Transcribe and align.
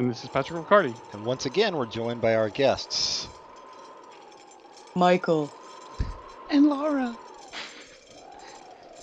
And 0.00 0.08
this 0.10 0.22
is 0.24 0.30
Patrick 0.30 0.58
Riccardi. 0.58 0.94
and 1.12 1.26
once 1.26 1.44
again 1.44 1.76
we're 1.76 1.84
joined 1.84 2.22
by 2.22 2.34
our 2.34 2.48
guests. 2.48 3.28
Michael. 4.94 5.50
And 6.50 6.70
Laura. 6.70 7.14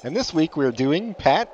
And 0.03 0.15
this 0.15 0.33
week 0.33 0.57
we're 0.57 0.71
doing 0.71 1.13
Pat. 1.13 1.49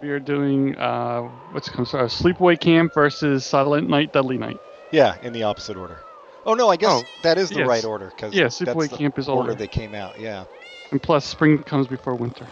We 0.00 0.10
are 0.10 0.20
doing 0.20 0.78
uh, 0.78 1.22
what's 1.50 1.66
it 1.66 1.72
called? 1.72 1.88
Sorry, 1.88 2.06
Sleepaway 2.06 2.60
Camp 2.60 2.94
versus 2.94 3.44
Silent 3.44 3.90
Night, 3.90 4.12
Deadly 4.12 4.38
Night. 4.38 4.60
Yeah, 4.92 5.16
in 5.24 5.32
the 5.32 5.42
opposite 5.42 5.76
order. 5.76 5.98
Oh 6.44 6.54
no, 6.54 6.68
I 6.68 6.76
guess 6.76 6.88
Oh, 6.88 7.08
that 7.24 7.38
is 7.38 7.48
the 7.48 7.56
yes. 7.58 7.66
right 7.68 7.84
order 7.84 8.12
because 8.14 8.32
Yeah, 8.32 8.44
that's 8.44 8.60
Sleepaway 8.60 8.88
the 8.88 8.96
Camp 8.96 9.18
is 9.18 9.28
order 9.28 9.40
order. 9.50 9.54
they 9.56 9.66
came 9.66 9.92
out. 9.92 10.20
Yeah, 10.20 10.44
And 10.92 11.02
plus, 11.02 11.24
spring 11.24 11.64
comes 11.64 11.88
before 11.88 12.14
winter 12.14 12.46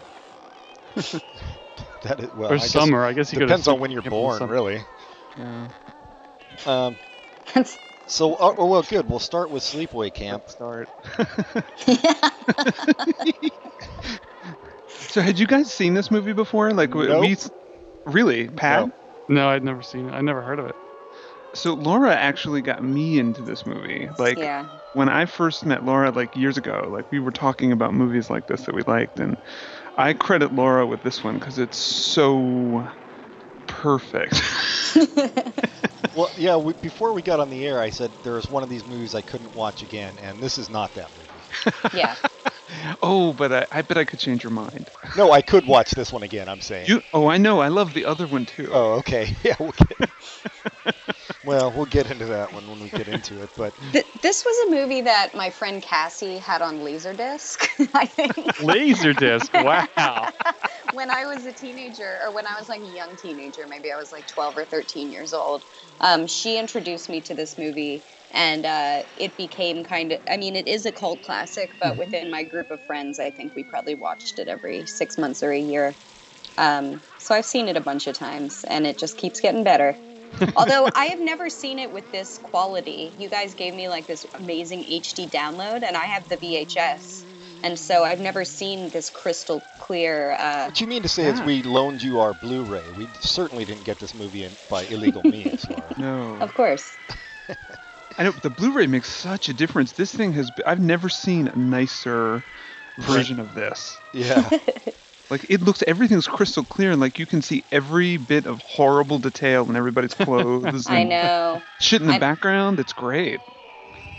that 0.97 2.19
is 2.19 2.35
well. 2.35 2.51
or 2.51 2.55
I 2.55 2.59
guess 2.59 2.73
summer. 2.73 3.05
I 3.05 3.13
guess 3.13 3.33
you 3.33 3.39
depends 3.39 3.69
on 3.69 3.79
when 3.79 3.93
you're 3.93 4.03
Sleepaway 4.03 4.05
Camp 4.39 4.41
in 4.41 4.49
born, 4.49 4.51
really. 4.51 4.83
Yeah. 5.37 5.69
Um, 6.67 6.97
so, 8.07 8.35
uh, 8.35 8.55
oh, 8.57 8.67
well, 8.67 8.83
good. 8.83 9.09
We'll 9.09 9.19
start 9.19 9.51
with 9.51 9.63
Sleepaway 9.63 10.13
Camp. 10.13 10.49
Start. 10.49 10.89
So 15.15 15.21
had 15.21 15.39
you 15.39 15.47
guys 15.47 15.73
seen 15.73 15.95
this 15.95 16.11
movie 16.11 16.33
before? 16.33 16.73
Like 16.73 16.93
Nope. 16.93 17.21
we 17.21 17.37
really, 18.05 18.49
Pat? 18.49 18.89
No. 19.29 19.29
No, 19.29 19.49
I'd 19.49 19.63
never 19.63 19.81
seen 19.81 20.09
it. 20.09 20.13
I 20.13 20.23
never 20.23 20.43
heard 20.43 20.59
of 20.59 20.67
it. 20.67 20.75
So 21.55 21.75
Laura 21.75 22.13
actually 22.13 22.63
got 22.63 22.83
me 22.83 23.21
into 23.21 23.41
this 23.41 23.65
movie. 23.65 24.11
Like 24.19 24.39
yeah. 24.39 24.65
when 24.93 25.09
I 25.09 25.27
first 25.27 25.65
met 25.65 25.85
Laura 25.85 26.11
like 26.11 26.35
years 26.35 26.59
ago, 26.59 26.89
like 26.91 27.05
we 27.13 27.21
were 27.21 27.31
talking 27.31 27.71
about 27.71 27.95
movies 27.95 28.29
like 28.29 28.49
this 28.49 28.63
that 28.63 28.75
we 28.75 28.83
liked 28.83 29.21
and 29.21 29.37
I 29.97 30.15
credit 30.15 30.53
Laura 30.53 30.85
with 30.85 31.05
this 31.05 31.23
one 31.23 31.39
cuz 31.39 31.59
it's 31.59 31.79
so 31.79 32.89
perfect. 33.81 34.41
Well, 36.13 36.31
yeah. 36.37 36.57
We, 36.57 36.75
before 36.75 37.13
we 37.13 37.23
got 37.23 37.41
on 37.41 37.51
the 37.51 37.65
air, 37.65 37.81
I 37.81 37.91
said 37.91 38.15
there 38.23 38.35
was 38.35 38.49
one 38.49 38.63
of 38.63 38.69
these 38.69 38.85
movies 38.85 39.15
I 39.15 39.23
couldn't 39.23 39.53
watch 39.53 39.83
again, 39.83 40.19
and 40.19 40.41
this 40.43 40.59
is 40.59 40.71
not 40.71 40.95
that 40.95 41.11
movie. 41.13 41.45
yeah. 41.93 42.15
Oh, 43.03 43.33
but 43.33 43.53
I, 43.53 43.67
I 43.71 43.83
bet 43.83 43.99
I 43.99 44.05
could 44.05 44.19
change 44.19 44.43
your 44.43 44.53
mind. 44.53 44.91
No, 45.17 45.31
I 45.33 45.43
could 45.43 45.67
watch 45.67 45.91
this 45.93 46.13
one 46.13 46.23
again. 46.23 46.49
I'm 46.49 46.61
saying. 46.61 46.89
You 46.89 47.03
Oh, 47.13 47.29
I 47.29 47.39
know. 47.39 47.61
I 47.61 47.69
love 47.69 47.95
the 47.95 48.05
other 48.05 48.27
one 48.27 48.47
too. 48.47 48.71
Oh, 48.73 48.95
okay. 48.95 49.35
Yeah, 49.45 49.57
we'll 49.61 49.73
get. 49.73 50.11
well, 51.45 51.71
we'll 51.73 51.85
get 51.87 52.11
into 52.11 52.27
that 52.27 52.53
one 52.53 52.69
when 52.69 52.81
we 52.81 52.89
get 52.89 53.09
into 53.09 53.43
it. 53.43 53.51
But 53.57 53.75
Th- 53.93 54.07
this 54.23 54.45
was 54.45 54.67
a 54.67 54.71
movie 54.71 55.03
that 55.03 55.35
my 55.35 55.51
friend 55.51 55.83
Cassie 55.83 56.39
had 56.39 56.63
on 56.63 56.79
Laserdisc, 56.81 57.91
I 57.95 58.07
think, 58.07 58.37
Laserdisc. 58.37 59.65
wow. 59.65 60.29
when 60.95 61.11
I 61.11 61.27
was 61.27 61.45
a 61.45 61.53
teenager, 61.53 62.21
or 62.25 62.33
when 62.33 62.47
I 62.47 62.59
was 62.59 62.69
like 62.69 62.81
a 62.81 62.87
young 62.87 63.17
teenager, 63.17 63.67
maybe 63.69 63.93
I 63.93 63.97
was 63.97 64.13
like 64.13 64.27
12 64.27 64.57
or 64.57 64.65
13 64.65 65.11
years 65.11 65.35
old. 65.35 65.65
Um, 66.01 66.27
she 66.27 66.59
introduced 66.59 67.09
me 67.09 67.21
to 67.23 67.35
this 67.35 67.59
movie, 67.59 68.05
and 68.35 68.67
uh, 68.67 69.03
it 69.17 69.37
became 69.37 69.85
kind 69.85 70.13
of, 70.13 70.21
I 70.29 70.37
mean, 70.37 70.57
it 70.57 70.67
is 70.67 70.85
a 70.87 70.93
cult 70.93 71.23
classic, 71.23 71.71
but 71.81 71.97
within 71.97 72.31
my 72.31 72.43
group 72.43 72.71
of 72.73 72.85
friends, 72.85 73.21
I 73.21 73.31
think 73.31 73.55
we 73.55 73.63
probably 73.63 73.95
watched 73.95 74.41
it 74.41 74.49
every 74.49 74.87
six 74.87 75.17
months 75.17 75.43
or 75.43 75.53
a 75.53 75.59
year. 75.59 75.95
Um, 76.59 77.01
so 77.19 77.35
I've 77.35 77.45
seen 77.45 77.69
it 77.69 77.77
a 77.77 77.81
bunch 77.81 78.09
of 78.09 78.17
times, 78.17 78.65
and 78.69 78.87
it 78.87 78.99
just 78.99 79.17
keeps 79.19 79.41
getting 79.41 79.63
better. 79.63 79.97
Although 80.57 80.89
I 80.97 81.07
have 81.07 81.21
never 81.21 81.49
seen 81.49 81.79
it 81.79 81.93
with 81.93 82.11
this 82.11 82.39
quality. 82.39 83.15
You 83.17 83.29
guys 83.29 83.55
gave 83.55 83.73
me 83.73 83.89
like 83.89 84.09
this 84.09 84.27
amazing 84.35 84.81
HD 84.81 85.31
download, 85.31 85.85
and 85.85 85.97
I 85.97 86.05
have 86.05 86.29
the 86.29 86.37
VHS. 86.37 87.25
And 87.63 87.79
so 87.79 88.03
I've 88.03 88.21
never 88.21 88.45
seen 88.45 88.91
this 88.91 89.11
crystal 89.11 89.65
clear. 89.79 90.33
Uh, 90.33 90.67
what 90.67 90.81
you 90.81 90.87
mean 90.87 91.03
to 91.03 91.09
say 91.09 91.27
is 91.27 91.41
we 91.43 91.63
loaned 91.63 92.03
you 92.03 92.19
our 92.19 92.35
Blu-ray? 92.35 92.91
We 92.97 93.09
certainly 93.21 93.65
didn't 93.65 93.85
get 93.85 94.01
this 94.01 94.13
movie 94.13 94.43
in 94.43 94.57
by 94.69 94.83
illegal 94.83 95.23
means, 95.23 95.67
Laura. 95.71 95.95
No. 95.97 96.39
of 96.41 96.53
course. 96.53 96.99
I 98.19 98.25
know 98.25 98.31
the 98.31 98.51
Blu-ray 98.51 98.87
makes 98.87 99.09
such 99.11 99.49
a 99.49 99.55
difference. 99.55 99.93
This 99.93 100.15
thing 100.15 100.33
has 100.35 100.51
be- 100.51 100.65
I've 100.65 100.81
never 100.81 101.09
seen 101.09 101.49
a 101.49 101.57
nicer 101.57 102.43
version 102.99 103.41
of 103.41 103.55
this. 103.55 103.97
Yeah. 104.13 104.49
Like 105.31 105.47
it 105.49 105.63
looks 105.63 105.83
everything's 105.87 106.27
crystal 106.29 106.65
clear 106.65 106.93
and 106.93 107.01
like 107.01 107.19
you 107.19 107.25
can 107.25 107.41
see 107.41 107.65
every 107.73 108.19
bit 108.19 108.47
of 108.47 108.61
horrible 108.61 109.19
detail 109.19 109.69
in 109.71 109.75
everybody's 109.75 110.13
clothes 110.27 110.87
I 110.87 110.99
and 110.99 111.09
know. 111.09 111.63
shit 111.81 112.03
in 112.03 112.07
the 112.09 112.13
I'm- 112.13 112.21
background. 112.21 112.79
It's 112.79 112.93
great. 112.93 113.41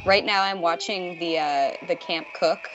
Right 0.03 0.25
now, 0.25 0.41
I'm 0.41 0.61
watching 0.61 1.19
the 1.19 1.38
uh, 1.38 1.72
the 1.88 1.95
Camp 1.95 2.28
Cook. 2.34 2.69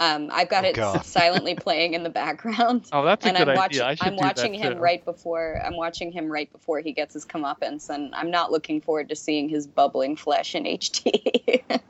Um, 0.00 0.30
I've 0.32 0.48
got 0.48 0.64
Oh, 0.64 0.68
it 0.68 0.74
God. 0.76 1.04
silently 1.04 1.54
playing 1.54 1.94
in 1.94 2.02
the 2.02 2.10
background. 2.10 2.86
Oh, 2.90 3.04
that's 3.04 3.26
a 3.26 3.28
and 3.28 3.36
good 3.36 3.48
I'm 3.50 3.58
idea. 3.58 3.84
watching. 3.84 4.02
I 4.02 4.08
I'm 4.08 4.16
watching 4.16 4.54
him 4.54 4.74
too. 4.74 4.80
right 4.80 5.04
before. 5.04 5.60
I'm 5.64 5.76
watching 5.76 6.10
him 6.10 6.32
right 6.32 6.50
before 6.50 6.80
he 6.80 6.92
gets 6.92 7.12
his 7.14 7.26
comeuppance, 7.26 7.90
and 7.90 8.14
I'm 8.14 8.30
not 8.30 8.50
looking 8.50 8.80
forward 8.80 9.10
to 9.10 9.16
seeing 9.16 9.48
his 9.48 9.66
bubbling 9.66 10.16
flesh 10.16 10.54
in 10.54 10.64
HD. 10.64 11.62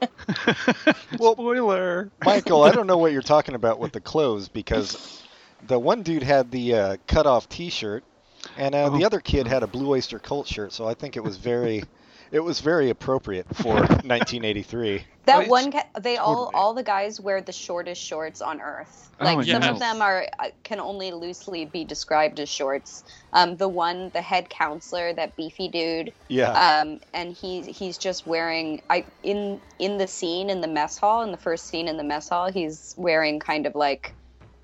Well, 1.19 1.35
Spoiler. 1.35 2.11
Michael, 2.25 2.63
I 2.63 2.73
don't 2.73 2.87
know 2.87 2.99
what 2.99 3.13
you're 3.13 3.23
talking 3.23 3.55
about 3.55 3.79
with 3.79 3.93
the 3.93 4.01
clothes 4.01 4.49
because 4.49 5.25
the 5.67 5.79
one 5.79 6.03
dude 6.03 6.23
had 6.23 6.51
the 6.51 6.75
uh, 6.75 6.97
cut-off 7.07 7.49
T-shirt, 7.49 8.05
and 8.57 8.75
uh, 8.75 8.89
the 8.91 9.03
Oh. 9.03 9.07
other 9.07 9.21
kid 9.21 9.47
had 9.47 9.63
a 9.63 9.67
Blue 9.67 9.89
Oyster 9.91 10.19
Cult 10.19 10.47
shirt. 10.47 10.73
So 10.73 10.87
I 10.87 10.95
think 10.95 11.17
it 11.17 11.25
was 11.25 11.37
very, 11.37 11.83
it 12.33 12.41
was 12.41 12.61
very 12.61 12.91
appropriate 12.91 13.47
for 13.57 13.75
1983. 13.75 15.05
That 15.27 15.49
one, 15.49 15.71
ca- 15.71 15.85
they 16.01 16.17
all 16.17 16.47
totally. 16.47 16.61
all 16.61 16.75
the 16.75 16.83
guys 16.83 17.21
wear 17.21 17.41
the 17.41 17.53
shortest 17.53 18.01
shorts 18.01 18.41
on 18.41 18.61
earth. 18.61 19.11
Oh, 19.21 19.25
Like 19.25 19.37
some 19.47 19.63
yes. 19.63 19.71
of 19.71 19.79
them 19.79 20.01
are 20.03 20.27
uh, 20.39 20.49
can 20.65 20.81
only 20.81 21.13
loosely 21.13 21.67
be 21.67 21.85
described 21.85 22.41
as 22.41 22.49
shorts. 22.49 23.05
Um, 23.33 23.57
the 23.57 23.69
one, 23.69 24.11
the 24.15 24.23
head 24.23 24.49
counselor, 24.49 25.13
that 25.13 25.37
beefy 25.37 25.69
dude, 25.69 26.13
Yeah. 26.29 26.51
um, 26.83 27.01
and 27.13 27.33
he's 27.35 27.67
he's 27.67 27.99
just 27.99 28.27
wearing 28.27 28.83
I 28.91 29.05
in 29.23 29.61
in 29.79 29.99
the 29.99 30.07
scene 30.09 30.51
in 30.51 30.63
the 30.63 30.69
mess 30.69 30.99
hall 30.99 31.23
in 31.23 31.31
the 31.31 31.37
first 31.37 31.67
scene 31.67 31.87
in 31.87 31.97
the 31.97 32.05
mess 32.05 32.29
hall 32.31 32.51
he's 32.51 32.95
wearing 32.97 33.39
kind 33.41 33.67
of 33.67 33.75
like 33.75 34.13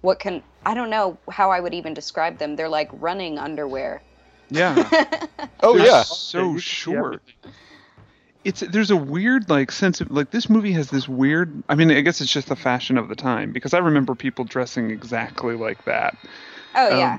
what 0.00 0.18
can 0.18 0.42
I 0.64 0.74
don't 0.74 0.90
know 0.90 1.18
how 1.30 1.50
I 1.50 1.60
would 1.60 1.74
even 1.74 1.94
describe 1.94 2.38
them. 2.38 2.56
They're 2.56 2.68
like 2.68 2.88
running 2.94 3.38
underwear. 3.38 4.02
Yeah. 4.50 4.88
oh 5.62 5.76
They're 5.76 5.86
yeah. 5.86 6.02
So 6.02 6.52
you 6.52 6.58
short. 6.58 7.22
It's 8.44 8.60
there's 8.60 8.92
a 8.92 8.96
weird 8.96 9.50
like 9.50 9.72
sense 9.72 10.00
of 10.00 10.10
like 10.10 10.30
this 10.30 10.48
movie 10.48 10.72
has 10.72 10.88
this 10.90 11.08
weird. 11.08 11.64
I 11.68 11.74
mean, 11.74 11.90
I 11.90 12.00
guess 12.00 12.20
it's 12.20 12.32
just 12.32 12.48
the 12.48 12.56
fashion 12.56 12.96
of 12.96 13.08
the 13.08 13.16
time 13.16 13.52
because 13.52 13.74
I 13.74 13.78
remember 13.78 14.14
people 14.14 14.44
dressing 14.44 14.90
exactly 14.90 15.56
like 15.56 15.84
that. 15.86 16.16
Oh 16.76 16.92
Um, 16.92 16.98
yeah. 16.98 17.18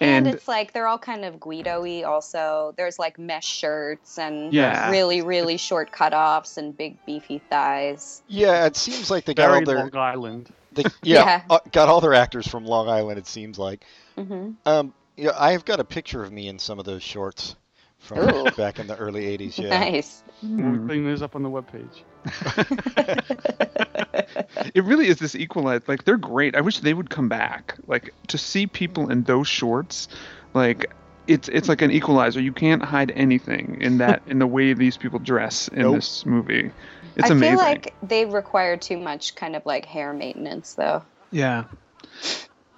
And, 0.00 0.26
And, 0.26 0.34
it's 0.34 0.48
like 0.48 0.72
they're 0.72 0.88
all 0.88 0.98
kind 0.98 1.24
of 1.24 1.38
Guido-y 1.38 2.02
also. 2.02 2.74
There's 2.76 2.98
like 2.98 3.18
mesh 3.18 3.46
shirts 3.46 4.18
and 4.18 4.52
Yeah. 4.52 4.90
really, 4.90 5.22
really 5.22 5.56
short 5.56 5.92
cutoffs 5.92 6.56
and 6.58 6.76
big 6.76 6.96
beefy 7.06 7.40
thighs. 7.48 8.22
Yeah, 8.26 8.66
it 8.66 8.74
seems 8.76 9.08
like 9.10 9.24
they 9.24 9.34
got 9.34 9.48
Very 9.48 9.60
all 9.60 9.64
their, 9.66 9.78
Long 9.78 9.96
Island. 9.96 10.48
they, 10.72 10.82
yeah, 11.02 11.24
Yeah. 11.24 11.42
uh, 11.48 11.58
got 11.70 11.88
all 11.88 12.00
their 12.00 12.14
actors 12.14 12.46
from 12.48 12.64
Long 12.64 12.88
Island. 12.88 13.18
It 13.18 13.26
seems 13.28 13.58
like. 13.58 13.84
hmm 14.16 14.52
Um, 14.66 14.92
yeah, 15.16 15.30
I've 15.38 15.64
got 15.64 15.80
a 15.80 15.84
picture 15.84 16.22
of 16.22 16.32
me 16.32 16.48
in 16.48 16.58
some 16.58 16.78
of 16.78 16.84
those 16.84 17.02
shorts 17.02 17.56
from 17.98 18.18
Ooh. 18.18 18.50
back 18.56 18.78
in 18.78 18.86
the 18.86 18.96
early 18.96 19.36
'80s. 19.38 19.58
Yeah. 19.58 19.70
Nice. 19.78 20.22
We'll 20.42 20.50
Mm. 20.50 20.86
clean 20.86 21.04
this 21.06 21.22
up 21.22 21.34
on 21.36 21.42
the 21.42 21.50
webpage. 21.50 22.02
it 24.74 24.84
really 24.84 25.08
is 25.08 25.18
this 25.18 25.34
equalized. 25.34 25.88
Like 25.88 26.04
they're 26.04 26.16
great. 26.16 26.56
I 26.56 26.60
wish 26.60 26.80
they 26.80 26.94
would 26.94 27.10
come 27.10 27.28
back. 27.28 27.76
Like 27.86 28.14
to 28.28 28.38
see 28.38 28.66
people 28.66 29.10
in 29.10 29.22
those 29.24 29.48
shorts, 29.48 30.08
like 30.54 30.92
it's 31.26 31.48
it's 31.48 31.68
like 31.68 31.82
an 31.82 31.90
equalizer. 31.90 32.40
You 32.40 32.52
can't 32.52 32.82
hide 32.82 33.10
anything 33.12 33.78
in 33.80 33.98
that 33.98 34.22
in 34.26 34.38
the 34.38 34.46
way 34.46 34.72
these 34.74 34.96
people 34.96 35.18
dress 35.18 35.68
in 35.68 35.82
Nope. 35.82 35.96
this 35.96 36.26
movie. 36.26 36.70
It's 37.16 37.30
I 37.30 37.32
amazing. 37.32 37.58
I 37.58 37.62
feel 37.62 37.70
like 37.70 37.94
they 38.02 38.24
require 38.26 38.76
too 38.76 38.98
much 38.98 39.34
kind 39.34 39.56
of 39.56 39.64
like 39.64 39.86
hair 39.86 40.12
maintenance 40.12 40.74
though. 40.74 41.02
Yeah. 41.30 41.64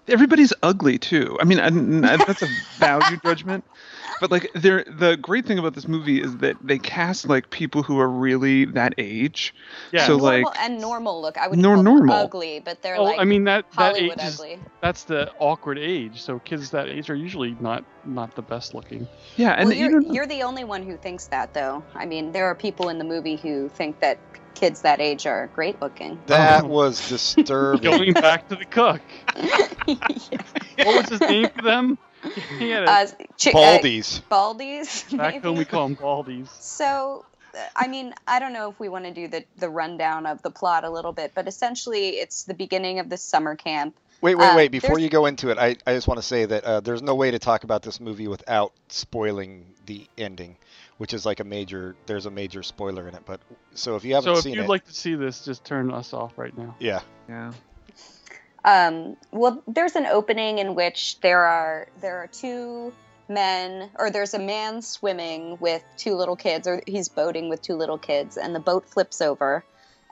Everybody's 0.08 0.52
ugly 0.62 0.98
too. 0.98 1.36
I 1.40 1.44
mean, 1.44 1.58
and- 1.58 2.04
and 2.04 2.20
that's 2.20 2.42
a 2.42 2.48
value 2.78 3.16
judgment, 3.24 3.64
but 4.20 4.30
like, 4.30 4.50
they're 4.54 4.84
the 4.84 5.16
great 5.16 5.44
thing 5.46 5.58
about 5.58 5.74
this 5.74 5.88
movie 5.88 6.22
is 6.22 6.36
that 6.38 6.56
they 6.62 6.78
cast 6.78 7.28
like 7.28 7.50
people 7.50 7.82
who 7.82 7.98
are 7.98 8.08
really 8.08 8.64
that 8.66 8.94
age. 8.98 9.54
Yeah. 9.92 10.06
So, 10.06 10.16
normal, 10.16 10.42
like- 10.42 10.60
and 10.60 10.80
normal 10.80 11.20
look. 11.22 11.36
I 11.38 11.48
would 11.48 11.58
Nor- 11.58 11.74
call 11.74 11.82
normal. 11.82 12.14
ugly, 12.14 12.60
but 12.64 12.82
they're 12.82 12.96
Oh, 12.96 13.04
like 13.04 13.18
I 13.18 13.24
mean 13.24 13.44
that 13.44 13.64
that 13.72 13.96
age 13.96 14.10
Hollywood 14.12 14.20
is 14.22 14.40
ugly. 14.40 14.58
that's 14.80 15.04
the 15.04 15.30
awkward 15.38 15.78
age. 15.78 16.22
So 16.22 16.38
kids 16.38 16.70
that 16.70 16.88
age 16.88 17.10
are 17.10 17.16
usually 17.16 17.56
not 17.60 17.84
not 18.04 18.34
the 18.36 18.42
best 18.42 18.74
looking. 18.74 19.08
Yeah, 19.36 19.52
and 19.58 19.68
well, 19.68 19.76
you're, 19.76 20.00
even 20.00 20.14
you're 20.14 20.26
the 20.26 20.42
only 20.44 20.64
one 20.64 20.82
who 20.82 20.96
thinks 20.96 21.26
that, 21.28 21.52
though. 21.52 21.82
I 21.94 22.06
mean, 22.06 22.32
there 22.32 22.46
are 22.46 22.54
people 22.54 22.88
in 22.88 22.98
the 22.98 23.04
movie 23.04 23.36
who 23.36 23.68
think 23.70 23.98
that 24.00 24.18
kids 24.56 24.80
that 24.80 25.00
age 25.00 25.26
are 25.26 25.48
great 25.54 25.80
looking. 25.80 26.18
That 26.26 26.64
Oh. 26.64 26.68
was 26.68 27.08
disturbing. 27.08 27.82
Going 27.82 28.12
back 28.14 28.48
to 28.48 28.56
the 28.56 28.64
cook. 28.64 29.00
What 30.78 30.96
was 31.02 31.08
his 31.08 31.20
name 31.20 31.48
for 31.54 31.62
them? 31.62 31.98
He 32.58 32.70
had 32.70 32.84
a, 32.84 32.90
uh, 32.90 33.06
chi- 33.40 33.50
uh, 33.50 33.78
Baldies. 33.78 34.20
Baldies. 34.28 35.16
back 35.16 35.34
maybe? 35.34 35.46
home 35.46 35.56
we 35.56 35.64
call 35.64 35.86
them 35.86 35.96
baldies. 35.96 36.48
So, 36.60 37.24
uh, 37.54 37.58
I 37.76 37.86
mean, 37.86 38.14
I 38.26 38.40
don't 38.40 38.52
know 38.52 38.68
if 38.68 38.80
we 38.80 38.88
want 38.88 39.04
to 39.04 39.12
do 39.14 39.28
the, 39.28 39.44
the 39.58 39.68
rundown 39.68 40.26
of 40.26 40.42
the 40.42 40.50
plot 40.50 40.82
a 40.82 40.90
little 40.90 41.12
bit, 41.12 41.32
but 41.36 41.46
essentially 41.46 42.08
it's 42.16 42.42
the 42.42 42.54
beginning 42.54 42.98
of 42.98 43.08
the 43.08 43.16
summer 43.16 43.54
camp. 43.54 43.96
Wait, 44.26 44.34
wait, 44.34 44.48
Um, 44.48 44.56
wait! 44.56 44.72
Before 44.72 44.98
you 44.98 45.08
go 45.08 45.26
into 45.26 45.50
it, 45.50 45.58
I, 45.58 45.76
I 45.86 45.94
just 45.94 46.08
want 46.08 46.18
to 46.18 46.26
say 46.26 46.46
that 46.46 46.64
uh, 46.64 46.80
there's 46.80 47.00
no 47.00 47.14
way 47.14 47.30
to 47.30 47.38
talk 47.38 47.62
about 47.62 47.82
this 47.82 48.00
movie 48.00 48.26
without 48.26 48.72
spoiling 48.88 49.66
the 49.86 50.04
ending, 50.18 50.56
which 50.98 51.14
is 51.14 51.24
like 51.24 51.38
a 51.38 51.44
major. 51.44 51.94
There's 52.06 52.26
a 52.26 52.30
major 52.32 52.64
spoiler 52.64 53.06
in 53.06 53.14
it. 53.14 53.22
But 53.24 53.38
so 53.74 53.94
if 53.94 54.04
you 54.04 54.14
haven't 54.14 54.34
So 54.34 54.38
if 54.38 54.44
you'd 54.44 54.64
it, 54.64 54.68
like 54.68 54.84
to 54.86 54.92
see 54.92 55.14
this, 55.14 55.44
just 55.44 55.64
turn 55.64 55.92
us 55.92 56.12
off 56.12 56.36
right 56.36 56.58
now. 56.58 56.74
yeah, 56.80 57.02
Yeah. 57.28 57.52
Um, 58.64 59.16
well, 59.30 59.62
there's 59.68 59.94
an 59.94 60.06
opening 60.06 60.58
in 60.58 60.74
which 60.74 61.20
there 61.20 61.44
are 61.44 61.86
there 62.00 62.16
are 62.16 62.26
two 62.26 62.92
men, 63.28 63.90
or 63.96 64.10
there's 64.10 64.34
a 64.34 64.40
man 64.40 64.82
swimming 64.82 65.56
with 65.60 65.84
two 65.96 66.16
little 66.16 66.34
kids, 66.34 66.66
or 66.66 66.82
he's 66.84 67.08
boating 67.08 67.48
with 67.48 67.62
two 67.62 67.74
little 67.76 67.98
kids, 67.98 68.36
and 68.36 68.56
the 68.56 68.60
boat 68.60 68.88
flips 68.88 69.20
over, 69.20 69.64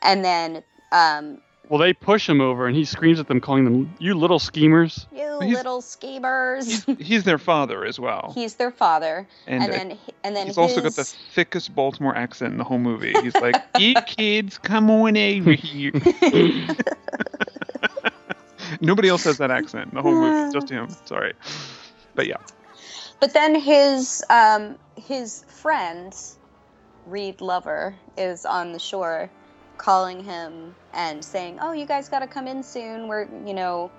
and 0.03 0.25
then 0.25 0.63
um, 0.93 1.41
Well, 1.69 1.81
they 1.81 1.95
push 1.95 2.29
him 2.29 2.41
over, 2.43 2.67
and 2.67 2.77
he 2.77 2.85
screams 2.85 3.19
at 3.19 3.27
them, 3.27 3.41
calling 3.41 3.65
them 3.65 3.95
"you 3.99 4.15
little 4.15 4.39
schemers." 4.39 5.07
you 5.13 5.39
He's- 5.41 5.57
little 5.57 5.81
schemers. 5.81 6.67
He's, 6.67 6.85
he's 6.99 7.25
their 7.25 7.39
father 7.39 7.85
as 7.85 7.99
well. 7.99 8.33
He's 8.37 8.55
their 8.57 8.71
father, 8.71 9.27
and 9.47 9.63
and, 9.65 9.73
uh, 9.73 9.77
then 9.77 9.99
and 10.25 10.37
then 10.37 10.47
he's 10.47 10.59
also 10.59 10.81
got 10.83 10.93
the 10.93 11.05
thickest 11.05 11.75
Baltimore 11.75 12.15
accent 12.15 12.53
in 12.53 12.59
the 12.59 12.65
whole 12.65 12.79
movie. 12.79 13.13
He's 13.23 13.35
like, 13.37 13.57
"You 13.79 13.95
kids, 14.07 14.59
come 14.59 14.91
on 14.91 15.17
over 15.17 15.53
here." 15.53 15.93
Nobody 18.81 19.09
else 19.09 19.25
has 19.25 19.39
that 19.39 19.51
accent 19.51 19.91
in 19.91 19.95
the 19.97 20.03
whole 20.03 20.15
movie, 20.15 20.53
just 20.53 20.69
him. 20.69 20.89
Sorry, 21.07 21.33
but 22.15 22.27
yeah, 22.27 22.37
But 23.21 23.33
then 23.33 23.55
his 23.55 24.23
um, 24.31 24.77
his 24.97 25.45
friend, 25.49 26.15
Reed 27.07 27.41
Lover, 27.41 27.95
is 28.17 28.45
on 28.45 28.73
the 28.73 28.79
shore, 28.79 29.31
calling 29.79 30.23
him 30.23 30.75
and 30.93 31.25
saying, 31.25 31.59
"Oh, 31.61 31.73
you 31.73 31.87
guys 31.87 32.09
got 32.09 32.21
to 32.21 32.27
come 32.27 32.47
in 32.47 32.63
soon. 32.63 33.09
We're 33.09 33.29
you 33.45 33.55
know, 33.55 33.91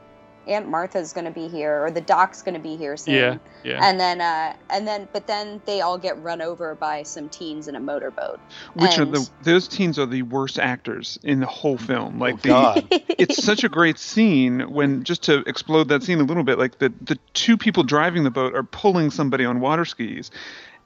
Aunt 0.48 0.68
Martha's 0.68 1.14
going 1.14 1.26
to 1.26 1.32
be 1.32 1.48
here, 1.48 1.84
or 1.84 1.92
the 1.92 2.02
doc's 2.02 2.42
going 2.42 2.54
to 2.56 2.60
be 2.60 2.76
here 2.76 2.98
soon." 2.98 3.16
Yeah, 3.16 3.38
yeah. 3.64 3.80
And 3.82 4.00
then 4.00 4.22
uh, 4.22 4.56
and 4.70 4.88
then 4.88 5.08
but 5.14 5.28
then 5.28 5.62
they 5.66 5.82
all 5.82 5.98
get 5.98 6.22
run 6.22 6.42
over 6.42 6.76
by 6.76 7.04
some 7.04 7.30
teens 7.30 7.68
in 7.68 7.76
a 7.76 7.80
motorboat. 7.80 8.40
which 8.74 8.98
are 8.98 9.06
the 9.06 9.30
those 9.44 9.68
teens 9.68 10.00
are 10.00 10.06
the 10.06 10.24
worst 10.24 10.60
actors 10.60 11.20
in 11.24 11.40
the 11.40 11.48
whole 11.48 11.78
film. 11.78 12.20
Like 12.20 12.36
oh 12.36 12.38
the, 12.38 12.50
God, 12.50 12.88
it's 12.92 13.44
such 13.44 13.64
a 13.64 13.70
great 13.70 14.00
scene 14.00 14.62
when 14.72 15.04
just 15.04 15.24
to 15.24 15.40
explode 15.48 15.90
that 15.90 16.04
scene 16.04 16.20
a 16.20 16.24
little 16.24 16.44
bit 16.44 16.58
like 16.58 16.80
the 16.80 16.94
the 17.02 17.20
two 17.34 17.58
people 17.58 17.84
driving 17.84 18.24
the 18.24 18.32
boat 18.32 18.56
are 18.56 18.64
pulling 18.64 19.12
somebody 19.12 19.46
on 19.46 19.60
water 19.60 19.86
skis 19.86 20.32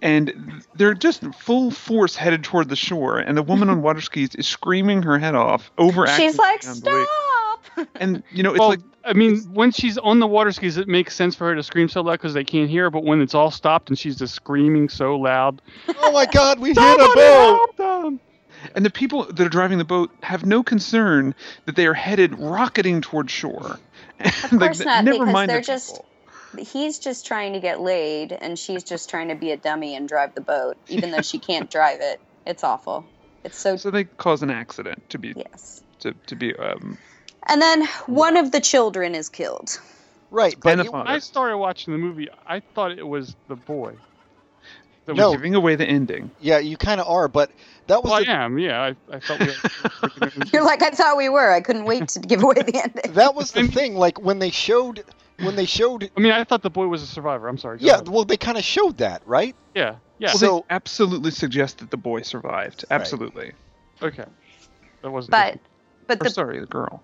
and 0.02 0.64
they're 0.76 0.94
just 0.94 1.24
full 1.36 1.72
force 1.72 2.16
headed 2.16 2.44
toward 2.44 2.70
the 2.70 2.76
shore 2.76 3.20
and 3.20 3.38
the 3.38 3.44
woman 3.44 3.70
on 3.70 3.82
water 3.84 4.02
skis 4.02 4.36
is 4.36 4.48
screaming 4.48 5.04
her 5.04 5.20
head 5.20 5.36
off 5.36 5.72
over 5.78 6.08
She's 6.08 6.38
like, 6.38 6.64
"Stop!" 6.64 7.66
and 7.96 8.24
you 8.32 8.44
know 8.44 8.52
it's 8.52 8.60
well, 8.60 8.70
like 8.70 8.80
I 9.06 9.14
mean, 9.14 9.40
when 9.54 9.72
she's 9.72 9.98
on 9.98 10.20
the 10.20 10.28
water 10.28 10.52
skis, 10.52 10.78
it 10.78 10.88
makes 10.88 11.16
sense 11.16 11.34
for 11.34 11.48
her 11.48 11.56
to 11.56 11.64
scream 11.64 11.88
so 11.90 12.02
loud 12.02 12.14
because 12.14 12.34
they 12.34 12.44
can't 12.44 12.70
hear 12.70 12.84
her. 12.84 12.90
But 12.90 13.06
when 13.06 13.22
it's 13.22 13.34
all 13.34 13.50
stopped 13.50 13.90
and 13.90 13.98
she's 13.98 14.18
just 14.18 14.36
screaming 14.36 14.90
so 14.90 15.16
loud, 15.16 15.62
oh 16.00 16.12
my 16.12 16.26
God, 16.26 16.60
we 16.60 16.70
hit 16.70 16.78
a 16.78 17.66
boat! 17.76 18.20
and 18.76 18.86
the 18.86 18.90
people 18.90 19.24
that 19.24 19.40
are 19.40 19.50
driving 19.50 19.78
the 19.78 19.86
boat 19.86 20.12
have 20.22 20.46
no 20.46 20.64
concern 20.64 21.34
that 21.66 21.76
they 21.76 21.88
are 21.88 21.94
headed 21.94 22.38
rocketing 22.38 23.02
toward 23.02 23.30
shore 23.32 23.80
Of 24.20 24.50
course 24.60 24.80
not, 24.84 25.06
never 25.06 25.20
because 25.20 25.34
mind 25.34 25.50
they're 25.50 25.62
the 25.62 25.66
just 25.66 25.94
people. 25.94 26.06
He's 26.58 27.00
just 27.00 27.26
trying 27.26 27.54
to 27.54 27.60
get 27.60 27.80
laid 27.80 28.32
and 28.32 28.58
she's 28.58 28.84
just 28.84 29.10
trying 29.10 29.28
to 29.30 29.36
be 29.36 29.52
a 29.52 29.58
dummy 29.58 29.96
and 29.96 30.08
drive 30.08 30.34
the 30.36 30.42
boat 30.42 30.76
even 30.88 31.12
though 31.12 31.22
she 31.22 31.38
can't 31.50 31.70
drive 31.70 32.00
it 32.02 32.20
it's 32.46 32.64
awful 32.64 33.06
it's 33.44 33.58
so 33.58 33.76
so 33.78 33.92
they 33.92 34.04
cause 34.04 34.42
an 34.42 34.50
accident 34.50 35.02
to 35.10 35.18
be 35.18 35.34
yes 35.36 35.84
to, 36.00 36.14
to 36.28 36.36
be 36.36 36.56
um 36.56 36.98
and 37.48 37.62
then 37.62 37.86
one 38.08 38.38
of 38.38 38.52
the 38.52 38.60
children 38.60 39.16
is 39.16 39.30
killed 39.30 39.80
Right, 40.32 40.56
but 40.62 40.84
you- 40.86 40.92
When 40.92 41.08
I 41.08 41.18
started 41.18 41.58
watching 41.58 41.92
the 41.92 41.98
movie, 41.98 42.28
I 42.46 42.60
thought 42.60 42.92
it 42.92 43.08
was 43.08 43.36
the 43.48 43.56
boy. 43.56 43.94
That 45.08 45.16
No. 45.16 45.30
was, 45.30 45.38
giving 45.38 45.56
away 45.56 45.76
the 45.76 45.86
ending 45.88 46.30
yeah, 46.40 46.60
you 46.60 46.78
kind 46.78 47.02
of 47.02 47.08
are. 47.08 47.28
But 47.28 47.50
that 47.88 48.04
was 48.04 48.12
well, 48.12 48.24
the, 48.24 48.30
I 48.30 48.44
am. 48.46 48.60
Yeah, 48.60 48.80
I, 48.80 49.16
I 49.16 49.20
thought 49.20 49.40
we. 49.40 49.48
you're 50.54 50.64
like 50.64 50.82
i 50.84 50.90
thought 50.90 51.18
we 51.18 51.30
were 51.30 51.52
i 51.52 51.62
couldn't 51.62 51.86
wait 51.86 52.08
to 52.10 52.20
give 52.20 52.44
away 52.44 52.56
the 52.56 52.76
ending 52.82 53.14
that 53.14 53.34
was 53.36 53.52
the 53.52 53.68
thing. 53.68 53.96
Like 53.96 54.22
when 54.22 54.38
they 54.40 54.52
showed 54.52 55.04
when 55.44 55.56
they 55.56 55.66
showed. 55.66 56.10
I 56.16 56.20
mean, 56.20 56.32
I 56.32 56.44
thought 56.44 56.62
the 56.62 56.70
boy 56.70 56.88
was 56.88 57.02
a 57.02 57.08
survivor. 57.08 57.48
I'm 57.48 57.58
sorry. 57.58 57.78
Go 57.80 57.86
Yeah, 57.86 57.94
ahead. 57.96 58.08
well, 58.10 58.26
they 58.26 58.38
kind 58.38 58.58
of 58.58 58.64
showed 58.64 58.98
that, 58.98 59.22
right? 59.26 59.56
yeah, 59.76 59.96
yeah. 60.18 60.30
Well, 60.30 60.38
So- 60.38 60.60
they 60.68 60.76
absolutely 60.76 61.32
suggest 61.32 61.80
that 61.80 61.92
the 61.92 61.98
boy 61.98 62.22
survived. 62.22 62.86
Absolutely. 62.90 63.54
okay, 64.02 64.26
that 65.02 65.12
wasn't. 65.12 65.32
but 65.32 65.60
but 66.08 66.22
Or 66.22 66.24
the 66.26 66.30
sorry, 66.30 66.60
the 66.60 66.66
girl. 66.66 67.04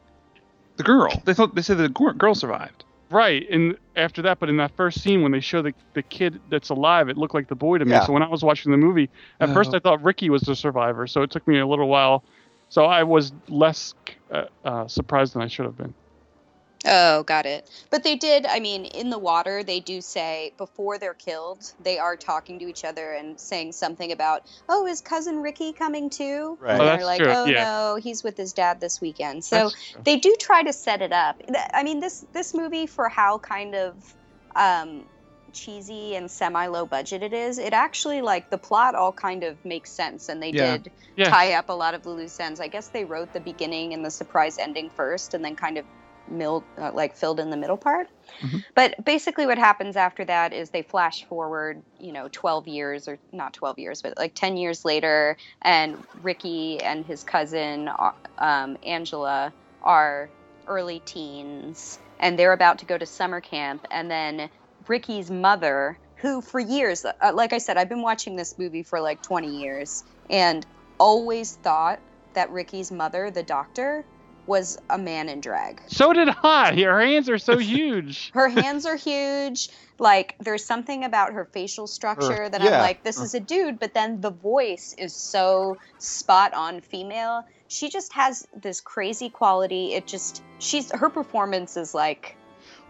The 0.77 0.83
girl. 0.83 1.11
They 1.25 1.33
thought 1.33 1.55
they 1.55 1.61
said 1.61 1.77
the 1.77 1.89
girl 1.89 2.35
survived. 2.35 2.83
Right, 3.11 3.47
and 3.51 3.77
after 3.95 4.23
that, 4.23 4.39
but 4.39 4.49
in 4.49 4.57
that 4.57 4.71
first 4.75 5.01
scene 5.01 5.21
when 5.21 5.31
they 5.31 5.39
show 5.39 5.61
the, 5.61 5.73
the 5.93 6.01
kid 6.01 6.41
that's 6.49 6.69
alive, 6.69 7.07
it 7.07 7.17
looked 7.17 7.35
like 7.35 7.47
the 7.47 7.55
boy 7.55 7.77
to 7.77 7.85
me. 7.85 7.91
Yeah. 7.91 8.03
So 8.03 8.11
when 8.13 8.23
I 8.23 8.27
was 8.27 8.43
watching 8.43 8.71
the 8.71 8.77
movie, 8.77 9.09
at 9.39 9.53
first 9.53 9.71
Oh. 9.73 9.77
I 9.77 9.79
thought 9.79 10.03
Ricky 10.03 10.29
was 10.31 10.41
the 10.41 10.55
survivor. 10.55 11.05
So 11.05 11.21
it 11.21 11.29
took 11.29 11.47
me 11.47 11.59
a 11.59 11.67
little 11.67 11.87
while. 11.87 12.23
So 12.69 12.85
I 12.85 13.03
was 13.03 13.31
less 13.47 13.93
uh, 14.31 14.45
uh, 14.65 14.87
surprised 14.87 15.33
than 15.35 15.43
I 15.43 15.47
should 15.47 15.65
have 15.65 15.77
been. 15.77 15.93
Oh, 16.87 17.23
got 17.23 17.45
it. 17.45 17.69
But 17.89 18.03
they 18.03 18.15
did, 18.15 18.45
I 18.45 18.59
mean, 18.59 18.85
in 18.85 19.09
the 19.09 19.17
water, 19.17 19.63
they 19.63 19.79
do 19.79 20.01
say 20.01 20.53
before 20.57 20.97
they're 20.99 21.15
killed, 21.15 21.63
they 21.79 21.97
are 21.97 22.15
talking 22.15 22.59
to 22.59 22.67
each 22.67 22.85
other 22.85 23.13
and 23.13 23.39
saying 23.39 23.71
something 23.71 24.11
about, 24.11 24.41
oh, 24.69 24.85
is 24.85 25.01
cousin 25.01 25.37
Ricky 25.37 25.73
coming 25.73 26.09
too? 26.09 26.57
Right. 26.61 26.73
And 26.73 26.81
Oh, 26.81 26.85
they're 26.85 26.95
that's 26.97 27.05
like, 27.05 27.21
true, 27.21 27.33
oh, 27.33 27.45
yeah. 27.47 27.63
no, 27.65 27.95
he's 27.95 28.23
with 28.23 28.37
his 28.37 28.53
dad 28.53 28.79
this 28.79 29.01
weekend. 29.01 29.43
So 29.43 29.71
they 30.03 30.17
do 30.17 30.35
try 30.39 30.63
to 30.63 30.73
set 30.73 31.01
it 31.01 31.11
up. 31.11 31.41
I 31.73 31.83
mean, 31.83 31.99
this 31.99 32.23
this 32.33 32.53
movie, 32.53 32.85
for 32.85 33.09
how 33.09 33.39
kind 33.39 33.73
of 33.73 33.95
um, 34.55 35.05
cheesy 35.53 36.15
and 36.15 36.29
semi 36.29 36.67
low 36.67 36.85
budget 36.85 37.23
it 37.23 37.33
is, 37.33 37.57
it 37.57 37.73
actually, 37.73 38.21
like, 38.21 38.51
the 38.51 38.57
plot 38.59 38.93
all 38.93 39.11
kind 39.11 39.43
of 39.43 39.63
makes 39.65 39.91
sense. 39.91 40.29
And 40.29 40.41
they 40.41 40.51
Yeah. 40.51 40.77
did 40.77 40.91
Yeah. 41.15 41.29
tie 41.31 41.53
up 41.53 41.69
a 41.69 41.73
lot 41.73 41.95
of 41.95 42.03
the 42.03 42.09
loose 42.11 42.39
ends. 42.39 42.59
I 42.59 42.67
guess 42.67 42.89
they 42.89 43.05
wrote 43.05 43.33
the 43.33 43.39
beginning 43.39 43.93
and 43.93 44.05
the 44.05 44.11
surprise 44.11 44.59
ending 44.59 44.91
first, 44.91 45.33
and 45.33 45.43
then 45.43 45.55
kind 45.55 45.79
of 45.79 45.85
milled, 46.29 46.63
uh, 46.77 46.91
like 46.93 47.15
filled 47.15 47.39
in 47.39 47.49
the 47.49 47.57
middle 47.57 47.77
part. 47.77 48.07
Mhm. 48.41 48.63
But 48.75 49.03
basically, 49.05 49.45
what 49.45 49.57
happens 49.57 49.95
after 49.95 50.25
that 50.25 50.53
is 50.53 50.69
they 50.69 50.81
flash 50.81 51.23
forward, 51.25 51.83
you 51.99 52.11
know, 52.11 52.27
12 52.31 52.67
years 52.67 53.07
or 53.07 53.19
not 53.31 53.53
12 53.53 53.79
years, 53.79 54.01
but 54.01 54.17
like 54.17 54.33
10 54.35 54.57
years 54.57 54.83
later, 54.85 55.37
and 55.61 56.03
Ricky 56.21 56.81
and 56.81 57.05
his 57.05 57.23
cousin 57.23 57.87
uh, 57.87 58.11
um, 58.37 58.77
Angela 58.83 59.53
are 59.81 60.29
early 60.67 60.99
teens, 61.01 61.99
and 62.19 62.37
they're 62.39 62.53
about 62.53 62.79
to 62.79 62.85
go 62.85 62.97
to 62.97 63.05
summer 63.05 63.41
camp, 63.41 63.85
and 63.91 64.09
then 64.09 64.49
Ricky's 64.87 65.29
mother, 65.29 65.97
who 66.17 66.41
for 66.41 66.59
years, 66.59 67.05
uh, 67.05 67.31
like 67.33 67.53
I 67.53 67.59
said, 67.59 67.77
I've 67.77 67.89
been 67.89 68.01
watching 68.01 68.35
this 68.35 68.57
movie 68.57 68.83
for 68.83 68.99
like 68.99 69.21
20 69.21 69.47
years, 69.47 70.03
and 70.29 70.65
always 70.99 71.55
thought 71.55 71.99
that 72.33 72.49
Ricky's 72.51 72.91
mother, 72.91 73.31
the 73.31 73.43
doctor, 73.43 74.05
was 74.47 74.77
a 74.89 74.97
man 74.97 75.29
in 75.29 75.41
drag. 75.41 75.81
So 75.87 76.13
did 76.13 76.29
I. 76.43 76.79
Her 76.81 77.01
hands 77.01 77.29
are 77.29 77.37
so 77.37 77.57
huge. 77.73 78.31
Her 78.33 78.47
hands 78.47 78.85
are 78.85 78.95
huge. 78.95 79.69
Like 79.97 80.35
there's 80.39 80.65
something 80.65 81.03
about 81.03 81.33
her 81.33 81.45
facial 81.45 81.87
structure 81.87 82.49
that 82.49 82.61
I'm 82.61 82.71
like, 82.71 83.03
this 83.03 83.19
is 83.19 83.33
a 83.33 83.39
dude, 83.39 83.79
but 83.79 83.93
then 83.93 84.19
the 84.21 84.29
voice 84.31 84.93
is 84.97 85.13
so 85.13 85.77
spot 85.99 86.53
on 86.53 86.81
female. 86.81 87.45
She 87.67 87.89
just 87.89 88.13
has 88.13 88.47
this 88.55 88.81
crazy 88.81 89.29
quality. 89.29 89.93
It 89.93 90.05
just 90.05 90.43
she's 90.59 90.91
her 90.91 91.09
performance 91.09 91.77
is 91.77 91.95
like 91.95 92.35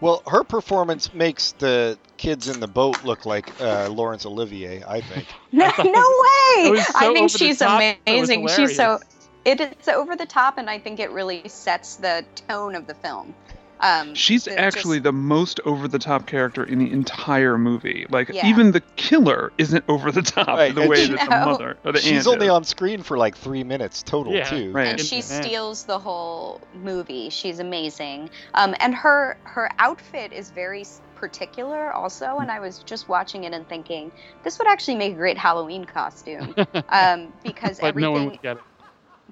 Well, 0.02 0.24
her 0.28 0.44
performance 0.44 1.14
makes 1.14 1.52
the 1.54 1.98
kids 2.18 2.48
in 2.48 2.60
the 2.60 2.68
boat 2.68 3.04
look 3.04 3.26
like 3.26 3.50
uh, 3.62 3.88
Laurence 3.90 4.26
Olivier. 4.26 4.84
I 4.88 5.02
think. 5.02 5.28
no, 5.52 5.72
no 5.78 5.84
way. 5.84 6.82
so 6.82 6.94
I 6.96 7.14
think 7.14 7.30
she's 7.30 7.60
top, 7.60 7.82
it 7.82 8.20
was 8.20 8.30
amazing. 8.30 8.48
She's 8.48 8.76
so 8.76 8.84
hilarious. 8.84 9.15
It 9.46 9.62
is 9.62 9.88
over 9.88 10.16
the 10.16 10.26
top, 10.26 10.58
and 10.58 10.70
I 10.70 10.80
think 10.80 11.00
it 11.00 11.12
really 11.12 11.48
sets 11.48 11.96
the 11.96 12.26
tone 12.48 12.76
of 12.76 12.88
the 12.88 12.96
film. 12.96 13.34
Um, 13.82 14.16
She's 14.16 14.48
actually 14.48 14.98
just- 15.00 15.04
the 15.04 15.12
most 15.12 15.60
over 15.66 15.90
the 15.90 16.00
top 16.00 16.26
character 16.28 16.64
in 16.64 16.80
the 16.80 16.90
entire 16.92 17.58
movie. 17.58 18.06
Like 18.10 18.30
Yeah. 18.30 18.48
even 18.48 18.72
the 18.72 18.80
killer 18.96 19.52
isn't 19.58 19.84
over 19.90 20.14
the 20.14 20.22
top 20.22 20.48
Right, 20.48 20.74
the 20.74 20.82
and 20.82 20.90
way 20.90 21.06
she- 21.06 21.12
that 21.14 21.30
the 21.30 21.46
mother 21.46 21.78
or 21.84 21.92
the 21.92 22.00
She's 22.00 22.26
aunt 22.26 22.36
only 22.36 22.46
is. 22.48 22.52
on 22.54 22.64
screen 22.64 23.04
for 23.04 23.18
like 23.18 23.36
three 23.38 23.66
minutes 23.66 24.02
total, 24.02 24.32
Yeah. 24.34 24.46
too. 24.46 24.72
Right. 24.72 24.88
and 24.88 25.00
she 25.00 25.20
steals 25.22 25.84
the 25.84 26.00
whole 26.00 26.62
movie. 26.74 27.30
She's 27.30 27.60
amazing. 27.60 28.30
Um, 28.54 28.76
and 28.80 28.96
her 28.96 29.38
her 29.44 29.70
outfit 29.78 30.32
is 30.32 30.52
very 30.52 30.86
particular 31.16 31.92
also. 31.92 32.38
And 32.40 32.50
I 32.50 32.62
was 32.62 32.80
just 32.80 33.10
watching 33.10 33.44
it 33.44 33.54
and 33.54 33.68
thinking 33.68 34.10
this 34.44 34.58
would 34.58 34.70
actually 34.70 34.96
make 34.96 35.14
a 35.14 35.18
great 35.18 35.38
Halloween 35.38 35.84
costume 35.84 36.56
um, 36.90 37.34
because 37.44 37.80
but 37.82 37.96
no 37.98 38.32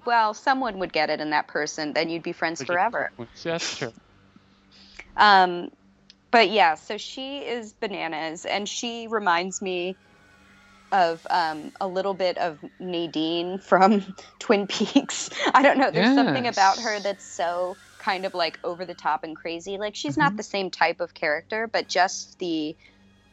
well, 0.06 0.34
someone 0.34 0.80
would 0.80 0.94
get 0.94 1.10
it, 1.10 1.20
and 1.22 1.34
that 1.34 1.48
person, 1.48 1.94
then 1.94 2.10
you'd 2.10 2.24
be 2.24 2.34
friends 2.34 2.64
forever. 2.64 3.12
That's 3.44 3.78
true. 3.78 3.94
Um, 5.18 5.70
but 6.32 6.50
yeah, 6.50 6.76
so 6.76 6.98
she 6.98 7.40
is 7.40 7.74
bananas, 7.74 8.46
and 8.46 8.68
she 8.68 9.08
reminds 9.08 9.62
me 9.62 9.98
of 10.92 11.26
um, 11.30 11.72
a 11.82 11.88
little 11.88 12.14
bit 12.14 12.38
of 12.38 12.60
Nadine 12.80 13.60
from 13.60 14.04
Twin 14.40 14.68
Peaks. 14.68 15.30
I 15.54 15.62
don't 15.64 15.78
know. 15.78 15.92
There's 15.92 16.12
something 16.12 16.48
about 16.48 16.80
her 16.80 17.00
that's 17.00 17.26
so 17.26 17.78
kind 18.00 18.26
of 18.26 18.34
like 18.34 18.60
over 18.64 18.86
the 18.86 18.94
top 18.96 19.24
and 19.24 19.36
crazy. 19.36 19.78
Like 19.78 19.96
she's 19.96 20.18
Mm-hmm. 20.18 20.28
not 20.28 20.38
the 20.38 20.44
same 20.44 20.70
type 20.72 21.02
of 21.02 21.14
character, 21.14 21.68
but 21.72 21.88
just 21.90 22.40
the 22.40 22.76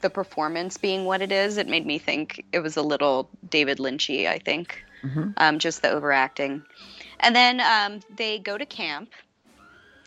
the 0.00 0.10
performance 0.10 0.76
being 0.76 1.04
what 1.04 1.22
it 1.22 1.32
is, 1.32 1.56
it 1.58 1.68
made 1.68 1.86
me 1.86 1.98
think 1.98 2.44
it 2.52 2.60
was 2.60 2.76
a 2.76 2.82
little 2.82 3.30
David 3.48 3.78
Lynchy. 3.78 4.26
I 4.28 4.38
think 4.38 4.84
Mhm. 5.02 5.34
um, 5.36 5.58
just 5.58 5.82
the 5.82 5.90
overacting. 5.90 6.62
And 7.20 7.34
then 7.34 7.60
um, 7.60 8.00
they 8.16 8.38
go 8.38 8.56
to 8.58 8.66
camp. 8.66 9.10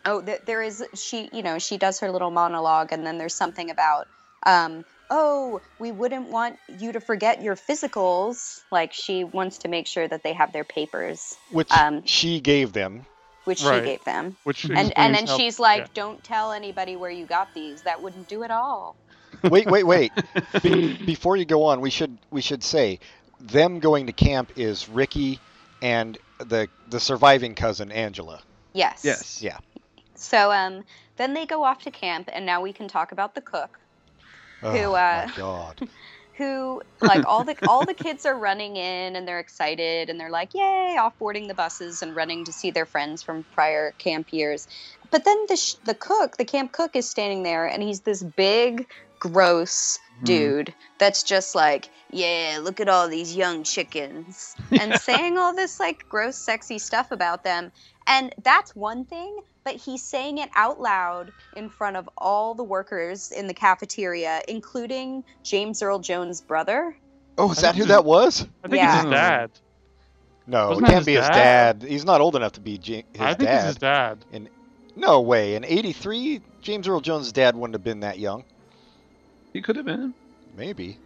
Oh, 0.05 0.21
th- 0.21 0.41
there 0.45 0.62
is 0.62 0.83
she. 0.95 1.29
You 1.31 1.43
know, 1.43 1.59
she 1.59 1.77
does 1.77 2.00
her 2.01 2.12
little 2.12 2.31
monologue, 2.31 2.91
and 2.91 3.05
then 3.05 3.17
there's 3.17 3.33
something 3.35 3.69
about. 3.69 4.07
Um, 4.45 4.83
oh, 5.09 5.62
we 5.79 5.91
wouldn't 5.91 6.27
want 6.29 6.57
you 6.79 6.91
to 6.91 7.00
forget 7.00 7.41
your 7.41 7.55
physicals. 7.55 8.62
Like 8.71 8.91
she 8.93 9.23
wants 9.23 9.59
to 9.59 9.69
make 9.69 9.88
sure 9.88 10.05
that 10.07 10.21
they 10.23 10.33
have 10.33 10.51
their 10.51 10.65
papers, 10.65 11.38
Which 11.51 11.71
Um, 11.71 12.05
she 12.05 12.41
gave 12.41 12.73
them. 12.73 13.05
which 13.45 13.63
Right. 13.63 13.79
she 13.81 13.85
gave 13.89 14.03
them. 14.03 14.35
Which 14.43 14.65
And 14.65 14.91
and 14.97 15.15
then 15.15 15.27
how- 15.27 15.38
she's 15.38 15.59
like, 15.59 15.81
yeah. 15.83 15.88
"Don't 15.93 16.23
tell 16.23 16.51
anybody 16.51 16.95
where 16.95 17.12
you 17.12 17.25
got 17.25 17.53
these. 17.53 17.81
That 17.83 18.01
wouldn't 18.01 18.27
do 18.27 18.43
at 18.43 18.51
all." 18.51 18.95
Wait, 19.43 19.67
wait, 19.69 19.83
wait. 19.85 20.12
Be- 20.63 20.93
before 21.05 21.38
you 21.38 21.45
go 21.45 21.63
on, 21.65 21.79
we 21.81 21.89
should 21.89 22.17
we 22.31 22.41
should 22.41 22.63
say 22.63 23.00
them 23.43 23.79
going 23.79 24.07
to 24.07 24.13
camp 24.13 24.51
is 24.55 24.89
Ricky 24.89 25.39
and 25.81 26.17
the 26.39 26.67
the 26.89 27.00
surviving 27.00 27.55
cousin 27.55 27.91
Angela. 27.91 28.41
Yes. 28.73 29.01
Yes. 29.03 29.41
Yeah. 29.41 29.57
So 30.15 30.51
um, 30.51 30.83
then 31.17 31.33
they 31.33 31.45
go 31.45 31.63
off 31.63 31.83
to 31.83 31.91
camp, 31.91 32.29
and 32.31 32.45
now 32.45 32.62
we 32.62 32.73
can 32.73 32.88
talk 32.88 33.12
about 33.12 33.35
the 33.35 33.41
cook. 33.41 33.79
Oh 34.62 34.71
Who, 34.71 34.93
uh, 34.93 35.27
my 35.27 35.33
god. 35.35 35.89
who 36.38 36.81
like 37.01 37.25
all 37.27 37.43
the 37.43 37.55
all 37.67 37.85
the 37.85 37.93
kids 37.93 38.25
are 38.25 38.38
running 38.38 38.75
in 38.75 39.15
and 39.15 39.27
they're 39.27 39.39
excited 39.39 40.09
and 40.09 40.19
they're 40.19 40.31
like 40.31 40.53
yay 40.53 40.97
off 41.00 41.17
boarding 41.19 41.47
the 41.47 41.53
buses 41.53 42.01
and 42.01 42.15
running 42.15 42.43
to 42.45 42.51
see 42.51 42.71
their 42.71 42.88
friends 42.88 43.21
from 43.21 43.45
prior 43.53 43.91
camp 44.00 44.33
years 44.33 44.67
but 45.12 45.23
then 45.25 45.38
the 45.47 45.55
sh- 45.55 45.75
the 45.85 45.93
cook 45.93 46.38
the 46.38 46.45
camp 46.45 46.71
cook 46.71 46.95
is 46.95 47.07
standing 47.07 47.43
there 47.43 47.67
and 47.67 47.83
he's 47.83 48.01
this 48.01 48.23
big 48.23 48.88
gross 49.31 49.99
Hmm. 50.19 50.25
dude 50.25 50.73
that's 50.99 51.23
just 51.23 51.55
like 51.55 51.89
yeah 52.11 52.59
look 52.61 52.79
at 52.79 52.87
all 52.87 53.07
these 53.09 53.35
young 53.35 53.63
chickens 53.63 54.55
and 54.71 54.93
saying 54.99 55.37
all 55.39 55.55
this 55.55 55.79
like 55.79 56.07
gross 56.07 56.35
sexy 56.35 56.77
stuff 56.77 57.11
about 57.11 57.43
them 57.43 57.71
and 58.05 58.31
that's 58.43 58.75
one 58.75 59.05
thing 59.05 59.39
but 59.63 59.75
he's 59.75 60.03
saying 60.03 60.37
it 60.39 60.49
out 60.55 60.79
loud 60.79 61.31
in 61.55 61.69
front 61.69 61.95
of 61.97 62.07
all 62.17 62.53
the 62.53 62.63
workers 62.65 63.31
in 63.31 63.47
the 63.47 63.53
cafeteria, 63.53 64.41
including 64.49 65.23
James 65.41 65.81
Earl 65.81 65.99
Jones' 65.99 66.41
brother. 66.41 66.97
Oh, 67.37 67.49
is 67.53 67.61
that 67.61 67.73
who 67.73 67.85
that 67.85 68.03
was? 68.03 68.45
I 68.61 68.67
think 68.67 68.81
Yeah. 68.81 68.93
it's 68.95 69.03
his 69.05 69.11
dad. 69.13 69.51
No, 70.47 70.67
Wasn't 70.67 70.85
it 70.87 70.89
can't 70.89 70.97
his 70.97 71.05
be 71.05 71.13
his 71.15 71.27
dad? 71.29 71.79
dad. 71.79 71.89
He's 71.89 72.03
not 72.03 72.19
old 72.19 72.35
enough 72.35 72.51
to 72.53 72.59
be 72.59 72.77
J- 72.77 73.05
his 73.13 73.21
I 73.21 73.27
think 73.35 73.47
dad. 73.47 73.55
it's 73.55 73.65
his 73.67 73.75
dad. 73.77 74.25
No 74.97 75.21
way. 75.21 75.55
In 75.55 75.63
'83, 75.63 76.41
James 76.61 76.85
Earl 76.85 76.99
Jones' 76.99 77.31
dad 77.31 77.55
wouldn't 77.55 77.73
have 77.73 77.85
been 77.85 78.01
that 78.01 78.19
young. 78.19 78.43
He 79.53 79.62
could 79.62 79.75
have 79.75 79.86
been. 79.86 80.13
Maybe. 80.55 80.98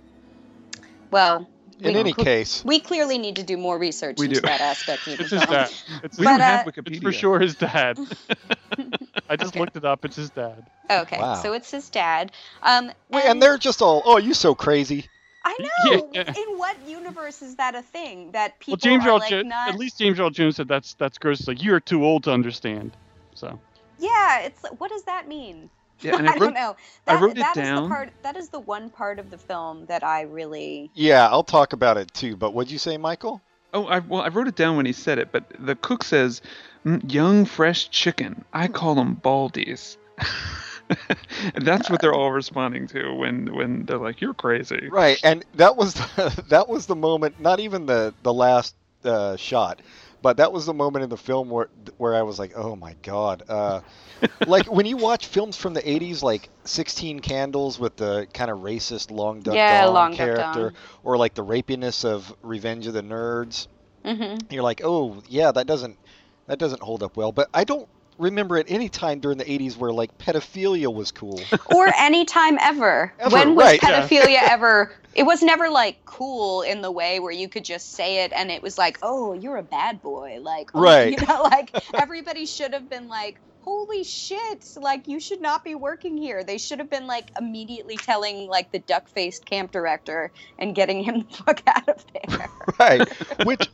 Well, 1.12 1.48
In 1.80 1.94
we, 1.94 2.00
any 2.00 2.13
case, 2.13 2.63
we 2.66 2.80
clearly 2.80 3.18
need 3.18 3.36
to 3.38 3.44
do 3.44 3.58
more 3.58 3.77
research 3.77 4.18
We 4.18 4.27
into 4.27 4.42
do. 4.42 4.48
that 4.48 4.62
aspect 4.62 5.08
of 5.08 5.18
the 5.18 5.24
It's 5.24 5.32
his 5.32 5.46
dad. 5.46 5.70
It's, 6.04 6.18
We 6.18 6.25
But, 6.25 6.39
don't 6.39 6.42
have 6.42 6.62
uh, 6.62 6.72
Wikipedia. 6.72 6.88
it's 6.88 7.04
for 7.04 7.12
sure 7.12 7.39
his 7.39 7.56
dad. 7.56 8.00
I 9.30 9.36
just 9.36 9.50
Okay. 9.50 9.60
looked 9.60 9.75
it 9.77 9.86
up. 9.86 10.06
It's 10.06 10.16
his 10.16 10.30
dad. 10.32 10.70
Okay, 10.89 11.20
Wow. 11.20 11.42
so 11.44 11.54
it's 11.54 11.70
his 11.72 11.89
dad. 11.89 12.32
Um, 12.63 12.92
wait, 13.10 13.25
and 13.25 13.42
they're 13.42 13.58
just 13.58 13.82
all, 13.82 14.01
"Oh, 14.06 14.18
you're 14.18 14.34
so 14.34 14.56
crazy." 14.56 15.08
I 15.44 15.58
know. 15.86 16.10
Yeah. 16.13 16.34
In 16.36 16.58
what 16.58 16.77
universe 16.88 17.42
is 17.42 17.56
that 17.56 17.75
a 17.75 17.82
thing 17.82 18.32
that 18.32 18.60
people 18.60 18.77
Well, 18.82 18.92
James 18.92 19.06
are 19.06 19.10
Earl 19.10 19.20
like 19.20 19.30
Jo- 19.32 19.44
not? 19.44 19.70
at 19.70 19.75
least 19.75 19.98
James 20.00 20.20
Earl 20.20 20.30
Jones 20.30 20.56
said 20.56 20.68
that's 20.68 20.94
that's 20.96 21.18
gross. 21.18 21.39
It's 21.39 21.48
like 21.48 21.63
you're 21.63 21.80
too 21.80 22.06
old 22.06 22.24
to 22.25 22.32
understand. 22.32 22.96
So 23.36 23.60
Yeah, 24.00 24.42
it's 24.42 24.62
what 24.77 24.89
does 24.92 25.04
that 25.04 25.27
mean? 25.27 25.70
Yeah, 26.01 26.16
and 26.18 26.27
I 26.27 26.32
I 26.36 26.38
don't 26.39 26.39
wrote, 26.39 26.54
know. 26.54 26.75
I 27.08 27.16
That, 27.16 27.16
wrote 27.16 27.38
it 27.38 27.51
that 27.51 27.58
is 27.58 27.70
down. 27.70 27.74
the 27.74 27.82
part. 27.82 28.13
That 28.24 28.36
is 28.38 28.50
the 28.50 28.60
one 28.60 28.89
part 28.89 29.20
of 29.20 29.30
the 29.30 29.38
film 29.38 29.86
that 29.88 30.04
I 30.04 30.22
really. 30.22 30.92
Yeah, 30.94 31.27
I'll 31.30 31.44
talk 31.44 31.74
about 31.74 31.98
it 31.98 32.13
too. 32.13 32.36
But 32.36 32.54
what'd 32.54 32.72
you 32.72 32.77
say, 32.80 32.98
Michael? 32.98 33.42
oh, 33.74 33.86
I, 33.86 34.00
well, 34.00 34.22
I 34.22 34.27
wrote 34.30 34.48
it 34.48 34.56
down 34.56 34.77
when 34.77 34.86
he 34.86 34.94
said 34.94 35.18
it, 35.20 35.32
but 35.32 35.46
the 35.60 35.75
cook 35.75 36.04
says, 36.04 36.42
"Mm, 36.86 37.12
"Young, 37.12 37.46
fresh 37.46 37.89
chicken." 37.89 38.46
I 38.54 38.68
call 38.68 38.96
them 38.96 39.16
baldies. 39.18 39.98
that's 41.56 41.89
what 41.89 42.01
they're 42.01 42.13
all 42.13 42.32
responding 42.32 42.88
to 42.88 43.13
when 43.13 43.54
when 43.56 43.86
they're 43.86 43.98
like, 43.98 44.22
"You're 44.22 44.34
crazy." 44.34 44.92
Right, 44.92 45.20
and 45.24 45.44
that 45.56 45.75
was 45.75 45.94
the, 45.96 46.44
that 46.50 46.68
was 46.70 46.86
the 46.88 46.96
moment. 46.96 47.39
Not 47.39 47.60
even 47.60 47.86
the 47.86 48.13
the 48.24 48.34
last 48.34 48.75
uh, 49.04 49.36
shot, 49.36 49.82
but 50.27 50.38
that 50.38 50.51
was 50.51 50.65
the 50.65 50.74
moment 50.74 51.03
in 51.03 51.10
the 51.10 51.17
film 51.17 51.50
where 51.50 51.69
where 51.98 52.13
I 52.13 52.24
was 52.24 52.38
like, 52.38 52.51
"Oh 52.55 52.75
my 52.75 52.96
god!" 53.01 53.43
Uh, 53.48 53.81
like 54.46 54.65
when 54.72 54.86
you 54.86 54.98
watch 54.98 55.25
films 55.27 55.55
from 55.55 55.74
the 55.74 55.81
'80s, 55.88 56.22
like 56.22 56.50
Sixteen 56.65 57.19
Candles 57.22 57.79
with 57.79 57.96
the 57.96 58.27
kind 58.34 58.51
of 58.51 58.60
racist 58.60 59.12
Long 59.12 59.41
Duck 59.41 59.55
Yeah, 59.55 59.86
Dong 59.86 59.93
Long 59.93 60.12
Duck 60.12 60.17
character, 60.17 60.72
Dong. 60.72 60.74
or 61.03 61.17
like 61.17 61.34
the 61.36 61.46
rapiness 61.46 62.03
of 62.03 62.34
Revenge 62.41 62.88
of 62.88 62.93
the 62.93 63.01
Nerds. 63.03 63.67
hmm 64.03 64.36
You're 64.50 64.63
like, 64.63 64.81
"Oh 64.84 65.22
yeah, 65.27 65.51
that 65.51 65.67
doesn't 65.67 66.00
that 66.48 66.60
doesn't 66.60 66.81
hold 66.84 67.03
up 67.03 67.15
well." 67.17 67.31
But 67.31 67.50
I 67.53 67.63
don't 67.63 67.89
remember 68.17 68.57
at 68.57 68.69
any 68.69 68.89
time 68.89 69.19
during 69.19 69.38
the 69.38 69.45
'80s 69.45 69.77
where 69.77 69.91
like 69.91 70.17
pedophilia 70.17 70.93
was 70.93 71.12
cool. 71.12 71.41
or 71.75 71.88
any 71.95 72.25
time 72.25 72.57
ever. 72.59 73.13
Ever, 73.19 73.33
when 73.33 73.55
was 73.55 73.65
right, 73.65 73.79
yeah. 73.81 74.01
pedophilia 74.01 74.39
ever? 74.50 74.91
It 75.13 75.24
was 75.24 75.41
never 75.41 75.69
like 75.69 76.05
cool 76.05 76.62
in 76.62 76.81
the 76.81 76.91
way 76.91 77.19
where 77.19 77.31
you 77.31 77.50
could 77.50 77.65
just 77.65 77.93
say 77.93 78.24
it 78.24 78.31
and 78.33 78.51
it 78.51 78.62
was 78.62 78.77
like, 78.77 79.00
oh, 79.01 79.33
you're 79.33 79.57
a 79.57 79.63
bad 79.63 80.01
boy. 80.01 80.39
Like, 80.41 80.71
oh, 80.75 80.81
Right. 80.81 81.19
You 81.19 81.25
know, 81.25 81.43
like 81.43 81.71
everybody 81.93 82.45
should 82.45 82.74
have 82.74 82.88
been 82.89 83.07
like, 83.07 83.39
holy 83.67 84.05
shit, 84.05 84.65
like 84.77 85.09
you 85.09 85.19
should 85.19 85.41
not 85.41 85.62
be 85.62 85.75
working 85.75 86.15
here. 86.15 86.41
They 86.41 86.57
should 86.57 86.79
have 86.79 86.89
been 86.89 87.05
like 87.05 87.31
immediately 87.38 87.97
telling 87.97 88.47
like 88.47 88.71
the 88.71 88.79
duck 88.79 89.09
faced 89.09 89.45
camp 89.45 89.71
director 89.71 90.31
and 90.57 90.74
getting 90.74 91.03
him 91.03 91.25
the 91.29 91.36
fuck 91.36 91.62
out 91.67 91.89
of 91.89 92.05
there. 92.13 92.50
right, 92.79 93.09
which 93.45 93.67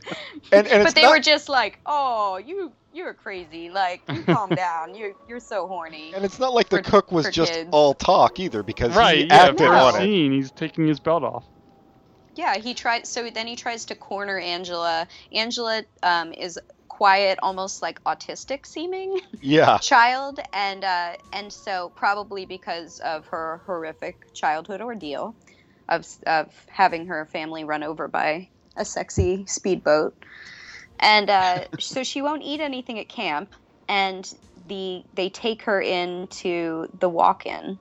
and 0.50 0.66
and 0.66 0.82
but 0.82 0.96
they 0.96 1.02
not, 1.02 1.10
were 1.10 1.20
just 1.20 1.48
like, 1.48 1.78
oh, 1.86 2.38
you 2.38 2.72
you're 2.94 3.14
crazy. 3.14 3.70
Like, 3.70 4.02
you 4.08 4.22
calm 4.22 4.50
down. 4.54 4.94
You're 4.94 5.12
you're 5.28 5.40
so 5.40 5.66
horny. 5.66 6.12
And 6.14 6.24
it's 6.24 6.38
not 6.38 6.54
like 6.54 6.68
the 6.68 6.82
for- 6.82 6.90
cook 6.90 7.12
was 7.12 7.28
just 7.28 7.52
kids. 7.52 7.68
all 7.72 7.94
talk 7.94 8.40
either, 8.40 8.62
because 8.62 8.94
right, 8.96 9.18
he 9.18 9.24
yeah. 9.26 9.34
acted 9.34 9.60
No. 9.60 9.68
First 9.68 9.96
on 9.96 10.02
it. 10.02 10.04
scene, 10.04 10.32
he's 10.32 10.50
taking 10.52 10.86
his 10.86 11.00
belt 11.00 11.22
off. 11.24 11.44
Yeah, 12.36 12.56
he 12.56 12.74
tried. 12.74 13.06
So 13.06 13.30
then 13.30 13.46
he 13.46 13.56
tries 13.56 13.84
to 13.86 13.94
corner 13.94 14.38
Angela. 14.38 15.06
Angela 15.32 15.84
um, 16.02 16.32
is 16.32 16.58
quiet, 16.88 17.38
almost 17.42 17.82
like 17.82 18.02
autistic 18.04 18.66
seeming 18.66 19.18
Yeah, 19.40 19.78
child, 19.78 20.40
and 20.52 20.84
uh, 20.84 21.12
and 21.32 21.52
so 21.52 21.92
probably 21.96 22.46
because 22.46 23.00
of 23.00 23.26
her 23.26 23.60
horrific 23.66 24.32
childhood 24.32 24.80
ordeal 24.80 25.34
of 25.88 26.06
of 26.26 26.48
having 26.68 27.06
her 27.06 27.26
family 27.26 27.64
run 27.64 27.82
over 27.82 28.08
by 28.08 28.48
a 28.76 28.84
sexy 28.84 29.44
speedboat, 29.46 30.14
and 31.04 31.30
uh, 31.30 31.64
so 31.78 32.02
she 32.02 32.22
won't 32.22 32.42
eat 32.42 32.60
anything 32.60 32.98
at 32.98 33.08
camp, 33.08 33.54
and 33.88 34.34
the 34.66 35.04
they 35.14 35.28
take 35.28 35.62
her 35.62 35.80
into 35.80 36.88
the 36.98 37.08
walk-in, 37.08 37.78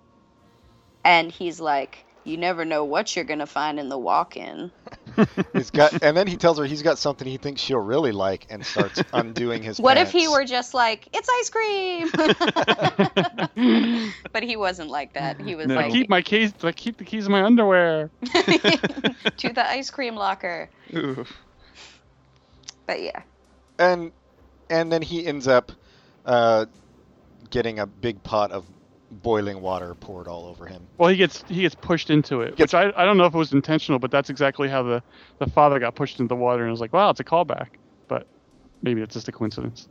and 1.03 1.31
he's 1.31 1.59
like. 1.59 2.05
You 2.25 2.37
never 2.37 2.63
know 2.63 2.85
what 2.85 3.17
you're 3.17 3.25
gonna 3.25 3.45
find 3.45 3.77
in 3.77 3.89
the 3.89 3.97
walk-in. 3.97 4.71
he's 5.53 5.69
got, 5.71 6.01
and 6.01 6.15
then 6.15 6.25
he 6.25 6.37
tells 6.37 6.57
her 6.57 6.63
he's 6.63 6.81
got 6.81 6.97
something 6.97 7.27
he 7.27 7.35
thinks 7.35 7.59
she'll 7.59 7.79
really 7.79 8.13
like, 8.13 8.47
and 8.49 8.65
starts 8.65 9.03
undoing 9.13 9.61
his. 9.61 9.77
What 9.77 9.97
if 9.97 10.09
he 10.09 10.29
were 10.29 10.45
just 10.45 10.73
like, 10.73 11.09
it's 11.11 11.27
ice 11.29 11.49
cream? 11.49 12.09
but 14.31 14.41
he 14.41 14.55
wasn't 14.55 14.89
like 14.89 15.11
that. 15.15 15.41
He 15.41 15.55
was 15.55 15.67
No. 15.67 15.73
I 15.73 15.81
like, 15.81 15.91
keep 15.91 16.07
my 16.07 16.21
keys. 16.21 16.53
I 16.63 16.71
keep 16.71 16.95
the 16.95 17.03
keys 17.03 17.25
in 17.25 17.31
my 17.33 17.43
underwear. 17.43 18.09
to 18.23 19.51
the 19.53 19.69
ice 19.69 19.89
cream 19.89 20.15
locker. 20.15 20.69
Ooh. 20.95 21.25
But 22.85 23.01
yeah. 23.01 23.21
And 23.79 24.11
and 24.69 24.91
then 24.91 25.01
he 25.01 25.25
ends 25.25 25.47
up 25.47 25.71
uh, 26.25 26.65
getting 27.49 27.79
a 27.79 27.85
big 27.87 28.21
pot 28.23 28.51
of 28.51 28.65
boiling 29.11 29.61
water 29.61 29.93
poured 29.95 30.27
all 30.27 30.45
over 30.45 30.65
him. 30.65 30.87
Well, 30.97 31.09
he 31.09 31.15
gets 31.17 31.43
he 31.47 31.61
gets 31.61 31.75
pushed 31.75 32.09
into 32.09 32.41
it, 32.41 32.55
Gets- 32.55 32.73
which 32.73 32.73
I, 32.73 32.91
I 33.01 33.05
don't 33.05 33.17
know 33.17 33.25
if 33.25 33.33
it 33.33 33.37
was 33.37 33.53
intentional, 33.53 33.99
but 33.99 34.11
that's 34.11 34.29
exactly 34.29 34.67
how 34.69 34.83
the, 34.83 35.03
the 35.39 35.47
father 35.47 35.79
got 35.79 35.95
pushed 35.95 36.19
into 36.19 36.29
the 36.29 36.35
water 36.39 36.63
and 36.63 36.71
was 36.71 36.81
like, 36.81 36.93
wow, 36.93 37.09
it's 37.09 37.19
a 37.19 37.23
callback. 37.23 37.67
But 38.07 38.27
maybe 38.81 39.01
it's 39.01 39.13
just 39.13 39.27
a 39.27 39.31
coincidence. 39.31 39.87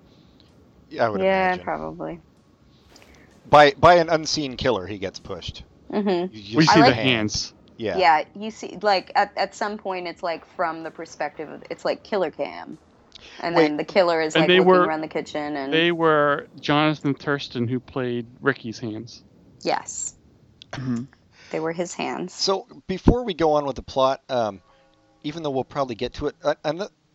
I 1.00 1.08
would 1.08 1.20
yeah, 1.20 1.48
imagine. 1.48 1.64
probably. 1.64 2.20
By 3.48 3.72
by 3.78 3.94
an 3.96 4.08
unseen 4.08 4.56
killer, 4.56 4.86
he 4.86 4.98
gets 4.98 5.18
pushed. 5.18 5.64
hmm 5.90 6.08
You, 6.08 6.28
you 6.32 6.56
We 6.58 6.66
see 6.66 6.80
like- 6.80 6.90
the 6.90 6.94
hands. 6.94 7.54
Yeah. 7.82 7.96
Yeah. 7.98 8.24
you 8.38 8.50
see, 8.50 8.78
like 8.82 9.10
at, 9.14 9.32
at 9.36 9.54
some 9.54 9.76
point, 9.78 10.06
it's 10.08 10.22
like 10.22 10.46
from 10.56 10.82
the 10.82 10.90
perspective 10.90 11.50
of 11.50 11.62
it's 11.70 11.84
like 11.84 12.02
killer 12.04 12.30
cam, 12.30 12.78
and 13.40 13.54
Wait. 13.56 13.62
then 13.62 13.76
the 13.76 13.84
killer 13.84 14.20
is 14.20 14.34
like 14.34 14.46
they 14.46 14.58
looking 14.58 14.68
were- 14.68 14.84
around 14.86 15.00
the 15.00 15.08
kitchen, 15.08 15.56
and 15.56 15.72
They 15.72 15.92
were 15.92 16.46
Jonathan 16.60 17.14
Thurston 17.14 17.66
who 17.68 17.80
played 17.80 18.26
Ricky's 18.40 18.78
hands. 18.78 19.22
yes, 19.62 20.14
Mhm. 20.72 21.06
they 21.50 21.60
were 21.60 21.72
his 21.72 21.94
hands. 21.94 22.32
So 22.32 22.66
before 22.86 23.24
we 23.24 23.34
go 23.34 23.52
on 23.54 23.64
with 23.66 23.76
the 23.76 23.82
plot, 23.82 24.22
um, 24.28 24.60
even 25.22 25.42
though 25.42 25.50
we'll 25.50 25.64
probably 25.64 25.94
get 25.94 26.14
to 26.14 26.26
it, 26.28 26.36
uh, 26.42 26.54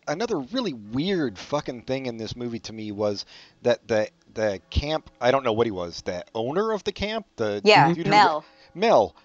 another 0.08 0.40
really 0.40 0.74
weird 0.74 1.38
fucking 1.38 1.82
thing 1.84 2.06
in 2.06 2.18
this 2.18 2.36
movie 2.36 2.60
to 2.60 2.74
me 2.74 2.92
was 2.92 3.26
that 3.64 3.88
the 3.88 4.10
the 4.34 4.62
camp. 4.70 5.10
I 5.20 5.32
don't 5.32 5.44
know 5.44 5.52
what 5.54 5.66
he 5.66 5.72
was. 5.72 6.04
The 6.04 6.24
owner 6.36 6.72
of 6.72 6.84
the 6.84 6.92
camp. 6.92 7.26
The 7.38 7.60
Yeah, 7.64 7.88
dude 7.92 8.06
who- 8.06 8.12
Mel. 8.12 8.46
Mel. 8.76 9.16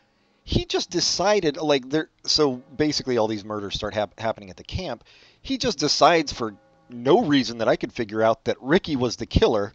He 0.45 0.65
just 0.65 0.91
decided 0.91 1.57
like 1.57 1.89
there. 1.89 2.11
So 2.25 2.57
basically, 2.77 3.17
all 3.19 3.29
these 3.29 3.45
murders 3.45 3.75
start 3.75 3.95
hap- 3.95 4.19
happening 4.19 4.51
at 4.51 4.57
the 4.57 4.65
camp. 4.65 5.05
He 5.41 5.57
just 5.59 5.79
decides 5.79 6.33
for 6.33 6.55
no 6.89 7.25
reason 7.25 7.59
that 7.59 7.69
I 7.69 7.77
could 7.77 7.93
figure 7.93 8.23
out 8.23 8.45
that 8.45 8.57
Ricky 8.61 8.97
was 8.97 9.17
the 9.17 9.27
killer. 9.27 9.73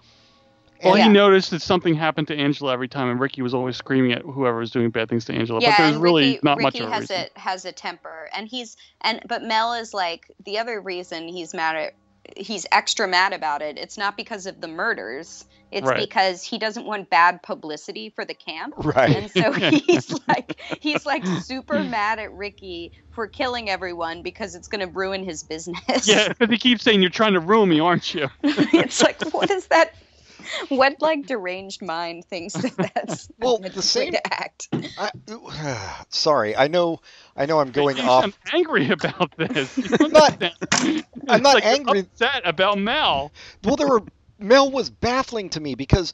Well, 0.83 0.95
Yeah. 0.95 1.05
he 1.05 1.09
noticed 1.09 1.49
that 1.51 1.61
something 1.63 1.95
happened 1.95 2.27
to 2.27 2.35
Angela 2.37 2.71
every 2.71 2.87
time, 2.87 3.09
and 3.09 3.19
Ricky 3.19 3.41
was 3.41 3.53
always 3.55 3.75
screaming 3.77 4.11
at 4.11 4.21
whoever 4.21 4.59
was 4.59 4.69
doing 4.69 4.91
bad 4.91 5.09
things 5.09 5.25
to 5.25 5.33
Angela. 5.33 5.59
Yeah, 5.59 5.73
but 5.75 5.83
there's 5.89 5.97
really 5.97 6.33
Ricky, 6.33 6.39
not 6.43 6.57
Ricky 6.57 6.63
much 6.63 6.79
of 6.81 6.87
a 6.89 6.91
has 6.93 7.01
reason. 7.09 7.25
a 7.35 7.39
has 7.39 7.65
a 7.65 7.71
temper, 7.71 8.29
and 8.35 8.47
he's 8.47 8.77
and 9.01 9.21
but 9.27 9.41
Mel 9.43 9.73
is 9.73 9.93
like 9.93 10.29
the 10.45 10.59
other 10.59 10.79
reason 10.79 11.27
he's 11.27 11.53
mad 11.55 11.75
at 11.77 11.93
he's 12.35 12.65
extra 12.71 13.07
mad 13.07 13.33
about 13.33 13.61
it. 13.61 13.77
It's 13.77 13.97
not 13.97 14.17
because 14.17 14.45
of 14.45 14.59
the 14.61 14.67
murders. 14.67 15.45
It's 15.71 15.85
Right. 15.85 15.99
because 15.99 16.43
he 16.43 16.57
doesn't 16.57 16.85
want 16.85 17.09
bad 17.09 17.43
publicity 17.43 18.09
for 18.09 18.23
the 18.23 18.33
camp. 18.33 18.73
Right. 18.77 19.15
And 19.15 19.31
so 19.31 19.51
he's 19.51 20.13
like 20.27 20.59
he's 20.81 21.05
like 21.05 21.25
super 21.41 21.83
mad 21.83 22.19
at 22.19 22.31
Ricky 22.33 22.93
for 23.11 23.27
killing 23.27 23.69
everyone 23.69 24.21
because 24.21 24.55
it's 24.55 24.67
going 24.69 24.79
to 24.79 24.87
ruin 24.93 25.23
his 25.25 25.43
business. 25.43 26.07
Yeah, 26.07 26.31
but 26.39 26.49
he 26.49 26.57
keeps 26.57 26.83
saying 26.83 27.01
you're 27.01 27.09
trying 27.09 27.33
to 27.33 27.39
ruin 27.41 27.67
me, 27.69 27.79
aren't 27.81 28.13
you? 28.13 28.29
it's 28.43 29.01
like 29.01 29.21
what 29.33 29.51
is 29.51 29.67
that? 29.67 29.93
What 30.69 31.01
like 31.01 31.25
deranged 31.25 31.81
mind 31.81 32.25
thinks 32.25 32.53
that 32.53 32.75
that's 32.95 33.29
Well, 33.39 33.57
a 33.57 33.69
the 33.69 33.75
way 33.77 33.81
same- 33.81 34.13
to 34.13 34.33
act? 34.33 34.67
I, 34.97 35.11
sorry, 36.09 36.55
I 36.55 36.67
know. 36.67 37.01
I 37.35 37.45
know. 37.45 37.59
I'm 37.59 37.71
going 37.71 37.97
you 37.97 38.03
off. 38.03 38.23
sound 38.23 38.33
angry 38.53 38.89
about 38.89 39.35
this. 39.37 39.77
You 39.77 39.97
I'm 39.99 40.11
not- 40.11 40.41
understand? 40.41 41.05
I'm 41.27 41.41
not 41.43 41.55
like 41.55 41.65
angry. 41.65 41.99
Upset 41.99 42.41
about 42.45 42.77
Mel. 42.77 43.31
Well, 43.63 43.75
there 43.75 43.87
were 43.87 44.03
Mel 44.39 44.69
was 44.71 44.89
baffling 44.89 45.49
to 45.51 45.59
me 45.59 45.75
because 45.75 46.13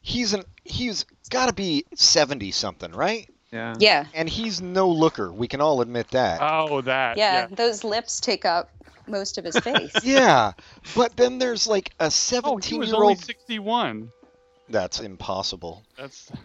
he's 0.00 0.34
an 0.34 0.44
he's 0.64 1.04
got 1.30 1.46
to 1.46 1.52
be 1.54 1.84
seventy 1.94 2.50
something, 2.50 2.92
right? 2.92 3.28
Yeah. 3.52 3.74
Yeah. 3.78 4.04
And 4.12 4.28
he's 4.28 4.60
no 4.60 4.90
looker. 4.90 5.32
We 5.32 5.48
can 5.48 5.62
all 5.62 5.80
admit 5.80 6.08
that. 6.10 6.40
Oh, 6.42 6.82
that. 6.82 7.16
Yeah, 7.16 7.46
those 7.50 7.82
lips 7.82 8.20
take 8.20 8.44
up 8.44 8.70
most 9.10 9.38
of 9.38 9.44
his 9.44 9.58
face. 9.58 9.92
yeah, 10.04 10.52
but 10.96 11.16
then 11.16 11.38
there's 11.38 11.66
like 11.66 11.90
a 12.00 12.04
Oh, 12.04 12.06
he 12.06 12.10
seventeen 12.10 12.78
was 12.80 12.88
year 12.88 12.96
only 12.96 13.08
old. 13.08 13.18
61. 13.18 14.10
That's 14.68 15.00
impossible. 15.00 15.82
That's. 15.96 16.30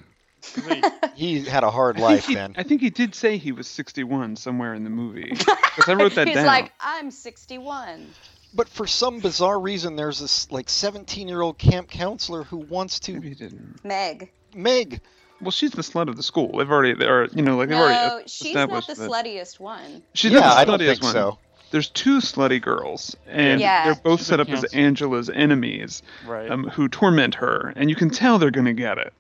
He 1.16 1.42
had 1.46 1.64
a 1.64 1.72
hard 1.72 1.98
life, 2.00 2.26
he, 2.28 2.36
man. 2.36 2.54
I 2.58 2.64
think 2.64 2.82
he 2.82 2.90
did 2.90 3.16
say 3.16 3.38
he 3.38 3.52
was 3.54 3.66
61 3.68 4.36
somewhere 4.36 4.74
in 4.74 4.84
the 4.84 4.90
movie. 4.90 5.30
Because 5.30 5.88
I 5.88 5.94
wrote 5.98 6.16
that 6.16 6.28
He's 6.28 6.36
down. 6.36 6.46
like, 6.48 6.72
I'm 6.82 7.12
61. 7.12 8.08
But 8.54 8.68
for 8.68 8.86
some 8.86 9.20
bizarre 9.20 9.58
reason, 9.60 9.96
there's 9.96 10.20
this 10.20 10.52
like 10.52 10.70
seventeen 10.70 11.28
year 11.30 11.42
old 11.42 11.58
camp 11.58 11.90
counselor 11.90 12.44
who 12.44 12.58
wants 12.58 13.00
to 13.02 13.14
Maybe 13.14 13.30
he 13.30 13.36
didn't. 13.36 13.84
Meg. 13.86 14.32
Meg. 14.54 15.00
Well, 15.42 15.52
she's 15.52 15.72
the 15.72 15.82
slut 15.82 16.08
of 16.10 16.18
the 16.18 16.24
school. 16.24 16.58
They've 16.58 16.70
already, 16.70 16.94
they're, 16.94 17.26
you 17.28 17.42
know, 17.42 17.58
like 17.58 17.70
they've 17.70 17.78
No, 17.78 17.84
already 17.86 18.24
she's 18.28 18.54
not 18.54 18.70
the 18.70 18.94
that. 18.96 19.10
sluttiest 19.10 19.60
one. 19.60 20.04
She's 20.14 20.32
yeah, 20.32 20.40
not 20.42 20.44
the 20.44 20.50
sluttiest 20.50 20.58
I 20.60 20.66
don't 20.66 20.80
think 20.80 21.04
one. 21.04 21.14
so. 21.14 21.40
There's 21.74 21.90
two 21.90 22.20
slutty 22.20 22.62
girls, 22.62 23.18
and 23.28 23.60
Yeah. 23.60 23.84
they're 23.86 23.96
both 23.96 24.20
She's 24.20 24.28
set 24.28 24.40
a 24.40 24.44
up 24.44 24.50
as. 24.50 24.64
Angela's 24.76 25.28
enemies, 25.30 26.04
right. 26.28 26.50
um, 26.52 26.66
who 26.70 26.88
torment 26.88 27.34
her, 27.36 27.74
and 27.76 27.90
you 27.90 27.96
can 27.96 28.12
tell 28.12 28.38
they're 28.38 28.52
gonna 28.52 28.74
get 28.74 29.00
it. 29.00 29.12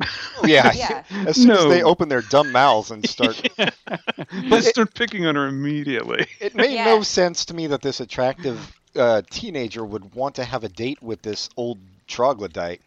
Yeah. 0.45 0.71
Yeah. 0.75 1.03
As 1.27 1.35
soon 1.35 1.49
as 1.51 1.65
they 1.65 1.81
open 1.81 2.09
their 2.09 2.21
dumb 2.21 2.51
mouths 2.51 2.91
and 2.91 3.09
start 3.09 3.41
they 3.57 4.61
start 4.61 4.93
picking 4.93 5.25
on 5.25 5.33
her 5.35 5.47
immediately. 5.47 6.27
It 6.39 6.53
made 6.53 6.73
Yeah. 6.75 6.85
no 6.85 7.01
sense 7.01 7.43
to 7.45 7.55
me 7.55 7.65
that 7.67 7.81
this 7.81 7.99
attractive 7.99 8.71
uh, 8.95 9.23
teenager 9.31 9.83
would 9.83 10.13
want 10.13 10.35
to 10.35 10.43
have 10.43 10.63
a 10.63 10.69
date 10.69 11.01
with 11.01 11.23
this 11.23 11.49
old 11.57 11.79
troglodyte. 12.07 12.81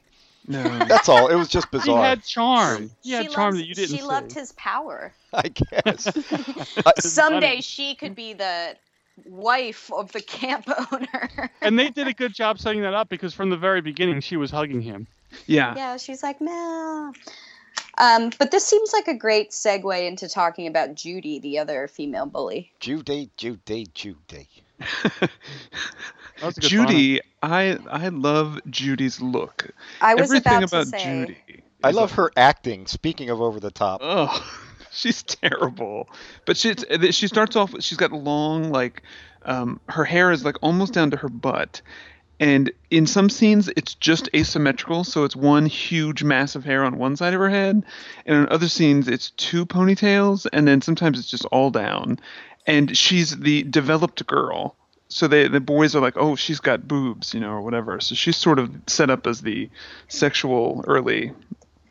No. 0.47 0.63
That's 0.85 1.09
all. 1.09 1.27
It 1.27 1.35
was 1.35 1.49
just 1.49 1.69
bizarre. 1.73 1.85
he 1.87 1.91
bizarre. 1.91 2.05
had 2.05 2.23
charm. 2.23 2.91
He 3.03 3.11
had 3.11 3.25
she 3.27 3.33
charm 3.35 3.47
loves- 3.55 3.59
that 3.59 3.67
you 3.67 3.75
didn't 3.75 3.97
She 3.97 4.03
loved 4.05 4.33
his 4.33 4.53
power. 4.53 5.13
I 5.33 5.49
guess. 5.49 6.07
Someday 7.01 7.61
she 7.61 7.97
could 7.97 8.15
be 8.15 8.33
the 8.33 8.77
wife 9.25 9.91
of 9.93 10.13
the 10.13 10.21
camp 10.21 10.69
owner. 10.93 11.51
And 11.61 11.79
they 11.79 11.91
did 11.91 12.07
a 12.09 12.13
good 12.13 12.35
job 12.35 12.59
setting 12.59 12.83
that 12.83 12.95
up 12.95 13.09
because 13.09 13.35
from 13.35 13.51
the 13.51 13.57
very 13.57 13.81
beginning 13.81 14.21
she 14.21 14.37
was 14.37 14.51
hugging 14.51 14.83
him. 14.83 15.07
Yeah. 15.47 15.75
yeah, 15.77 15.97
she's 15.97 16.23
like, 16.23 16.41
Mel. 16.41 17.13
Um, 17.99 18.31
but 18.39 18.51
this 18.51 18.65
seems 18.65 18.93
like 18.93 19.09
a 19.09 19.15
great 19.15 19.51
segue 19.51 20.07
into 20.07 20.29
talking 20.29 20.67
about 20.67 20.95
Judy, 20.95 21.39
the 21.39 21.59
other 21.59 21.89
female 21.89 22.27
bully. 22.27 22.73
Judy, 22.81 23.31
Judy, 23.37 23.87
Judy. 23.95 24.49
That 26.41 26.47
was 26.47 26.57
Judy, 26.57 27.21
I 27.43 27.79
I 27.91 28.09
love 28.09 28.61
Judy's 28.69 29.21
look. 29.21 29.71
I 30.01 30.15
was 30.15 30.25
Everything 30.25 30.65
about, 30.65 30.69
about 30.69 30.85
to 30.85 30.91
say, 30.91 31.27
Judy. 31.49 31.63
I 31.83 31.91
love 31.93 32.11
like, 32.11 32.17
her 32.17 32.31
acting. 32.37 32.87
Speaking 32.87 33.31
of 33.31 33.41
over 33.41 33.59
the 33.59 33.71
top. 33.71 34.01
Oh, 34.03 34.61
she's 35.01 35.23
terrible. 35.23 36.09
But 36.47 36.57
she 36.57 36.75
she 37.11 37.29
starts 37.29 37.55
off. 37.55 37.75
She's 37.81 37.99
got 37.99 38.13
long 38.13 38.71
like, 38.71 39.03
um, 39.45 39.81
her 39.89 40.05
hair 40.05 40.33
is 40.33 40.45
like 40.45 40.57
almost 40.63 40.95
down 40.95 41.11
to 41.11 41.19
her 41.19 41.29
butt, 41.29 41.83
and 42.41 42.73
in 42.91 43.07
some 43.07 43.29
scenes 43.29 43.69
it's 43.77 43.95
just 43.95 44.31
asymmetrical. 44.35 45.05
So 45.05 45.25
it's 45.25 45.37
one 45.37 45.67
huge 45.67 46.23
mass 46.23 46.55
of 46.55 46.65
hair 46.65 46.83
on 46.83 46.97
one 46.99 47.17
side 47.17 47.35
of 47.35 47.41
her 47.41 47.51
head, 47.51 47.85
and 48.25 48.37
in 48.37 48.49
other 48.49 48.69
scenes 48.69 49.07
it's 49.07 49.31
two 49.33 49.67
ponytails, 49.67 50.47
and 50.53 50.67
then 50.67 50.81
sometimes 50.81 51.19
it's 51.19 51.31
just 51.31 51.45
all 51.47 51.71
down. 51.71 52.19
And 52.67 52.97
she's 52.97 53.37
the 53.39 53.63
developed 53.65 54.27
girl. 54.27 54.75
So 55.09 55.29
they 55.29 55.47
the 55.47 55.61
boys 55.61 55.95
are 55.95 56.01
like, 56.01 56.17
oh, 56.17 56.37
she's 56.37 56.59
got 56.59 56.89
boobs, 56.89 57.35
you 57.35 57.41
know, 57.41 57.51
or 57.51 57.61
whatever. 57.61 58.01
So 58.01 58.15
she's 58.15 58.37
sort 58.37 58.59
of 58.59 58.75
set 58.87 59.11
up 59.11 59.27
as 59.27 59.43
the 59.43 59.69
sexual 60.09 60.85
early 60.89 61.33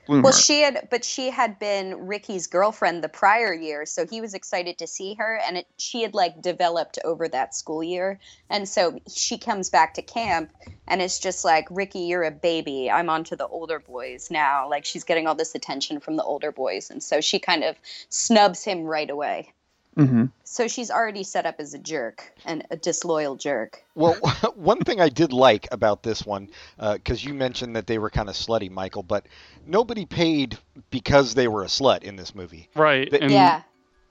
bloomer. 0.06 0.24
Well, 0.24 0.34
she 0.34 0.62
had, 0.62 0.88
but 0.90 1.04
she 1.04 1.30
had 1.30 1.60
been 1.60 2.08
Ricky's 2.08 2.48
girlfriend 2.48 3.04
the 3.04 3.10
prior 3.10 3.54
year, 3.54 3.86
so 3.86 4.06
he 4.06 4.22
was 4.22 4.34
excited 4.34 4.78
to 4.80 4.88
see 4.88 5.16
her, 5.16 5.40
and 5.48 5.58
it, 5.58 5.68
she 5.78 6.02
had 6.02 6.14
like 6.14 6.42
developed 6.42 7.00
over 7.04 7.28
that 7.28 7.56
school 7.56 7.84
year, 7.84 8.20
and 8.50 8.68
so 8.68 9.00
she 9.14 9.38
comes 9.38 9.70
back 9.70 9.94
to 9.96 10.02
camp, 10.02 10.52
and 10.88 11.02
it's 11.02 11.20
just 11.20 11.46
like 11.46 11.68
Ricky, 11.70 12.00
you're 12.00 12.24
a 12.24 12.32
baby. 12.32 12.90
I'm 12.90 13.10
on 13.10 13.24
to 13.26 13.36
the 13.36 13.48
older 13.48 13.80
boys 13.80 14.30
now. 14.32 14.70
Like 14.70 14.86
she's 14.86 15.04
getting 15.04 15.28
all 15.28 15.36
this 15.36 15.56
attention 15.56 16.00
from 16.00 16.16
the 16.16 16.24
older 16.24 16.52
boys, 16.52 16.90
and 16.90 17.02
so 17.02 17.22
she 17.22 17.40
kind 17.40 17.64
of 17.64 17.76
snubs 18.10 18.64
him 18.64 18.84
right 18.84 19.10
away. 19.10 19.54
Hmm 19.96 20.26
So 20.44 20.68
she's 20.68 20.92
already 20.92 21.24
set 21.24 21.46
up 21.46 21.56
as 21.60 21.74
a 21.74 21.80
jerk 21.80 22.34
and 22.46 22.66
a 22.72 22.76
disloyal 22.78 23.36
jerk. 23.36 23.84
Well, 23.96 24.16
one 24.56 24.80
thing 24.80 25.00
I 25.02 25.10
did 25.10 25.32
like 25.34 25.68
about 25.72 26.04
this 26.04 26.26
one, 26.26 26.50
because 26.78 27.24
you 27.24 27.34
mentioned 27.34 27.76
that 27.76 27.88
they 27.88 27.98
were 27.98 28.10
kind 28.10 28.30
of 28.30 28.36
slutty, 28.36 28.70
Michael, 28.70 29.04
but 29.04 29.26
nobody 29.66 30.06
paid 30.06 30.58
because 30.90 31.34
they 31.34 31.48
were 31.48 31.64
a 31.64 31.68
slut 31.68 32.04
in 32.04 32.16
this 32.16 32.36
movie. 32.36 32.70
Right. 32.76 33.10
The- 33.10 33.22
and, 33.22 33.32
yeah, 33.32 33.62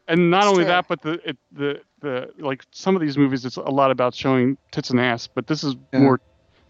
And 0.09 0.31
not 0.31 0.43
It's 0.45 0.47
only 0.53 0.65
true. 0.65 0.73
that, 0.73 0.89
but 0.89 1.01
the 1.03 1.13
it, 1.31 1.39
the 1.53 1.81
the 2.01 2.31
like 2.39 2.63
some 2.73 2.95
of 2.95 3.01
these 3.01 3.17
movies, 3.17 3.45
it's 3.47 3.57
a 3.57 3.63
lot 3.63 3.91
about 3.91 4.15
showing 4.15 4.59
tits 4.71 4.91
and 4.91 5.01
ass, 5.01 5.27
but 5.27 5.47
this 5.47 5.65
is 5.65 5.77
Yeah. 5.93 6.01
more 6.01 6.21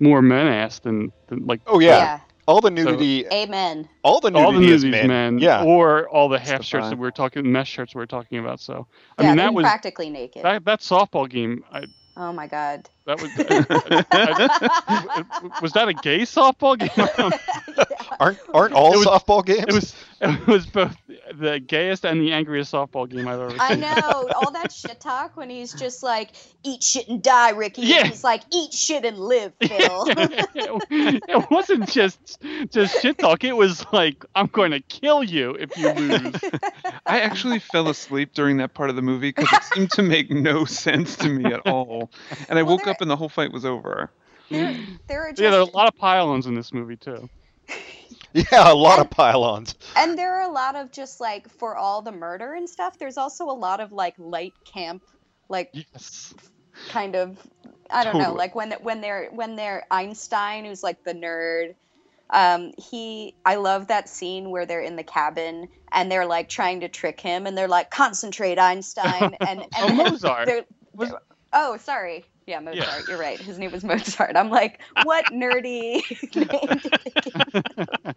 more 0.01 0.23
men 0.23 0.47
ass 0.47 0.81
than, 0.81 1.13
than 1.29 1.47
like 1.47 1.61
Oh 1.67 1.79
yeah, 1.81 2.21
all 2.47 2.61
the 2.61 2.71
nudity, 2.71 3.27
Amen. 3.33 3.89
all 4.05 4.21
the 4.21 4.31
nudity 4.31 4.41
all 4.41 4.53
the 4.53 4.61
is 4.71 4.85
movies, 4.85 4.85
men. 4.85 5.09
men, 5.09 5.39
Yeah, 5.39 5.65
or 5.65 6.09
all 6.09 6.29
the 6.29 6.39
half 6.39 6.59
the 6.59 6.65
shirts 6.65 6.89
that 6.91 6.97
vibe. 6.97 6.99
we 6.99 7.03
were 7.03 7.13
talking, 7.13 7.51
mesh 7.51 7.69
shirts 7.71 7.95
we 7.95 8.01
were 8.01 8.07
talking 8.07 8.39
about. 8.39 8.61
So, 8.61 8.87
I 9.19 9.23
yeah, 9.23 9.25
mean, 9.25 9.37
they're 9.37 9.51
that 9.51 9.55
was 9.55 9.67
practically 9.67 10.11
naked. 10.11 10.43
that 10.43 10.65
that 10.65 10.81
softball 10.81 11.29
game. 11.29 11.65
I, 11.73 11.85
oh 12.17 12.33
my 12.33 12.47
god. 12.49 12.91
That 13.07 13.21
was 13.21 13.31
I- 13.39 15.25
was 15.63 15.73
that 15.73 15.89
a 15.89 15.95
gay 15.95 16.21
softball 16.21 16.79
game? 16.79 16.91
aren't 18.21 18.39
aren't 18.53 18.75
all 18.75 18.93
It 18.95 18.99
was- 18.99 19.07
softball 19.07 19.45
games? 19.45 19.65
it 19.69 19.73
was 19.73 19.95
it 20.21 20.47
was 20.47 20.67
both 20.67 20.97
the 21.35 21.59
gayest 21.61 22.05
and 22.07 22.21
the 22.21 22.33
angriest 22.33 22.73
softball 22.73 23.09
game 23.11 23.27
I've 23.29 23.41
ever 23.41 23.51
seen. 23.51 23.61
I 23.61 23.75
know 23.75 24.31
all 24.35 24.51
that 24.53 24.73
shit 24.73 24.99
talk 25.01 25.37
when 25.37 25.51
he's 25.51 25.75
just 25.75 26.03
like, 26.03 26.31
"Eat 26.63 26.83
shit 26.83 27.09
and 27.09 27.23
die, 27.23 27.51
Ricky." 27.51 27.83
Yeah. 27.83 28.05
he's 28.07 28.25
like, 28.25 28.43
"Eat 28.51 28.73
shit 28.73 29.05
and 29.05 29.19
live, 29.19 29.53
Phil." 29.61 30.05
it 30.09 31.51
wasn't 31.51 31.91
just 31.91 32.39
just 32.71 33.03
shit 33.03 33.19
talk. 33.19 33.45
It 33.45 33.55
was 33.55 33.85
like 33.93 34.25
I'm 34.35 34.47
going 34.47 34.71
to 34.71 34.81
kill 34.81 35.23
you 35.23 35.51
if 35.59 35.77
you 35.77 35.93
lose. 35.93 36.37
I 37.05 37.21
actually 37.21 37.59
fell 37.59 37.89
asleep 37.89 38.33
during 38.33 38.57
that 38.59 38.73
part 38.73 38.89
of 38.89 38.97
the 38.97 39.03
movie 39.03 39.29
because 39.31 39.53
it 39.53 39.63
seemed 39.75 39.91
to 39.93 40.03
make 40.03 40.31
no 40.31 40.65
sense 40.65 41.17
to 41.17 41.29
me 41.29 41.53
at 41.53 41.61
all. 41.67 42.11
And 42.49 42.59
I 42.59 42.63
Well, 42.63 42.77
woke 42.77 42.85
there- 42.85 42.94
up 42.95 43.01
and 43.01 43.11
the 43.11 43.17
whole 43.17 43.29
fight 43.29 43.53
was 43.53 43.65
over. 43.65 44.11
there, 44.51 44.75
there 45.09 45.23
are 45.27 45.31
just, 45.31 45.41
Yeah, 45.43 45.51
there 45.51 45.61
are 45.61 45.63
a 45.69 45.77
lot 45.77 45.89
of 45.89 45.97
pylons 45.97 46.47
in 46.47 46.55
this 46.55 46.73
movie 46.73 46.97
too. 46.97 47.29
yeah, 48.33 48.71
a 48.71 48.75
lot 48.75 48.99
of 48.99 49.11
pylons. 49.11 49.75
and 49.97 50.19
there 50.19 50.35
are 50.37 50.49
a 50.49 50.53
lot 50.53 50.77
of 50.77 50.91
just 50.93 51.21
like 51.21 51.49
for 51.49 51.77
all 51.77 52.03
the 52.03 52.13
murder 52.13 52.55
and 52.55 52.69
stuff. 52.69 52.99
There's 52.99 53.17
also 53.19 53.45
a 53.45 53.53
lot 53.53 53.81
of 53.81 53.93
like 53.93 54.15
light 54.19 54.55
camp, 54.65 55.03
like 55.49 55.71
Yes. 55.73 56.35
kind 56.89 57.15
of 57.17 57.39
I 57.91 58.03
don't 58.05 58.19
know, 58.19 58.33
like 58.35 58.55
when 58.55 58.73
when 58.83 59.01
they're 59.01 59.29
when 59.31 59.57
they're 59.57 59.85
Einstein, 59.91 60.65
who's 60.65 60.83
like 60.83 61.05
the 61.05 61.13
nerd. 61.15 61.75
Um, 62.31 62.73
he, 62.79 63.37
I 63.45 63.57
love 63.57 63.89
that 63.89 64.09
scene 64.09 64.51
where 64.51 64.65
they're 64.67 64.81
in 64.81 64.97
the 64.97 65.05
cabin 65.05 65.69
and 65.93 66.11
they're 66.11 66.25
like 66.27 66.49
trying 66.49 66.81
to 66.81 66.89
trick 66.89 67.21
him, 67.21 67.47
and 67.47 67.57
they're 67.57 67.69
like, 67.69 67.91
"Concentrate, 67.91 68.59
Einstein," 68.59 69.37
and 69.41 69.61
and 69.63 69.71
Oh, 69.77 69.95
Mozart. 69.95 70.47
they're- 70.47 70.65
they're- 70.95 71.19
oh, 71.53 71.77
sorry, 71.77 72.25
Yeah, 72.47 72.61
Mozart. 72.61 73.09
You're 73.09 73.19
right. 73.19 73.41
His 73.41 73.59
name 73.59 73.73
was 73.73 73.85
Mozart. 73.85 74.37
I'm 74.37 74.51
like, 74.51 74.81
what 75.05 75.25
nerdy 75.27 76.03
name 76.35 76.79
did 76.83 76.93
they 76.93 77.21
give? 77.23 78.15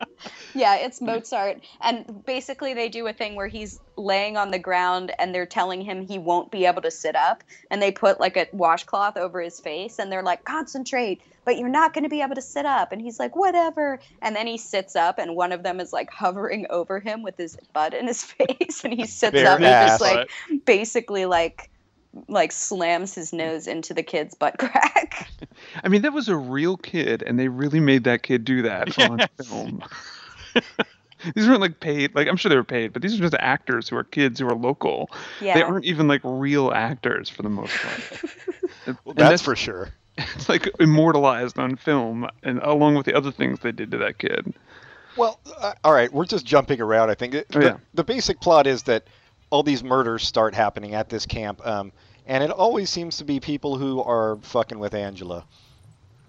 yeah, 0.54 0.76
it's 0.76 1.00
Mozart. 1.00 1.62
And 1.82 2.26
basically, 2.26 2.74
they 2.74 2.90
do 2.90 3.08
a 3.08 3.14
thing 3.14 3.36
where 3.36 3.48
he's 3.48 3.80
laying 3.96 4.36
on 4.36 4.52
the 4.52 4.60
ground 4.60 5.14
and 5.18 5.34
they're 5.34 5.46
telling 5.46 5.82
him 5.82 6.06
he 6.06 6.20
won't 6.20 6.52
be 6.52 6.66
able 6.66 6.82
to 6.82 6.92
sit 6.92 7.16
up. 7.16 7.44
And 7.72 7.82
they 7.82 7.92
put 7.92 8.20
like 8.20 8.36
a 8.36 8.48
washcloth 8.52 9.16
over 9.16 9.42
his 9.42 9.62
face 9.62 9.98
and 9.98 10.12
they're 10.12 10.24
like, 10.24 10.44
concentrate, 10.44 11.22
but 11.46 11.58
you're 11.58 11.70
not 11.70 11.94
going 11.94 12.04
to 12.04 12.10
be 12.10 12.22
able 12.22 12.36
to 12.36 12.42
sit 12.42 12.66
up. 12.66 12.92
And 12.92 13.02
he's 13.02 13.20
like, 13.20 13.34
whatever. 13.36 14.00
And 14.22 14.36
then 14.36 14.46
he 14.46 14.58
sits 14.58 14.98
up 14.98 15.20
and 15.20 15.38
one 15.38 15.54
of 15.54 15.64
them 15.64 15.80
is 15.80 15.94
like 15.94 16.10
hovering 16.12 16.68
over 16.70 17.00
him 17.00 17.24
with 17.24 17.38
his 17.38 17.58
butt 17.72 17.94
in 17.94 18.08
his 18.08 18.24
face. 18.24 18.84
And 18.84 18.94
he 18.94 19.06
sits 19.06 19.32
Bare 19.32 19.52
up 19.52 19.62
and 19.62 19.88
just 19.88 20.02
like 20.02 20.30
basically 20.66 21.26
like 21.26 21.70
like 22.28 22.52
slams 22.52 23.16
his 23.16 23.34
nose 23.34 23.68
into 23.68 23.94
the 23.94 24.04
kid's 24.04 24.34
butt 24.36 24.58
crack. 24.60 25.30
I 25.84 25.88
mean, 25.88 26.02
that 26.04 26.14
was 26.14 26.30
a 26.30 26.38
real 26.38 26.78
kid, 26.78 27.24
and 27.24 27.40
they 27.40 27.48
really 27.48 27.80
made 27.80 28.04
that 28.06 28.24
kid 28.24 28.46
do 28.46 28.62
that 28.64 28.98
on 29.10 29.20
film. 29.44 29.84
these 31.36 31.48
weren't 31.48 31.62
like 31.62 31.80
paid. 31.80 32.16
Like 32.16 32.28
I'm 32.28 32.38
sure 32.38 32.50
they 32.50 32.56
were 32.56 32.64
paid, 32.64 32.94
but 32.94 33.02
these 33.02 33.14
are 33.16 33.22
just 33.22 33.36
actors 33.40 33.90
who 33.90 33.96
are 33.98 34.04
kids 34.04 34.40
who 34.40 34.48
are 34.48 34.56
local. 34.56 35.10
Yeah. 35.42 35.56
They 35.56 35.62
aren't 35.62 35.86
even 35.86 36.08
like 36.08 36.22
real 36.24 36.72
actors 36.72 37.30
for 37.30 37.42
the 37.44 37.50
most 37.50 37.74
part. 37.76 38.24
Well, 39.04 39.16
that's 39.16 39.30
that's 39.30 39.42
for 39.42 39.56
sure. 39.56 39.90
it's 40.18 40.50
like 40.50 40.70
immortalized 40.80 41.60
on 41.60 41.76
film, 41.76 42.28
and 42.44 42.60
along 42.60 42.96
with 42.96 43.06
the 43.06 43.14
other 43.16 43.32
things 43.32 43.60
they 43.60 43.72
did 43.72 43.92
to 43.92 43.98
that 44.00 44.18
kid. 44.18 44.54
Well, 45.18 45.40
uh, 45.60 45.74
all 45.84 45.94
right, 45.94 46.12
we're 46.14 46.26
just 46.26 46.46
jumping 46.46 46.80
around. 46.80 47.10
I 47.10 47.16
think 47.16 47.34
the, 47.34 47.46
Oh, 47.56 47.60
yeah. 47.60 47.78
the 47.94 48.04
basic 48.04 48.40
plot 48.40 48.68
is 48.68 48.84
that 48.84 49.04
all 49.50 49.64
these 49.64 49.84
murders 49.84 50.24
start 50.24 50.54
happening 50.54 50.94
at 50.94 51.10
this 51.10 51.26
camp, 51.26 51.66
um, 51.66 51.92
and 52.28 52.44
it 52.44 52.52
always 52.52 52.90
seems 52.90 53.18
to 53.18 53.24
be 53.26 53.40
people 53.40 53.78
who 53.78 54.04
are 54.04 54.38
fucking 54.44 54.78
with 54.78 54.94
Angela, 54.94 55.46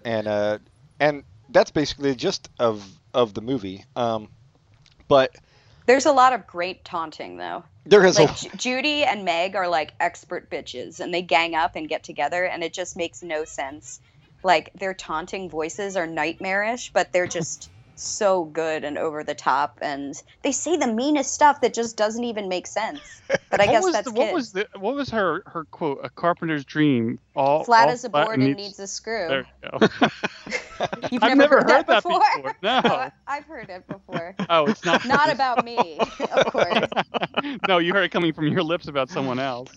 and 0.03 0.27
uh, 0.27 0.57
and 0.99 1.23
that's 1.49 1.71
basically 1.71 2.15
just 2.15 2.49
of 2.57 2.83
of 3.13 3.33
the 3.33 3.41
movie. 3.41 3.85
Um, 3.95 4.29
but 5.07 5.35
There's 5.85 6.05
a 6.05 6.11
lot 6.11 6.33
of 6.33 6.47
great 6.47 6.85
taunting 6.85 7.37
though. 7.37 7.63
there 7.85 8.05
is 8.05 8.17
Like 8.19 8.53
a 8.53 8.57
Judy 8.57 9.03
and 9.03 9.25
Meg 9.25 9.55
are 9.55 9.67
like 9.67 9.93
expert 9.99 10.49
bitches 10.49 10.99
and 10.99 11.13
they 11.13 11.21
gang 11.21 11.55
up 11.55 11.75
and 11.75 11.89
get 11.89 12.03
together 12.03 12.45
and 12.45 12.63
it 12.63 12.73
just 12.73 12.95
makes 12.95 13.23
no 13.23 13.43
sense. 13.45 13.99
Like 14.43 14.71
their 14.75 14.93
taunting 14.93 15.49
voices 15.49 15.97
are 15.97 16.07
nightmarish, 16.07 16.91
but 16.93 17.11
they're 17.11 17.27
just 17.27 17.69
so 18.01 18.45
good 18.45 18.83
and 18.83 18.97
over 18.97 19.23
the 19.23 19.35
top 19.35 19.77
and 19.81 20.21
they 20.41 20.51
say 20.51 20.77
the 20.77 20.91
meanest 20.91 21.33
stuff 21.33 21.61
that 21.61 21.73
just 21.73 21.97
doesn't 21.97 22.23
even 22.23 22.47
make 22.47 22.67
sense. 22.67 22.99
But 23.51 23.61
I 23.61 23.67
guess 23.67 23.83
was 23.83 23.93
that's 23.93 24.07
the, 24.07 24.13
what 24.13 24.25
kids. 24.25 24.33
was 24.33 24.51
the 24.53 24.67
what 24.79 24.95
was 24.95 25.09
her 25.09 25.43
her 25.45 25.65
quote? 25.65 25.99
A 26.03 26.09
carpenter's 26.09 26.65
dream. 26.65 27.19
All 27.35 27.63
flat 27.63 27.85
all 27.85 27.93
as 27.93 28.03
a 28.03 28.09
flat 28.09 28.25
board 28.25 28.39
and 28.39 28.55
needs 28.55 28.79
a 28.79 28.87
screw. 28.87 29.27
There 29.27 29.45
you 29.63 29.69
go. 29.79 29.87
You've 31.11 31.23
I've 31.23 31.37
never, 31.37 31.57
never 31.61 31.73
heard 31.73 31.85
that 31.87 32.03
before? 32.03 32.21
before. 32.35 32.55
No. 32.63 32.81
Oh, 32.83 33.09
I've 33.27 33.45
heard 33.45 33.69
it 33.69 33.87
before. 33.87 34.35
oh, 34.49 34.65
it's 34.65 34.83
not. 34.83 35.05
Not 35.05 35.31
about 35.31 35.63
me, 35.63 35.99
of 35.99 36.45
course. 36.47 36.87
no, 37.67 37.77
you 37.77 37.93
heard 37.93 38.03
it 38.03 38.09
coming 38.09 38.33
from 38.33 38.47
your 38.47 38.63
lips 38.63 38.87
about 38.87 39.09
someone 39.09 39.39
else. 39.39 39.69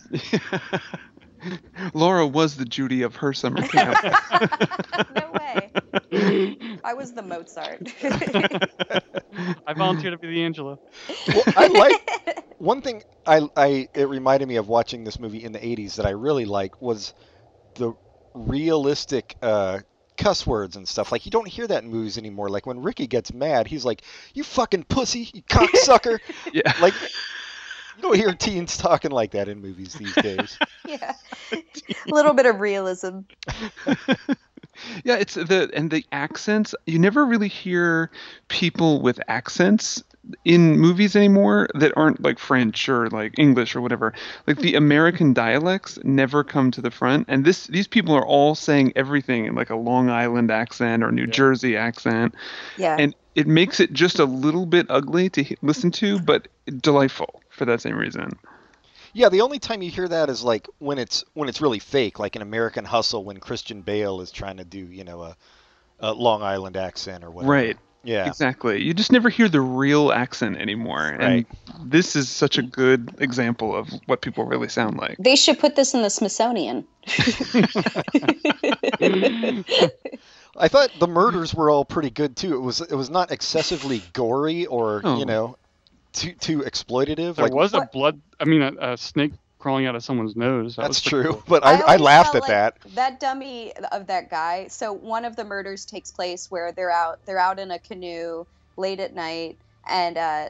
Laura 1.95 2.27
was 2.27 2.57
the 2.57 2.65
Judy 2.65 3.03
of 3.03 3.17
her 3.17 3.33
summer 3.33 3.63
camp. 3.63 3.99
no 5.15 5.33
way. 5.33 5.71
I 6.85 6.95
was 6.95 7.13
the 7.13 7.23
Mozart. 7.23 7.93
I 9.67 9.75
volunteered 9.75 10.13
to 10.13 10.19
be 10.19 10.29
the 10.29 10.43
Angela. 10.43 10.79
well, 11.29 11.43
I 11.57 11.67
like 11.69 12.45
one 12.59 12.83
thing. 12.83 13.03
I 13.27 13.49
I 13.57 13.89
it 13.95 14.09
reminded 14.09 14.49
me 14.49 14.57
of 14.57 14.69
watching 14.69 15.05
this 15.05 15.19
movie 15.19 15.43
in 15.43 15.53
the 15.53 15.59
'80s 15.59 15.97
that 15.97 16.07
I 16.07 16.11
really 16.11 16.45
like 16.45 16.81
was 16.81 17.15
the 17.75 17.95
realistic 18.35 19.37
uh, 19.43 19.81
cuss 20.17 20.47
words 20.47 20.77
and 20.77 20.87
stuff. 20.87 21.13
Like 21.13 21.25
you 21.25 21.31
don't 21.31 21.49
hear 21.49 21.67
that 21.67 21.83
in 21.83 21.91
movies 21.91 22.19
anymore. 22.19 22.49
Like 22.49 22.67
when 22.67 22.83
Ricky 22.83 23.07
gets 23.07 23.33
mad, 23.33 23.67
he's 23.67 23.85
like, 23.85 24.03
"You 24.35 24.45
fucking 24.45 24.85
pussy, 24.85 25.31
you 25.33 25.43
cocksucker." 25.43 26.19
yeah. 26.53 26.73
like 26.81 26.95
you 26.95 27.09
don't 28.03 28.17
hear 28.17 28.35
teens 28.35 28.77
talking 28.77 29.11
like 29.11 29.31
that 29.33 29.49
in 29.49 29.61
movies 29.61 29.95
these 29.95 30.15
days. 30.17 30.59
yeah. 30.87 31.15
A 31.53 31.63
little 32.09 32.35
bit 32.35 32.47
of 32.47 32.61
realism. 32.61 33.21
Yeah, 35.05 35.17
it's 35.17 35.35
the 35.35 35.71
and 35.75 35.91
the 35.91 36.05
accents. 36.13 36.75
You 36.87 36.99
never 36.99 37.27
really 37.27 37.49
hear 37.49 38.11
people 38.49 39.03
with 39.03 39.21
accents 39.29 40.03
in 40.45 40.79
movies 40.79 41.17
anymore 41.17 41.69
that 41.75 41.93
aren't 41.97 42.23
like 42.23 42.39
French 42.39 42.89
or 42.89 43.09
like 43.11 43.39
English 43.39 43.75
or 43.75 43.81
whatever. 43.81 44.13
Like 44.47 44.59
the 44.59 44.77
American 44.77 45.33
dialects 45.33 45.99
never 46.05 46.45
come 46.45 46.71
to 46.73 46.81
the 46.81 46.91
front, 46.91 47.27
and 47.29 47.45
this 47.45 47.67
these 47.67 47.89
people 47.89 48.15
are 48.15 48.25
all 48.27 48.55
saying 48.55 48.93
everything 48.95 49.47
in 49.47 49.55
like 49.55 49.71
a 49.71 49.77
Long 49.77 50.11
Island 50.11 50.51
accent 50.51 51.03
or 51.03 51.11
New 51.11 51.27
Jersey 51.27 51.77
accent, 51.77 52.35
Yeah. 52.77 52.97
and 52.99 53.15
it 53.35 53.47
makes 53.47 53.81
it 53.81 53.93
just 53.93 54.19
a 54.19 54.25
little 54.25 54.67
bit 54.67 54.87
ugly 54.91 55.29
to 55.31 55.43
he- 55.43 55.57
listen 55.63 55.91
to, 55.93 56.21
but 56.21 56.49
delightful 56.81 57.43
for 57.49 57.65
that 57.65 57.81
same 57.81 57.97
reason. 57.97 58.39
Yeah, 59.15 59.29
the 59.29 59.41
only 59.43 59.59
time 59.59 59.83
you 59.83 59.91
hear 59.91 60.09
that 60.09 60.31
is 60.31 60.43
like 60.45 60.69
when 60.79 60.99
it's 60.99 61.25
when 61.35 61.49
it's 61.49 61.61
really 61.61 61.79
fake, 61.81 62.19
like 62.19 62.37
in 62.37 62.43
American 62.43 62.85
Hustle 62.85 63.25
when 63.25 63.39
Christian 63.39 63.83
Bale 63.83 64.21
is 64.21 64.31
trying 64.31 64.57
to 64.59 64.65
do 64.65 64.79
you 64.79 65.05
know 65.05 65.23
a, 65.23 65.37
a 66.01 66.13
Long 66.13 66.43
Island 66.43 66.77
accent 66.77 67.25
or 67.25 67.31
whatever. 67.31 67.53
Right. 67.53 67.77
Yeah. 68.05 68.27
Exactly. 68.27 68.83
You 68.83 68.95
just 68.95 69.13
never 69.13 69.29
hear 69.29 69.49
the 69.49 69.61
real 69.61 70.11
accent 70.13 70.57
anymore. 70.57 71.17
Right. 71.19 71.47
And 71.79 71.91
this 71.91 72.17
is 72.17 72.29
such 72.29 72.59
a 72.59 72.63
good 72.63 73.15
example 73.19 73.77
of 73.77 73.89
what 74.07 74.23
people 74.23 74.45
really 74.45 74.69
sound 74.69 74.97
like. 74.97 75.17
they 75.19 75.37
should 75.37 75.59
put 75.59 75.77
this 75.77 75.95
in 75.95 76.03
the 76.03 76.11
Smithsonian. 76.11 76.85
I 80.57 80.69
thought 80.69 80.91
the 80.99 81.07
murders 81.09 81.55
were 81.55 81.71
all 81.71 81.85
pretty 81.85 82.11
good 82.11 82.37
too. 82.37 82.55
It 82.55 82.61
was 82.61 82.81
it 82.81 82.95
was 82.95 83.11
not 83.11 83.31
excessively 83.31 84.03
gory 84.13 84.67
or 84.67 85.01
Oh. 85.05 85.19
you 85.19 85.25
know 85.25 85.57
too 86.13 86.33
too 86.33 86.59
exploitative. 86.61 87.37
There 87.37 87.45
like 87.47 87.55
was 87.55 87.73
a 87.75 87.79
What- 87.79 87.93
blood. 87.93 88.21
I 88.41 88.45
mean, 88.45 88.63
a, 88.63 88.93
a 88.93 88.97
snake 88.97 89.33
crawling 89.63 89.87
out 89.87 89.95
of 89.95 90.03
someone's 90.03 90.35
nose. 90.35 90.77
That 90.77 90.83
that's 90.83 91.03
was 91.03 91.03
true, 91.03 91.33
cool. 91.33 91.43
but 91.47 91.65
I, 91.65 91.75
I, 91.75 91.81
always 91.83 92.01
laughed 92.01 92.33
felt 92.33 92.45
at 92.45 92.49
that. 92.49 92.95
That 92.95 93.21
dummy 93.21 93.73
of 93.93 94.09
that 94.09 94.29
guy. 94.29 94.67
So 94.69 94.93
one 94.93 95.25
of 95.25 95.37
the 95.37 95.45
murders 95.45 95.85
takes 95.85 96.11
place 96.11 96.51
where 96.51 96.73
they're 96.73 96.91
out 96.91 97.21
they're 97.25 97.39
out 97.39 97.59
in 97.59 97.71
a 97.71 97.79
canoe 97.79 98.45
late 98.77 98.99
at 98.99 99.15
night 99.15 99.57
and 99.89 100.19
uh 100.19 100.49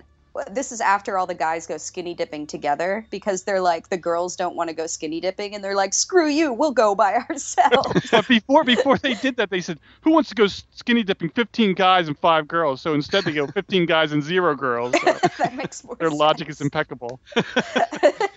this 0.50 0.72
is 0.72 0.80
after 0.80 1.18
all 1.18 1.26
the 1.26 1.34
guys 1.34 1.66
go 1.66 1.76
skinny 1.76 2.14
dipping 2.14 2.46
together 2.46 3.06
because 3.10 3.42
they're 3.44 3.60
like 3.60 3.88
the 3.90 3.96
girls 3.96 4.34
don't 4.36 4.56
want 4.56 4.68
to 4.68 4.74
go 4.74 4.86
skinny 4.86 5.20
dipping 5.20 5.54
and 5.54 5.62
they're 5.62 5.74
like 5.76 5.92
screw 5.92 6.26
you 6.28 6.52
we'll 6.52 6.70
go 6.72 6.94
by 6.94 7.14
ourselves 7.30 8.10
But 8.10 8.26
before 8.28 8.64
before 8.64 8.98
they 8.98 9.14
did 9.14 9.36
that, 9.36 9.50
they 9.50 9.60
said, 9.60 9.78
"Who 10.02 10.10
wants 10.10 10.28
to 10.30 10.34
go 10.34 10.46
skinny 10.46 11.02
dipping? 11.02 11.30
Fifteen 11.30 11.74
guys 11.74 12.08
and 12.08 12.18
five 12.18 12.48
girls." 12.48 12.80
So 12.80 12.94
instead, 12.94 13.24
they 13.24 13.32
go 13.32 13.46
fifteen 13.46 13.86
guys 13.86 14.12
and 14.12 14.22
zero 14.22 14.54
girls. 14.54 14.94
So 15.00 15.12
that 15.38 15.54
makes 15.54 15.84
more 15.84 15.96
their 15.96 16.10
logic 16.10 16.48
is 16.48 16.60
impeccable. 16.60 17.20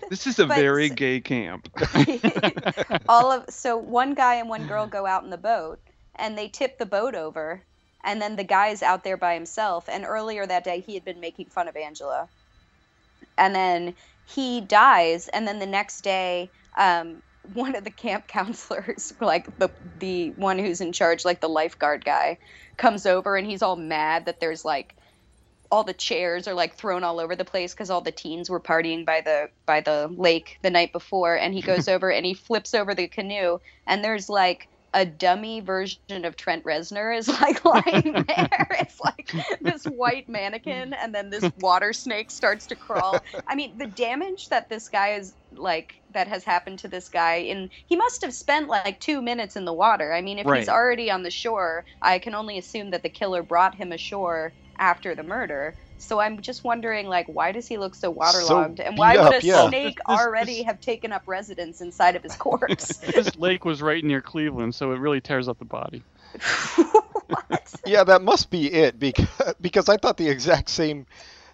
This 0.07 0.27
is 0.27 0.37
a 0.37 0.45
But- 0.45 0.57
very 0.57 0.89
gay 0.89 1.19
camp. 1.19 1.67
all 3.09 3.31
of 3.31 3.49
so 3.49 3.75
one 3.75 4.13
guy 4.13 4.35
and 4.35 4.47
one 4.49 4.67
girl 4.67 4.85
go 4.87 5.05
out 5.07 5.23
in 5.23 5.29
the 5.31 5.37
boat 5.37 5.79
and 6.15 6.37
they 6.37 6.47
tip 6.47 6.77
the 6.77 6.85
boat 6.85 7.15
over 7.15 7.63
and 8.05 8.21
then 8.21 8.35
the 8.35 8.43
guy's 8.43 8.81
out 8.83 9.03
there 9.03 9.17
by 9.17 9.33
himself. 9.33 9.89
And 9.89 10.05
earlier 10.05 10.45
that 10.45 10.63
day 10.63 10.79
he 10.79 10.93
had 10.93 11.03
been 11.03 11.19
making 11.19 11.47
fun 11.47 11.67
of 11.67 11.75
angela. 11.75 12.29
And 13.37 13.53
then 13.53 13.95
he 14.23 14.61
dies. 14.61 15.27
And 15.27 15.47
then 15.47 15.59
the 15.59 15.65
next 15.65 16.01
day 16.01 16.51
um, 16.77 17.21
one 17.53 17.75
of 17.75 17.83
the 17.83 17.91
camp 17.91 18.27
counselors 18.29 19.13
like 19.21 19.57
the 19.59 19.69
the 19.99 20.31
one 20.31 20.57
who's 20.57 20.81
in 20.81 20.91
charge 20.91 21.25
like 21.25 21.41
the 21.41 21.49
lifeguard 21.49 22.03
guy 22.03 22.39
comes 22.75 23.05
over 23.05 23.37
and 23.37 23.45
he's 23.45 23.61
all 23.61 23.75
mad 23.75 24.25
that 24.25 24.39
there's 24.39 24.65
like 24.65 24.95
all 25.71 25.83
the 25.83 25.93
chairs 25.93 26.47
are 26.47 26.53
like 26.53 26.75
thrown 26.75 27.03
all 27.03 27.19
over 27.19 27.35
the 27.35 27.45
place 27.45 27.73
because 27.73 27.89
all 27.89 28.01
the 28.01 28.11
teens 28.11 28.49
were 28.49 28.59
partying 28.59 29.05
by 29.05 29.21
the 29.21 29.49
by 29.65 29.81
the 29.81 30.09
lake 30.15 30.57
the 30.61 30.69
night 30.69 30.91
before. 30.93 31.35
And 31.35 31.53
he 31.53 31.61
goes 31.61 31.87
over 31.89 32.11
and 32.11 32.25
he 32.25 32.33
flips 32.33 32.73
over 32.73 32.93
the 32.95 33.07
canoe. 33.07 33.59
And 33.85 34.03
there's 34.03 34.29
like 34.29 34.69
a 34.95 35.05
dummy 35.05 35.59
version 35.59 36.23
of 36.23 36.37
Trent 36.37 36.63
Reznor 36.63 37.15
is 37.17 37.27
like 37.27 37.63
lying 37.65 38.13
there. 38.27 38.67
It's 38.79 38.99
like 39.01 39.35
this 39.61 39.83
white 39.85 40.29
mannequin, 40.29 40.93
and 40.93 41.13
then 41.13 41.29
this 41.29 41.51
water 41.57 41.93
snake 41.93 42.31
starts 42.31 42.65
to 42.67 42.77
crawl. 42.77 43.23
I 43.47 43.55
mean, 43.55 43.77
the 43.77 43.87
damage 43.87 44.47
that 44.49 44.69
this 44.69 44.87
guy 44.89 45.15
is 45.15 45.35
like 45.51 45.93
that 46.11 46.29
has 46.29 46.45
happened 46.45 46.79
to 46.79 46.87
this 46.87 47.09
guy 47.09 47.35
and 47.35 47.69
he 47.87 47.95
must 47.97 48.21
have 48.23 48.33
spent 48.33 48.69
like 48.69 48.99
two 49.01 49.21
minutes 49.21 49.55
in 49.57 49.65
the 49.65 49.73
water. 49.73 50.13
I 50.13 50.21
mean, 50.21 50.39
if 50.39 50.47
Right. 50.47 50.59
he's 50.59 50.69
already 50.69 51.11
on 51.11 51.23
the 51.23 51.31
shore, 51.31 51.85
I 52.01 52.19
can 52.19 52.33
only 52.35 52.57
assume 52.57 52.91
that 52.91 53.03
the 53.03 53.09
killer 53.09 53.43
brought 53.43 53.75
him 53.75 53.91
ashore 53.91 54.55
after 54.79 55.15
the 55.15 55.23
murder. 55.23 55.77
So 55.97 56.19
I'm 56.19 56.41
just 56.41 56.63
wondering, 56.63 57.07
like, 57.07 57.27
why 57.27 57.51
does 57.51 57.67
he 57.67 57.77
look 57.77 57.95
so 57.95 58.11
waterlogged, 58.11 58.79
and 58.79 58.97
why 58.97 59.13
beat 59.13 59.19
would 59.23 59.33
up, 59.35 59.43
a 59.43 59.45
yeah. 59.45 59.67
snake 59.69 59.97
This- 59.97 60.17
this- 60.17 60.25
already 60.25 60.55
this- 60.57 60.65
have 60.65 60.79
taken 60.81 61.11
up 61.11 61.23
residence 61.25 61.81
inside 61.81 62.15
of 62.15 62.23
his 62.23 62.35
corpse? 62.35 62.97
This 63.15 63.35
lake 63.37 63.65
was 63.65 63.81
right 63.81 64.03
near 64.03 64.21
Cleveland, 64.21 64.75
so 64.75 64.91
it 64.91 64.99
really 64.99 65.21
tears 65.21 65.47
up 65.47 65.57
the 65.57 65.65
body. 65.65 66.03
what? 67.27 67.73
Yeah, 67.85 68.03
that 68.03 68.21
must 68.21 68.49
be 68.49 68.71
it 68.71 68.99
because 68.99 69.27
because 69.61 69.89
I 69.89 69.97
thought 69.97 70.17
the 70.17 70.27
exact 70.29 70.69
same 70.69 71.05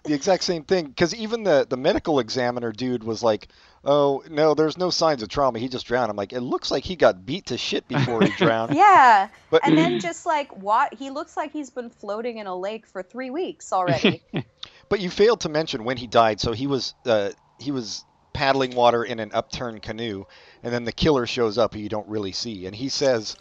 the 0.04 0.14
exact 0.14 0.44
same 0.44 0.64
thing 0.64 0.88
because 0.88 1.14
even 1.14 1.44
the 1.44 1.66
the 1.70 1.78
medical 1.78 2.20
examiner 2.20 2.72
dude 2.72 3.04
was 3.04 3.22
like, 3.22 3.50
"Oh 3.84 4.24
no, 4.30 4.54
there's 4.56 4.78
no 4.78 4.90
signs 4.90 5.22
of 5.22 5.30
trauma. 5.30 5.60
He 5.60 5.68
just 5.70 5.86
drowned." 5.86 6.10
I'm 6.10 6.18
like, 6.18 6.34
"It 6.34 6.42
looks 6.42 6.72
like 6.72 6.84
he 6.84 6.96
got 6.96 7.26
beat 7.26 7.48
to 7.48 7.58
shit 7.58 7.88
before 7.88 8.24
he 8.24 8.32
drowned." 8.38 8.76
Yeah, 8.76 9.30
But 9.52 9.62
and 9.64 9.78
then 9.78 10.00
just 10.00 10.26
like 10.26 10.50
what 10.58 10.94
he 10.96 11.12
looks 11.12 11.38
like 11.38 11.52
he's 11.52 11.70
been 11.70 11.90
floating 11.90 12.40
in 12.40 12.48
a 12.48 12.56
lake 12.56 12.88
for 12.88 13.04
three 13.04 13.30
weeks 13.30 13.72
already. 13.72 14.24
but 14.90 15.00
you 15.00 15.10
failed 15.10 15.42
to 15.42 15.50
mention 15.50 15.84
when 15.84 15.98
he 15.98 16.08
died. 16.08 16.40
So 16.40 16.52
he 16.52 16.66
was 16.66 16.96
uh, 17.06 17.32
he 17.60 17.72
was 17.72 18.04
paddling 18.34 18.76
water 18.76 19.04
in 19.04 19.20
an 19.20 19.32
upturned 19.34 19.84
canoe, 19.84 20.26
and 20.64 20.74
then 20.74 20.84
the 20.84 20.92
killer 20.92 21.28
shows 21.28 21.60
up 21.60 21.76
who 21.76 21.80
you 21.80 21.90
don't 21.90 22.08
really 22.08 22.32
see, 22.32 22.66
and 22.66 22.76
he 22.76 22.90
says, 22.90 23.36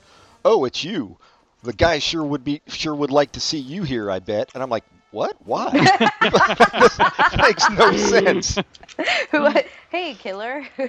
"Oh, 0.44 0.66
it's 0.66 0.84
you. 0.84 1.16
The 1.62 1.72
guy 1.72 2.00
sure 2.00 2.24
would 2.24 2.44
be 2.44 2.60
sure 2.66 2.94
would 2.94 3.10
like 3.10 3.32
to 3.32 3.40
see 3.40 3.58
you 3.58 3.82
here. 3.82 4.10
I 4.10 4.18
bet." 4.18 4.50
And 4.52 4.62
I'm 4.62 4.68
like. 4.70 4.84
What? 5.10 5.36
Why? 5.44 5.70
this 5.72 6.98
makes 7.38 7.70
no 7.70 7.96
sense. 7.96 8.58
Who? 9.30 9.48
Hey, 9.90 10.14
killer. 10.14 10.64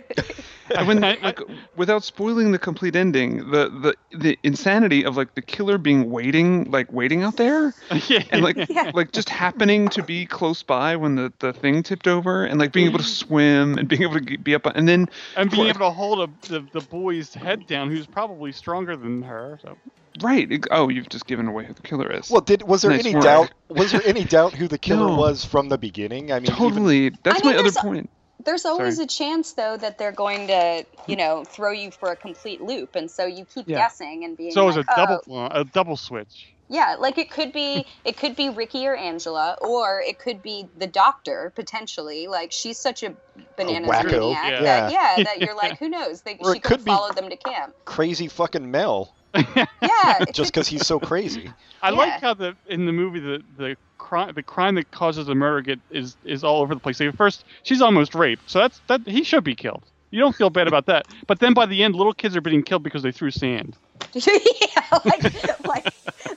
And 0.74 0.88
when 0.88 1.04
I- 1.04 1.16
I- 1.18 1.20
like 1.22 1.40
without 1.76 2.02
spoiling 2.02 2.54
the 2.54 2.60
complete 2.60 2.96
ending, 2.96 3.40
the 3.52 3.68
the 4.12 4.18
the 4.18 4.40
insanity 4.44 5.04
of 5.04 5.18
like 5.18 5.36
the 5.36 5.42
killer 5.42 5.78
being 5.78 6.10
waiting 6.10 6.70
like 6.72 6.90
waiting 6.94 7.24
out 7.24 7.36
there 7.36 7.74
yeah. 8.08 8.24
and 8.32 8.42
like 8.42 8.56
Yeah. 8.70 8.92
like 8.94 9.12
just 9.12 9.28
happening 9.28 9.90
to 9.90 10.02
be 10.02 10.26
close 10.26 10.64
by 10.64 10.96
when 10.96 11.16
the 11.16 11.34
the 11.40 11.52
thing 11.52 11.84
tipped 11.84 12.08
over 12.08 12.46
and 12.46 12.58
like 12.58 12.72
being 12.72 12.88
able 12.88 13.00
to 13.00 13.04
swim 13.04 13.78
and 13.78 13.90
being 13.90 14.04
able 14.04 14.18
to 14.22 14.38
be 14.38 14.56
up 14.56 14.66
and 14.68 14.88
then 14.88 15.10
and 15.36 15.52
being 15.52 15.64
for- 15.64 15.70
able 15.70 15.80
to 15.80 15.92
hold 15.92 16.22
a, 16.22 16.48
the 16.48 16.66
the 16.72 16.80
boy's 16.80 17.34
head 17.34 17.68
down, 17.68 17.90
who's 17.90 18.06
probably 18.08 18.54
stronger 18.54 18.96
than 18.96 19.24
her. 19.24 19.60
So 19.62 19.78
right 20.22 20.64
oh 20.72 20.88
you've 20.88 21.10
just 21.10 21.26
given 21.28 21.48
away 21.48 21.66
who 21.66 21.74
the 21.74 21.82
killer 21.82 22.10
is. 22.10 22.30
Well, 22.30 22.40
did 22.42 22.62
was 22.64 22.84
there 22.84 22.92
Nice 22.92 23.06
any 23.06 23.16
work. 23.16 23.24
doubt? 23.26 23.52
Was 23.68 23.92
there 23.92 24.02
any 24.06 24.24
doubt 24.24 24.54
who 24.54 24.70
the 24.70 24.78
killer 24.78 25.08
No. 25.10 25.16
was 25.18 25.44
from 25.44 25.68
the 25.68 25.78
beginning? 25.78 26.32
I 26.32 26.36
mean, 26.40 26.44
even- 26.46 26.56
totally. 26.56 27.10
That's 27.24 27.42
I 27.44 27.46
mean, 27.48 27.56
my 27.56 27.60
other 27.60 27.64
there's 27.64 27.76
a- 27.78 27.82
point. 27.82 28.10
There's 28.46 28.66
always 28.66 28.96
Sorry. 28.96 29.06
a 29.06 29.08
chance 29.08 29.54
though 29.54 29.78
that 29.78 29.98
they're 29.98 30.12
going 30.12 30.48
to, 30.48 30.86
you 31.08 31.16
know, 31.16 31.44
throw 31.46 31.72
you 31.72 31.92
for 31.92 32.10
a 32.12 32.16
complete 32.16 32.62
loop, 32.62 32.96
and 32.96 33.10
so 33.10 33.26
you 33.26 33.46
keep 33.46 33.68
Yeah. 33.68 33.78
guessing 33.80 34.24
and 34.24 34.36
being. 34.38 34.52
so 34.52 34.64
it 34.64 34.66
was 34.68 34.78
like, 34.78 34.86
a 34.92 34.96
double 34.96 35.20
"Oh, 35.30 35.48
a 35.62 35.64
double 35.66 35.98
switch. 35.98 36.48
Yeah, 36.70 36.96
like 36.98 37.18
it 37.18 37.30
could 37.30 37.52
be 37.52 37.86
it 38.06 38.18
could 38.18 38.36
be 38.38 38.50
Ricky 38.50 38.88
or 38.88 38.96
Angela, 38.96 39.58
or 39.62 40.02
it 40.02 40.20
could 40.20 40.42
be 40.42 40.66
the 40.78 40.88
doctor 40.88 41.52
potentially. 41.56 42.28
Like 42.28 42.52
she's 42.54 42.80
such 42.80 43.04
a 43.04 43.14
bananas 43.58 43.90
wacko. 43.92 44.12
maniac 44.12 44.52
Yeah. 44.52 44.62
that 44.62 44.92
yeah, 44.92 45.24
that 45.26 45.42
you're 45.42 45.56
like, 45.56 45.78
who 45.80 45.90
knows? 45.90 46.22
They, 46.22 46.38
Or 46.40 46.54
she 46.54 46.60
could 46.62 46.64
could 46.64 46.78
have 46.80 46.86
followed 46.86 47.16
them 47.18 47.30
to 47.30 47.36
camp. 47.38 47.74
crazy 47.86 48.28
fucking 48.30 48.72
Mel, 48.72 49.14
Yeah, 49.82 50.20
just 50.32 50.54
because 50.54 50.68
he's 50.68 50.86
so 50.86 51.00
crazy. 51.00 51.56
I 51.82 51.90
Yeah. 51.90 51.92
like 51.92 52.20
how 52.20 52.34
the 52.34 52.56
in 52.66 52.86
the 52.86 52.92
movie 52.92 53.20
the 53.20 53.42
the 53.56 53.76
crime 53.98 54.34
the 54.36 54.44
crime 54.44 54.76
that 54.76 54.92
causes 54.92 55.28
the 55.28 55.36
murder 55.36 55.62
get 55.62 55.80
is 55.90 56.18
is 56.24 56.44
all 56.44 56.62
over 56.62 56.74
the 56.74 56.80
place. 56.82 57.00
Like, 57.00 57.16
first, 57.16 57.44
she's 57.64 57.82
almost 57.82 58.16
raped, 58.16 58.50
so 58.50 58.60
that's 58.60 58.82
that 58.88 59.02
he 59.08 59.24
should 59.24 59.44
be 59.44 59.56
killed. 59.56 59.86
You 60.12 60.20
don't 60.20 60.36
feel 60.36 60.50
bad 60.50 60.68
about 60.68 60.88
that. 60.88 61.08
But 61.28 61.40
then 61.40 61.54
by 61.54 61.66
the 61.66 61.84
end, 61.84 61.96
little 61.96 62.14
kids 62.14 62.36
are 62.36 62.42
being 62.42 62.64
killed 62.64 62.84
because 62.84 63.04
they 63.04 63.12
threw 63.12 63.32
sand. 63.32 63.78
yeah, 64.16 65.00
like 65.06 65.26
like 65.66 65.88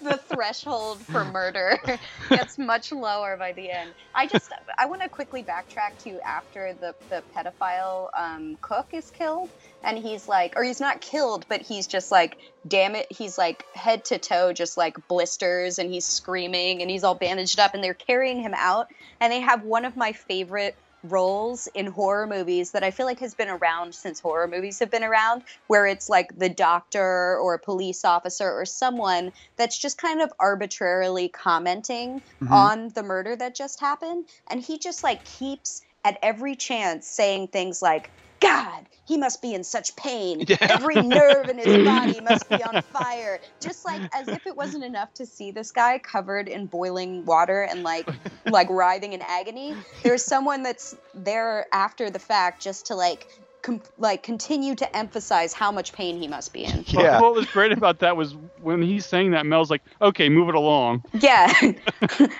the 0.00 0.20
threshold 0.30 1.06
for 1.10 1.24
murder 1.24 1.78
gets 2.30 2.58
much 2.58 2.92
lower 2.92 3.36
by 3.36 3.52
the 3.52 3.70
end. 3.70 3.94
I 4.14 4.26
just 4.26 4.52
I 4.78 4.86
want 4.86 5.02
to 5.02 5.08
quickly 5.08 5.42
backtrack 5.44 5.98
to 6.04 6.18
after 6.26 6.74
the 6.80 6.94
the 7.08 7.24
pedophile 7.34 8.08
um, 8.16 8.56
cook 8.60 8.88
is 8.92 9.10
killed, 9.10 9.52
and 9.84 9.98
he's 9.98 10.26
like, 10.28 10.54
or 10.56 10.64
he's 10.64 10.80
not 10.80 11.00
killed, 11.00 11.46
but 11.48 11.62
he's 11.62 11.86
just 11.86 12.10
like, 12.10 12.36
damn 12.66 12.94
it, 12.96 13.06
he's 13.10 13.38
like 13.38 13.64
head 13.74 14.04
to 14.06 14.18
toe, 14.18 14.52
just 14.52 14.76
like 14.76 14.96
blisters, 15.08 15.78
and 15.78 15.90
he's 15.90 16.06
screaming, 16.06 16.80
and 16.82 16.90
he's 16.90 17.04
all 17.04 17.14
bandaged 17.14 17.58
up, 17.60 17.74
and 17.74 17.84
they're 17.84 17.94
carrying 17.94 18.40
him 18.40 18.54
out, 18.56 18.86
and 19.20 19.32
they 19.32 19.40
have 19.40 19.62
one 19.62 19.84
of 19.84 19.96
my 19.96 20.12
favorite 20.12 20.76
roles 21.06 21.68
in 21.74 21.86
horror 21.86 22.26
movies 22.26 22.72
that 22.72 22.82
I 22.82 22.90
feel 22.90 23.04
like 23.04 23.20
has 23.20 23.34
been 23.34 23.50
around 23.50 23.94
since 23.94 24.20
horror 24.20 24.48
movies 24.48 24.78
have 24.78 24.90
been 24.90 25.04
around, 25.04 25.42
where 25.66 25.86
it's 25.86 26.08
like 26.08 26.28
the 26.34 26.48
doctor 26.48 27.38
or 27.38 27.52
a 27.52 27.58
police 27.58 28.06
officer 28.06 28.50
or 28.50 28.64
someone 28.64 29.30
that's 29.58 29.78
just 29.78 29.98
kind 29.98 30.22
of 30.22 30.32
arbitrarily 30.40 31.28
commenting 31.28 32.22
Mhm. 32.40 32.50
on 32.50 32.88
the 32.94 33.02
murder 33.02 33.36
that 33.36 33.54
just 33.54 33.80
happened. 33.80 34.26
And 34.48 34.62
he 34.62 34.78
just 34.78 35.04
like 35.04 35.24
keeps 35.24 35.82
at 36.04 36.18
every 36.22 36.56
chance 36.56 37.06
saying 37.06 37.48
things 37.48 37.82
like, 37.82 38.10
God, 38.44 38.86
he 39.06 39.16
must 39.18 39.42
be 39.42 39.54
in 39.54 39.64
such 39.64 39.96
pain. 39.96 40.44
Yeah. 40.48 40.56
Every 40.60 40.96
nerve 41.02 41.48
in 41.48 41.58
his 41.58 41.84
body 41.86 42.20
must 42.20 42.48
be 42.48 42.62
on 42.62 42.82
fire. 42.82 43.40
Just 43.60 43.84
like 43.84 44.02
as 44.14 44.28
if 44.28 44.46
it 44.46 44.56
wasn't 44.56 44.84
enough 44.84 45.12
to 45.14 45.26
see 45.26 45.50
this 45.50 45.70
guy 45.72 45.98
covered 45.98 46.48
in 46.48 46.66
boiling 46.66 47.24
water 47.24 47.62
and 47.62 47.82
like 47.82 48.08
like 48.46 48.68
writhing 48.70 49.12
in 49.12 49.22
agony. 49.22 49.74
There's 50.02 50.22
someone 50.24 50.62
that's 50.62 50.96
there 51.14 51.66
after 51.72 52.10
the 52.10 52.18
fact 52.18 52.62
just 52.62 52.86
to 52.86 52.94
like 52.94 53.26
com- 53.62 53.82
like 53.98 54.22
continue 54.22 54.74
to 54.76 54.96
emphasize 54.96 55.52
how 55.52 55.70
much 55.72 55.92
pain 55.92 56.18
he 56.18 56.28
must 56.28 56.52
be 56.52 56.64
in. 56.64 56.82
But 56.82 56.92
Yeah. 57.02 57.20
what 57.20 57.34
was 57.34 57.46
great 57.46 57.72
about 57.72 58.00
that 58.00 58.16
was 58.16 58.34
when 58.60 58.82
he's 58.82 59.06
saying 59.06 59.30
that, 59.32 59.46
Mel's 59.46 59.70
like, 59.70 59.82
"Okay, 60.00 60.28
move 60.28 60.48
it 60.48 60.54
along." 60.54 61.04
Yeah. 61.12 61.52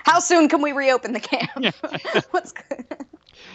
how 0.05 0.19
soon 0.19 0.49
can 0.49 0.61
we 0.61 0.71
reopen 0.71 1.13
the 1.13 1.19
camp? 1.19 1.49
Yeah. 1.59 1.71
What's 2.31 2.51
good? 2.51 2.74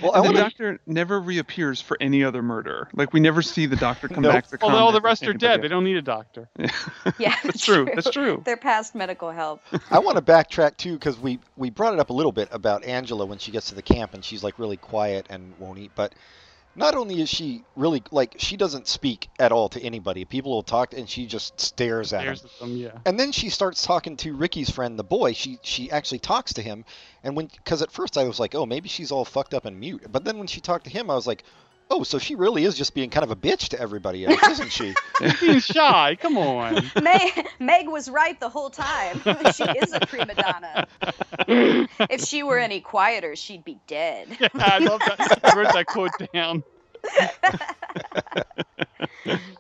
Well, 0.03 0.13
I 0.15 0.19
the 0.19 0.23
want 0.25 0.37
to. 0.37 0.43
doctor 0.43 0.81
never 0.87 1.21
reappears 1.21 1.81
for 1.81 1.97
any 2.01 2.25
other 2.25 2.43
murder. 2.43 2.89
Like 2.95 3.13
we 3.13 3.21
never 3.21 3.43
see 3.43 3.67
the 3.67 3.77
doctor 3.77 4.09
come 4.09 4.23
Nope. 4.23 4.33
back 4.33 4.47
to 4.49 4.59
Although 4.63 4.77
all 4.79 4.93
the 4.93 5.01
rest 5.01 5.23
are 5.27 5.33
dead, 5.35 5.51
anybody 5.53 5.69
they 5.69 5.69
don't 5.75 5.85
need 5.85 5.97
a 5.97 6.03
doctor. 6.03 6.49
Yeah, 7.19 7.35
That's 7.45 7.65
true. 7.65 7.87
That's 7.95 8.11
true. 8.11 8.43
They're 8.45 8.57
past 8.57 8.95
medical 8.95 9.31
help. 9.31 9.63
I 9.91 9.99
want 9.99 10.17
to 10.17 10.23
backtrack 10.23 10.77
too 10.77 10.95
because 10.95 11.19
we 11.19 11.39
we 11.57 11.71
brought 11.71 11.95
it 11.95 12.01
up 12.01 12.11
a 12.11 12.13
little 12.13 12.33
bit 12.33 12.49
about 12.53 12.85
Angela 12.85 13.27
when 13.27 13.39
she 13.39 13.51
gets 13.51 13.69
to 13.69 13.75
the 13.75 13.83
camp 13.83 14.15
and 14.15 14.25
she's 14.25 14.43
like 14.43 14.59
really 14.59 14.77
quiet 14.77 15.27
and 15.31 15.53
won't 15.59 15.79
eat. 15.79 15.93
But 15.95 16.15
not 16.77 16.95
only 16.95 17.21
is 17.21 17.29
she 17.29 17.65
really 17.77 18.03
like 18.11 18.35
she 18.39 18.57
doesn't 18.57 18.87
speak 18.87 19.29
at 19.39 19.53
all 19.53 19.69
to 19.71 19.81
anybody. 19.83 20.25
People 20.25 20.53
will 20.53 20.63
talk 20.63 20.93
and 20.95 21.09
she 21.09 21.27
just 21.27 21.61
stares 21.61 22.13
at 22.13 22.25
There's 22.25 22.43
them. 22.61 22.77
yeah. 22.77 22.99
And 23.05 23.19
then 23.19 23.33
she 23.33 23.51
starts 23.51 23.85
talking 23.85 24.17
to 24.19 24.35
Ricky's 24.35 24.71
friend, 24.71 24.99
the 24.99 25.05
boy. 25.05 25.33
She 25.33 25.59
she 25.63 25.91
actually 25.91 26.21
talks 26.21 26.55
to 26.55 26.63
him, 26.63 26.85
and 27.25 27.37
when 27.37 27.47
because 27.47 27.83
at 27.83 27.91
first 27.91 28.17
I 28.17 28.25
was 28.25 28.39
like, 28.39 28.55
oh, 28.55 28.67
maybe 28.67 28.89
she's 28.89 29.11
all 29.11 29.25
fucked 29.25 29.55
up 29.55 29.65
and 29.65 29.79
mute. 29.79 30.07
But 30.11 30.25
then 30.25 30.39
when 30.39 30.47
she 30.47 30.61
talked 30.61 30.85
to 30.85 30.91
him, 30.91 31.11
I 31.11 31.15
was 31.15 31.27
like, 31.27 31.45
oh, 31.91 32.03
so 32.05 32.19
she 32.19 32.35
really 32.35 32.65
is 32.65 32.77
just 32.77 32.95
being 32.95 33.11
kind 33.11 33.25
of 33.25 33.31
a 33.31 33.37
bitch 33.37 33.69
to 33.69 33.81
everybody 33.81 34.25
else, 34.25 34.41
isn't 34.49 34.73
she? 34.73 34.95
Being 35.41 35.61
shy. 35.61 36.17
Come 36.21 36.39
on. 36.39 36.91
Meg, 37.03 37.47
Meg 37.59 37.89
was 37.89 38.09
right 38.09 38.39
the 38.41 38.49
whole 38.49 38.71
time. 38.71 39.21
she 39.55 39.65
is 39.65 39.93
a 39.93 40.01
prima 40.07 40.35
donna. 40.35 40.87
if 41.49 42.25
she 42.25 42.43
were 42.43 42.59
any 42.59 42.81
quieter, 42.81 43.37
she'd 43.37 43.65
be 43.65 43.79
dead. 43.87 44.29
Yeah, 44.41 44.49
I 44.55 44.79
love 44.79 45.01
that. 45.01 45.41
I 45.45 45.57
wrote 45.59 45.73
that 45.73 45.87
quote 45.87 46.13
down. 46.33 46.63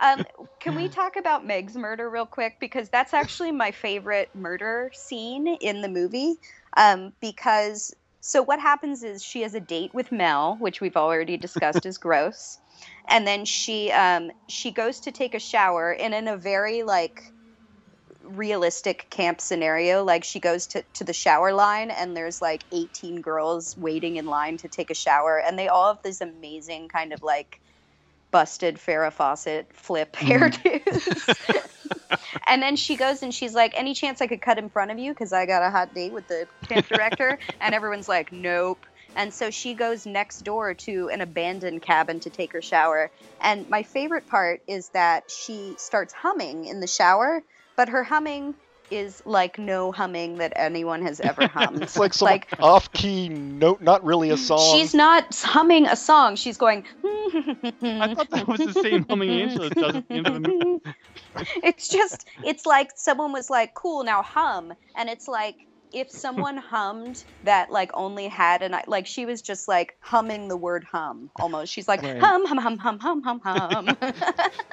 Um, 0.00 0.24
can 0.60 0.74
we 0.74 0.88
talk 0.88 1.16
about 1.16 1.46
Meg's 1.46 1.76
murder 1.76 2.08
real 2.08 2.26
quick? 2.26 2.56
Because 2.58 2.88
that's 2.88 3.12
actually 3.12 3.52
my 3.52 3.70
favorite 3.70 4.30
murder 4.34 4.90
scene 4.94 5.46
in 5.46 5.82
the 5.82 5.88
movie. 5.88 6.36
Um, 6.76 7.12
because 7.20 7.94
so 8.20 8.42
what 8.42 8.60
happens 8.60 9.02
is 9.02 9.22
she 9.22 9.42
has 9.42 9.54
a 9.54 9.60
date 9.60 9.92
with 9.94 10.12
Mel, 10.12 10.56
which 10.60 10.80
we've 10.80 10.96
already 10.96 11.36
discussed 11.36 11.86
is 11.86 11.98
gross, 11.98 12.58
and 13.08 13.26
then 13.26 13.44
she 13.44 13.90
um, 13.92 14.30
she 14.48 14.70
goes 14.70 15.00
to 15.00 15.12
take 15.12 15.34
a 15.34 15.40
shower, 15.40 15.92
and 15.92 16.14
in 16.14 16.28
a 16.28 16.36
very 16.36 16.82
like 16.82 17.22
realistic 18.22 19.08
camp 19.10 19.40
scenario 19.40 20.04
like 20.04 20.24
she 20.24 20.40
goes 20.40 20.66
to, 20.66 20.84
to 20.94 21.04
the 21.04 21.12
shower 21.12 21.52
line 21.52 21.90
and 21.90 22.16
there's 22.16 22.42
like 22.42 22.64
18 22.72 23.20
girls 23.20 23.76
waiting 23.76 24.16
in 24.16 24.26
line 24.26 24.56
to 24.58 24.68
take 24.68 24.90
a 24.90 24.94
shower. 24.94 25.40
And 25.40 25.58
they 25.58 25.68
all 25.68 25.94
have 25.94 26.02
this 26.02 26.20
amazing 26.20 26.88
kind 26.88 27.12
of 27.12 27.22
like 27.22 27.60
busted 28.30 28.76
Farrah 28.76 29.12
Fawcett 29.12 29.74
flip 29.74 30.14
hairdos. 30.14 31.66
and 32.46 32.62
then 32.62 32.76
she 32.76 32.96
goes 32.96 33.22
and 33.22 33.32
she's 33.32 33.54
like, 33.54 33.72
"Any 33.76 33.94
chance 33.94 34.20
I 34.20 34.26
could 34.26 34.42
cut 34.42 34.58
in 34.58 34.68
front 34.68 34.90
of 34.90 34.98
you? 34.98 35.12
Because 35.12 35.32
I 35.32 35.46
got 35.46 35.62
a 35.62 35.70
hot 35.70 35.94
date 35.94 36.12
with 36.12 36.28
the 36.28 36.46
camp 36.68 36.88
director." 36.88 37.38
and 37.60 37.74
everyone's 37.74 38.08
like, 38.08 38.32
"Nope." 38.32 38.84
And 39.16 39.32
so 39.34 39.50
she 39.50 39.74
goes 39.74 40.06
next 40.06 40.40
door 40.44 40.74
to 40.74 41.10
an 41.12 41.20
abandoned 41.20 41.82
cabin 41.82 42.20
to 42.20 42.30
take 42.30 42.52
her 42.52 42.62
shower. 42.62 43.10
And 43.40 43.68
my 43.68 43.82
favorite 43.82 44.26
part 44.28 44.62
is 44.68 44.88
that 44.90 45.30
she 45.30 45.74
starts 45.78 46.12
humming 46.12 46.66
in 46.66 46.80
the 46.80 46.86
shower, 46.86 47.42
but 47.76 47.88
her 47.88 48.04
humming 48.04 48.54
is 48.90 49.22
like 49.24 49.58
no 49.58 49.92
humming 49.92 50.36
that 50.38 50.52
anyone 50.56 51.02
has 51.02 51.20
ever 51.20 51.46
hummed. 51.54 51.82
It's 51.82 51.96
like 51.96 52.14
some 52.14 52.26
Like- 52.26 52.48
off-key 52.58 53.28
note, 53.28 53.80
not 53.80 54.04
really 54.04 54.30
a 54.30 54.36
song. 54.36 54.76
She's 54.78 54.94
not 54.94 55.34
humming 55.34 55.86
a 55.86 55.96
song. 55.96 56.36
She's 56.36 56.56
going. 56.56 56.84
I 57.04 58.14
thought 58.14 58.30
that 58.30 58.46
was 58.48 58.58
the 58.60 58.72
same 58.82 59.04
humming 59.08 59.30
Angela 59.30 59.70
does 59.70 59.96
at 59.96 60.08
the 60.08 60.14
end 60.14 60.26
of 60.26 60.34
the 60.34 60.40
movie. 60.48 60.80
it's 61.62 61.88
just 61.88 62.26
it's 62.44 62.66
like 62.66 62.90
someone 62.96 63.32
was 63.32 63.48
like 63.50 63.74
cool 63.74 64.02
now 64.04 64.22
hum 64.22 64.72
and 64.96 65.08
it's 65.08 65.28
like 65.28 65.56
if 65.92 66.10
someone 66.10 66.56
hummed 66.56 67.16
that 67.42 67.70
like 67.70 67.90
only 67.94 68.28
had 68.28 68.62
an 68.62 68.74
like 68.86 69.06
she 69.06 69.26
was 69.26 69.42
just 69.42 69.68
like 69.68 69.94
humming 70.00 70.48
the 70.48 70.56
word 70.56 70.84
hum 70.84 71.30
almost. 71.36 71.72
She's 71.72 71.88
like 71.88 72.02
Right. 72.02 72.20
hum 72.20 72.46
hum 72.46 72.58
hum 72.58 72.78
hum 72.78 72.98
hum 73.00 73.22
hum 73.22 73.40
hum. 73.44 73.96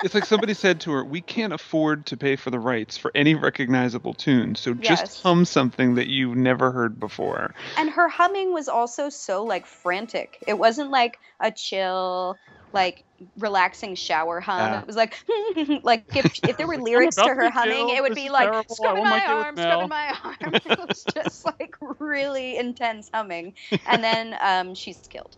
It's 0.03 0.13
like 0.13 0.25
somebody 0.25 0.53
said 0.53 0.79
to 0.81 0.91
her, 0.91 1.03
"We 1.03 1.21
can't 1.21 1.53
afford 1.53 2.05
to 2.07 2.17
pay 2.17 2.35
for 2.35 2.51
the 2.51 2.59
rights 2.59 2.97
for 2.97 3.11
any 3.15 3.35
recognizable 3.35 4.13
tune, 4.13 4.55
so 4.55 4.73
Yes. 4.79 5.01
just 5.01 5.23
hum 5.23 5.43
something 5.45 5.95
that 5.95 6.07
you've 6.07 6.37
never 6.37 6.71
heard 6.71 6.99
before." 6.99 7.53
and 7.77 7.89
her 7.91 8.07
humming 8.09 8.53
was 8.53 8.67
also 8.67 9.09
so 9.09 9.43
like 9.43 9.65
frantic. 9.65 10.37
It 10.47 10.57
wasn't 10.57 10.89
like 10.91 11.17
a 11.39 11.51
chill 11.51 12.39
like 12.73 13.03
relaxing 13.39 13.95
shower 13.95 14.39
hum. 14.39 14.59
Yeah. 14.59 14.81
It 14.81 14.87
was 14.87 14.95
like 14.95 15.15
like 15.83 16.03
if 16.15 16.39
if 16.47 16.57
there 16.57 16.67
were 16.67 16.77
lyrics 16.89 17.15
to 17.15 17.23
her 17.27 17.41
to 17.43 17.49
humming, 17.49 17.89
it 17.89 18.01
would 18.01 18.11
This 18.11 18.23
be 18.25 18.29
like 18.29 18.49
terrible. 18.51 18.67
I 18.71 18.75
scrubbing 18.75 19.03
my 19.03 19.09
my 19.09 19.19
kid 19.19 19.35
with 19.35 19.45
arm, 19.45 19.55
scrubbing 19.57 19.89
my 19.89 20.15
arm. 20.23 20.35
It 20.79 20.87
was 20.87 21.05
just 21.13 21.45
like 21.45 21.75
really 21.99 22.57
intense 22.57 23.09
humming. 23.13 23.53
And 23.87 24.03
then 24.03 24.35
um, 24.41 24.75
she's 24.75 24.97
killed. 25.09 25.35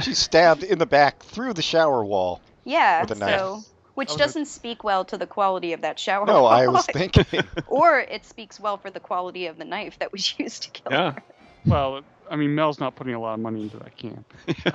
She's 0.00 0.18
stabbed 0.18 0.62
in 0.62 0.78
the 0.78 0.86
back 0.86 1.22
through 1.22 1.54
the 1.54 1.62
shower 1.62 2.04
wall. 2.04 2.40
Yeah. 2.64 3.00
With 3.02 3.12
a 3.12 3.14
knife. 3.14 3.38
So 3.38 3.62
which 3.94 4.08
That 4.08 4.12
was 4.14 4.20
a- 4.20 4.24
doesn't 4.24 4.44
speak 4.46 4.84
well 4.84 5.06
to 5.06 5.16
the 5.16 5.26
quality 5.26 5.72
of 5.72 5.80
that 5.80 5.98
shower. 5.98 6.26
No, 6.26 6.44
I 6.44 6.66
wall. 6.66 6.74
was 6.74 6.86
thinking. 6.86 7.24
or 7.66 7.98
it 8.00 8.26
speaks 8.26 8.60
well 8.60 8.76
for 8.76 8.90
the 8.90 9.00
quality 9.00 9.46
of 9.46 9.56
the 9.56 9.64
knife 9.64 9.98
that 10.00 10.12
was 10.12 10.38
used 10.38 10.64
to 10.64 10.70
kill 10.70 10.92
Yeah. 10.92 11.12
her. 11.12 11.22
Well, 11.66 12.00
I 12.30 12.36
mean, 12.36 12.54
Mel's 12.54 12.80
not 12.80 12.96
putting 12.96 13.14
a 13.14 13.20
lot 13.20 13.34
of 13.34 13.40
money 13.40 13.62
into 13.62 13.78
that 13.78 13.96
camp. 13.96 14.26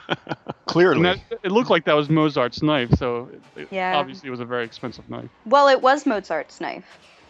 And 0.68 0.68
Clearly. 0.68 1.04
that, 1.04 1.20
it 1.44 1.52
looked 1.52 1.70
like 1.70 1.86
that 1.86 1.94
was 1.94 2.10
Mozart's 2.10 2.62
knife, 2.64 2.92
so 2.98 3.30
it, 3.56 3.62
it- 3.64 3.68
Yeah. 3.72 3.98
obviously 3.98 4.28
it 4.28 4.32
was 4.32 4.40
a 4.40 4.46
very 4.46 4.66
expensive 4.66 5.10
knife. 5.10 5.30
Well, 5.46 5.68
it 5.68 5.82
was 5.82 6.06
Mozart's 6.06 6.62
knife. 6.62 6.86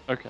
Okay. 0.10 0.30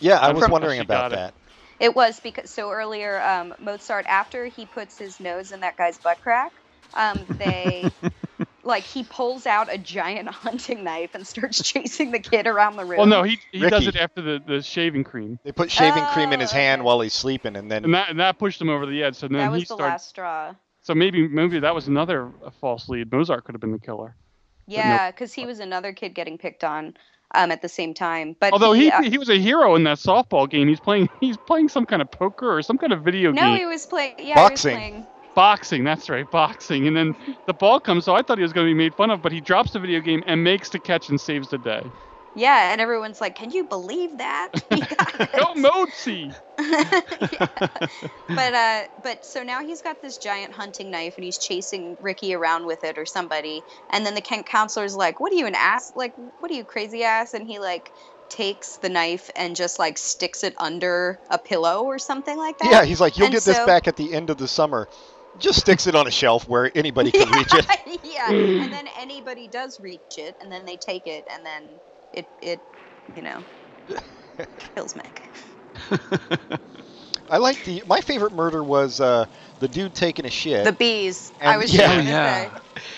Yeah, 0.00 0.18
I 0.18 0.28
I'm 0.28 0.36
was 0.36 0.48
wondering 0.48 0.80
about 0.80 1.10
got 1.10 1.12
it. 1.12 1.16
that. 1.16 1.34
It 1.80 1.94
was 1.94 2.18
because 2.20 2.50
so 2.50 2.70
earlier, 2.70 3.20
um, 3.20 3.54
Mozart 3.60 4.06
after 4.08 4.46
he 4.46 4.64
puts 4.66 4.98
his 4.98 5.20
nose 5.20 5.52
in 5.52 5.60
that 5.60 5.76
guy's 5.76 5.98
butt 5.98 6.18
crack, 6.22 6.52
um, 6.94 7.26
they 7.38 7.90
like 8.66 8.82
he 8.82 9.04
pulls 9.04 9.46
out 9.46 9.72
a 9.72 9.78
giant 9.78 10.28
hunting 10.44 10.84
knife 10.84 11.14
and 11.14 11.26
starts 11.26 11.62
chasing 11.62 12.10
the 12.10 12.18
kid 12.18 12.46
around 12.46 12.76
the 12.76 12.84
room. 12.84 12.98
Well, 12.98 13.06
no, 13.06 13.22
he 13.22 13.38
he 13.52 13.60
does 13.68 13.86
it 13.86 13.96
after 13.96 14.20
the, 14.20 14.42
the 14.46 14.62
shaving 14.62 15.04
cream, 15.04 15.38
They 15.44 15.52
put 15.52 15.70
shaving 15.70 16.04
cream 16.06 16.32
in 16.32 16.40
Oh, 16.40 16.42
his 16.42 16.50
hand 16.50 16.80
okay. 16.80 16.86
while 16.86 17.00
he's 17.00 17.14
sleeping, 17.14 17.56
and 17.56 17.70
then 17.70 17.84
and 17.84 17.94
that 17.94 18.10
and 18.10 18.20
that 18.20 18.38
pushed 18.38 18.60
him 18.60 18.68
over 18.68 18.86
the 18.86 19.02
edge. 19.02 19.16
So 19.16 19.28
then 19.28 19.38
that 19.38 19.44
he 19.44 19.50
was 19.50 19.60
the 19.62 19.74
started. 19.74 19.84
last 19.84 20.08
straw. 20.08 20.54
So 20.82 20.94
maybe 20.94 21.26
maybe 21.26 21.60
that 21.60 21.74
was 21.74 21.88
another 21.88 22.30
uh, 22.44 22.50
false 22.60 22.88
lead. 22.88 23.10
Mozart 23.10 23.44
could 23.44 23.54
have 23.54 23.60
been 23.60 23.72
the 23.72 23.78
killer. 23.78 24.14
Yeah, 24.66 25.10
because 25.10 25.32
he 25.32 25.46
was 25.46 25.60
another 25.60 25.92
kid 25.92 26.14
getting 26.14 26.38
picked 26.38 26.64
on 26.64 26.96
um, 27.34 27.50
at 27.52 27.62
the 27.62 27.68
same 27.68 27.94
time. 27.94 28.36
But 28.38 28.52
Although 28.52 28.72
he 28.72 28.90
uh, 28.90 29.02
he 29.02 29.18
was 29.18 29.28
a 29.28 29.38
hero 29.38 29.74
in 29.74 29.84
that 29.84 29.98
softball 29.98 30.48
game. 30.48 30.68
He's 30.68 30.80
playing 30.80 31.08
he's 31.20 31.36
playing 31.36 31.68
some 31.68 31.86
kind 31.86 32.02
of 32.02 32.10
poker 32.10 32.56
or 32.56 32.62
some 32.62 32.78
kind 32.78 32.92
of 32.92 33.02
video 33.02 33.30
no, 33.32 33.40
game. 33.40 33.52
No, 33.52 33.58
he 33.58 33.66
was 33.66 33.86
playing. 33.86 34.14
Yeah, 34.18 34.34
Boxing. 34.34 34.70
he 34.70 34.76
was 34.76 34.90
playing. 34.90 35.06
Boxing, 35.36 35.84
that's 35.84 36.08
right, 36.10 36.28
boxing. 36.30 36.88
And 36.88 36.96
then 36.96 37.14
the 37.46 37.54
ball 37.54 37.78
comes, 37.78 38.04
so 38.06 38.14
I 38.16 38.22
thought 38.22 38.38
he 38.38 38.42
was 38.42 38.52
going 38.54 38.66
to 38.66 38.70
be 38.70 38.74
made 38.74 38.96
fun 38.96 39.10
of, 39.10 39.22
but 39.22 39.32
he 39.32 39.40
drops 39.40 39.70
the 39.72 39.78
video 39.80 40.00
game 40.00 40.24
and 40.26 40.42
makes 40.42 40.70
the 40.70 40.80
catch 40.80 41.10
and 41.10 41.20
saves 41.20 41.50
the 41.50 41.58
day. 41.58 41.92
Yeah, 42.34 42.72
and 42.72 42.80
everyone's 42.82 43.20
like, 43.20 43.34
"Can 43.34 43.50
you 43.50 43.64
believe 43.64 44.18
that?" 44.18 44.50
He 44.70 44.82
got 44.82 45.14
it. 45.20 45.30
Go 45.34 45.54
Mozi! 45.54 46.36
Yeah. 47.32 47.58
But 48.34 48.54
uh, 48.54 48.82
but 49.02 49.24
so 49.24 49.42
now 49.42 49.62
he's 49.64 49.82
got 49.82 50.00
this 50.02 50.18
giant 50.18 50.52
hunting 50.52 50.90
knife 50.90 51.16
and 51.16 51.24
he's 51.24 51.38
chasing 51.38 51.96
Ricky 52.00 52.34
around 52.34 52.66
with 52.66 52.84
it 52.84 52.98
or 52.98 53.06
somebody. 53.06 53.64
And 53.90 54.04
then 54.04 54.14
the 54.14 54.20
Kent 54.22 54.46
counselor's 54.46 54.94
like, 54.96 55.20
"What 55.20 55.32
are 55.32 55.36
you 55.36 55.46
an 55.46 55.54
ass? 55.54 55.92
Like, 55.94 56.14
what 56.38 56.50
are 56.50 56.54
you 56.54 56.64
crazy 56.64 57.04
ass?" 57.04 57.34
And 57.34 57.46
he 57.46 57.58
like 57.58 57.92
takes 58.28 58.78
the 58.78 58.88
knife 58.88 59.30
and 59.36 59.56
just 59.56 59.78
like 59.78 59.96
sticks 59.98 60.44
it 60.44 60.54
under 60.58 61.20
a 61.30 61.38
pillow 61.38 61.84
or 61.84 61.98
something 61.98 62.36
like 62.36 62.58
that. 62.58 62.70
yeah, 62.72 62.84
he's 62.84 63.00
like, 63.00 63.16
"You'll 63.16 63.26
And 63.26 63.34
get 63.34 63.44
this 63.44 63.64
back 63.64 63.88
at 63.88 63.96
the 63.96 64.12
end 64.12 64.30
of 64.30 64.36
the 64.38 64.48
summer." 64.48 64.88
Just 65.38 65.60
sticks 65.60 65.86
it 65.86 65.94
on 65.94 66.06
a 66.06 66.10
shelf 66.10 66.48
where 66.48 66.70
anybody 66.74 67.12
can 67.12 67.30
reach 67.30 67.54
it. 67.54 67.66
yeah, 68.02 68.34
and 68.58 68.72
then 68.72 68.86
anybody 68.98 69.48
does 69.48 69.78
reach 69.80 70.16
it, 70.18 70.36
and 70.40 70.50
then 70.50 70.64
they 70.64 70.76
take 70.76 71.06
it, 71.06 71.24
and 71.30 71.44
then 71.44 71.80
it 72.12 72.26
it 72.42 72.62
you 73.14 73.22
know 73.22 73.44
kills 74.76 74.94
Mick. 74.94 75.18
I 77.28 77.38
like 77.38 77.62
the. 77.62 77.82
My 77.86 78.00
favorite 78.00 78.32
murder 78.32 78.62
was 78.62 79.00
uh, 79.00 79.26
the 79.58 79.68
dude 79.68 79.94
taking 79.94 80.26
a 80.26 80.30
shit. 80.30 80.64
The 80.64 80.72
bees. 80.72 81.32
I 81.44 81.56
was 81.58 81.72
yeah. 81.72 81.80
just 81.80 81.86
Oh 81.86 81.98
gonna 81.98 82.02
yeah. 82.02 82.48
say. 82.48 82.50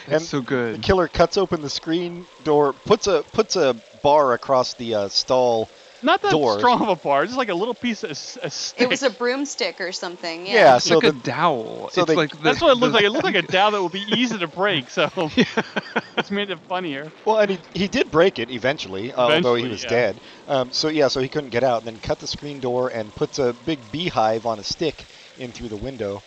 That's 0.07 0.25
And 0.25 0.25
so 0.25 0.41
good. 0.41 0.75
the 0.75 0.79
killer 0.79 1.09
cuts 1.09 1.37
open 1.37 1.61
the 1.61 1.71
screen 1.71 2.29
door, 2.43 2.75
puts 2.75 3.07
a 3.07 3.25
puts 3.33 3.57
a 3.57 3.75
bar 4.03 4.33
across 4.33 4.75
the 4.75 4.95
uh, 4.95 5.09
stall. 5.09 5.71
Not 6.03 6.23
that 6.23 6.31
Door. 6.33 6.59
strong 6.59 6.81
of 6.83 6.89
a 6.89 6.97
bar, 6.97 7.25
just 7.27 7.37
like 7.37 7.49
a 7.49 7.55
little 7.55 7.75
piece 7.75 8.05
of 8.05 8.11
s- 8.11 8.39
a 8.43 8.51
stick. 8.51 8.83
It 8.83 8.89
was 8.89 9.03
a 9.03 9.11
broomstick 9.11 9.81
or 9.81 9.91
something. 9.93 10.47
Yeah, 10.47 10.53
Yeah. 10.53 10.77
It's 10.77 10.85
so 10.87 10.95
like 10.99 11.03
the, 11.03 11.09
a 11.09 11.13
dowel. 11.23 11.91
so 11.93 12.03
it's 12.03 12.09
they- 12.11 12.17
like 12.17 12.31
the, 12.31 12.39
That's 12.39 12.61
what 12.61 12.71
it 12.71 12.75
looked 12.79 12.93
the- 12.93 12.97
like. 12.99 13.05
It 13.05 13.11
looked 13.11 13.25
like 13.25 13.35
a 13.35 13.43
dowel 13.53 13.73
that 13.73 13.83
would 13.83 13.93
be 13.93 14.05
easy 14.17 14.39
to 14.39 14.47
break, 14.47 14.91
so 14.91 15.09
it's 16.17 16.31
made 16.31 16.51
it 16.51 16.61
funnier. 16.69 17.11
well, 17.25 17.39
and 17.39 17.51
he, 17.51 17.59
he 17.75 17.89
did 17.89 18.11
break 18.11 18.39
it 18.39 18.51
eventually, 18.51 19.13
uh, 19.13 19.23
although 19.31 19.55
he 19.57 19.67
was 19.69 19.83
yeah. 19.85 19.91
dead. 19.91 20.21
Um, 20.47 20.73
so 20.73 20.89
yeah, 20.89 21.09
so 21.09 21.21
he 21.21 21.29
couldn't 21.29 21.51
get 21.51 21.65
out. 21.65 21.79
And 21.79 21.87
then 21.87 22.01
cut 22.01 22.19
the 22.19 22.27
screen 22.27 22.61
door 22.61 22.89
and 22.89 23.15
puts 23.15 23.39
a 23.39 23.53
big 23.53 23.91
beehive 23.91 24.47
on 24.47 24.59
a 24.59 24.65
stick 24.65 25.05
in 25.37 25.53
through 25.53 25.69
the 25.69 25.77
window, 25.77 26.23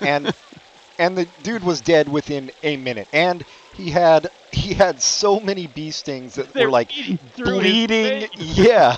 and 0.00 0.34
and 0.98 1.16
the 1.16 1.26
dude 1.42 1.64
was 1.64 1.80
dead 1.80 2.08
within 2.08 2.50
a 2.62 2.76
minute. 2.76 3.08
And 3.12 3.44
he 3.74 3.90
had 3.90 4.28
he 4.52 4.74
had 4.74 5.00
so 5.00 5.40
many 5.40 5.66
bee 5.66 5.90
stings 5.90 6.34
that 6.34 6.52
They 6.52 6.64
were 6.66 6.72
like 6.72 6.96
eating 6.96 7.18
through 7.34 7.58
his 7.60 7.86
bleeding. 7.86 8.28
Yeah, 8.36 8.96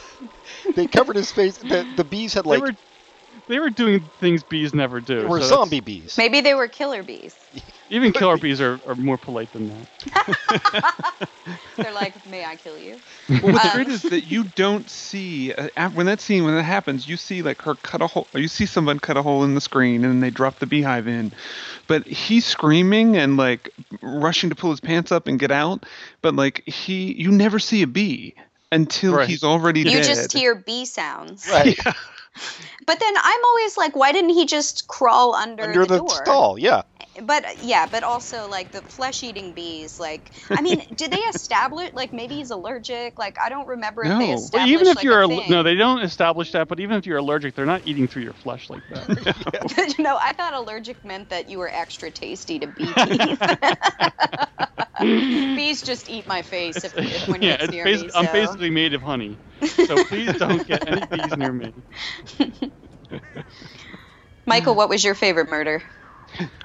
they 0.75 0.87
covered 0.87 1.17
his 1.17 1.31
face. 1.33 1.57
The, 1.59 1.87
the 1.97 2.05
bees 2.05 2.35
had 2.35 2.45
They 2.45 2.51
like 2.51 2.63
were 2.63 2.73
they 3.49 3.59
were 3.59 3.71
doing 3.71 4.01
things 4.21 4.43
bees 4.43 4.75
never 4.75 5.01
do. 5.01 5.23
they 5.23 5.27
were 5.27 5.41
so 5.41 5.49
that's- 5.49 5.49
zombie 5.59 5.81
bees. 5.81 6.17
Maybe 6.19 6.41
they 6.41 6.55
were 6.55 6.69
killer 6.69 7.03
bees. 7.03 7.35
Even 7.89 8.13
killer 8.13 8.37
bees 8.37 8.61
are, 8.61 8.81
are 8.87 8.97
more 8.97 9.17
polite 9.19 9.53
than 9.53 9.69
that. 9.69 9.89
They're 11.77 11.93
like, 11.93 12.27
"May 12.27 12.45
I 12.45 12.57
kill 12.57 12.79
you?" 12.79 13.01
Well, 13.29 13.53
what's 13.53 13.65
Um, 13.65 13.71
great 13.73 13.89
is 13.89 14.03
that 14.09 14.25
you 14.25 14.45
don't 14.57 14.89
see 14.91 15.53
uh, 15.53 15.91
when 15.91 16.07
that 16.07 16.21
scene 16.21 16.45
when 16.45 16.55
that 16.57 16.63
happens. 16.65 17.09
You 17.09 17.17
see 17.17 17.43
like 17.43 17.63
her 17.63 17.75
cut 17.77 18.03
a 18.03 18.07
hole. 18.07 18.29
You 18.35 18.49
see 18.49 18.67
someone 18.67 18.99
cut 18.99 19.17
a 19.17 19.23
hole 19.23 19.45
in 19.45 19.55
the 19.55 19.61
screen, 19.61 20.05
and 20.05 20.13
then 20.13 20.21
they 20.21 20.31
drop 20.31 20.59
the 20.59 20.67
beehive 20.67 21.07
in. 21.07 21.33
But 21.87 22.07
he's 22.07 22.45
screaming 22.45 23.17
and 23.17 23.37
like 23.37 23.71
rushing 24.03 24.51
to 24.51 24.57
pull 24.57 24.71
his 24.71 24.81
pants 24.81 25.13
up 25.13 25.29
and 25.29 25.39
get 25.39 25.51
out. 25.53 25.87
But 26.23 26.35
like 26.35 26.65
he, 26.67 27.13
you 27.15 27.31
never 27.31 27.59
see 27.59 27.83
a 27.83 27.87
bee 27.87 28.35
until 28.73 29.13
Right. 29.15 29.29
he's 29.29 29.45
already 29.45 29.85
You 29.85 29.91
dead. 29.93 30.05
just 30.07 30.33
hear 30.33 30.55
bee 30.55 30.85
sounds. 30.87 31.47
Right 31.53 31.79
But 32.87 33.01
then 33.01 33.15
I'm 33.17 33.45
always 33.45 33.77
like, 33.77 33.97
why 33.97 34.13
didn't 34.13 34.31
he 34.31 34.45
just 34.47 34.89
crawl 34.89 35.35
under, 35.35 35.65
under 35.65 35.87
the, 35.87 35.99
door? 35.99 36.09
stall. 36.09 36.59
Yeah. 36.59 36.83
But 37.23 37.45
uh, 37.45 37.49
yeah, 37.61 37.87
but 37.87 38.05
also 38.05 38.49
like 38.49 38.73
the 38.73 38.83
flesh-eating 38.83 39.55
bees. 39.55 39.99
Like, 40.01 40.33
I 40.51 40.63
mean, 40.63 40.83
did 40.97 41.11
they 41.13 41.19
establish 41.19 41.91
like 41.95 42.13
maybe 42.13 42.37
he's 42.37 42.51
allergic? 42.51 43.19
Like, 43.19 43.37
I 43.41 43.49
don't 43.49 43.69
remember 43.69 44.05
if 44.05 44.17
they 44.19 44.33
established. 44.33 44.53
But 44.53 44.69
even 44.69 44.87
if 44.89 44.97
like, 44.97 45.05
you're 45.05 45.23
al- 45.23 45.45
no, 45.49 45.63
they 45.63 45.75
don't 45.77 46.01
establish 46.03 46.53
that. 46.53 46.69
But 46.69 46.81
even 46.81 46.97
if 46.97 47.07
you're 47.07 47.19
allergic, 47.19 47.55
they're 47.55 47.67
not 47.67 47.83
eating 47.87 48.09
through 48.09 48.23
your 48.25 48.35
flesh 48.35 48.71
like 48.71 48.87
that. 48.91 49.09
no, 49.99 50.19
I 50.21 50.33
thought 50.33 50.55
allergic 50.55 51.05
meant 51.05 51.31
that 51.31 51.49
you 51.49 51.59
were 51.59 51.71
extra 51.73 52.11
tasty 52.11 52.59
to 52.61 52.67
bee 52.67 52.95
teeth. 52.95 53.41
Bees 55.55 55.83
just 55.83 56.09
eat 56.09 56.27
my 56.27 56.43
face 56.43 56.85
if, 56.85 56.95
if 56.99 57.29
when 57.29 57.43
yeah, 57.43 57.57
it's 57.61 57.69
near 57.69 57.87
basi- 57.87 57.89
me. 57.89 58.11
I'm 58.15 58.27
basically 58.33 58.71
made 58.71 58.95
of 58.95 59.03
honey, 59.03 59.41
so 59.77 59.99
please 59.99 60.37
don't 60.37 60.67
get 60.67 60.87
any 60.87 61.05
bees 61.05 61.37
near 61.37 61.53
me. 61.53 61.75
Michael, 64.47 64.75
what 64.77 64.89
was 64.89 65.05
your 65.05 65.15
favorite 65.15 65.49
murder? 65.49 65.83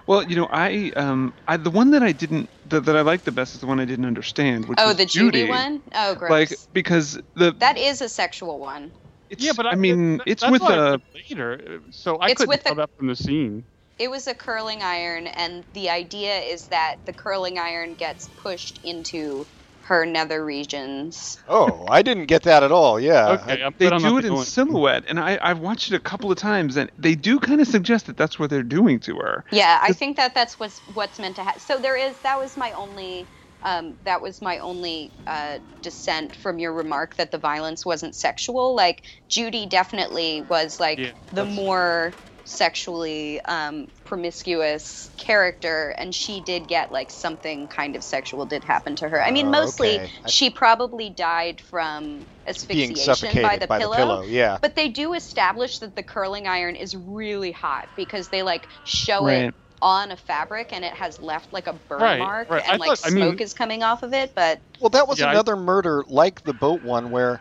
Well, 0.08 0.24
you 0.24 0.36
know, 0.36 0.48
I 0.52 0.92
um, 0.96 1.34
I 1.48 1.58
the 1.58 1.70
one 1.70 1.92
that 1.92 2.04
I 2.04 2.12
didn't 2.12 2.50
that, 2.66 2.86
that 2.86 2.96
I 2.98 3.02
liked 3.02 3.26
the 3.26 3.32
best 3.32 3.54
is 3.56 3.62
the 3.62 3.68
one 3.68 3.80
I 3.80 3.86
didn't 3.86 4.06
understand. 4.06 4.68
Which 4.68 4.80
Oh, 4.82 4.88
was 4.88 4.98
the 4.98 5.06
Judy, 5.06 5.48
one. 5.48 5.82
Oh, 5.94 6.16
gross. 6.16 6.32
Like 6.32 6.54
because 6.74 7.20
the 7.36 7.54
that 7.60 7.78
is 7.78 8.02
a 8.02 8.10
sexual 8.10 8.60
one. 8.60 8.92
it's, 9.30 9.44
Yeah, 9.44 9.54
but 9.56 9.66
I 9.68 9.76
mean 9.76 10.18
that- 10.18 10.28
it's 10.28 10.50
with 10.50 10.62
why 10.62 10.74
I 10.76 10.78
a 10.78 10.92
said 10.92 11.02
later, 11.14 11.82
so 11.92 12.18
I 12.18 12.30
It's 12.30 12.40
couldn't 12.40 12.50
with 12.50 12.64
tell 12.64 12.76
the- 12.76 12.82
that 12.82 12.90
from 12.98 13.08
the 13.08 13.16
scene. 13.16 13.66
It 14.00 14.10
was 14.10 14.26
a 14.26 14.34
curling 14.34 14.82
iron, 14.82 15.28
and 15.28 15.64
the 15.74 15.90
idea 15.92 16.40
is 16.40 16.68
that 16.70 16.96
the 17.06 17.14
curling 17.14 17.60
iron 17.60 17.94
gets 17.94 18.28
pushed 18.36 18.80
into 18.84 19.48
her 19.92 20.06
nether 20.06 20.44
regions. 20.44 21.38
Oh, 21.50 21.86
I 21.90 22.02
didn't 22.02 22.28
get 22.28 22.44
that 22.44 22.64
at 22.64 22.72
all. 22.72 22.98
Yeah. 22.98 23.32
Okay, 23.42 23.62
I'm 23.62 23.76
they 23.78 23.90
do 23.90 24.18
it 24.18 24.24
in 24.26 24.32
only- 24.32 24.46
silhouette, 24.46 25.04
and 25.10 25.20
I 25.20 25.38
I've 25.42 25.60
watched 25.60 25.92
it 25.92 25.96
a 25.96 26.00
couple 26.00 26.32
of 26.32 26.38
times, 26.38 26.78
and 26.78 26.90
they 26.98 27.16
do 27.16 27.40
kind 27.40 27.60
of 27.60 27.68
suggest 27.68 28.06
that 28.06 28.16
that's 28.16 28.40
what 28.40 28.50
they're 28.50 28.64
doing 28.64 29.02
to 29.02 29.18
her. 29.18 29.44
Yeah, 29.52 29.80
I 29.82 29.92
think 29.92 30.16
that 30.16 30.34
that's 30.34 30.58
what's 30.60 30.82
what's 30.86 31.20
meant 31.20 31.36
to 31.36 31.44
happen. 31.44 31.60
So 31.60 31.78
there 31.78 31.98
is 31.98 32.16
that 32.24 32.38
was 32.40 32.56
my 32.56 32.72
only 32.72 33.30
um, 33.64 33.98
that 34.04 34.22
was 34.22 34.42
my 34.42 34.60
only 34.60 35.14
uh, 35.28 35.60
dissent 35.82 36.36
from 36.36 36.58
your 36.58 36.74
remark 36.74 37.16
that 37.18 37.32
the 37.32 37.38
violence 37.38 37.86
wasn't 37.86 38.16
sexual. 38.16 38.74
Like 38.76 39.04
Judy 39.30 39.66
definitely 39.68 40.42
was 40.50 40.80
like 40.80 41.00
Yeah, 41.00 41.12
the 41.32 41.44
that's- 41.44 41.56
more 41.56 42.16
sexually 42.52 43.42
um, 43.46 43.88
promiscuous 44.04 45.10
character, 45.18 45.90
and 45.98 46.14
she 46.14 46.42
did 46.42 46.68
get 46.68 46.92
like 46.92 47.10
something 47.12 47.68
kind 47.68 47.96
of 47.96 48.04
sexual 48.04 48.46
did 48.46 48.64
happen 48.64 48.96
to 48.98 49.10
her. 49.10 49.22
I 49.24 49.32
mean, 49.32 49.48
Oh, 49.48 49.52
mostly 49.52 50.00
okay. 50.00 50.12
I- 50.26 50.30
she 50.30 50.50
probably 50.50 51.10
died 51.10 51.62
from 51.62 52.04
Being 52.04 52.28
asphyxiation 52.46 52.96
suffocated 52.98 53.44
by 53.44 53.58
the 53.58 53.68
pillow. 53.68 54.24
Yeah. 54.24 54.58
But 54.62 54.76
they 54.76 54.90
do 54.90 55.14
establish 55.14 55.80
that 55.80 55.96
the 55.96 56.04
curling 56.04 56.48
iron 56.48 56.76
is 56.76 56.96
really 56.96 57.52
hot 57.52 57.90
because 57.96 58.30
they 58.30 58.44
like 58.44 58.68
show 58.84 59.26
Right. 59.26 59.46
it 59.46 59.56
on 59.82 60.12
a 60.12 60.18
fabric 60.18 60.72
and 60.74 60.86
it 60.86 60.94
has 60.94 61.20
left 61.20 61.52
like 61.54 61.66
a 61.68 61.74
burn 61.74 62.02
Right, 62.02 62.20
mark 62.20 62.50
right. 62.52 62.62
and 62.64 62.74
I 62.74 62.76
like 62.76 63.00
thought- 63.00 63.08
I 63.08 63.14
mean- 63.14 63.30
smoke 63.30 63.42
is 63.42 63.54
coming 63.54 63.82
off 63.84 64.04
of 64.04 64.14
it. 64.14 64.34
But 64.36 64.62
Well, 64.80 64.90
that 64.92 65.08
was 65.08 65.20
Yeah, 65.20 65.28
I- 65.28 65.32
another 65.32 65.56
murder 65.56 66.04
like 66.08 66.44
the 66.44 66.54
boat 66.54 66.82
one 66.82 67.10
where 67.10 67.40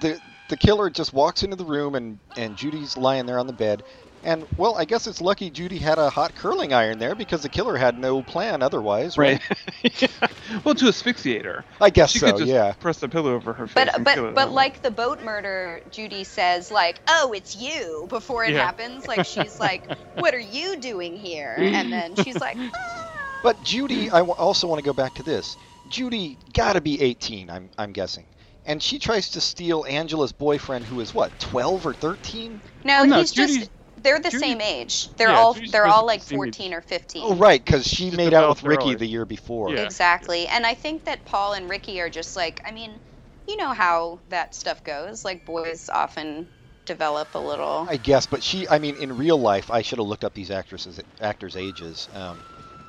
the 0.00 0.20
the 0.48 0.56
killer 0.58 0.90
just 0.90 1.14
walks 1.14 1.42
into 1.42 1.56
the 1.56 1.64
room 1.64 1.94
and 1.94 2.18
and 2.36 2.56
Judy's 2.56 2.94
lying 2.96 3.24
there 3.26 3.38
on 3.38 3.46
the 3.46 3.54
bed. 3.54 3.84
And 4.24 4.44
well, 4.56 4.76
I 4.76 4.84
guess 4.84 5.06
it's 5.08 5.20
lucky 5.20 5.50
Judy 5.50 5.78
had 5.78 5.98
a 5.98 6.08
hot 6.08 6.34
curling 6.36 6.72
iron 6.72 6.98
there 6.98 7.14
because 7.16 7.42
the 7.42 7.48
killer 7.48 7.76
had 7.76 7.98
no 7.98 8.22
plan 8.22 8.62
otherwise, 8.62 9.18
right? 9.18 9.40
Right. 9.84 10.10
Well, 10.64 10.74
to 10.76 10.86
asphyxiate 10.88 11.44
her. 11.44 11.64
I 11.80 11.90
guess 11.90 12.10
She 12.12 12.18
so. 12.18 12.26
could 12.30 12.38
just 12.38 12.50
yeah. 12.50 12.72
press 12.74 12.98
the 12.98 13.08
pillow 13.08 13.34
over 13.34 13.52
her 13.52 13.66
face. 13.66 13.88
but 13.94 14.04
but 14.04 14.34
but 14.34 14.52
like 14.52 14.82
the 14.82 14.90
boat 14.90 15.22
murder, 15.22 15.80
Judy 15.90 16.24
says 16.24 16.70
like, 16.70 17.00
"Oh, 17.08 17.32
it's 17.34 17.56
you." 17.56 18.06
Before 18.08 18.44
it 18.44 18.52
Yeah. 18.52 18.64
happens, 18.64 19.06
like 19.08 19.24
she's 19.26 19.58
like, 19.58 19.88
"What 20.14 20.34
are 20.34 20.38
you 20.40 20.76
doing 20.78 21.16
here?" 21.16 21.56
And 21.58 21.92
then 21.92 22.14
she's 22.16 22.38
like, 22.38 22.56
"Ah." 22.74 23.40
But 23.42 23.62
Judy, 23.62 24.10
I 24.10 24.18
w- 24.18 24.34
also 24.34 24.66
want 24.68 24.78
to 24.78 24.84
go 24.84 24.92
back 24.92 25.14
to 25.14 25.22
this. 25.22 25.56
Judy 25.88 26.38
got 26.52 26.74
to 26.74 26.80
be 26.80 27.00
18, 27.00 27.50
I'm 27.50 27.70
I'm 27.78 27.92
guessing. 27.92 28.26
And 28.64 28.80
she 28.82 28.98
tries 29.00 29.30
to 29.30 29.40
steal 29.40 29.84
Angela's 29.88 30.32
boyfriend 30.32 30.86
who 30.86 31.00
is 31.00 31.12
what, 31.14 31.36
12 31.40 31.86
or 31.86 31.94
13? 31.94 32.60
"No, 32.84 33.04
no, 33.04 33.18
he's 33.18 33.32
Judy's- 33.32 33.58
just." 33.58 33.70
They're 34.02 34.20
the 34.20 34.30
Judy- 34.30 34.38
same 34.46 34.60
age. 34.60 35.08
They're 35.16 35.28
Yeah, 35.30 35.38
all 35.38 35.54
Judy's 35.54 35.70
they're 35.72 35.86
all 35.86 36.06
like 36.06 36.20
the 36.20 36.26
same 36.26 36.36
age. 36.36 36.56
14 36.56 36.74
or 36.74 36.80
15. 36.82 37.22
Oh, 37.24 37.34
right, 37.34 37.64
cuz 37.64 37.86
she 37.86 38.06
Just 38.06 38.16
made 38.16 38.34
out 38.34 38.48
with 38.48 38.62
Ricky 38.64 38.84
early. 38.86 38.94
the 38.96 39.06
year 39.06 39.24
before. 39.24 39.70
Yeah. 39.70 39.82
Exactly. 39.82 40.46
And 40.48 40.66
I 40.66 40.74
think 40.74 41.04
that 41.04 41.24
Paul 41.24 41.52
and 41.54 41.68
Ricky 41.70 42.00
are 42.00 42.10
just 42.10 42.36
like, 42.36 42.60
I 42.66 42.72
mean, 42.72 43.00
you 43.46 43.56
know 43.56 43.72
how 43.72 44.20
that 44.28 44.54
stuff 44.54 44.82
goes. 44.84 45.24
Like, 45.24 45.44
boys 45.44 45.88
often 45.92 46.48
develop 46.84 47.34
a 47.34 47.38
little. 47.38 47.86
I 47.88 47.96
guess, 47.96 48.26
but 48.26 48.42
she, 48.42 48.68
I 48.68 48.78
mean, 48.78 48.96
in 48.96 49.16
real 49.16 49.38
life, 49.38 49.70
I 49.70 49.82
should 49.82 49.98
have 49.98 50.06
looked 50.06 50.24
up 50.24 50.34
these 50.34 50.50
actresses, 50.50 51.00
actors' 51.20 51.56
ages. 51.56 52.08
Um, 52.12 52.38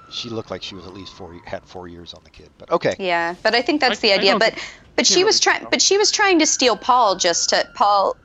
she 0.09 0.29
looked 0.29 0.51
like 0.51 0.61
she 0.63 0.75
was 0.75 0.85
at 0.85 0.93
least 0.93 1.13
four, 1.13 1.35
had 1.45 1.65
four 1.65 1.87
years 1.87 2.13
on 2.13 2.21
the 2.23 2.29
kid. 2.29 2.49
But 2.57 2.71
okay, 2.71 2.95
Yeah, 2.99 3.35
but 3.43 3.55
I 3.55 3.61
think 3.61 3.81
that's 3.81 3.99
I- 3.99 4.01
the 4.01 4.13
idea. 4.13 4.37
But 4.37 4.53
but 4.95 5.07
she 5.07 5.23
was 5.23 5.39
trying. 5.39 5.65
But 5.71 5.81
she 5.81 5.97
was 5.97 6.11
trying 6.11 6.39
to 6.39 6.45
steal 6.45 6.75
Paul 6.77 7.15
just 7.15 7.49
to 7.49 7.67
Paul, 7.73 8.15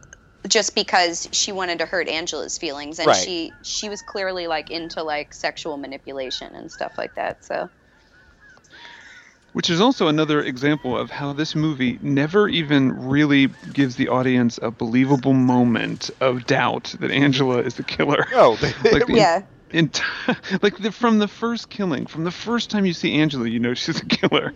just 0.47 0.75
because 0.75 1.29
she 1.33 1.53
wanted 1.53 1.79
to 1.81 1.87
hurt 1.87 2.09
Angela's 2.09 2.59
feelings, 2.59 2.99
and 2.99 3.09
Right. 3.09 3.17
she 3.17 3.53
she 3.63 3.89
was 3.89 4.03
clearly 4.03 4.47
like 4.47 4.71
into 4.71 5.03
like 5.03 5.35
sexual 5.35 5.77
manipulation 5.77 6.55
and 6.55 6.71
stuff 6.71 6.93
like 6.97 7.15
that. 7.17 7.45
So 7.45 7.71
Which 9.53 9.71
is 9.71 9.81
also 9.81 10.07
another 10.09 10.41
example 10.43 10.97
of 10.97 11.11
how 11.11 11.33
this 11.33 11.55
movie 11.57 11.99
never 12.01 12.49
even 12.49 13.09
really 13.09 13.49
gives 13.73 13.97
the 13.97 14.09
audience 14.09 14.59
a 14.63 14.71
believable 14.71 15.33
moment 15.33 16.11
of 16.21 16.47
doubt 16.47 16.95
that 17.01 17.11
Angela 17.11 17.59
is 17.59 17.75
the 17.75 17.83
killer. 17.83 18.27
no, 18.31 18.55
they, 18.61 18.73
Like 18.93 19.07
the- 19.07 19.15
yeah, 19.17 19.43
Ent- 19.71 20.01
like 20.63 20.79
the, 20.79 20.91
from 20.93 21.19
the 21.19 21.29
first 21.29 21.69
killing, 21.69 22.07
from 22.07 22.25
the 22.25 22.31
first 22.31 22.71
time 22.71 22.87
you 22.87 22.93
see 22.95 23.15
Angela, 23.15 23.49
you 23.49 23.59
know 23.59 23.75
she's 23.75 24.01
a 24.01 24.07
killer, 24.07 24.55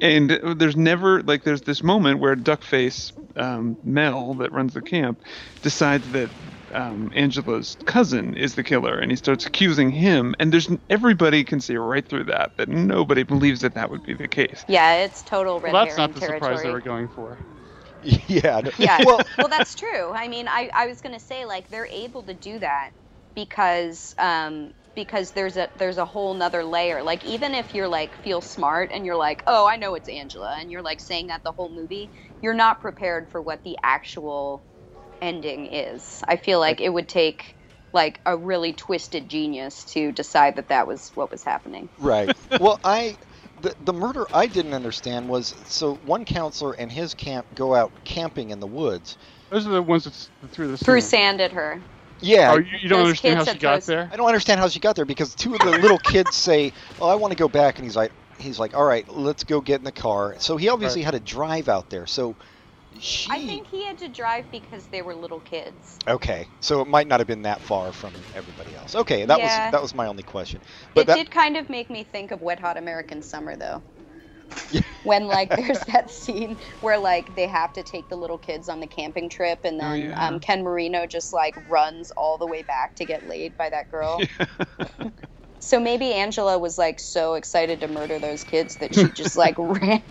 and 0.00 0.30
there's 0.30 0.76
never 0.76 1.22
like 1.22 1.44
there's 1.44 1.62
this 1.62 1.82
moment 1.82 2.20
where 2.20 2.36
Duckface 2.36 3.12
um, 3.36 3.78
Mel 3.82 4.34
that 4.34 4.52
runs 4.52 4.74
the 4.74 4.82
camp 4.82 5.22
decides 5.62 6.08
that 6.10 6.30
um, 6.72 7.10
Angela's 7.14 7.76
cousin 7.86 8.36
is 8.36 8.54
the 8.54 8.62
killer, 8.62 8.98
and 8.98 9.10
he 9.10 9.16
starts 9.16 9.46
accusing 9.46 9.90
him, 9.90 10.34
and 10.38 10.52
there's 10.52 10.68
everybody 10.90 11.42
can 11.44 11.60
see 11.60 11.76
right 11.76 12.06
through 12.06 12.24
that 12.24 12.56
that 12.58 12.68
nobody 12.68 13.22
believes 13.22 13.60
that 13.62 13.74
that 13.74 13.90
would 13.90 14.02
be 14.02 14.14
the 14.14 14.28
case. 14.28 14.64
yeah, 14.68 14.96
it's 15.04 15.22
total 15.22 15.60
red 15.60 15.72
Well, 15.72 15.84
that's 15.84 15.96
not 15.96 16.12
the 16.14 16.20
territory. 16.20 16.40
surprise 16.40 16.62
they 16.62 16.70
were 16.70 16.80
going 16.80 17.08
for. 17.08 17.38
yeah, 18.02 18.60
Yeah. 18.78 19.04
Well, 19.04 19.20
well, 19.38 19.48
that's 19.48 19.74
true. 19.74 20.10
I 20.12 20.28
mean, 20.28 20.48
I, 20.48 20.70
I 20.74 20.86
was 20.86 21.00
gonna 21.00 21.20
say 21.20 21.44
like 21.44 21.68
they're 21.68 21.86
able 21.86 22.22
to 22.22 22.34
do 22.34 22.58
that 22.58 22.90
because 23.34 24.14
um, 24.18 24.72
because 24.94 25.32
there's 25.32 25.56
a 25.56 25.70
there's 25.76 25.98
a 25.98 26.04
whole 26.04 26.34
nother 26.34 26.64
layer. 26.64 27.02
Like 27.02 27.24
even 27.24 27.54
if 27.54 27.74
you're 27.74 27.88
like 27.88 28.16
feel 28.16 28.40
smart 28.40 28.90
and 28.92 29.06
you're 29.06 29.16
like, 29.16 29.42
oh, 29.46 29.66
I 29.66 29.76
know 29.76 29.94
it's 29.94 30.08
Angela, 30.08 30.56
and 30.58 30.70
you're 30.70 30.82
like 30.82 31.00
saying 31.00 31.28
that 31.28 31.42
the 31.44 31.52
whole 31.52 31.74
movie, 31.74 32.10
you're 32.42 32.54
not 32.54 32.80
prepared 32.80 33.28
for 33.30 33.40
what 33.42 33.62
the 33.64 33.76
actual 33.82 34.64
ending 35.22 35.66
is. 35.66 36.22
I 36.28 36.36
feel 36.36 36.60
like 36.60 36.80
it 36.80 36.92
would 36.92 37.08
take 37.08 37.56
like 37.92 38.20
a 38.24 38.36
really 38.36 38.72
twisted 38.72 39.28
genius 39.28 39.84
to 39.84 40.12
decide 40.12 40.56
that 40.56 40.68
that 40.68 40.86
was 40.86 41.10
what 41.14 41.30
was 41.30 41.42
happening. 41.44 41.90
right. 41.98 42.36
Well, 42.60 42.78
I 42.84 43.16
the 43.60 43.74
the 43.80 43.92
murder 43.92 44.26
I 44.32 44.46
didn't 44.46 44.74
understand 44.74 45.28
was 45.28 45.54
so 45.66 45.94
one 45.96 46.24
counselor 46.24 46.72
and 46.72 46.90
his 46.92 47.14
camp 47.14 47.46
go 47.54 47.74
out 47.74 47.92
camping 48.04 48.50
in 48.50 48.60
the 48.60 48.66
woods. 48.66 49.16
Those 49.50 49.66
are 49.66 49.70
the 49.70 49.82
ones 49.82 50.30
that 50.42 50.50
threw 50.52 50.68
the 50.68 50.76
Threw 50.76 51.00
sand 51.00 51.40
at 51.40 51.52
her. 51.52 51.82
Yeah, 52.20 52.52
Oh, 52.52 52.58
you, 52.58 52.66
you 52.82 52.88
don't 52.88 53.00
understand 53.00 53.38
how 53.38 53.44
she 53.44 53.58
got 53.58 53.82
throws- 53.82 53.86
there? 53.86 54.08
I 54.12 54.16
don't 54.16 54.26
understand 54.26 54.60
how 54.60 54.68
she 54.68 54.80
got 54.80 54.96
there 54.96 55.04
because 55.04 55.34
two 55.34 55.54
of 55.54 55.60
the 55.60 55.70
little 55.70 55.98
kids 55.98 56.36
say, 56.36 56.72
"Oh, 56.98 57.08
I 57.08 57.14
want 57.16 57.32
to 57.32 57.36
go 57.36 57.48
back," 57.48 57.78
and 57.78 57.84
he's 57.84 57.96
like, 57.96 58.12
"He's 58.38 58.58
like, 58.58 58.74
all 58.74 58.84
right, 58.84 59.08
let's 59.08 59.44
go 59.44 59.60
get 59.60 59.80
in 59.80 59.84
the 59.84 59.92
car." 59.92 60.36
So 60.38 60.56
he 60.56 60.68
obviously 60.68 61.02
had 61.02 61.12
to 61.12 61.20
drive 61.20 61.68
out 61.68 61.90
there. 61.90 62.06
So 62.06 62.36
she, 62.98 63.30
I 63.30 63.46
think 63.46 63.68
he 63.68 63.84
had 63.84 63.98
to 63.98 64.08
drive 64.08 64.50
because 64.50 64.86
they 64.88 65.00
were 65.02 65.14
little 65.14 65.40
kids. 65.40 65.96
okay, 66.08 66.48
so 66.60 66.80
it 66.80 66.88
might 66.88 67.06
not 67.06 67.20
have 67.20 67.26
been 67.28 67.42
that 67.42 67.62
far 67.62 67.92
from 67.92 68.26
everybody 68.34 68.74
else. 68.74 68.94
Okay, 68.94 69.24
that 69.24 69.38
Yeah. 69.38 69.66
was 69.66 69.72
that 69.72 69.82
was 69.82 69.94
my 69.94 70.06
only 70.08 70.24
question. 70.24 70.60
But 70.94 71.02
it 71.02 71.06
that, 71.08 71.14
did 71.16 71.30
kind 71.30 71.56
of 71.56 71.70
make 71.70 71.88
me 71.88 72.02
think 72.04 72.32
of 72.32 72.40
Wet 72.42 72.58
Hot 72.60 72.76
American 72.76 73.22
Summer, 73.22 73.56
though. 73.56 73.82
Yeah. 74.70 74.80
when 75.02 75.26
like 75.26 75.54
there's 75.56 75.80
that 75.86 76.10
scene 76.10 76.58
where 76.80 76.98
like 76.98 77.34
they 77.34 77.46
have 77.46 77.72
to 77.74 77.82
take 77.82 78.08
the 78.08 78.16
little 78.16 78.38
kids 78.38 78.68
on 78.68 78.80
the 78.80 78.86
camping 78.86 79.28
trip, 79.30 79.60
and 79.64 79.80
Oh, 79.80 79.84
then 79.84 80.10
yeah. 80.10 80.28
um, 80.28 80.40
Ken 80.40 80.62
Marino 80.62 81.06
just 81.06 81.32
like 81.32 81.54
runs 81.68 82.10
all 82.12 82.38
the 82.38 82.46
way 82.46 82.62
back 82.62 82.96
to 82.96 83.04
get 83.04 83.26
laid 83.26 83.56
by 83.56 83.70
that 83.70 83.90
girl. 83.90 84.20
So 85.62 85.78
maybe 85.78 86.14
Angela 86.14 86.58
was 86.58 86.78
like 86.78 86.98
so 86.98 87.34
excited 87.34 87.80
to 87.82 87.88
murder 87.88 88.18
those 88.18 88.44
kids 88.44 88.76
that 88.76 88.94
she 88.94 89.10
just 89.12 89.36
like 89.36 89.54
ran. 89.58 90.02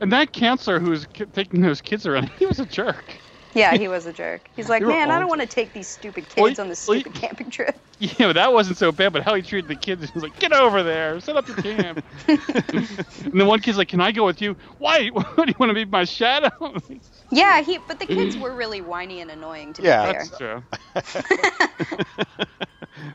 And 0.00 0.12
that 0.12 0.32
counselor 0.32 0.80
who 0.80 0.90
was 0.90 1.06
ki- 1.06 1.26
taking 1.26 1.60
those 1.60 1.82
kids 1.82 2.06
around, 2.06 2.30
he 2.38 2.46
was 2.46 2.58
a 2.58 2.64
jerk. 2.64 3.20
Yeah, 3.54 3.76
he 3.76 3.88
was 3.88 4.06
a 4.06 4.12
jerk. 4.12 4.48
He's 4.54 4.68
like, 4.70 4.82
man, 4.82 5.10
I 5.10 5.18
don't 5.18 5.28
want 5.28 5.40
to 5.40 5.46
take 5.46 5.72
these 5.72 5.88
stupid 5.88 6.26
Well, 6.36 6.46
kids 6.48 6.58
on 6.58 6.68
this 6.68 6.86
well, 6.86 6.98
stupid 7.00 7.14
camping 7.20 7.50
trip. 7.50 7.78
Yeah, 8.00 8.28
but 8.28 8.34
that 8.34 8.52
wasn't 8.52 8.76
so 8.78 8.92
bad. 8.92 9.12
But 9.12 9.24
how 9.24 9.34
he 9.34 9.42
treated 9.42 9.66
the 9.68 9.74
kids, 9.74 10.04
he 10.04 10.10
was 10.14 10.22
like, 10.22 10.38
"Get 10.38 10.52
over 10.52 10.84
there, 10.84 11.18
set 11.18 11.34
up 11.36 11.48
your 11.48 11.56
camp." 11.56 12.04
and 12.28 12.38
the 13.40 13.44
one 13.44 13.58
kid's 13.60 13.76
like, 13.76 13.88
"Can 13.88 14.00
I 14.00 14.12
go 14.12 14.24
with 14.24 14.40
you? 14.40 14.56
Why? 14.78 15.08
What 15.08 15.34
do 15.36 15.44
you 15.48 15.54
want 15.58 15.70
to 15.70 15.74
be 15.74 15.84
my 15.84 16.04
shadow?" 16.04 16.50
Yeah, 17.30 17.60
he. 17.60 17.78
But 17.78 17.98
the 17.98 18.06
kids 18.06 18.36
were 18.36 18.54
really 18.54 18.80
whiny 18.80 19.20
and 19.20 19.30
annoying 19.32 19.72
to 19.74 19.82
Yeah. 19.82 20.06
be 20.06 20.12
fair. 20.12 20.28
That's 20.28 20.36
true. 20.38 20.64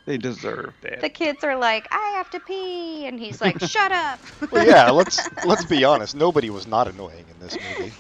they 0.05 0.17
deserved 0.17 0.85
it. 0.85 1.01
the 1.01 1.09
kids 1.09 1.43
are 1.43 1.57
like, 1.57 1.87
I 1.91 2.13
have 2.17 2.29
to 2.31 2.39
pee, 2.39 3.05
and 3.05 3.19
he's 3.19 3.41
like, 3.41 3.59
shut 3.61 3.91
up. 3.91 4.19
well, 4.51 4.65
yeah, 4.65 4.89
let's 4.91 5.29
let's 5.45 5.65
be 5.65 5.83
honest. 5.83 6.15
Nobody 6.15 6.49
was 6.49 6.67
not 6.67 6.87
annoying 6.87 7.29
in 7.29 7.39
this 7.39 7.59
movie. 7.59 7.95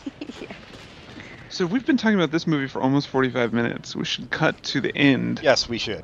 So 1.53 1.67
we've 1.67 1.85
been 1.85 1.97
talking 1.97 2.15
about 2.15 2.31
this 2.31 2.47
movie 2.47 2.67
for 2.67 2.81
almost 2.81 3.07
45 3.07 3.53
minutes. 3.53 3.95
We 3.95 4.05
should 4.05 4.31
cut 4.31 4.63
to 4.63 4.81
the 4.81 4.95
end 4.97 5.39
Yes, 5.43 5.69
we 5.69 5.77
should. 5.77 6.03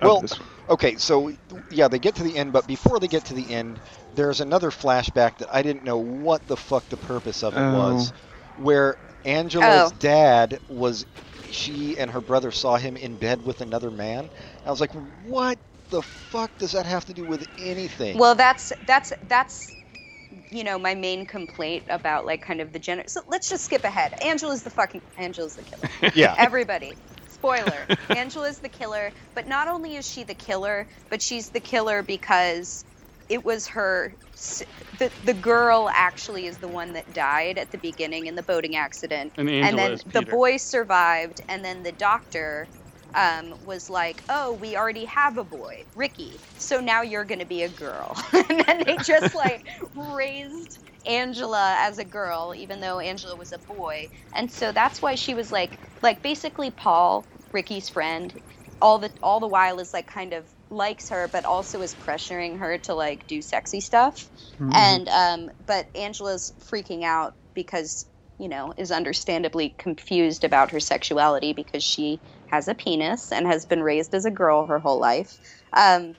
Well. 0.00 0.22
Okay, 0.66 0.96
so 0.96 1.30
yeah, 1.68 1.88
they 1.88 1.98
get 1.98 2.14
to 2.14 2.22
the 2.22 2.34
end, 2.36 2.52
but 2.52 2.66
before 2.66 2.98
they 2.98 3.08
get 3.08 3.24
to 3.24 3.34
the 3.34 3.50
end, 3.50 3.80
there's 4.14 4.40
another 4.40 4.70
flashback 4.70 5.36
that 5.38 5.48
I 5.52 5.62
didn't 5.62 5.82
know 5.84 5.98
what 5.98 6.46
the 6.46 6.56
fuck 6.56 6.88
the 6.88 6.96
purpose 6.96 7.42
of 7.42 7.54
it 7.54 7.60
Oh. 7.60 7.70
was, 7.70 8.12
where 8.54 8.96
Angela's 9.24 9.92
Oh. 9.92 9.96
dad 9.98 10.60
was, 10.68 11.04
she 11.50 11.98
and 11.98 12.10
her 12.10 12.22
brother 12.22 12.50
saw 12.50 12.76
him 12.76 12.96
in 12.96 13.16
bed 13.16 13.42
with 13.44 13.60
another 13.60 13.90
man. 13.90 14.30
I 14.64 14.70
was 14.70 14.80
like, 14.80 14.92
what 14.92 15.58
the 15.90 16.02
fuck 16.02 16.56
does 16.56 16.72
that 16.72 16.86
have 16.86 17.04
to 17.06 17.12
do 17.14 17.26
with 17.26 17.46
anything? 17.58 18.16
Well, 18.18 18.34
that's 18.34 18.72
that's 18.86 19.12
that's 19.28 19.76
you 20.54 20.64
know 20.64 20.78
my 20.78 20.94
main 20.94 21.26
complaint 21.26 21.84
about 21.88 22.24
like 22.26 22.42
kind 22.42 22.60
of 22.60 22.72
the 22.72 22.78
gender. 22.78 23.04
So 23.06 23.20
let's 23.28 23.48
just 23.48 23.64
skip 23.64 23.84
ahead. 23.84 24.14
Angela's 24.22 24.62
the 24.62 24.70
fucking 24.70 25.02
Angela's 25.18 25.56
the 25.56 25.62
killer. 25.62 26.12
yeah, 26.14 26.34
Everybody. 26.38 26.94
Spoiler. 27.28 27.86
Angela's 28.08 28.60
the 28.60 28.68
killer, 28.68 29.12
but 29.34 29.46
not 29.46 29.68
only 29.68 29.96
is 29.96 30.08
she 30.08 30.22
the 30.24 30.34
killer, 30.34 30.86
but 31.10 31.20
she's 31.20 31.50
the 31.50 31.60
killer 31.60 32.02
because 32.02 32.84
it 33.28 33.44
was 33.44 33.66
her 33.66 34.14
the 34.98 35.10
the 35.24 35.34
girl 35.34 35.90
actually 35.92 36.46
is 36.46 36.58
the 36.58 36.68
one 36.68 36.92
that 36.92 37.12
died 37.14 37.58
at 37.58 37.70
the 37.70 37.78
beginning 37.78 38.26
in 38.26 38.34
the 38.34 38.42
boating 38.42 38.76
accident. 38.76 39.32
And 39.36 39.48
Angela 39.48 39.68
and 39.68 39.78
then 39.78 39.92
is 39.92 40.02
the 40.04 40.20
Peter. 40.20 40.30
boy 40.30 40.56
survived 40.56 41.40
and 41.48 41.64
then 41.64 41.82
the 41.82 41.92
doctor 41.92 42.68
um, 43.14 43.54
was 43.60 43.88
like, 43.90 44.24
"Oh, 44.28 44.52
we 44.54 44.76
already 44.76 45.04
have 45.06 45.38
a 45.38 45.44
boy, 45.44 45.86
Ricky. 45.94 46.40
So 46.56 46.80
now 46.80 47.02
you're 47.02 47.24
going 47.24 47.40
to 47.40 47.46
be 47.46 47.62
a 47.62 47.68
girl." 47.68 48.16
and 48.32 48.64
then 48.66 48.84
they 48.84 48.98
just 48.98 49.34
like 49.34 49.64
raised 49.94 50.78
Angela 51.06 51.76
as 51.78 51.98
a 51.98 52.04
girl, 52.04 52.54
even 52.56 52.80
though 52.80 52.98
Angela 53.00 53.36
was 53.36 53.52
a 53.52 53.58
boy. 53.58 54.08
And 54.34 54.50
so 54.50 54.72
that's 54.72 55.02
why 55.02 55.14
she 55.14 55.34
was 55.34 55.52
like, 55.52 55.78
like 56.02 56.22
basically 56.22 56.70
Paul 56.70 57.28
Ricky's 57.52 57.88
friend, 57.88 58.34
all 58.80 58.98
the 58.98 59.12
all 59.22 59.40
the 59.40 59.48
while 59.48 59.78
is 59.80 59.92
like 59.94 60.06
kind 60.06 60.32
of 60.32 60.52
likes 60.70 61.08
her, 61.10 61.28
but 61.32 61.44
also 61.44 61.80
is 61.82 61.94
pressuring 61.94 62.58
her 62.58 62.78
to 62.78 62.94
like 62.94 63.26
do 63.26 63.40
sexy 63.42 63.80
stuff. 63.80 64.30
Mhm. 64.60 64.70
And 64.74 65.08
um, 65.08 65.50
but 65.66 65.86
Angela's 65.94 66.52
freaking 66.60 67.04
out 67.04 67.34
because 67.54 68.06
you 68.38 68.48
know 68.48 68.74
is 68.76 68.90
understandably 68.90 69.74
confused 69.78 70.44
about 70.44 70.70
her 70.72 70.80
sexuality 70.80 71.52
because 71.52 71.82
she 71.84 72.20
has 72.54 72.68
a 72.68 72.74
penis 72.74 73.32
and 73.32 73.48
has 73.48 73.64
been 73.64 73.82
raised 73.82 74.14
as 74.14 74.24
a 74.24 74.30
girl 74.30 74.66
her 74.66 74.78
whole 74.78 75.00
life. 75.00 75.38
Um, 75.72 76.14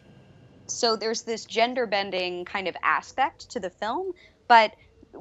so 0.68 0.98
there's 0.98 1.22
this 1.22 1.46
gender 1.46 1.86
bending 1.88 2.44
kind 2.44 2.68
of 2.68 2.76
aspect 2.84 3.52
to 3.52 3.60
the 3.62 3.70
film, 3.70 4.12
but 4.50 4.74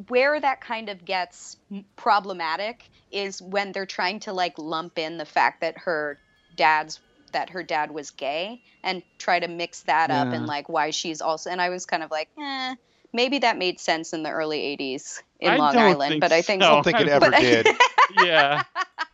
where 0.08 0.40
that 0.40 0.60
kind 0.60 0.88
of 0.88 1.04
gets 1.04 1.56
problematic 1.94 2.90
is 3.12 3.40
when 3.40 3.70
they're 3.70 3.86
trying 3.86 4.18
to 4.20 4.32
like 4.32 4.58
lump 4.58 4.98
in 4.98 5.16
the 5.16 5.24
fact 5.24 5.60
that 5.60 5.78
her 5.78 6.18
dad's 6.56 6.98
that 7.32 7.50
her 7.50 7.62
dad 7.62 7.92
was 7.92 8.10
gay 8.10 8.60
and 8.82 9.02
try 9.18 9.38
to 9.38 9.48
mix 9.48 9.82
that 9.82 10.10
up 10.10 10.28
and 10.32 10.46
like 10.46 10.68
why 10.68 10.90
she's 10.90 11.20
also 11.20 11.50
and 11.50 11.60
I 11.60 11.68
was 11.68 11.86
kind 11.86 12.02
of 12.02 12.10
like, 12.10 12.28
eh, 12.40 12.74
maybe 13.14 13.38
that 13.38 13.56
made 13.56 13.80
sense 13.80 14.12
in 14.12 14.22
the 14.22 14.30
early 14.30 14.76
80s 14.76 15.22
in 15.40 15.52
I 15.52 15.56
Long 15.56 15.76
Island, 15.76 16.20
but 16.20 16.32
I 16.32 16.42
think 16.42 16.62
so. 16.62 16.68
I 16.68 16.70
don't 16.72 16.82
think 16.82 17.00
it 17.00 17.08
ever 17.08 17.30
did. 17.30 17.68
yeah. 18.24 18.64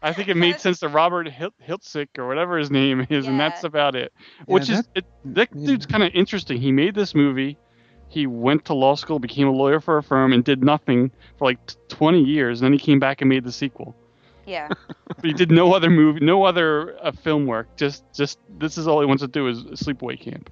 I 0.03 0.13
think 0.13 0.29
it 0.29 0.37
made 0.37 0.59
sense 0.59 0.81
to 0.81 0.89
Robert 0.89 1.29
Hil- 1.29 1.53
Hiltzik 1.67 2.09
or 2.19 2.27
whatever 2.27 2.59
his 2.59 2.71
name 2.71 3.07
is, 3.11 3.27
and 3.27 3.39
that's 3.39 3.63
about 3.65 3.95
it. 3.95 4.13
Which 4.47 4.71
is 4.71 4.79
that- 4.79 4.89
it, 4.95 5.05
that 5.27 5.49
yeah. 5.55 5.67
dude's 5.67 5.87
kind 5.87 6.03
of 6.03 6.11
interesting. 6.15 6.61
He 6.61 6.73
made 6.73 6.95
this 6.95 7.15
movie. 7.15 7.57
He 8.09 8.27
went 8.27 8.65
to 8.65 8.75
law 8.75 8.97
school, 8.97 9.21
became 9.21 9.47
a 9.47 9.53
lawyer 9.53 9.79
for 9.79 9.99
a 9.99 10.03
firm, 10.03 10.33
and 10.33 10.43
did 10.43 10.65
nothing 10.65 11.13
for 11.39 11.45
like 11.45 11.65
t- 11.67 11.77
20 11.91 12.21
years. 12.25 12.61
And 12.61 12.67
then 12.67 12.73
he 12.73 12.79
came 12.79 12.99
back 12.99 13.21
and 13.21 13.29
made 13.29 13.45
the 13.45 13.53
sequel. 13.53 13.95
yeah. 14.47 14.69
But 15.07 15.25
he 15.25 15.33
did 15.33 15.51
no 15.51 15.75
other 15.75 15.91
movie, 15.91 16.21
no 16.21 16.45
other 16.45 16.97
uh, 17.05 17.13
film 17.13 17.47
work. 17.47 17.77
Just, 17.77 18.03
just 18.15 18.39
this 18.59 18.79
is 18.79 18.89
all 18.89 19.01
he 19.01 19.07
wants 19.07 19.23
to 19.23 19.29
do 19.29 19.47
is 19.49 19.59
sleepaway 19.81 20.19
camp. 20.19 20.51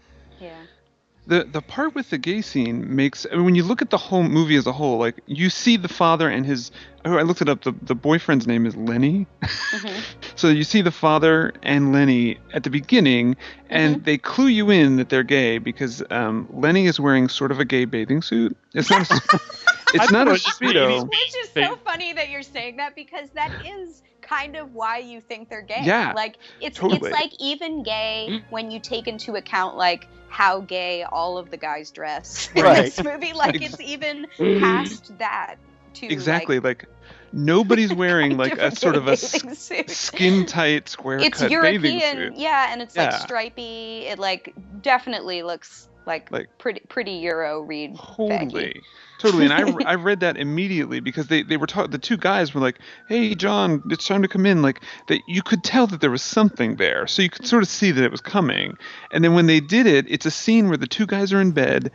Yeah. 1.28 1.38
the 1.38 1.44
the 1.44 1.62
part 1.62 1.94
with 1.94 2.10
the 2.10 2.18
gay 2.18 2.40
scene 2.42 2.94
makes 2.96 3.26
I 3.30 3.36
mean, 3.36 3.44
when 3.44 3.54
you 3.54 3.62
look 3.64 3.82
at 3.82 3.90
the 3.90 3.96
whole 3.98 4.22
movie 4.22 4.56
as 4.56 4.66
a 4.66 4.72
whole 4.72 4.98
like 4.98 5.20
you 5.26 5.50
see 5.50 5.76
the 5.76 5.88
father 5.88 6.28
and 6.28 6.44
his 6.46 6.70
oh 7.04 7.16
I 7.16 7.22
looked 7.22 7.42
it 7.42 7.48
up 7.48 7.62
the, 7.62 7.72
the 7.82 7.94
boyfriend's 7.94 8.46
name 8.46 8.66
is 8.66 8.76
Lenny 8.76 9.26
Mhm. 9.42 10.02
so 10.36 10.48
you 10.48 10.64
see 10.64 10.82
the 10.82 10.90
father 10.90 11.52
and 11.62 11.92
Lenny 11.92 12.38
at 12.52 12.62
the 12.64 12.70
beginning 12.70 13.36
and 13.70 14.04
they 14.04 14.18
clue 14.18 14.46
you 14.48 14.70
in 14.70 14.96
that 14.96 15.08
they're 15.10 15.22
gay 15.22 15.58
because 15.58 16.02
um, 16.10 16.48
Lenny 16.52 16.86
is 16.86 16.98
wearing 16.98 17.28
sort 17.28 17.50
of 17.52 17.60
a 17.60 17.64
gay 17.64 17.84
bathing 17.84 18.22
suit 18.22 18.56
it's 18.74 18.90
not 18.90 19.10
a, 19.10 19.14
it's 19.94 20.10
not 20.10 20.28
a 20.28 20.32
just 20.32 20.60
speedo 20.60 21.08
Which 21.08 21.34
is 21.42 21.50
so 21.50 21.76
funny 21.84 22.12
that 22.14 22.30
you're 22.30 22.42
saying 22.42 22.76
that 22.76 22.94
because 22.94 23.28
that 23.30 23.52
is 23.64 24.02
kind 24.28 24.56
of 24.56 24.74
why 24.74 24.98
you 24.98 25.20
think 25.20 25.48
they're 25.48 25.62
gay. 25.62 25.82
Yeah, 25.82 26.12
Like 26.14 26.36
it's 26.60 26.78
totally. 26.78 27.10
it's 27.10 27.10
like 27.10 27.32
even 27.38 27.82
gay 27.82 28.26
mm-hmm. 28.30 28.50
when 28.50 28.70
you 28.70 28.80
take 28.80 29.06
into 29.08 29.36
account 29.36 29.76
like 29.76 30.08
how 30.28 30.60
gay 30.60 31.02
all 31.04 31.38
of 31.38 31.50
the 31.50 31.56
guys 31.56 31.90
dress 31.90 32.50
in 32.54 32.64
this 32.64 33.02
movie. 33.02 33.32
Like 33.32 33.60
it's 33.62 33.80
even 33.80 34.26
mm-hmm. 34.38 34.60
past 34.60 35.16
that 35.18 35.56
to 35.94 36.06
exactly 36.06 36.60
like, 36.60 36.84
like, 36.84 36.88
nobody's 37.32 37.92
wearing 38.02 38.36
like 38.36 38.58
a 38.58 38.74
sort 38.74 38.96
of 38.96 39.08
a 39.08 39.16
bathing 39.16 39.88
skin 39.88 40.46
tight 40.46 40.88
square 40.88 41.18
It's 41.18 41.40
cut 41.40 41.50
bathing 41.50 41.98
European, 41.98 42.16
suit 42.16 42.36
yeah, 42.36 42.72
and 42.72 42.82
it's 42.82 42.96
like 42.96 43.10
Yeah. 43.10 43.18
stripy. 43.18 44.06
It 44.06 44.18
like 44.18 44.54
definitely 44.82 45.42
looks 45.42 45.88
like, 46.08 46.32
Like- 46.32 46.48
pretty 46.58 46.80
pretty 46.88 47.12
Euro 47.12 47.60
read. 47.60 47.96
Totally. 47.96 48.82
Totally. 49.20 49.44
And 49.46 49.52
I, 49.52 49.62
I 49.92 49.94
read 49.96 50.20
that 50.20 50.36
immediately 50.36 51.00
because 51.00 51.26
they, 51.26 51.42
they 51.42 51.56
were 51.56 51.66
talking, 51.66 51.90
the 51.90 51.98
two 51.98 52.16
guys 52.16 52.54
were 52.54 52.60
like, 52.60 52.78
hey, 53.08 53.34
John, 53.34 53.82
it's 53.90 54.06
time 54.06 54.22
to 54.22 54.28
come 54.28 54.46
in. 54.46 54.62
Like, 54.62 54.80
that 55.08 55.20
you 55.26 55.42
could 55.42 55.62
tell 55.64 55.86
that 55.88 56.00
there 56.00 56.10
was 56.10 56.22
something 56.22 56.76
there. 56.76 57.06
So 57.08 57.22
you 57.22 57.30
could 57.30 57.46
sort 57.46 57.62
of 57.62 57.68
see 57.68 57.90
that 57.90 58.02
it 58.04 58.10
was 58.12 58.20
coming. 58.20 58.76
And 59.12 59.22
then 59.24 59.34
when 59.34 59.46
they 59.46 59.58
did 59.60 59.86
it, 59.86 60.06
it's 60.08 60.24
a 60.26 60.30
scene 60.30 60.68
where 60.68 60.76
the 60.76 60.86
two 60.86 61.04
guys 61.06 61.32
are 61.32 61.40
in 61.40 61.50
bed 61.50 61.90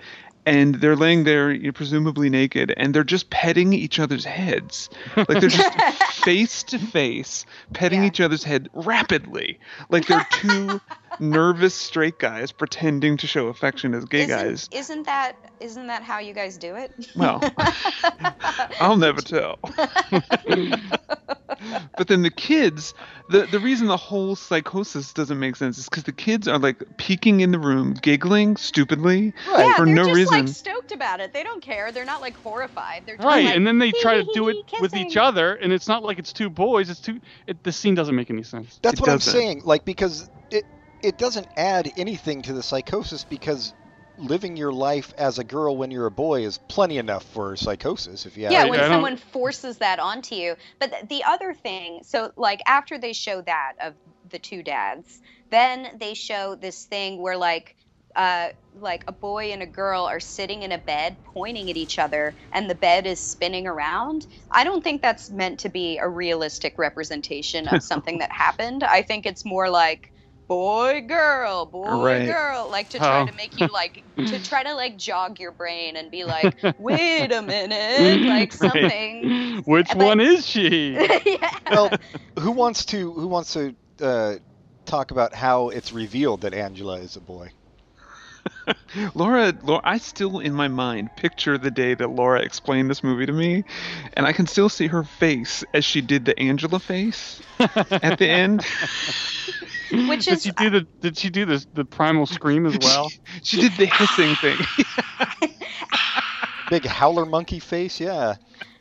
and 0.46 0.76
they're 0.76 0.98
laying 0.98 1.24
there, 1.24 1.54
you 1.54 1.68
know, 1.68 1.72
presumably 1.72 2.30
naked, 2.30 2.74
and 2.76 2.94
they're 2.94 3.06
just 3.06 3.30
petting 3.30 3.72
each 3.72 3.98
other's 3.98 4.26
heads. 4.26 4.90
Like 5.16 5.40
they're 5.40 5.48
just 5.48 5.74
face 6.26 6.64
to 6.64 6.78
face, 6.80 7.46
petting 7.72 8.02
Yeah. 8.02 8.08
each 8.08 8.20
other's 8.20 8.44
head 8.44 8.68
rapidly. 8.74 9.58
Like 9.90 10.06
they're 10.08 10.28
two 10.32 10.82
nervous 11.20 11.74
straight 11.76 12.20
guys 12.20 12.52
pretending 12.52 13.18
to 13.18 13.28
show 13.28 13.48
affection 13.48 13.94
as 13.94 14.06
gay 14.06 14.24
isn't, 14.24 14.30
guys. 14.38 14.70
Isn't 14.72 15.06
that 15.06 15.36
isn't 15.60 15.88
that 15.88 16.04
how 16.04 16.20
you 16.20 16.34
guys 16.34 16.58
do 16.58 16.76
it? 16.76 16.92
Well, 17.16 17.42
I'll 18.80 18.98
never 18.98 19.22
tell. 19.22 19.60
but 21.98 22.08
then 22.08 22.22
the 22.24 22.32
kids, 22.36 22.94
the 23.30 23.46
the 23.52 23.60
reason 23.60 23.88
the 23.88 23.98
whole 23.98 24.36
psychosis 24.36 25.14
doesn't 25.14 25.40
make 25.40 25.56
sense 25.56 25.78
is 25.78 25.86
because 25.90 26.04
the 26.04 26.12
kids 26.12 26.48
are 26.48 26.60
like 26.60 26.84
peeking 26.98 27.42
in 27.42 27.52
the 27.52 27.60
room, 27.60 27.94
giggling 28.02 28.58
stupidly 28.58 29.34
Right. 29.52 29.66
yeah, 29.68 29.76
for 29.76 29.86
they're 29.86 29.96
no 29.96 30.04
just 30.06 30.16
reason. 30.16 30.40
like 30.46 30.48
stoked 30.48 30.92
about 30.92 31.20
it. 31.20 31.34
They 31.34 31.44
don't 31.44 31.62
care. 31.64 31.92
They're 31.92 32.06
not 32.06 32.22
like 32.22 32.36
horrified. 32.38 33.04
They're 33.06 33.18
just 33.18 33.26
Right, 33.26 33.46
like, 33.46 33.56
and 33.56 33.66
then 33.66 33.80
they 33.80 33.92
try 33.92 34.16
to 34.16 34.28
do 34.34 34.50
it 34.50 34.54
hee, 34.54 34.64
hee, 34.72 34.78
with 34.82 34.96
each 34.96 35.18
other, 35.18 35.56
and 35.56 35.72
it's 35.72 35.88
not 35.88 36.04
like 36.04 36.20
it's 36.20 36.34
two 36.34 36.50
boys. 36.50 36.90
It's 36.90 37.00
two. 37.00 37.20
It, 37.48 37.64
the 37.64 37.72
scene 37.72 37.96
doesn't 37.96 38.16
make 38.16 38.30
any 38.30 38.44
sense. 38.44 38.80
That's 38.82 38.96
It 38.96 39.02
what 39.02 39.10
I'm 39.10 39.20
saying. 39.20 39.62
Like 39.64 39.86
because 39.86 40.30
it 40.52 40.64
it 41.04 41.18
doesn't 41.18 41.48
add 41.58 41.92
anything 41.98 42.42
to 42.44 42.54
the 42.54 42.64
psychosis 42.64 43.24
because 43.26 43.74
living 44.18 44.56
your 44.56 44.72
life 44.72 45.12
as 45.18 45.40
a 45.40 45.44
girl 45.44 45.76
when 45.76 45.90
you're 45.90 46.06
a 46.06 46.12
boy 46.12 46.46
is 46.46 46.60
plenty 46.70 46.98
enough 47.00 47.24
for 47.26 47.56
psychosis. 47.56 48.26
If 48.28 48.38
you 48.38 48.44
Yeah, 48.50 48.66
when 48.66 48.80
I 48.80 48.84
don't- 48.84 48.92
someone 48.92 49.18
forces 49.18 49.80
that 49.80 50.00
onto 50.00 50.36
you. 50.36 50.56
But 50.80 50.92
th- 50.92 51.08
the 51.10 51.24
other 51.24 51.54
thing, 51.54 52.02
so 52.04 52.32
like 52.38 52.62
after 52.68 52.98
they 53.00 53.14
show 53.14 53.42
that 53.42 53.74
of 53.82 53.96
the 54.30 54.38
two 54.40 54.62
dads, 54.64 55.20
then 55.50 55.98
they 56.00 56.14
show 56.14 56.56
this 56.56 56.86
thing 56.86 57.22
where 57.22 57.38
like 57.38 57.76
uh, 58.16 58.50
like 58.76 59.04
a 59.08 59.12
boy 59.12 59.52
and 59.54 59.64
a 59.64 59.66
girl 59.66 60.04
are 60.04 60.20
sitting 60.20 60.62
in 60.62 60.72
a 60.72 60.78
bed 60.78 61.18
pointing 61.34 61.72
at 61.72 61.78
each 61.78 61.98
other 61.98 62.36
and 62.52 62.70
the 62.70 62.76
bed 62.76 63.08
is 63.08 63.20
spinning 63.20 63.66
around. 63.66 64.28
I 64.52 64.64
don't 64.66 64.84
think 64.84 65.02
that's 65.02 65.32
meant 65.32 65.62
to 65.62 65.70
be 65.70 65.98
a 65.98 66.08
realistic 66.08 66.78
representation 66.78 67.68
of 67.68 67.82
something 67.82 68.20
that 68.20 68.32
happened. 68.46 68.84
I 68.84 69.02
think 69.02 69.26
it's 69.26 69.44
more 69.44 69.68
like 69.72 70.13
boy 70.54 71.02
girl 71.02 71.66
boy 71.66 72.04
Right. 72.04 72.26
girl 72.26 72.70
like 72.70 72.90
to 72.90 72.98
try 73.00 73.22
Oh. 73.22 73.26
to 73.26 73.34
make 73.34 73.60
you 73.60 73.68
like 73.68 74.04
to 74.18 74.44
try 74.44 74.64
to 74.64 74.74
like 74.76 74.98
jog 74.98 75.40
your 75.40 75.52
brain 75.52 75.96
and 75.96 76.12
be 76.12 76.24
like 76.26 76.56
wait 76.78 77.32
a 77.32 77.42
minute 77.42 78.22
like 78.28 78.52
something 78.54 79.64
Which 79.66 79.88
But- 79.88 79.98
one 79.98 80.20
is 80.20 80.46
she? 80.46 80.94
yeah. 81.26 81.58
well, 81.72 81.90
who 82.40 82.52
wants 82.52 82.86
to 82.86 83.12
who 83.14 83.28
wants 83.28 83.54
to 83.54 83.76
uh, 84.02 84.36
talk 84.86 85.12
about 85.12 85.34
how 85.34 85.70
it's 85.70 85.92
revealed 85.94 86.42
that 86.42 86.54
Angela 86.54 87.00
is 87.00 87.16
a 87.16 87.22
boy? 87.22 87.50
Laura, 89.16 89.54
Laura, 89.64 89.82
I 89.84 89.98
still 89.98 90.40
in 90.40 90.54
my 90.54 90.68
mind 90.68 91.16
picture 91.16 91.58
the 91.58 91.72
day 91.72 91.94
that 91.94 92.10
Laura 92.10 92.42
explained 92.42 92.90
this 92.90 93.04
movie 93.04 93.26
to 93.26 93.34
me, 93.34 93.64
and 94.14 94.26
I 94.26 94.34
can 94.34 94.48
still 94.48 94.70
see 94.70 94.88
her 94.88 95.04
face 95.04 95.64
as 95.74 95.86
she 95.86 96.02
did 96.02 96.26
the 96.26 96.38
Angela 96.40 96.80
face 96.80 97.42
at 97.60 98.18
the 98.20 98.30
end. 98.30 98.66
which 99.92 100.20
is 100.20 100.26
did 100.26 100.34
is 100.34 100.44
she 100.44 100.52
do 100.52 100.70
the? 100.70 100.88
Did 101.02 101.18
she 101.18 101.30
do 101.30 101.46
this 101.46 101.68
the 101.74 101.86
primal 101.86 102.26
scream 102.26 102.66
as 102.66 102.78
well? 102.82 103.10
She 103.44 103.62
did 103.62 103.74
the 103.74 103.86
hissing 103.86 104.36
thing. 104.36 104.58
Big 106.70 106.86
howler 106.86 107.26
monkey 107.26 107.60
face, 107.60 108.00
yeah. 108.00 108.36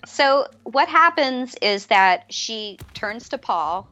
so 0.07 0.47
what 0.65 0.89
happens 0.89 1.55
is 1.61 1.87
that 1.87 2.25
she 2.33 2.79
turns 2.95 3.29
to 3.31 3.39
paul 3.39 3.89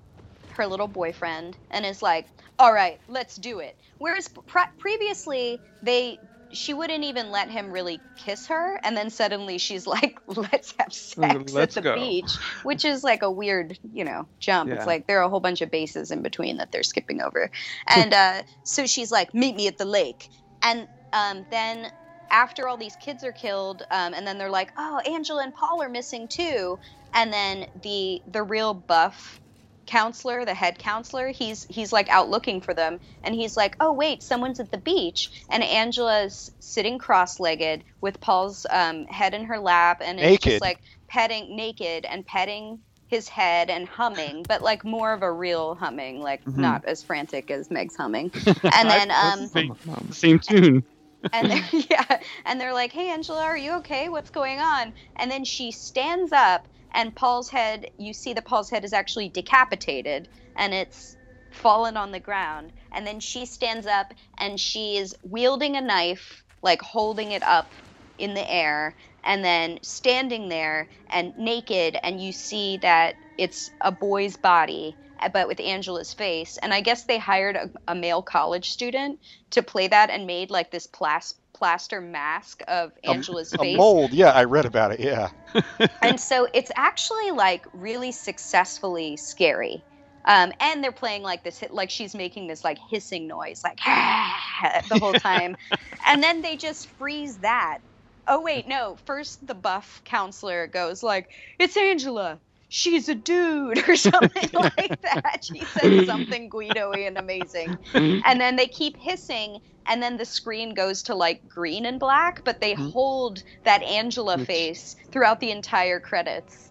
her 0.53 0.67
little 0.67 0.89
boyfriend 0.89 1.57
and 1.71 1.87
is 1.87 2.03
like 2.03 2.27
all 2.59 2.73
right 2.73 3.01
let's 3.09 3.37
do 3.37 3.61
it 3.61 3.77
whereas 4.01 4.29
pre- 4.29 4.63
previously 4.79 5.63
they 5.83 6.19
she 6.53 6.75
wouldn't 6.75 7.05
even 7.05 7.31
let 7.31 7.49
him 7.49 7.71
really 7.71 8.03
kiss 8.17 8.47
her 8.49 8.81
and 8.83 8.97
then 8.97 9.09
suddenly 9.09 9.59
she's 9.59 9.87
like 9.87 10.19
let's 10.27 10.75
have 10.79 10.93
sex 10.93 11.17
Let's 11.55 11.77
at 11.77 11.85
the 11.85 11.91
go. 11.91 11.95
beach 11.95 12.33
which 12.65 12.85
is 12.85 13.05
like 13.05 13.23
a 13.23 13.31
weird 13.31 13.79
you 13.93 14.05
know 14.05 14.27
jump 14.41 14.69
Yeah. 14.69 14.77
it's 14.77 14.87
like 14.87 15.07
there 15.07 15.21
are 15.21 15.25
a 15.25 15.29
whole 15.29 15.41
bunch 15.41 15.61
of 15.61 15.71
bases 15.71 16.11
in 16.11 16.23
between 16.23 16.57
that 16.57 16.73
they're 16.73 16.83
skipping 16.83 17.21
over 17.21 17.51
and 17.89 18.13
uh, 18.13 18.43
so 18.65 18.87
she's 18.87 19.13
like 19.13 19.33
meet 19.33 19.55
me 19.55 19.69
at 19.69 19.79
the 19.79 19.85
lake 19.85 20.29
and 20.63 20.89
um, 21.13 21.47
then 21.51 21.91
after 22.31 22.69
all 22.69 22.77
these 22.77 22.97
kids 22.97 23.23
are 23.23 23.33
killed 23.33 23.83
um, 23.91 24.15
and 24.15 24.27
then 24.27 24.39
they're 24.39 24.51
like 24.51 24.73
oh 24.77 25.01
angela 25.07 25.43
and 25.45 25.55
paul 25.55 25.83
are 25.83 25.89
missing 25.89 26.27
too 26.29 26.79
and 27.13 27.33
then 27.33 27.67
the 27.83 28.23
the 28.27 28.43
real 28.43 28.75
buff 28.75 29.41
counselor 29.87 30.45
the 30.45 30.55
head 30.55 30.79
counselor 30.79 31.29
he's 31.29 31.67
he's 31.69 31.93
like 31.93 32.09
out 32.09 32.29
looking 32.29 32.61
for 32.61 32.75
them 32.75 32.99
and 33.25 33.35
he's 33.35 33.57
like 33.57 33.77
oh 33.81 33.93
wait 33.93 34.23
someone's 34.23 34.61
at 34.61 34.71
the 34.71 34.79
beach 34.79 35.31
and 35.51 35.63
angela's 35.65 36.51
sitting 36.61 36.99
cross-legged 36.99 37.83
with 38.01 38.21
paul's 38.21 38.67
um, 38.71 39.07
head 39.07 39.35
in 39.35 39.45
her 39.45 39.59
lap 39.59 40.01
and 40.05 40.21
it's 40.21 40.43
just 40.45 40.61
like 40.61 40.79
petting 41.09 41.57
naked 41.57 42.05
and 42.05 42.25
petting 42.27 42.79
his 43.09 43.29
head 43.29 43.71
and 43.71 43.89
humming 43.89 44.45
but 44.47 44.63
like 44.63 44.85
more 44.85 45.13
of 45.13 45.23
a 45.23 45.33
real 45.33 45.75
humming 45.75 46.21
like 46.21 46.45
Mhm. 46.45 46.59
not 46.59 46.85
as 46.85 47.03
frantic 47.03 47.51
as 47.51 47.71
meg's 47.71 47.97
humming 47.97 48.31
and 48.73 48.89
then 48.89 49.11
um 49.11 49.49
Same, 49.49 49.77
the 50.07 50.15
same 50.15 50.39
tune. 50.39 50.85
and 51.33 51.51
they're, 51.51 51.65
yeah, 51.91 52.19
and 52.45 52.61
they're 52.61 52.73
like, 52.73 52.93
"Hey, 52.93 53.11
Angela, 53.11 53.43
are 53.43 53.57
you 53.57 53.75
okay? 53.79 54.09
What's 54.09 54.31
going 54.31 54.59
on?" 54.59 54.95
And 55.17 55.31
then 55.31 55.45
she 55.45 55.71
stands 55.73 56.33
up, 56.33 56.67
and 56.93 57.15
Paul's 57.15 57.51
head. 57.51 57.87
You 57.99 58.13
see 58.15 58.33
that 58.35 58.45
Paul's 58.45 58.71
head 58.71 58.85
is 58.85 58.93
actually 58.93 59.29
decapitated, 59.29 60.29
and 60.57 60.75
it's 60.75 61.17
fallen 61.51 61.97
on 61.97 62.13
the 62.13 62.21
ground, 62.21 62.73
and 62.93 63.07
then 63.07 63.21
she 63.21 63.45
stands 63.47 63.87
up 63.87 64.13
and 64.39 64.59
she 64.59 64.97
is 64.97 65.15
wielding 65.23 65.77
a 65.77 65.81
knife, 65.81 66.45
like 66.63 66.81
holding 66.81 67.33
it 67.33 67.43
up 67.43 67.73
in 68.19 68.35
the 68.35 68.53
air, 68.53 68.95
and 69.25 69.45
then 69.45 69.79
standing 69.83 70.49
there 70.49 70.89
and 71.11 71.37
naked, 71.37 71.97
and 72.03 72.21
you 72.21 72.33
see 72.33 72.79
that 72.79 73.17
it's 73.37 73.71
a 73.81 73.91
boy's 73.91 74.37
body, 74.37 74.97
but 75.33 75.49
with 75.49 75.61
Angela's 75.61 76.13
face. 76.13 76.59
And 76.59 76.73
I 76.73 76.81
guess 76.83 77.05
they 77.05 77.19
hired 77.19 77.57
a, 77.57 77.71
a 77.89 77.95
male 77.95 78.23
college 78.23 78.71
student 78.71 79.19
to 79.51 79.63
play 79.63 79.89
that 79.89 80.11
and 80.11 80.27
made 80.27 80.51
like 80.51 80.71
this 80.71 80.87
plas- 80.87 81.35
plaster 81.61 82.01
mask 82.01 82.63
of 82.69 82.91
Angela's 83.05 83.53
a 83.53 83.59
face. 83.59 83.77
mold. 83.77 84.15
Yeah, 84.15 84.31
I 84.31 84.45
read 84.45 84.65
about 84.65 84.93
it. 84.93 85.01
Yeah. 85.01 85.29
and 86.03 86.19
so 86.19 86.49
it's 86.55 86.71
actually 86.75 87.33
like 87.33 87.67
really 87.75 88.13
successfully 88.13 89.19
scary. 89.19 89.85
Um, 90.25 90.53
and 90.59 90.83
they're 90.83 90.91
playing 90.91 91.23
like 91.23 91.45
this, 91.45 91.63
like 91.69 91.91
she's 91.91 92.15
making 92.15 92.47
this 92.47 92.65
like 92.65 92.79
hissing 92.91 93.29
noise, 93.29 93.61
like 93.63 93.77
the 94.89 94.99
whole 94.99 95.13
time. 95.13 95.55
and 96.07 96.23
then 96.23 96.41
they 96.41 96.57
just 96.57 96.89
freeze 96.97 97.37
that. 97.39 97.81
Oh 98.27 98.41
wait, 98.41 98.67
no. 98.67 98.97
First, 99.05 99.47
the 99.47 99.55
buff 99.55 100.01
counselor 100.07 100.67
goes 100.67 101.03
like, 101.03 101.27
"It's 101.59 101.77
Angela. 101.77 102.41
She's 102.71 103.09
a 103.09 103.15
dude," 103.15 103.79
or 103.89 103.97
something 103.97 104.49
like 104.55 105.03
that. 105.03 105.45
She 105.45 105.61
says 105.65 106.07
something 106.07 106.49
Guido-y 106.49 107.01
and 107.01 107.19
amazing. 107.19 107.77
And 107.93 108.41
then 108.41 108.57
they 108.57 108.67
keep 108.67 108.97
hissing, 108.97 109.59
and 109.87 110.03
then 110.03 110.17
the 110.17 110.25
screen 110.25 110.73
goes 110.73 111.03
to 111.05 111.15
like 111.15 111.47
green 111.49 111.85
and 111.85 112.01
black, 112.01 112.43
but 112.45 112.61
they 112.61 112.75
hold 112.75 113.43
that 113.65 113.83
Angela 113.83 114.39
Which- 114.39 114.47
face 114.47 114.97
throughout 115.13 115.41
the 115.41 115.51
entire 115.51 116.01
credits 116.01 116.69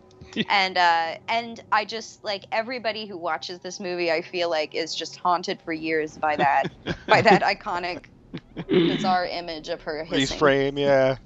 and 0.50 0.78
uh 0.78 1.16
and 1.28 1.64
i 1.72 1.84
just 1.84 2.24
like 2.24 2.46
everybody 2.52 3.08
who 3.08 3.18
watches 3.18 3.60
this 3.62 3.80
movie 3.80 4.12
i 4.12 4.22
feel 4.22 4.48
like 4.48 4.76
is 4.76 4.94
just 4.94 5.18
haunted 5.18 5.60
for 5.62 5.74
years 5.74 6.18
by 6.18 6.36
that 6.36 6.66
by 7.08 7.20
that 7.20 7.42
iconic 7.56 8.06
bizarre 8.70 9.26
image 9.26 9.70
of 9.70 9.82
her 9.82 10.06
Freeze 10.06 10.22
hissing. 10.30 10.38
frame. 10.38 10.78
Yeah. 10.78 11.18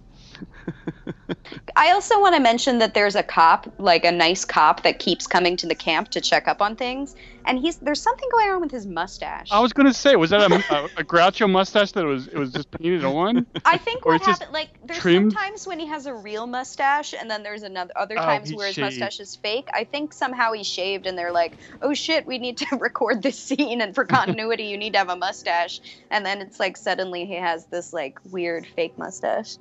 i 1.76 1.91
also 1.91 2.20
want 2.20 2.36
to 2.36 2.41
mention 2.41 2.80
that 2.80 2.93
there's 2.93 3.16
a 3.16 3.24
cop 3.24 3.72
like 3.78 4.05
a 4.05 4.11
nice 4.11 4.45
cop 4.45 4.84
that 4.84 4.99
keeps 4.99 5.28
coming 5.28 5.57
to 5.57 5.68
the 5.68 5.76
camp 5.76 6.09
to 6.09 6.22
check 6.22 6.47
up 6.47 6.61
on 6.61 6.76
things 6.76 7.16
and 7.45 7.59
he's 7.59 7.78
there's 7.78 8.01
something 8.01 8.28
going 8.32 8.49
on 8.49 8.61
with 8.61 8.72
his 8.72 8.86
mustache 8.86 9.49
I 9.51 9.59
was 9.59 9.74
gonna 9.74 9.93
say, 9.93 10.16
was 10.16 10.30
that 10.30 10.49
a, 10.49 10.55
a, 10.76 10.86
a 11.01 11.03
Groucho 11.03 11.49
mustache 11.49 11.91
that 11.91 12.05
was 12.05 12.28
it 12.28 12.38
was 12.38 12.51
just 12.53 12.72
painted 12.72 13.03
on? 13.03 13.45
I 13.66 13.78
think 13.78 14.05
what 14.05 14.22
happened, 14.22 14.51
like, 14.53 14.70
there's 14.86 14.99
trimmed? 14.99 15.34
sometimes 15.34 15.68
when 15.68 15.78
he 15.80 15.86
has 15.88 16.05
a 16.05 16.14
real 16.14 16.47
mustache, 16.47 17.14
and 17.14 17.30
then 17.30 17.43
there's 17.43 17.64
another 17.64 17.91
other 17.97 18.18
Oh, 18.18 18.22
times 18.22 18.49
he 18.49 18.55
where 18.55 18.68
his 18.68 18.76
shaved. 18.76 18.86
mustache 18.86 19.20
is 19.20 19.36
fake. 19.36 19.68
I 19.74 19.84
think 19.84 20.14
somehow 20.14 20.53
he 20.53 20.64
shaved, 20.64 21.05
and 21.05 21.18
they're 21.18 21.34
like, 21.34 21.57
"Oh 21.82 21.93
shit, 21.93 22.26
we 22.26 22.38
need 22.38 22.57
to 22.59 22.76
record 22.80 23.22
this 23.22 23.38
scene, 23.38 23.82
and 23.82 23.93
for 23.93 24.05
continuity, 24.05 24.64
you 24.64 24.78
need 24.78 24.93
to 24.93 24.99
have 24.99 25.09
a 25.09 25.18
mustache." 25.18 25.82
And 26.09 26.26
then 26.26 26.39
it's 26.41 26.59
like 26.61 26.78
suddenly 26.78 27.26
he 27.26 27.36
has 27.36 27.66
this 27.66 27.91
like 27.91 28.18
weird 28.32 28.66
fake 28.66 28.97
mustache. 28.97 29.57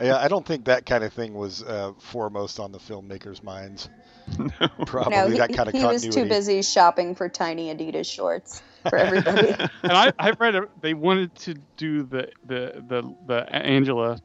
Yeah, 0.00 0.18
I 0.18 0.28
don't 0.28 0.44
think 0.44 0.66
that 0.66 0.86
kind 0.86 1.04
of 1.04 1.12
thing 1.12 1.34
was 1.34 1.62
uh, 1.62 1.92
foremost 1.98 2.60
on 2.60 2.72
the 2.72 2.78
filmmakers' 2.78 3.42
minds. 3.42 3.88
Probably 4.86 5.16
no, 5.16 5.28
he, 5.28 5.38
that 5.38 5.52
kind 5.52 5.68
of 5.68 5.74
he 5.74 5.80
continuity. 5.80 6.06
was 6.06 6.14
too 6.14 6.24
busy 6.26 6.62
shopping 6.62 7.14
for 7.14 7.28
tiny 7.28 7.74
Adidas 7.74 8.10
shorts 8.10 8.62
for 8.88 8.96
everybody. 8.98 9.48
and 9.82 9.92
I, 9.92 10.12
I 10.18 10.30
read 10.32 10.54
it, 10.54 10.64
they 10.80 10.94
wanted 10.94 11.34
to 11.36 11.54
do 11.76 12.02
the 12.02 12.28
the 12.46 12.82
the, 12.88 13.14
the 13.26 13.54
Angela 13.54 14.18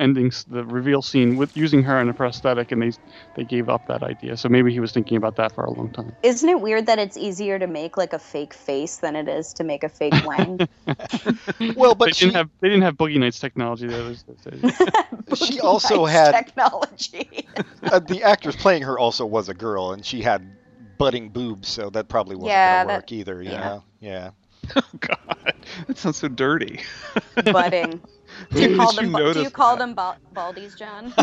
endings, 0.00 0.44
the 0.44 0.64
reveal 0.64 1.02
scene 1.02 1.36
with 1.36 1.56
using 1.56 1.82
her 1.82 2.00
in 2.00 2.08
a 2.08 2.14
prosthetic, 2.14 2.72
and 2.72 2.80
they 2.82 2.92
they 3.34 3.44
gave 3.44 3.68
up 3.68 3.86
that 3.86 4.02
idea. 4.02 4.36
So 4.36 4.48
maybe 4.48 4.72
he 4.72 4.80
was 4.80 4.92
thinking 4.92 5.16
about 5.16 5.36
that 5.36 5.52
for 5.54 5.64
a 5.64 5.70
long 5.70 5.90
time. 5.90 6.14
Isn't 6.22 6.48
it 6.48 6.60
weird 6.60 6.86
that 6.86 6.98
it's 6.98 7.16
easier 7.16 7.58
to 7.58 7.66
make 7.66 7.96
like 7.96 8.12
a 8.12 8.18
fake 8.18 8.54
face 8.54 8.96
than 8.96 9.16
it 9.16 9.28
is 9.28 9.52
to 9.54 9.64
make 9.64 9.84
a 9.84 9.88
fake 9.88 10.14
wang? 10.24 10.58
well, 11.76 11.94
they 11.94 11.98
but 12.06 12.16
she, 12.16 12.26
didn't 12.26 12.36
have 12.36 12.50
they 12.60 12.68
didn't 12.68 12.82
have 12.82 12.94
Boogie 12.96 13.18
Nights 13.18 13.38
technology 13.38 13.86
there. 13.86 14.02
those- 14.02 14.24
those 14.24 14.40
days. 14.40 14.60
she 15.34 15.58
Boogie 15.58 15.62
also 15.64 16.04
Nights 16.06 16.12
had 16.12 16.32
technology. 16.46 17.48
uh, 17.84 17.98
the 17.98 18.22
actress 18.22 18.56
playing 18.56 18.82
her 18.82 18.98
also 18.98 19.24
was 19.26 19.48
a 19.48 19.54
girl, 19.54 19.92
and 19.92 20.04
she 20.04 20.22
had 20.22 20.57
budding 20.98 21.30
boobs, 21.30 21.68
so 21.68 21.88
that 21.90 22.08
probably 22.08 22.36
wasn't 22.36 22.50
Yeah, 22.50 22.82
gonna 22.84 22.88
that- 22.88 22.96
work 22.98 23.12
either. 23.12 23.42
You 23.42 23.50
yeah. 23.52 23.60
know? 23.60 23.84
Yeah. 24.00 24.30
Oh 24.76 24.82
God, 25.00 25.54
that 25.86 25.96
sounds 25.96 26.18
so 26.18 26.28
dirty. 26.28 26.80
budding. 27.44 28.02
Do 28.52 28.60
you 28.60 28.76
call 28.76 28.92
them? 28.92 29.06
you 29.06 29.12
bu- 29.16 29.32
Do 29.32 29.40
you 29.42 29.50
call 29.50 29.76
them 29.78 29.94
baldies, 29.94 30.76
John? 30.76 31.14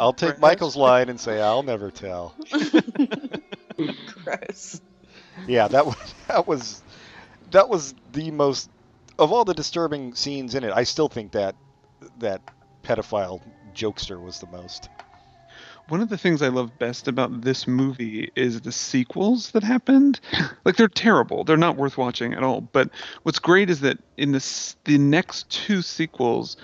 I'll 0.00 0.12
take 0.14 0.28
Perhaps. 0.36 0.40
Michael's 0.40 0.76
line 0.76 1.10
and 1.10 1.20
say 1.20 1.40
I'll 1.40 1.62
never 1.62 1.90
tell. 1.90 2.34
Gross. 4.24 4.80
Yeah, 5.46 5.68
that 5.68 5.84
was 5.86 6.14
that 6.28 6.46
was 6.46 6.82
that 7.50 7.68
was 7.68 7.94
the 8.12 8.30
most 8.30 8.70
of 9.18 9.30
all 9.32 9.44
the 9.44 9.54
disturbing 9.54 10.14
scenes 10.14 10.54
in 10.54 10.64
it. 10.64 10.72
I 10.74 10.84
still 10.84 11.08
think 11.08 11.32
that 11.32 11.54
that 12.20 12.40
pedophile 12.82 13.40
jokester 13.74 14.20
was 14.22 14.40
the 14.40 14.46
most. 14.46 14.88
One 15.88 16.00
of 16.02 16.08
the 16.10 16.18
things 16.18 16.42
I 16.42 16.48
love 16.48 16.78
best 16.78 17.08
about 17.08 17.40
this 17.42 17.66
movie 17.66 18.30
is 18.36 18.60
the 18.60 18.72
sequels 18.72 19.50
that 19.52 19.62
happened. 19.64 20.20
Like 20.64 20.76
they're 20.76 20.88
terrible; 20.88 21.44
they're 21.44 21.56
not 21.56 21.76
worth 21.76 21.96
watching 21.96 22.34
at 22.34 22.42
all. 22.42 22.60
But 22.60 22.90
what's 23.22 23.38
great 23.38 23.70
is 23.70 23.80
that 23.80 23.98
in 24.18 24.32
this, 24.32 24.76
the 24.84 24.98
next 24.98 25.48
two 25.48 25.80
sequels, 25.80 26.58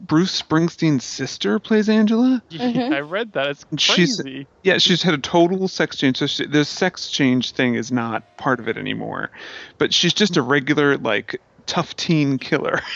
Bruce 0.00 0.40
Springsteen's 0.40 1.04
sister 1.04 1.58
plays 1.58 1.90
Angela. 1.90 2.42
Mhm. 2.50 2.94
I 2.94 3.00
read 3.00 3.32
that. 3.32 3.48
It's 3.48 3.66
She's- 3.76 4.16
crazy. 4.22 4.46
Yeah, 4.62 4.78
she's 4.78 5.02
had 5.02 5.12
a 5.12 5.18
total 5.18 5.68
sex 5.68 5.96
change. 5.96 6.16
So 6.16 6.26
she, 6.26 6.46
the 6.46 6.64
sex 6.64 7.10
change 7.10 7.50
thing 7.52 7.74
is 7.74 7.92
not 7.92 8.38
part 8.38 8.60
of 8.60 8.68
it 8.68 8.78
anymore. 8.78 9.30
But 9.76 9.92
she's 9.92 10.14
just 10.14 10.38
a 10.38 10.42
regular 10.42 10.96
like 10.96 11.38
tough 11.66 11.94
teen 11.96 12.38
killer. 12.38 12.80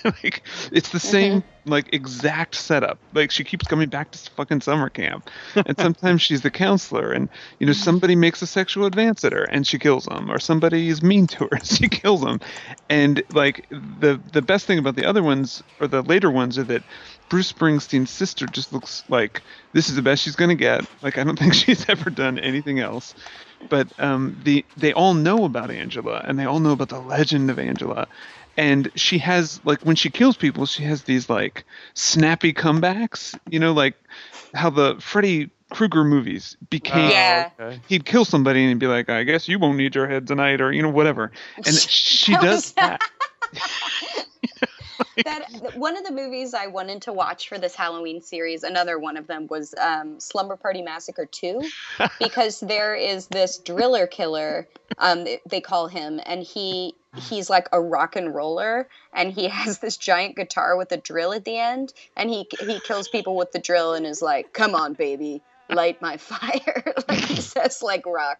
like 0.04 0.42
it's 0.72 0.90
the 0.90 1.00
same 1.00 1.42
like 1.64 1.92
exact 1.92 2.54
setup. 2.54 2.98
Like 3.14 3.30
she 3.30 3.44
keeps 3.44 3.66
coming 3.66 3.88
back 3.88 4.10
to 4.10 4.30
fucking 4.32 4.60
summer 4.60 4.88
camp, 4.88 5.28
and 5.54 5.78
sometimes 5.78 6.22
she's 6.22 6.42
the 6.42 6.50
counselor, 6.50 7.12
and 7.12 7.28
you 7.58 7.66
know 7.66 7.72
somebody 7.72 8.16
makes 8.16 8.42
a 8.42 8.46
sexual 8.46 8.86
advance 8.86 9.24
at 9.24 9.32
her, 9.32 9.44
and 9.44 9.66
she 9.66 9.78
kills 9.78 10.06
them, 10.06 10.30
or 10.30 10.38
somebody 10.38 10.88
is 10.88 11.02
mean 11.02 11.26
to 11.28 11.44
her, 11.44 11.48
and 11.52 11.66
she 11.66 11.88
kills 11.88 12.20
them. 12.22 12.40
And 12.88 13.22
like 13.32 13.68
the 13.70 14.20
the 14.32 14.42
best 14.42 14.66
thing 14.66 14.78
about 14.78 14.96
the 14.96 15.06
other 15.06 15.22
ones 15.22 15.62
or 15.80 15.86
the 15.86 16.02
later 16.02 16.30
ones 16.30 16.58
are 16.58 16.64
that 16.64 16.82
Bruce 17.28 17.52
Springsteen's 17.52 18.10
sister 18.10 18.46
just 18.46 18.72
looks 18.72 19.04
like 19.08 19.42
this 19.72 19.88
is 19.88 19.96
the 19.96 20.02
best 20.02 20.22
she's 20.22 20.36
gonna 20.36 20.54
get. 20.54 20.84
Like 21.02 21.18
I 21.18 21.24
don't 21.24 21.38
think 21.38 21.54
she's 21.54 21.88
ever 21.88 22.10
done 22.10 22.38
anything 22.38 22.80
else. 22.80 23.14
But 23.68 23.88
um, 23.98 24.40
the 24.44 24.64
they 24.76 24.92
all 24.92 25.14
know 25.14 25.44
about 25.44 25.70
Angela, 25.70 26.22
and 26.24 26.38
they 26.38 26.44
all 26.44 26.60
know 26.60 26.72
about 26.72 26.90
the 26.90 27.00
legend 27.00 27.50
of 27.50 27.58
Angela. 27.58 28.06
And 28.58 28.90
she 28.96 29.18
has 29.18 29.60
like 29.64 29.80
when 29.82 29.96
she 29.96 30.10
kills 30.10 30.36
people, 30.36 30.66
she 30.66 30.82
has 30.82 31.04
these 31.04 31.30
like 31.30 31.64
snappy 31.94 32.52
comebacks. 32.52 33.38
You 33.48 33.60
know, 33.60 33.72
like 33.72 33.94
how 34.52 34.68
the 34.68 34.96
Freddy 35.00 35.50
Krueger 35.70 36.02
movies 36.02 36.56
became. 36.68 37.06
Oh, 37.06 37.12
Yeah. 37.12 37.50
okay. 37.58 37.80
He'd 37.86 38.04
kill 38.04 38.24
somebody 38.24 38.60
and 38.60 38.68
he'd 38.70 38.78
be 38.80 38.88
like, 38.88 39.08
"I 39.08 39.22
guess 39.22 39.46
you 39.48 39.58
won't 39.60 39.78
need 39.78 39.94
your 39.94 40.08
head 40.08 40.26
tonight," 40.26 40.60
or 40.60 40.72
you 40.72 40.82
know, 40.82 40.88
whatever. 40.90 41.30
And 41.56 41.66
she 41.74 42.32
does 42.32 42.72
that. 42.72 43.00
that 45.24 45.76
one 45.76 45.96
of 45.96 46.04
the 46.04 46.12
movies 46.12 46.54
I 46.54 46.66
wanted 46.66 47.02
to 47.02 47.12
watch 47.12 47.48
for 47.48 47.58
this 47.58 47.74
Halloween 47.74 48.20
series, 48.20 48.62
another 48.62 48.98
one 48.98 49.16
of 49.16 49.26
them 49.26 49.46
was 49.48 49.74
um, 49.80 50.18
Slumber 50.20 50.56
Party 50.56 50.82
Massacre 50.82 51.26
2, 51.26 51.62
because 52.18 52.60
there 52.60 52.94
is 52.94 53.26
this 53.28 53.58
driller 53.58 54.06
killer, 54.06 54.66
um, 54.98 55.24
they- 55.24 55.40
they 55.46 55.60
call 55.60 55.88
him, 55.88 56.20
and 56.24 56.42
he 56.42 56.94
he's 57.16 57.50
like 57.50 57.68
a 57.72 57.80
rock 57.80 58.14
and 58.14 58.32
roller, 58.34 58.88
and 59.12 59.32
he 59.32 59.48
has 59.48 59.78
this 59.80 59.96
giant 59.96 60.36
guitar 60.36 60.76
with 60.76 60.92
a 60.92 60.96
drill 60.96 61.32
at 61.32 61.44
the 61.44 61.56
end, 61.58 61.92
and 62.16 62.30
he 62.30 62.46
he 62.60 62.78
kills 62.80 63.08
people 63.08 63.36
with 63.36 63.50
the 63.52 63.58
drill 63.58 63.94
and 63.94 64.06
is 64.06 64.22
like, 64.22 64.52
"Come 64.52 64.74
on, 64.74 64.94
baby." 64.94 65.42
Light 65.70 66.00
my 66.00 66.16
fire, 66.30 66.94
like 67.08 67.18
he 67.18 67.42
says, 67.42 67.82
like 67.82 68.06
rock 68.06 68.38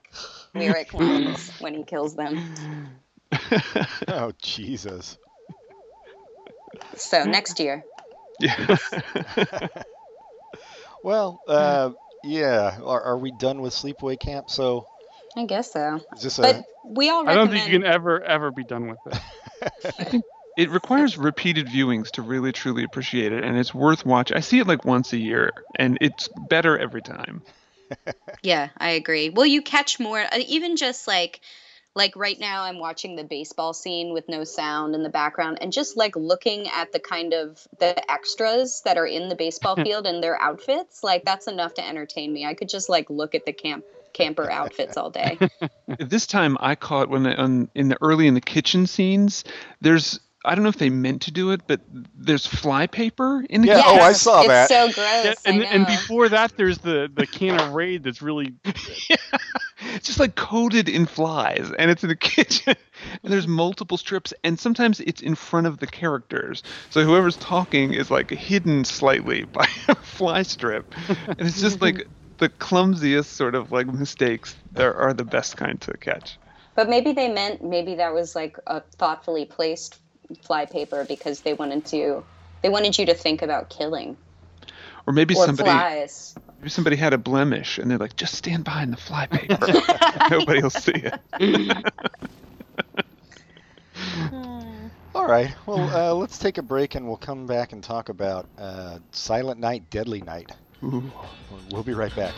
lyric 0.54 0.94
lines 0.94 1.50
when 1.61 1.74
he 1.74 1.82
kills 1.82 2.16
them. 2.16 2.38
Oh 4.09 4.32
Jesus. 4.40 5.18
So 6.97 7.24
next 7.24 7.61
year, 7.61 7.84
yeah. 8.39 8.76
Well, 11.03 11.41
uh, 11.47 11.91
yeah. 12.22 12.78
Are, 12.82 13.01
are 13.01 13.18
we 13.18 13.30
done 13.30 13.61
with 13.61 13.72
Sleepaway 13.72 14.18
Camp? 14.18 14.51
So 14.51 14.86
I 15.36 15.45
guess 15.45 15.72
so. 15.72 16.01
is 16.16 16.22
this 16.22 16.39
a? 16.41 16.43
But 16.43 16.64
we 16.82 17.09
all 17.09 17.26
I 17.28 17.34
don't 17.34 17.51
think 17.51 17.66
you 17.68 17.78
can 17.78 17.86
ever 17.86 18.20
ever 18.22 18.51
be 18.51 18.64
done 18.64 18.89
with 18.89 18.99
it. 19.07 20.24
it 20.57 20.70
requires 20.70 21.16
repeated 21.16 21.68
viewings 21.68 22.11
to 22.11 22.22
really 22.22 22.51
truly 22.51 22.82
appreciate 22.82 23.32
it 23.32 23.45
and 23.45 23.57
it's 23.57 23.72
worth 23.72 24.05
watching 24.05 24.36
i 24.36 24.41
see 24.41 24.59
it 24.59 24.66
like 24.66 24.84
once 24.84 25.12
a 25.12 25.16
year 25.16 25.53
and 25.76 25.99
it's 26.01 26.28
better 26.28 26.76
every 26.76 27.03
time 27.03 27.43
Yeah, 28.43 28.68
I 28.78 28.91
agree. 28.91 29.30
Well, 29.30 29.47
you 29.47 29.62
catch 29.62 29.99
more, 29.99 30.20
uh, 30.20 30.39
even 30.47 30.76
just 30.76 31.09
like, 31.09 31.41
like 31.99 32.14
right 32.14 32.38
now, 32.38 32.62
I'm 32.62 32.78
watching 32.78 33.16
the 33.16 33.24
baseball 33.24 33.74
scene 33.74 34.12
with 34.14 34.28
no 34.28 34.44
sound 34.44 34.94
in 34.94 35.03
the 35.03 35.09
background, 35.09 35.59
and 35.61 35.72
just 35.72 35.96
like 35.96 36.14
looking 36.14 36.68
at 36.68 36.92
the 36.92 37.01
kind 37.01 37.34
of 37.34 37.66
the 37.80 38.11
extras 38.11 38.82
that 38.84 38.96
are 38.96 39.07
in 39.07 39.28
the 39.28 39.34
baseball 39.34 39.74
field 39.84 40.07
and 40.07 40.22
their 40.22 40.40
outfits, 40.40 41.03
like 41.03 41.24
that's 41.24 41.49
enough 41.49 41.74
to 41.74 41.86
entertain 41.86 42.32
me. 42.32 42.46
I 42.46 42.55
could 42.55 42.68
just 42.68 42.88
like 42.88 43.11
look 43.11 43.34
at 43.34 43.44
the 43.44 43.53
camp 43.53 43.84
camper 44.12 44.49
outfits 44.51 44.96
all 44.96 45.11
day. 45.11 45.38
This 45.99 46.26
time 46.26 46.57
I 46.61 46.74
caught 46.74 47.09
when 47.09 47.26
on, 47.26 47.70
in 47.74 47.88
the 47.88 47.96
early 48.03 48.26
in 48.26 48.34
the 48.34 48.42
kitchen 48.42 48.86
scenes. 48.86 49.42
There's 49.80 50.20
I 50.44 50.55
don't 50.55 50.62
know 50.62 50.68
if 50.68 50.76
they 50.76 50.90
meant 50.90 51.22
to 51.22 51.30
do 51.32 51.51
it, 51.51 51.62
but 51.66 51.80
there's 52.14 52.46
fly 52.46 52.86
paper 52.86 53.42
in 53.49 53.62
the 53.62 53.68
Yeah, 53.68 53.82
kitchen. 53.82 53.99
oh, 53.99 54.03
I 54.03 54.12
saw 54.12 54.40
it's 54.42 54.49
that. 54.49 54.68
so 54.68 54.92
gross. 54.92 55.24
Yeah, 55.24 55.34
and 55.46 55.64
and 55.64 55.86
before 55.86 56.28
that, 56.28 56.57
there's 56.57 56.78
the 56.78 57.11
the 57.12 57.26
can 57.26 57.59
of 57.59 57.74
Raid 57.74 58.05
that's 58.05 58.22
really 58.22 58.55
It's 59.80 60.06
just 60.06 60.20
like 60.20 60.34
coated 60.34 60.88
in 60.88 61.06
flies, 61.06 61.70
and 61.78 61.90
it's 61.90 62.02
in 62.02 62.08
the 62.08 62.16
kitchen. 62.16 62.76
And 63.22 63.32
there's 63.32 63.46
multiple 63.46 63.96
strips, 63.96 64.34
and 64.42 64.58
sometimes 64.58 65.00
it's 65.00 65.22
in 65.22 65.36
front 65.36 65.66
of 65.68 65.78
the 65.78 65.86
characters. 65.86 66.62
So 66.90 67.04
whoever's 67.04 67.36
talking 67.36 67.94
is 67.94 68.10
like 68.10 68.30
hidden 68.30 68.84
slightly 68.84 69.44
by 69.52 69.68
a 69.88 69.94
fly 69.94 70.42
strip, 70.42 70.94
and 71.06 71.40
it's 71.40 71.60
just 71.60 71.80
like 71.80 72.08
the 72.38 72.48
clumsiest 72.48 73.32
sort 73.32 73.54
of 73.54 73.70
like 73.72 73.86
mistakes. 73.86 74.56
There 74.72 74.94
are 74.94 75.14
the 75.14 75.24
best 75.24 75.56
kind 75.56 75.80
to 75.82 75.96
catch. 75.96 76.38
But 76.74 76.88
maybe 76.88 77.12
they 77.12 77.28
meant 77.28 77.62
maybe 77.62 77.94
that 77.96 78.14
was 78.14 78.34
like 78.34 78.56
a 78.66 78.80
thoughtfully 78.98 79.44
placed 79.44 79.98
fly 80.42 80.66
paper 80.66 81.04
because 81.04 81.40
they 81.40 81.54
wanted 81.54 81.86
to 81.86 82.24
they 82.62 82.68
wanted 82.68 82.98
you 82.98 83.06
to 83.06 83.14
think 83.14 83.42
about 83.42 83.70
killing 83.70 84.16
Or 85.06 85.12
maybe 85.12 85.34
or 85.34 85.46
somebody 85.46 85.70
flies. 85.70 86.34
Maybe 86.59 86.70
somebody 86.70 86.96
had 86.96 87.12
a 87.12 87.18
blemish, 87.18 87.78
and 87.78 87.90
they're 87.90 87.98
like, 87.98 88.16
just 88.16 88.34
stand 88.34 88.64
behind 88.64 88.92
the 88.92 88.96
fly 88.96 89.26
paper. 89.26 89.59
Nobody 90.30 90.62
will 90.62 90.70
see 90.70 90.92
it. 90.94 91.14
All 95.14 95.26
right. 95.26 95.54
Well, 95.66 95.80
uh, 95.80 96.14
let's 96.14 96.38
take 96.38 96.59
a 96.59 96.62
break 96.62 96.94
and 96.94 97.06
we'll 97.06 97.16
come 97.16 97.46
back 97.46 97.72
and 97.72 97.82
talk 97.82 98.09
about 98.09 98.46
uh, 98.56 98.98
Silent 99.11 99.59
Night, 99.59 99.90
Deadly 99.90 100.20
Night. 100.20 100.52
Ooh. 100.84 101.11
We'll 101.72 101.82
be 101.82 101.94
right 101.94 102.14
back. 102.14 102.34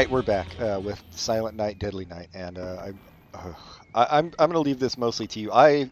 Right, 0.00 0.10
we're 0.10 0.22
back 0.22 0.58
uh, 0.58 0.80
with 0.82 1.02
Silent 1.10 1.56
Night, 1.56 1.78
Deadly 1.78 2.06
Night, 2.06 2.28
and 2.32 2.56
uh, 2.58 2.76
I, 3.34 3.38
uh, 3.38 3.52
I, 3.94 4.18
I'm 4.18 4.26
I'm 4.38 4.50
going 4.50 4.52
to 4.52 4.60
leave 4.60 4.78
this 4.78 4.96
mostly 4.96 5.26
to 5.28 5.40
you. 5.40 5.52
I 5.52 5.90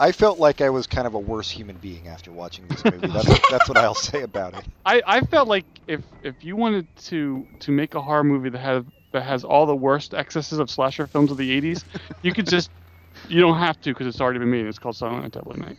I 0.00 0.10
felt 0.10 0.40
like 0.40 0.60
I 0.60 0.70
was 0.70 0.86
kind 0.88 1.06
of 1.06 1.14
a 1.14 1.18
worse 1.20 1.48
human 1.48 1.76
being 1.76 2.08
after 2.08 2.32
watching 2.32 2.66
this 2.66 2.84
movie. 2.84 3.06
That's 3.06 3.40
that's 3.50 3.68
what 3.68 3.78
I'll 3.78 3.94
say 3.94 4.22
about 4.22 4.54
it. 4.54 4.64
I, 4.84 5.00
I 5.06 5.20
felt 5.20 5.46
like 5.46 5.64
if 5.86 6.00
if 6.22 6.42
you 6.42 6.56
wanted 6.56 6.88
to 7.06 7.46
to 7.60 7.70
make 7.70 7.94
a 7.94 8.02
horror 8.02 8.24
movie 8.24 8.50
that 8.50 8.58
has 8.58 8.84
that 9.12 9.22
has 9.22 9.44
all 9.44 9.64
the 9.66 9.76
worst 9.76 10.12
excesses 10.12 10.58
of 10.58 10.68
slasher 10.68 11.06
films 11.06 11.30
of 11.30 11.36
the 11.36 11.60
80s, 11.60 11.84
you 12.22 12.32
could 12.32 12.48
just 12.48 12.68
you 13.28 13.40
don't 13.40 13.58
have 13.58 13.80
to 13.82 13.90
because 13.92 14.08
it's 14.08 14.20
already 14.20 14.40
been 14.40 14.50
made. 14.50 14.66
It's 14.66 14.80
called 14.80 14.96
Silent 14.96 15.22
Night, 15.22 15.30
Deadly 15.32 15.60
Night. 15.60 15.76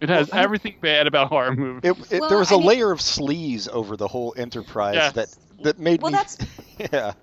It 0.00 0.08
has 0.08 0.30
Well, 0.30 0.40
everything 0.44 0.76
bad 0.80 1.06
about 1.08 1.28
horror 1.28 1.54
movies. 1.54 1.80
It, 1.82 2.12
it 2.14 2.20
Well, 2.20 2.28
there 2.30 2.38
was 2.38 2.52
I 2.52 2.54
a 2.54 2.58
mean- 2.58 2.68
layer 2.68 2.90
of 2.90 3.00
sleaze 3.00 3.68
over 3.68 3.96
the 3.98 4.08
whole 4.08 4.32
enterprise 4.36 4.94
Yes. 4.94 5.12
that 5.14 5.28
that 5.62 5.78
made 5.78 6.02
Well, 6.02 6.12
me. 6.12 6.12
that's 6.12 6.38
yeah. 6.92 7.14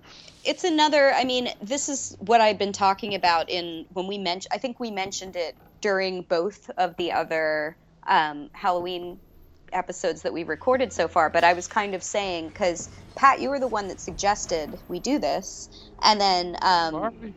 it's 0.44 0.64
another 0.64 1.12
i 1.14 1.24
mean 1.24 1.48
this 1.60 1.88
is 1.88 2.16
what 2.20 2.40
i've 2.40 2.58
been 2.58 2.72
talking 2.72 3.14
about 3.14 3.50
in 3.50 3.86
when 3.90 4.06
we 4.06 4.18
mentioned 4.18 4.50
i 4.52 4.58
think 4.58 4.80
we 4.80 4.90
mentioned 4.90 5.36
it 5.36 5.56
during 5.82 6.22
both 6.22 6.70
of 6.78 6.96
the 6.98 7.12
other 7.12 7.78
um, 8.06 8.50
halloween 8.54 9.20
episodes 9.72 10.22
that 10.22 10.32
we've 10.32 10.48
recorded 10.48 10.92
so 10.92 11.08
far 11.08 11.30
but 11.30 11.44
i 11.44 11.52
was 11.54 11.68
kind 11.68 11.94
of 11.94 12.02
saying 12.02 12.48
because 12.48 12.88
pat 13.16 13.40
you 13.40 13.50
were 13.50 13.60
the 13.60 13.68
one 13.68 13.88
that 13.88 14.00
suggested 14.00 14.78
we 14.88 15.00
do 15.00 15.18
this 15.18 15.68
and 16.02 16.20
then 16.20 16.56
um, 16.62 16.92
Sorry. 16.92 17.34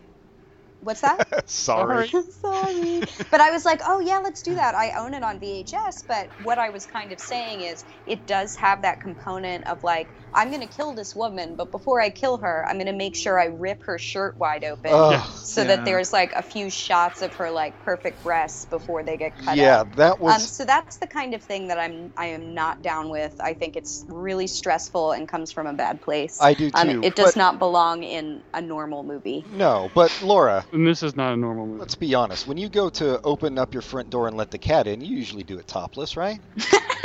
what's 0.82 1.02
that 1.02 1.20
Sorry. 1.46 2.18
Sorry. 2.42 3.04
But 3.32 3.42
I 3.42 3.52
was 3.52 3.66
like, 3.66 3.82
oh, 3.86 4.00
yeah, 4.00 4.20
let's 4.24 4.42
do 4.44 4.56
that. 4.56 4.76
I 4.76 4.94
own 5.00 5.14
it 5.14 5.24
on 5.24 5.40
VHS. 5.40 6.04
But 6.08 6.32
what 6.38 6.58
I 6.60 6.70
was 6.70 6.86
kind 6.86 7.12
of 7.12 7.20
saying 7.20 7.62
is 7.62 7.86
it 8.06 8.28
does 8.28 8.56
have 8.58 8.82
that 8.84 9.02
component 9.02 9.68
of 9.68 9.84
like, 9.84 10.10
I'm 10.34 10.50
going 10.50 10.62
to 10.62 10.68
kill 10.68 10.94
this 10.96 11.16
woman, 11.16 11.56
but 11.56 11.72
before 11.72 12.00
I 12.02 12.10
kill 12.10 12.38
her, 12.38 12.66
I'm 12.68 12.76
going 12.76 12.86
to 12.88 12.94
make 12.94 13.16
sure 13.16 13.40
I 13.40 13.46
rip 13.46 13.84
her 13.84 13.98
shirt 13.98 14.38
wide 14.38 14.64
open. 14.64 14.92
Ugh. 14.94 15.30
so 15.44 15.62
Yeah. 15.62 15.68
that 15.76 15.86
there's 15.86 16.14
like 16.14 16.32
a 16.36 16.44
few 16.44 16.70
shots 16.70 17.22
of 17.22 17.34
her 17.36 17.50
like 17.52 17.80
perfect 17.80 18.22
breasts 18.24 18.66
before 18.66 19.04
they 19.04 19.18
get 19.18 19.36
cut 19.38 19.58
yeah, 19.58 19.80
out. 19.80 19.96
that 19.96 20.14
Um, 20.14 20.20
was. 20.22 20.56
so 20.56 20.66
that's 20.66 20.98
the 20.98 21.08
kind 21.08 21.34
of 21.34 21.44
thing 21.44 21.68
that 21.70 21.80
I'm 21.80 22.12
I 22.18 22.28
am 22.28 22.54
not 22.54 22.82
down 22.82 23.10
with. 23.10 23.34
I 23.40 23.54
think 23.54 23.76
it's 23.76 24.06
really 24.08 24.48
stressful 24.48 25.12
and 25.14 25.28
comes 25.28 25.52
from 25.52 25.68
a 25.68 25.74
bad 25.74 26.02
place. 26.02 26.38
I 26.42 26.54
do 26.54 26.70
too. 26.70 26.78
um, 26.78 27.04
it 27.04 27.16
does 27.16 27.34
but- 27.34 27.36
not 27.40 27.60
belong 27.60 28.04
in 28.04 28.44
a 28.54 28.62
normal 28.62 29.04
movie. 29.04 29.46
No, 29.52 29.90
but 29.96 30.12
Laura, 30.24 30.66
And 30.72 30.86
this 30.86 31.02
is 31.04 31.16
not 31.16 31.34
a 31.34 31.38
normal 31.38 31.66
movie. 31.66 31.80
let's 31.80 31.96
be 31.96 32.14
honest. 32.14 32.48
When 32.48 32.58
you 32.58 32.70
go 32.70 32.90
to 32.90 33.20
open 33.24 33.58
up 33.58 33.74
your 33.74 33.82
front 33.82 34.10
door 34.10 34.28
and 34.28 34.38
let 34.38 34.52
the 34.52 34.60
cat 34.60 34.88
in, 34.88 35.02
you 35.02 35.18
usually 35.18 35.44
do 35.44 35.58
it 35.58 35.68
topless, 35.68 36.16
right? 36.16 36.40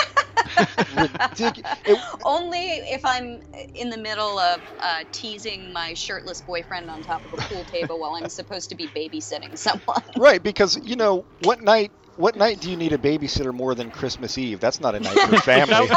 Ridiculous. 0.88 1.70
It, 1.84 1.96
Only 2.24 2.58
if 2.58 3.04
I'm 3.04 3.40
in 3.74 3.90
the 3.90 3.96
middle 3.96 4.38
of 4.38 4.60
uh, 4.80 5.04
teasing 5.12 5.72
my 5.72 5.94
shirtless 5.94 6.40
boyfriend 6.40 6.90
on 6.90 7.02
top 7.02 7.24
of 7.24 7.32
a 7.32 7.38
pool 7.38 7.64
table 7.64 8.00
while 8.00 8.14
I'm 8.14 8.28
supposed 8.28 8.70
to 8.70 8.74
be 8.76 8.88
babysitting 8.88 9.58
someone. 9.58 10.02
right, 10.18 10.42
because 10.42 10.76
you 10.76 10.96
know 10.96 11.26
what 11.40 11.60
night? 11.60 11.92
What 12.16 12.36
night 12.36 12.60
do 12.60 12.70
you 12.70 12.76
need 12.76 12.92
a 12.92 12.98
babysitter 12.98 13.52
more 13.52 13.74
than 13.74 13.90
Christmas 13.90 14.38
Eve? 14.38 14.60
That's 14.60 14.80
not 14.80 14.94
a 14.94 15.00
night 15.00 15.18
for 15.18 15.36
family. 15.40 15.88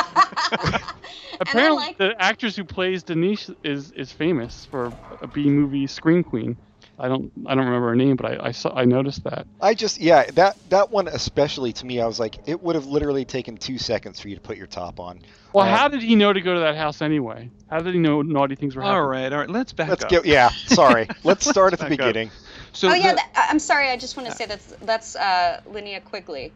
Apparently, 1.39 1.83
like- 1.83 1.97
the 1.97 2.15
actress 2.19 2.55
who 2.55 2.63
plays 2.65 3.03
Denise 3.03 3.49
is 3.63 3.91
is 3.91 4.11
famous 4.11 4.65
for 4.65 4.93
a 5.21 5.27
B 5.27 5.49
movie 5.49 5.87
screen 5.87 6.23
queen. 6.23 6.57
I 6.99 7.07
don't 7.07 7.31
I 7.45 7.53
don't 7.55 7.65
remember 7.65 7.89
her 7.89 7.95
name, 7.95 8.15
but 8.15 8.25
I, 8.41 8.47
I 8.47 8.51
saw 8.51 8.73
I 8.75 8.85
noticed 8.85 9.23
that. 9.25 9.45
I 9.61 9.73
just 9.75 9.99
yeah, 9.99 10.25
that 10.31 10.57
that 10.69 10.91
one 10.91 11.07
especially 11.07 11.73
to 11.73 11.85
me, 11.85 12.01
I 12.01 12.07
was 12.07 12.19
like, 12.19 12.37
it 12.47 12.61
would 12.61 12.75
have 12.75 12.85
literally 12.87 13.23
taken 13.25 13.55
two 13.57 13.77
seconds 13.77 14.19
for 14.19 14.29
you 14.29 14.35
to 14.35 14.41
put 14.41 14.57
your 14.57 14.67
top 14.67 14.99
on. 14.99 15.21
Well, 15.53 15.65
Um, 15.65 15.73
how 15.73 15.87
did 15.87 16.01
he 16.01 16.15
know 16.15 16.33
to 16.33 16.41
go 16.41 16.53
to 16.55 16.59
that 16.61 16.75
house 16.75 17.01
anyway? 17.01 17.49
How 17.69 17.81
did 17.81 17.93
he 17.93 17.99
know 17.99 18.21
naughty 18.21 18.55
things 18.55 18.75
were 18.75 18.81
happening? 18.81 19.01
All 19.01 19.07
right, 19.07 19.31
all 19.31 19.39
right, 19.39 19.49
Let's 19.49 19.73
back 19.73 19.85
up. 19.89 19.89
Let's 19.91 20.03
up. 20.05 20.09
get 20.09 20.25
yeah. 20.25 20.49
Sorry, 20.67 21.07
let's 21.23 21.47
start 21.49 21.73
at 21.73 21.79
the 21.79 21.85
Back 21.85 21.91
up. 21.93 21.97
beginning. 21.99 22.31
So 22.73 22.89
oh 22.89 22.93
yeah, 22.93 23.11
the- 23.11 23.17
th- 23.17 23.27
I- 23.35 23.47
I'm 23.49 23.59
sorry. 23.59 23.89
I 23.89 23.97
just 23.97 24.17
want 24.17 24.29
to 24.29 24.35
say 24.35 24.45
that's 24.45 24.73
that's 24.81 25.15
uh, 25.15 25.61
Linnea 25.69 26.03
Quigley, 26.03 26.51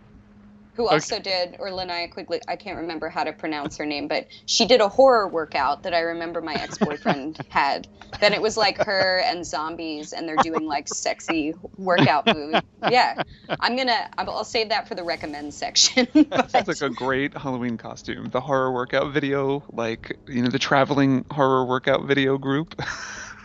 who 0.82 0.88
also 0.88 1.20
did 1.20 1.56
or 1.60 1.70
Linnea 1.70 2.12
Quigley. 2.12 2.42
I 2.48 2.56
can't 2.56 2.78
remember 2.78 3.10
how 3.10 3.24
to 3.24 3.32
pronounce 3.32 3.78
her 3.78 3.86
name, 3.86 4.08
but 4.08 4.28
she 4.48 4.66
did 4.66 4.82
a 4.82 4.90
horror 4.90 5.28
workout 5.28 5.84
that 5.84 5.94
I 5.94 6.00
remember 6.00 6.42
my 6.42 6.54
ex-boyfriend 6.54 7.38
had. 7.50 7.88
Then 8.20 8.34
it 8.34 8.42
was 8.42 8.58
like 8.58 8.84
her 8.84 9.20
and 9.20 9.46
zombies, 9.46 10.12
and 10.12 10.28
they're 10.28 10.36
doing 10.38 10.66
like 10.66 10.88
sexy 10.88 11.54
workout 11.78 12.26
moves. 12.26 12.62
Yeah, 12.90 13.22
I'm 13.60 13.78
gonna. 13.78 14.10
I'll 14.18 14.44
save 14.44 14.70
that 14.70 14.88
for 14.88 14.96
the 14.96 15.04
recommend 15.04 15.54
section. 15.54 16.08
That 16.32 16.50
sounds 16.50 16.68
like 16.68 16.82
a 16.82 16.90
great 16.90 17.38
Halloween 17.38 17.78
costume. 17.78 18.30
The 18.30 18.42
horror 18.42 18.72
workout 18.72 19.14
video, 19.14 19.64
like 19.72 20.18
you 20.28 20.42
know, 20.42 20.50
the 20.50 20.60
traveling 20.60 21.26
horror 21.30 21.66
workout 21.66 22.06
video 22.06 22.38
group. 22.38 22.82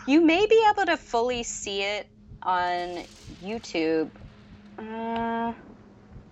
You 0.08 0.20
may 0.20 0.46
be 0.46 0.64
able 0.70 0.86
to 0.86 0.96
fully 0.96 1.42
see 1.42 1.82
it 1.82 2.06
on 2.40 3.02
YouTube. 3.42 4.08
Uh, 4.78 5.52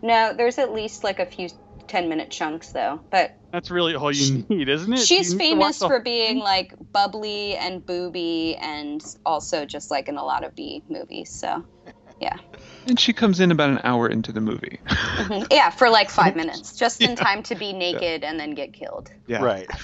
no, 0.05 0.34
there's 0.36 0.59
at 0.59 0.70
least 0.72 1.02
like 1.02 1.18
a 1.18 1.24
few 1.24 1.48
10 1.88 2.09
minute 2.09 2.30
chunks 2.30 2.72
though. 2.72 3.00
But 3.11 3.36
That's 3.52 3.70
really 3.70 3.94
all 3.94 4.12
you 4.12 4.44
need, 4.48 4.68
isn't 4.68 4.92
it? 4.92 5.00
she's 5.00 5.32
You 5.32 5.38
need 5.38 5.50
to 5.52 5.57
watch 5.57 5.78
famous 5.78 5.78
for 5.78 6.00
being 6.00 6.38
like 6.38 6.74
bubbly 6.92 7.57
and 7.57 7.84
booby 7.84 8.55
and 8.61 9.02
also 9.24 9.64
just 9.64 9.90
like 9.90 10.09
in 10.09 10.16
a 10.16 10.24
lot 10.24 10.44
of 10.44 10.55
B 10.55 10.82
movies. 10.88 11.30
So, 11.30 11.64
yeah. 12.20 12.36
and 12.86 12.98
she 13.00 13.12
comes 13.12 13.40
in 13.40 13.50
about 13.50 13.70
an 13.70 13.80
hour 13.84 14.08
into 14.08 14.32
the 14.32 14.40
movie. 14.40 14.78
Mhm. 14.86 15.46
yeah, 15.50 15.70
for 15.70 15.88
like 15.90 16.10
five 16.10 16.36
minutes, 16.42 16.76
just 16.76 17.00
in 17.02 17.16
time 17.16 17.42
to 17.44 17.54
be 17.54 17.72
naked 17.72 18.24
and 18.24 18.38
then 18.38 18.54
get 18.54 18.72
killed. 18.72 19.10
yeah. 19.26 19.42
Right. 19.42 19.68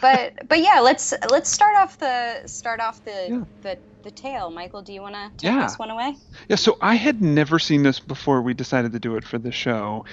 But 0.00 0.48
but 0.48 0.60
yeah, 0.60 0.80
let's 0.80 1.12
let's 1.30 1.50
start 1.50 1.76
off 1.76 1.98
the 1.98 2.40
start 2.46 2.80
off 2.80 3.04
the 3.04 3.26
Yeah. 3.28 3.40
the 3.60 3.78
the 4.04 4.10
tale. 4.10 4.50
Michael, 4.50 4.80
do 4.80 4.90
you 4.94 5.02
want 5.02 5.16
to 5.16 5.30
take 5.36 5.52
Yeah. 5.54 5.62
this 5.64 5.78
one 5.78 5.90
away? 5.90 6.16
Yeah, 6.48 6.56
so 6.56 6.78
I 6.80 6.94
had 6.94 7.20
never 7.20 7.58
seen 7.58 7.82
this 7.82 8.00
before 8.00 8.40
we 8.40 8.54
decided 8.54 8.92
to 8.92 8.98
do 8.98 9.16
it 9.16 9.24
for 9.24 9.36
the 9.36 9.52
show. 9.52 10.06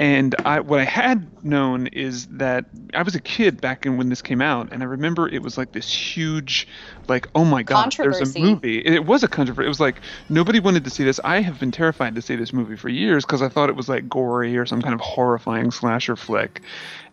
And 0.00 0.36
I, 0.44 0.60
what 0.60 0.78
I 0.78 0.84
had 0.84 1.28
known 1.42 1.88
is 1.88 2.26
that 2.28 2.66
I 2.94 3.02
was 3.02 3.16
a 3.16 3.20
kid 3.20 3.60
back 3.60 3.84
in 3.84 3.96
when 3.96 4.10
this 4.10 4.22
came 4.22 4.40
out, 4.40 4.68
and 4.70 4.80
I 4.82 4.86
remember 4.86 5.28
it 5.28 5.42
was 5.42 5.58
like 5.58 5.72
this 5.72 5.92
huge, 5.92 6.68
like, 7.08 7.26
oh 7.34 7.44
my 7.44 7.64
god, 7.64 7.96
there's 8.00 8.20
a 8.20 8.26
movie. 8.38 8.78
It 8.78 9.06
was 9.06 9.24
a 9.24 9.28
controversy. 9.28 9.66
It 9.66 9.68
was 9.68 9.80
like 9.80 10.00
nobody 10.28 10.60
wanted 10.60 10.84
to 10.84 10.90
see 10.90 11.02
this. 11.02 11.18
I 11.24 11.40
have 11.40 11.58
been 11.58 11.72
terrified 11.72 12.14
to 12.14 12.22
see 12.22 12.36
this 12.36 12.52
movie 12.52 12.76
for 12.76 12.88
years 12.88 13.24
because 13.24 13.42
I 13.42 13.48
thought 13.48 13.70
it 13.70 13.76
was 13.76 13.88
like 13.88 14.08
gory 14.08 14.56
or 14.56 14.66
some 14.66 14.82
kind 14.82 14.94
of 14.94 15.00
horrifying 15.00 15.72
slasher 15.72 16.14
flick. 16.14 16.62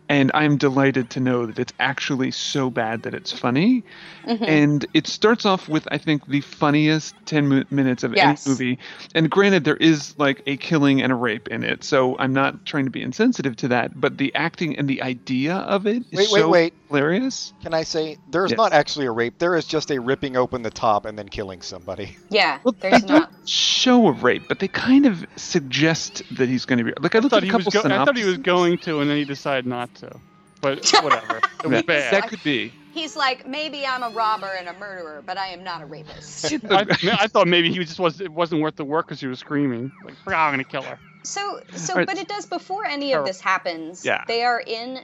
And 0.08 0.30
I'm 0.34 0.56
delighted 0.56 1.10
to 1.10 1.20
know 1.20 1.46
that 1.46 1.58
it's 1.58 1.72
actually 1.80 2.30
so 2.30 2.70
bad 2.70 3.02
that 3.02 3.12
it's 3.14 3.32
funny. 3.32 3.82
Mm-hmm. 4.24 4.44
And 4.44 4.86
it 4.94 5.08
starts 5.08 5.44
off 5.44 5.68
with, 5.68 5.88
I 5.90 5.98
think, 5.98 6.26
the 6.28 6.40
funniest 6.42 7.14
10 7.26 7.48
mi- 7.48 7.64
minutes 7.70 8.04
of 8.04 8.14
Yes. 8.14 8.46
any 8.46 8.52
movie. 8.52 8.78
And 9.16 9.28
granted, 9.28 9.64
there 9.64 9.76
is 9.76 10.14
like 10.18 10.42
a 10.46 10.56
killing 10.58 11.02
and 11.02 11.10
a 11.10 11.16
rape 11.16 11.48
in 11.48 11.64
it. 11.64 11.82
So 11.82 12.16
I'm 12.18 12.32
not 12.32 12.64
trying 12.66 12.84
to 12.84 12.90
be 12.90 13.02
insensitive 13.02 13.56
to 13.56 13.68
that. 13.68 14.00
But 14.00 14.16
the 14.18 14.32
acting 14.36 14.76
and 14.78 14.86
the 14.88 15.02
idea 15.02 15.56
of 15.56 15.86
it 15.88 16.04
is 16.12 16.18
Wait, 16.18 16.28
wait, 16.30 16.40
so 16.40 16.48
wait. 16.48 16.74
hilarious. 16.88 17.52
Can 17.62 17.74
I 17.74 17.82
say 17.82 18.16
there's 18.30 18.52
Yes. 18.52 18.58
not 18.58 18.72
actually 18.72 19.06
a 19.06 19.10
rape? 19.12 19.38
There 19.38 19.56
is 19.56 19.64
just 19.66 19.90
a 19.90 19.98
ripping 20.00 20.36
open 20.36 20.62
the 20.62 20.70
top 20.70 21.04
and 21.06 21.18
then 21.18 21.28
killing 21.28 21.62
somebody. 21.62 22.16
Yeah, 22.30 22.58
Well, 22.64 22.74
there's 22.80 23.02
they 23.02 23.08
not. 23.08 23.30
don't 23.30 23.48
show 23.48 24.08
a 24.08 24.12
rape, 24.12 24.42
but 24.48 24.58
they 24.58 24.68
kind 24.68 25.06
of 25.06 25.24
suggest 25.36 26.22
that 26.36 26.48
he's 26.48 26.64
going 26.64 26.78
to 26.78 26.84
be. 26.84 26.92
Like 27.00 27.14
I 27.14 27.18
I 27.18 27.20
looked 27.22 27.30
thought 27.30 27.36
at 27.38 27.42
a 27.44 27.46
he 27.46 27.52
was. 27.52 27.64
couple 27.64 27.88
Go- 27.88 27.94
I 27.96 28.04
thought 28.04 28.16
he 28.16 28.24
was 28.24 28.36
going 28.38 28.78
to, 28.78 29.00
and 29.00 29.08
then 29.08 29.16
he 29.16 29.24
decided 29.24 29.64
not 29.66 29.95
to. 29.96 30.20
But 30.60 30.88
whatever. 31.02 31.40
It 31.64 31.68
was 31.68 31.78
That, 31.78 31.86
bad. 31.86 32.12
that 32.12 32.28
could 32.28 32.42
be. 32.42 32.72
He's 32.92 33.16
like, 33.16 33.46
maybe 33.46 33.84
I'm 33.84 34.02
a 34.02 34.08
robber 34.10 34.50
and 34.58 34.68
a 34.68 34.72
murderer, 34.74 35.22
but 35.26 35.36
I 35.36 35.48
am 35.48 35.64
not 35.64 35.82
a 35.82 35.86
rapist. 35.86 36.52
I, 36.70 36.86
I 37.20 37.26
thought 37.26 37.46
maybe 37.48 37.70
he 37.72 37.78
just 37.84 37.98
was. 37.98 38.20
It 38.20 38.30
wasn't 38.30 38.62
worth 38.62 38.76
the 38.76 38.84
work 38.84 39.06
because 39.06 39.20
he 39.20 39.26
was 39.26 39.38
screaming. 39.38 39.90
Like, 40.04 40.14
"Oh, 40.28 40.32
I'm 40.32 40.52
gonna 40.52 40.64
kill 40.64 40.82
her. 40.82 40.98
So, 41.24 41.60
so, 41.74 41.92
Alright. 41.94 42.06
but 42.06 42.18
it 42.18 42.28
does 42.28 42.46
before 42.46 42.86
any 42.86 43.12
of 43.12 43.26
this 43.26 43.40
happens. 43.40 44.04
Yeah. 44.04 44.22
They 44.28 44.44
are 44.44 44.60
in. 44.60 45.00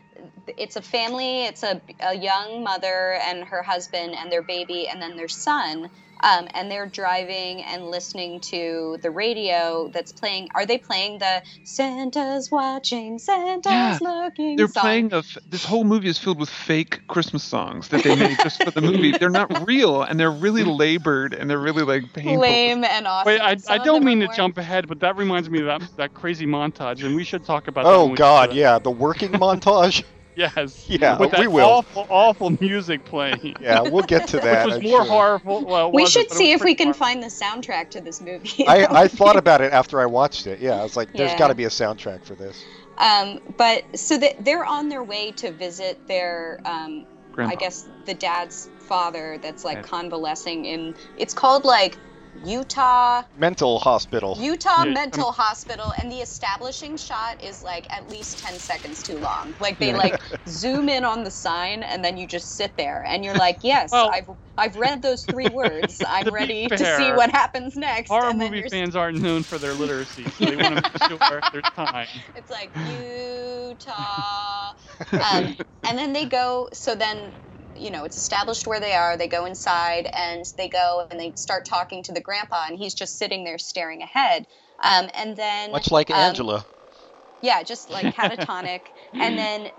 It's 0.56 0.76
a 0.76 0.82
family. 0.82 1.44
It's 1.46 1.64
a, 1.64 1.80
a 2.00 2.14
young 2.14 2.62
mother 2.62 3.18
and 3.26 3.42
her 3.44 3.60
husband 3.62 4.14
and 4.14 4.30
their 4.30 4.42
baby 4.42 4.86
and 4.88 5.02
then 5.02 5.16
their 5.16 5.28
son. 5.28 5.90
Um, 6.22 6.46
and 6.54 6.70
they're 6.70 6.86
driving 6.86 7.62
and 7.64 7.86
listening 7.86 8.40
to 8.40 8.96
the 9.02 9.10
radio 9.10 9.88
that's 9.92 10.12
playing. 10.12 10.48
Are 10.54 10.64
they 10.64 10.78
playing 10.78 11.18
the 11.18 11.42
Santa's 11.64 12.50
watching, 12.50 13.18
Santa's 13.18 13.72
Yeah. 13.72 13.98
looking? 14.00 14.56
They're 14.56 14.68
song? 14.68 14.80
playing 14.82 15.12
a. 15.12 15.18
f- 15.18 15.38
This 15.48 15.64
whole 15.64 15.84
movie 15.84 16.08
is 16.08 16.18
filled 16.18 16.38
with 16.38 16.48
fake 16.48 17.00
Christmas 17.08 17.42
songs 17.42 17.88
that 17.88 18.04
they 18.04 18.14
made 18.14 18.36
just 18.42 18.62
for 18.62 18.70
the 18.70 18.80
movie. 18.80 19.10
They're 19.18 19.30
not 19.30 19.66
real, 19.66 20.02
and 20.02 20.18
they're 20.20 20.30
really 20.30 20.64
labored, 20.64 21.34
and 21.34 21.50
they're 21.50 21.58
really 21.58 21.82
like 21.82 22.12
painful. 22.12 22.38
lame 22.40 22.84
and 22.84 23.06
awesome. 23.06 23.26
Wait, 23.32 23.40
I, 23.40 23.56
I 23.68 23.78
don't 23.78 24.04
mean 24.04 24.20
to 24.20 24.26
more- 24.26 24.34
jump 24.34 24.58
ahead, 24.58 24.86
but 24.88 25.00
that 25.00 25.16
reminds 25.16 25.50
me 25.50 25.60
of 25.60 25.66
that 25.66 25.82
that 25.96 26.14
crazy 26.14 26.46
montage, 26.46 27.04
and 27.04 27.16
we 27.16 27.24
should 27.24 27.44
talk 27.44 27.66
about. 27.68 27.84
Oh 27.84 28.06
we 28.06 28.16
God, 28.16 28.52
yeah, 28.52 28.78
the 28.78 28.90
working 28.92 29.32
montage. 29.32 30.04
Yes. 30.34 30.84
Yeah, 30.88 31.18
With 31.18 31.30
that 31.32 31.40
we 31.40 31.46
will. 31.48 31.68
awful, 31.68 32.06
awful 32.08 32.50
music 32.60 33.04
playing. 33.04 33.56
Yeah, 33.60 33.82
we'll 33.82 34.02
get 34.02 34.28
to 34.28 34.40
that. 34.40 34.66
Which 34.66 34.74
was 34.74 34.84
I'm 34.84 34.90
more 34.90 35.04
sure. 35.04 35.10
horrible. 35.12 35.64
Well, 35.64 35.92
We 35.92 36.06
should 36.06 36.30
see 36.32 36.52
if 36.52 36.62
we 36.64 36.74
can 36.74 36.86
horrible. 36.88 36.98
find 36.98 37.22
the 37.22 37.26
soundtrack 37.28 37.90
to 37.90 38.00
this 38.00 38.20
movie. 38.20 38.64
I, 38.68 38.86
I 38.90 39.08
thought 39.18 39.36
about 39.36 39.60
it 39.60 39.72
after 39.72 40.00
I 40.00 40.06
watched 40.06 40.46
it. 40.46 40.60
Yeah, 40.60 40.80
I 40.80 40.82
was 40.82 40.96
like, 40.96 41.12
there's 41.12 41.32
Yeah. 41.32 41.38
got 41.38 41.48
to 41.48 41.54
be 41.54 41.64
a 41.64 41.68
soundtrack 41.68 42.24
for 42.24 42.34
this. 42.34 42.62
Um, 42.98 43.40
but 43.56 43.84
so 43.98 44.16
that 44.18 44.44
they're 44.44 44.64
on 44.64 44.88
their 44.88 45.02
way 45.02 45.32
to 45.32 45.50
visit 45.52 46.06
their, 46.08 46.60
um, 46.64 47.06
I 47.38 47.54
guess 47.54 47.86
the 48.06 48.14
dad's 48.14 48.68
father 48.80 49.38
that's 49.42 49.64
like 49.64 49.78
Yes. 49.78 49.86
convalescing 49.86 50.64
in. 50.64 50.94
It's 51.18 51.34
called 51.34 51.64
like 51.64 51.96
Utah 52.34 53.22
Mental 53.36 53.78
hospital. 53.78 54.36
Utah 54.38 54.84
Yeah. 54.84 54.92
Mental 54.92 55.32
Hospital, 55.32 55.92
and 56.00 56.10
the 56.10 56.16
establishing 56.20 56.96
shot 56.96 57.42
is 57.42 57.62
like 57.62 57.86
at 57.90 58.08
least 58.08 58.38
ten 58.38 58.58
seconds 58.58 59.02
too 59.02 59.18
long. 59.18 59.54
Like 59.60 59.78
they 59.78 59.90
Yeah. 59.90 59.96
like 59.98 60.22
zoom 60.48 60.88
in 60.88 61.04
on 61.04 61.24
the 61.24 61.30
sign, 61.30 61.82
and 61.82 62.04
then 62.04 62.16
you 62.16 62.26
just 62.26 62.56
sit 62.56 62.76
there, 62.76 63.04
and 63.06 63.24
you're 63.24 63.34
like, 63.34 63.58
yes, 63.62 63.90
Well- 63.92 64.10
I've 64.12 64.28
I've 64.58 64.76
read 64.76 65.02
those 65.02 65.24
three 65.24 65.48
words. 65.52 66.02
I'm 66.06 66.24
To 66.24 66.30
be 66.30 66.34
ready 66.34 66.68
to 66.68 66.76
fair, 66.76 66.98
see 66.98 67.10
what 67.12 67.30
happens 67.30 67.74
next. 67.74 68.10
Horror 68.10 68.30
and 68.30 68.40
then 68.40 68.50
movie 68.50 68.60
you're 68.60 68.68
fans 68.70 68.94
aren't 68.94 69.20
known 69.20 69.44
for 69.44 69.58
their 69.58 69.74
literacy, 69.74 70.24
so 70.24 70.44
they 70.44 70.56
want 70.56 70.76
to 70.84 70.90
make 71.08 71.20
sure 71.20 71.40
there's 71.52 71.64
time. 71.74 72.06
It's 72.34 72.50
like 72.50 72.70
Utah. 72.76 74.72
Um, 75.12 75.56
and 75.84 75.98
then 75.98 76.12
they 76.12 76.26
go, 76.26 76.68
so 76.72 76.94
then, 76.94 77.32
you 77.76 77.90
know, 77.90 78.04
it's 78.04 78.16
established 78.16 78.66
where 78.66 78.80
they 78.80 78.94
are. 78.94 79.16
They 79.16 79.28
go 79.28 79.44
inside 79.44 80.08
and 80.12 80.44
they 80.56 80.68
go 80.68 81.06
and 81.10 81.18
they 81.18 81.32
start 81.36 81.64
talking 81.64 82.02
to 82.04 82.12
the 82.12 82.20
grandpa, 82.20 82.64
and 82.68 82.78
he's 82.78 82.94
just 82.94 83.18
sitting 83.18 83.44
there 83.44 83.58
staring 83.58 84.02
ahead. 84.02 84.46
Um, 84.82 85.08
and 85.14 85.36
then. 85.36 85.70
Much 85.72 85.90
like 85.90 86.10
um, 86.10 86.16
Angela. 86.16 86.66
Yeah, 87.40 87.62
just 87.64 87.90
like 87.90 88.14
catatonic. 88.14 88.82
and 89.12 89.36
then. 89.36 89.70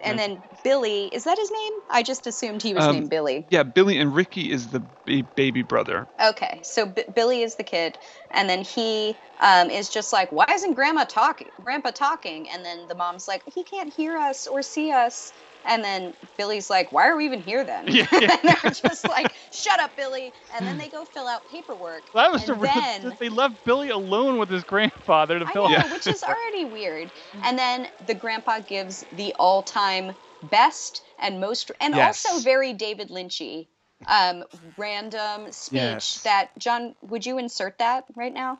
And 0.00 0.18
then 0.18 0.42
Billy, 0.62 1.06
is 1.06 1.24
that 1.24 1.38
his 1.38 1.50
name? 1.50 1.72
I 1.90 2.02
just 2.02 2.26
assumed 2.26 2.62
he 2.62 2.74
was 2.74 2.84
Um, 2.84 2.92
named 2.92 3.10
Billy. 3.10 3.46
Yeah, 3.50 3.62
Billy 3.62 3.98
and 3.98 4.14
Ricky 4.14 4.50
is 4.52 4.70
the 4.70 4.80
ba- 5.04 5.24
baby 5.34 5.62
brother. 5.62 6.06
Okay, 6.22 6.60
so 6.62 6.86
B- 6.86 7.04
Billy 7.14 7.42
is 7.42 7.56
the 7.56 7.64
kid, 7.64 7.98
and 8.30 8.48
then 8.48 8.62
he 8.62 9.18
um, 9.40 9.70
is 9.70 9.88
just 9.88 10.12
like, 10.12 10.30
"Why 10.32 10.46
isn't 10.52 10.74
Grandma 10.74 11.04
talking? 11.04 11.48
Grandpa 11.62 11.90
talking?" 11.90 12.48
And 12.48 12.64
then 12.64 12.86
the 12.88 12.94
mom's 12.94 13.26
like, 13.26 13.42
"He 13.46 13.64
can't 13.64 13.92
hear 13.92 14.16
us 14.16 14.46
or 14.46 14.62
see 14.62 14.92
us." 14.92 15.32
And 15.68 15.84
then 15.84 16.14
Billy's 16.36 16.68
like, 16.70 16.90
"Why 16.90 17.06
are 17.08 17.16
we 17.16 17.26
even 17.26 17.40
here 17.40 17.62
then?" 17.64 17.86
Yeah, 17.88 18.06
yeah. 18.12 18.36
and 18.42 18.58
they're 18.62 18.70
just 18.72 19.06
like, 19.06 19.32
"Shut 19.50 19.78
up, 19.78 19.96
Billy!" 19.96 20.32
And 20.54 20.66
then 20.66 20.78
they 20.78 20.88
go 20.88 21.04
fill 21.04 21.28
out 21.28 21.46
paperwork. 21.46 22.04
Well, 22.12 22.24
That 22.24 22.32
was 22.32 22.48
And 22.48 22.50
the 22.50 22.54
real. 22.60 22.72
then- 22.72 23.16
They 23.20 23.28
left 23.28 23.62
Billy 23.64 23.90
alone 23.90 24.38
with 24.38 24.48
his 24.50 24.64
grandfather 24.64 25.38
to 25.38 25.46
I 25.46 25.52
fill 25.52 25.68
know, 25.68 25.76
out. 25.76 25.90
which 25.92 26.06
is 26.06 26.22
already 26.28 26.64
weird. 26.64 27.12
And 27.44 27.58
then 27.58 27.86
the 28.00 28.14
grandpa 28.14 28.60
gives 28.60 29.04
the 29.12 29.34
all-time 29.38 30.16
best 30.42 31.02
and 31.18 31.40
most, 31.40 31.70
and 31.80 31.94
Yes. 31.94 32.24
also 32.26 32.42
very 32.42 32.72
David 32.72 33.10
Lynchy, 33.10 33.66
um, 34.06 34.44
random 34.76 35.52
speech. 35.52 35.74
Yes. 35.80 36.22
That 36.22 36.56
John, 36.58 36.94
would 37.02 37.26
you 37.26 37.38
insert 37.38 37.78
that 37.78 38.04
right 38.14 38.32
now? 38.32 38.58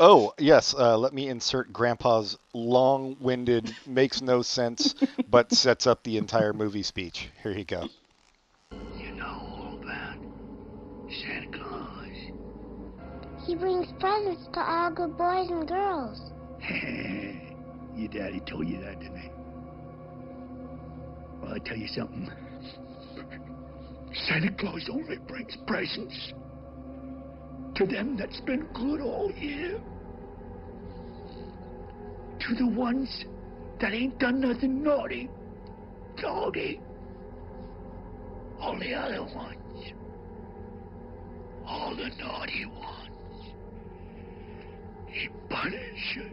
Oh, 0.00 0.32
yes. 0.38 0.74
Uh, 0.76 0.98
let 0.98 1.14
me 1.14 1.28
insert 1.28 1.72
Grandpa's 1.72 2.36
long 2.52 3.16
winded, 3.20 3.74
makes 3.86 4.20
no 4.20 4.42
sense, 4.42 4.94
but 5.28 5.52
sets 5.52 5.86
up 5.86 6.02
the 6.02 6.16
entire 6.16 6.52
movie 6.52 6.82
speech. 6.82 7.28
Here 7.42 7.52
you 7.52 7.64
go. 7.64 7.88
You 8.98 9.12
know 9.12 9.78
about 9.80 10.18
Santa 11.22 11.46
Claus? 11.56 12.08
He 13.46 13.54
brings 13.54 13.86
presents 14.00 14.48
to 14.54 14.60
all 14.60 14.90
good 14.90 15.16
boys 15.16 15.50
and 15.50 15.68
girls. 15.68 16.32
Your 17.94 18.08
daddy 18.08 18.40
told 18.40 18.66
you 18.66 18.80
that, 18.80 18.98
didn't 18.98 19.18
he? 19.18 19.28
Well, 21.40 21.54
I 21.54 21.58
tell 21.60 21.76
you 21.76 21.86
something. 21.86 22.28
Santa 24.26 24.50
Claus 24.58 24.88
only 24.90 25.18
brings 25.18 25.56
presents 25.66 26.32
to 27.74 27.86
them 27.86 28.16
that's 28.16 28.40
been 28.40 28.66
good 28.72 29.00
all 29.00 29.30
year. 29.32 29.80
To 32.40 32.54
the 32.54 32.66
ones 32.66 33.24
that 33.80 33.92
ain't 33.92 34.18
done 34.18 34.40
nothing 34.40 34.82
naughty, 34.82 35.28
doggy. 36.20 36.80
All 38.60 38.78
the 38.78 38.94
other 38.94 39.22
ones. 39.22 39.92
All 41.66 41.96
the 41.96 42.10
naughty 42.20 42.66
ones. 42.66 43.54
He 45.08 45.28
punishes. 45.48 46.32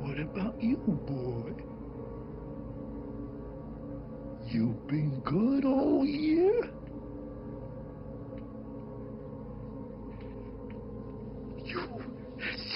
What 0.00 0.18
about 0.20 0.62
you, 0.62 0.76
boy? 0.76 1.52
You've 4.48 4.86
been 4.86 5.20
good 5.24 5.64
all 5.64 6.06
year? 6.06 6.70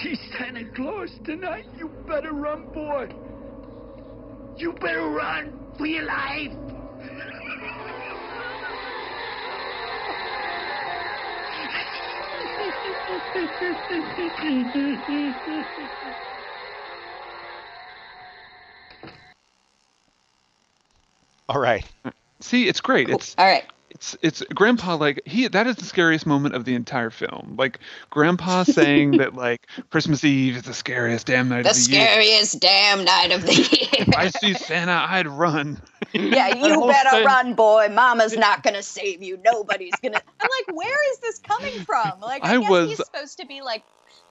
See 0.01 0.17
Santa 0.37 0.65
Claus 0.75 1.09
tonight? 1.23 1.65
You 1.77 1.89
better 2.07 2.33
run, 2.33 2.63
boy. 2.73 3.09
You 4.57 4.73
better 4.73 5.07
run 5.07 5.59
for 5.77 5.85
your 5.85 6.03
life. 6.03 6.51
All 21.49 21.59
right. 21.59 21.85
See, 22.39 22.67
it's 22.67 22.79
great. 22.81 23.09
It's 23.09 23.35
All 23.37 23.45
right. 23.45 23.65
It's 24.01 24.17
it's 24.23 24.43
grandpa 24.55 24.95
like 24.95 25.21
he 25.27 25.47
that 25.47 25.67
is 25.67 25.75
the 25.75 25.85
scariest 25.85 26.25
moment 26.25 26.55
of 26.55 26.65
the 26.65 26.73
entire 26.73 27.11
film 27.11 27.53
like 27.57 27.77
grandpa 28.09 28.63
saying 28.63 29.11
that 29.17 29.35
like 29.35 29.67
christmas 29.91 30.23
eve 30.23 30.55
is 30.57 30.63
the 30.63 30.73
scariest 30.73 31.27
damn 31.27 31.47
night 31.49 31.63
The 31.63 31.69
of 31.69 31.75
the 31.75 31.91
year 31.91 31.99
The 32.05 32.11
scariest 32.11 32.59
damn 32.59 33.03
night 33.05 33.31
of 33.31 33.41
the 33.43 33.51
if 33.99 34.15
i 34.17 34.29
see 34.29 34.53
santa 34.55 35.05
i'd 35.09 35.27
run 35.27 35.79
yeah, 36.13 36.47
you 36.55 36.87
better 36.87 37.09
thing- 37.11 37.25
run, 37.25 37.53
boy. 37.53 37.87
Mama's 37.89 38.35
not 38.35 38.63
gonna 38.63 38.83
save 38.83 39.23
you. 39.23 39.39
Nobody's 39.45 39.93
gonna. 40.03 40.19
I'm 40.41 40.49
like, 40.67 40.75
where 40.75 41.11
is 41.13 41.19
this 41.19 41.39
coming 41.39 41.85
from? 41.85 42.19
Like, 42.19 42.43
I, 42.43 42.55
I 42.55 42.59
guess 42.59 42.69
was- 42.69 42.89
he's 42.89 42.97
supposed 42.97 43.39
to 43.39 43.45
be 43.45 43.61
like 43.61 43.83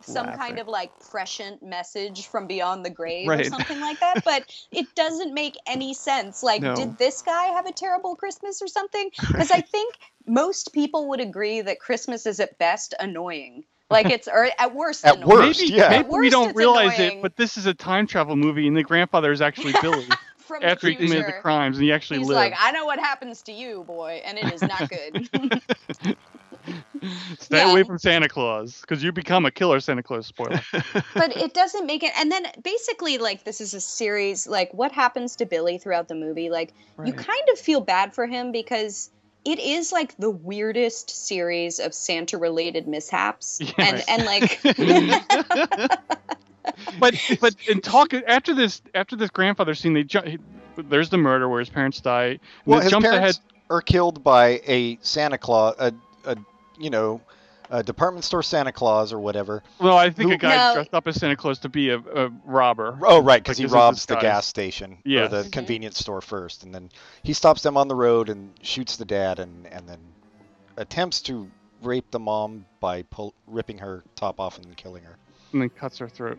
some 0.02 0.26
Laughing. 0.26 0.40
kind 0.40 0.58
of 0.58 0.66
like 0.68 0.90
prescient 1.10 1.62
message 1.62 2.26
from 2.28 2.46
beyond 2.46 2.84
the 2.84 2.90
grave 3.00 3.28
or 3.28 3.44
something 3.44 3.80
like 3.80 4.00
that, 4.00 4.24
but 4.24 4.44
it 4.72 4.86
doesn't 4.94 5.34
make 5.34 5.56
any 5.66 5.92
sense. 5.94 6.42
Like, 6.42 6.62
No. 6.62 6.74
did 6.74 6.96
this 6.98 7.22
guy 7.22 7.44
have 7.46 7.66
a 7.66 7.72
terrible 7.72 8.16
Christmas 8.16 8.62
or 8.62 8.66
something? 8.68 9.10
Because 9.26 9.50
I 9.50 9.60
think 9.60 9.94
most 10.26 10.72
people 10.72 11.08
would 11.10 11.20
agree 11.20 11.60
that 11.60 11.80
Christmas 11.80 12.26
is 12.26 12.40
at 12.40 12.58
best 12.58 12.94
annoying. 13.00 13.64
Like 13.90 14.06
it's 14.10 14.28
or 14.28 14.48
at 14.58 14.74
worst 14.74 15.04
At 15.04 15.16
annoying. 15.16 15.28
worst. 15.46 15.60
maybe 15.60 15.72
yeah. 15.74 15.88
maybe 15.90 16.04
At 16.04 16.10
we 16.20 16.30
don't 16.30 16.54
realize 16.54 16.98
annoying. 16.98 17.18
it, 17.18 17.22
but 17.22 17.36
this 17.36 17.56
is 17.56 17.66
a 17.66 17.74
time 17.74 18.06
travel 18.06 18.36
movie, 18.36 18.68
and 18.68 18.76
the 18.76 18.84
grandfather 18.84 19.32
is 19.32 19.40
actually 19.40 19.72
Billy 19.82 20.06
from 20.38 20.62
after 20.62 20.86
the 20.86 20.92
he 20.92 20.96
committed 20.96 21.26
the 21.26 21.32
crimes, 21.40 21.76
and 21.76 21.84
he 21.84 21.92
actually 21.92 22.18
He's 22.20 22.28
lived. 22.28 22.36
like, 22.36 22.54
I 22.58 22.70
know 22.70 22.84
what 22.84 23.00
happens 23.00 23.42
to 23.42 23.52
you, 23.52 23.82
boy, 23.84 24.22
and 24.24 24.38
it 24.38 24.52
is 24.52 24.62
not 24.62 24.88
good. 24.88 25.28
Stay 27.38 27.58
Yeah. 27.58 27.70
away 27.72 27.82
from 27.82 27.98
Santa 27.98 28.28
Claus, 28.28 28.80
because 28.80 29.02
you 29.02 29.12
become 29.12 29.46
a 29.46 29.50
killer 29.50 29.80
Santa 29.80 30.02
Claus. 30.02 30.26
Spoiler. 30.26 30.60
but 31.14 31.36
it 31.36 31.54
doesn't 31.54 31.86
make 31.86 32.02
it. 32.02 32.12
And 32.18 32.30
then 32.30 32.46
basically, 32.62 33.18
like, 33.18 33.44
this 33.44 33.60
is 33.60 33.74
a 33.74 33.80
series. 33.80 34.46
Like, 34.46 34.72
what 34.74 34.92
happens 34.92 35.36
to 35.36 35.46
Billy 35.46 35.78
throughout 35.78 36.08
the 36.08 36.14
movie? 36.14 36.50
Like, 36.50 36.72
you 37.04 37.12
kind 37.12 37.48
of 37.52 37.58
feel 37.58 37.80
bad 37.80 38.14
for 38.14 38.26
him 38.26 38.52
because 38.52 39.10
it 39.44 39.58
is 39.58 39.90
like 39.90 40.16
the 40.18 40.30
weirdest 40.30 41.26
series 41.26 41.80
of 41.80 41.94
Santa-related 41.94 42.86
mishaps, 42.86 43.58
Yeah. 43.60 43.72
and 43.78 43.94
Right. 43.94 44.04
and 44.08 44.24
like. 44.26 44.60
but 47.00 47.14
but 47.40 47.54
in 47.68 47.80
talk 47.80 48.12
after 48.14 48.54
this 48.54 48.82
after 48.94 49.16
this 49.16 49.30
grandfather 49.30 49.74
scene, 49.74 49.94
they 49.94 50.04
ju- 50.04 50.38
there's 50.76 51.08
the 51.10 51.16
murder 51.16 51.48
where 51.48 51.60
his 51.60 51.68
parents 51.70 52.00
die. 52.00 52.26
And 52.26 52.40
Well, 52.66 52.80
his 52.80 52.90
jumps 52.90 53.08
parents 53.08 53.38
ahead. 53.38 53.52
are 53.70 53.80
killed 53.80 54.22
by 54.22 54.60
a 54.66 54.98
Santa 55.02 55.38
Claus, 55.38 55.74
a, 55.78 55.92
a 56.26 56.36
you 56.80 56.90
know, 56.90 57.20
a 57.72 57.82
department 57.84 58.24
store 58.24 58.42
Santa 58.42 58.72
Claus 58.72 59.12
or 59.12 59.20
whatever. 59.20 59.62
Well, 59.78 59.96
I 59.96 60.10
think 60.10 60.30
Who- 60.30 60.34
a 60.34 60.38
guy 60.38 60.56
No. 60.56 60.74
dressed 60.74 60.94
up 60.94 61.06
as 61.06 61.16
Santa 61.20 61.36
Claus 61.36 61.60
to 61.60 61.68
be 61.68 61.90
a, 61.90 61.98
a 61.98 62.30
robber. 62.44 62.98
Oh, 63.02 63.22
right, 63.22 63.40
because 63.42 63.58
he 63.58 63.66
robs 63.66 64.06
the 64.06 64.16
gas 64.16 64.46
station 64.46 64.98
Yes. 65.04 65.26
or 65.32 65.42
the 65.42 65.48
Mhm. 65.48 65.52
convenience 65.52 65.98
store 65.98 66.20
first, 66.20 66.64
and 66.64 66.74
then 66.74 66.90
he 67.22 67.32
stops 67.32 67.62
them 67.62 67.76
on 67.76 67.86
the 67.86 67.94
road 67.94 68.28
and 68.28 68.52
shoots 68.62 68.96
the 68.96 69.04
dad, 69.04 69.38
and 69.38 69.66
and 69.68 69.88
then 69.88 69.98
attempts 70.76 71.20
to 71.22 71.48
rape 71.82 72.10
the 72.10 72.18
mom 72.18 72.64
by 72.80 73.02
pull, 73.02 73.34
ripping 73.46 73.78
her 73.78 74.02
top 74.16 74.40
off 74.40 74.56
and 74.56 74.66
then 74.66 74.74
killing 74.74 75.04
her. 75.04 75.16
and 75.52 75.60
then 75.62 75.68
cuts 75.68 75.98
her 75.98 76.08
throat. 76.08 76.38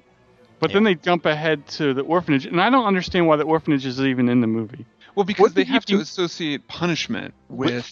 But 0.60 0.72
then 0.74 0.84
they 0.84 0.96
jump 0.96 1.26
ahead 1.26 1.68
to 1.70 1.94
the 1.94 2.02
orphanage, 2.02 2.46
and 2.46 2.62
I 2.62 2.70
don't 2.70 2.86
understand 2.86 3.26
why 3.28 3.36
the 3.38 3.44
orphanage 3.46 3.86
is 3.86 4.00
even 4.00 4.30
in 4.30 4.42
the 4.42 4.48
movie. 4.48 4.86
Well, 5.16 5.24
because 5.26 5.43
What 5.43 5.55
they 5.55 5.64
have 5.66 5.86
to 5.86 5.99
associate 5.99 6.68
punishment 6.68 7.34
with 7.49 7.91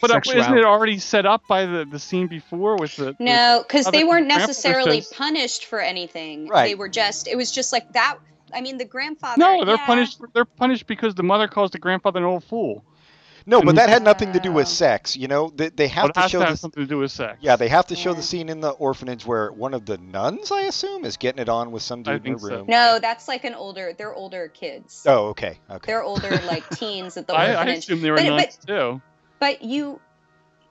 But 0.00 0.10
uh, 0.10 0.20
isn't 0.24 0.56
it 0.56 0.64
already 0.64 0.98
set 0.98 1.26
up 1.26 1.42
by 1.48 1.66
the, 1.66 1.84
the 1.84 1.98
scene 1.98 2.26
before 2.26 2.76
with 2.76 2.96
the? 2.96 3.06
the- 3.06 3.16
No, 3.18 3.64
because 3.66 3.86
they 3.86 4.04
weren't 4.04 4.26
necessarily 4.26 5.00
says- 5.00 5.12
punished 5.12 5.66
for 5.66 5.80
anything. 5.80 6.48
They 6.48 6.74
were 6.74 6.88
just. 6.88 7.28
It 7.28 7.36
was 7.36 7.50
just 7.50 7.72
like 7.72 7.92
that. 7.92 8.18
I 8.52 8.60
mean, 8.60 8.78
the 8.78 8.84
grandfather. 8.84 9.38
no, 9.38 9.64
they're 9.64 9.76
yeah, 9.76 9.86
punished. 9.86 10.20
They're 10.34 10.44
punished 10.44 10.86
because 10.86 11.14
the 11.14 11.22
mother 11.22 11.46
calls 11.48 11.70
the 11.70 11.78
grandfather 11.78 12.18
an 12.18 12.24
old 12.24 12.44
fool. 12.44 12.84
No, 13.46 13.62
but 13.62 13.74
that 13.76 13.88
had 13.88 14.02
nothing 14.02 14.32
to 14.32 14.40
do 14.40 14.52
with 14.52 14.68
sex. 14.68 15.16
You 15.16 15.28
know, 15.28 15.50
they, 15.54 15.68
they 15.70 15.88
have 15.88 16.10
it 16.10 16.14
to 16.14 16.20
has 16.20 16.30
show 16.30 16.38
to 16.40 16.44
have 16.44 16.52
this. 16.54 16.60
something 16.60 16.82
to 16.82 16.88
do 16.88 16.98
with 16.98 17.10
sex. 17.12 17.38
Yeah, 17.40 17.56
they 17.56 17.68
have 17.68 17.86
to 17.88 17.96
show 17.96 18.10
Yeah. 18.10 18.16
the 18.16 18.22
scene 18.22 18.48
in 18.48 18.60
the 18.60 18.70
orphanage 18.70 19.24
where 19.26 19.50
one 19.52 19.74
of 19.74 19.86
the 19.86 19.98
nuns, 19.98 20.50
I 20.52 20.62
assume, 20.62 21.04
is 21.04 21.16
getting 21.16 21.40
it 21.40 21.48
on 21.48 21.72
with 21.72 21.82
some 21.82 22.02
dude 22.02 22.14
in 22.16 22.22
think 22.22 22.40
the 22.40 22.48
so. 22.48 22.56
room. 22.56 22.64
No, 22.68 22.98
that's 23.00 23.28
like 23.28 23.44
an 23.44 23.54
older. 23.54 23.92
They're 23.96 24.14
older 24.14 24.48
kids. 24.48 25.04
Oh, 25.06 25.28
okay, 25.28 25.58
okay. 25.70 25.86
They're 25.86 26.02
older, 26.02 26.30
like 26.46 26.68
teens 26.76 27.16
at 27.16 27.26
the 27.26 27.34
I, 27.34 27.46
I 27.46 27.54
orphanage. 27.56 27.78
assume 27.78 28.00
they 28.02 28.10
were 28.10 28.16
But- 28.16 28.26
nuns 28.26 28.58
too. 28.66 29.00
But 29.38 29.62
you 29.62 30.00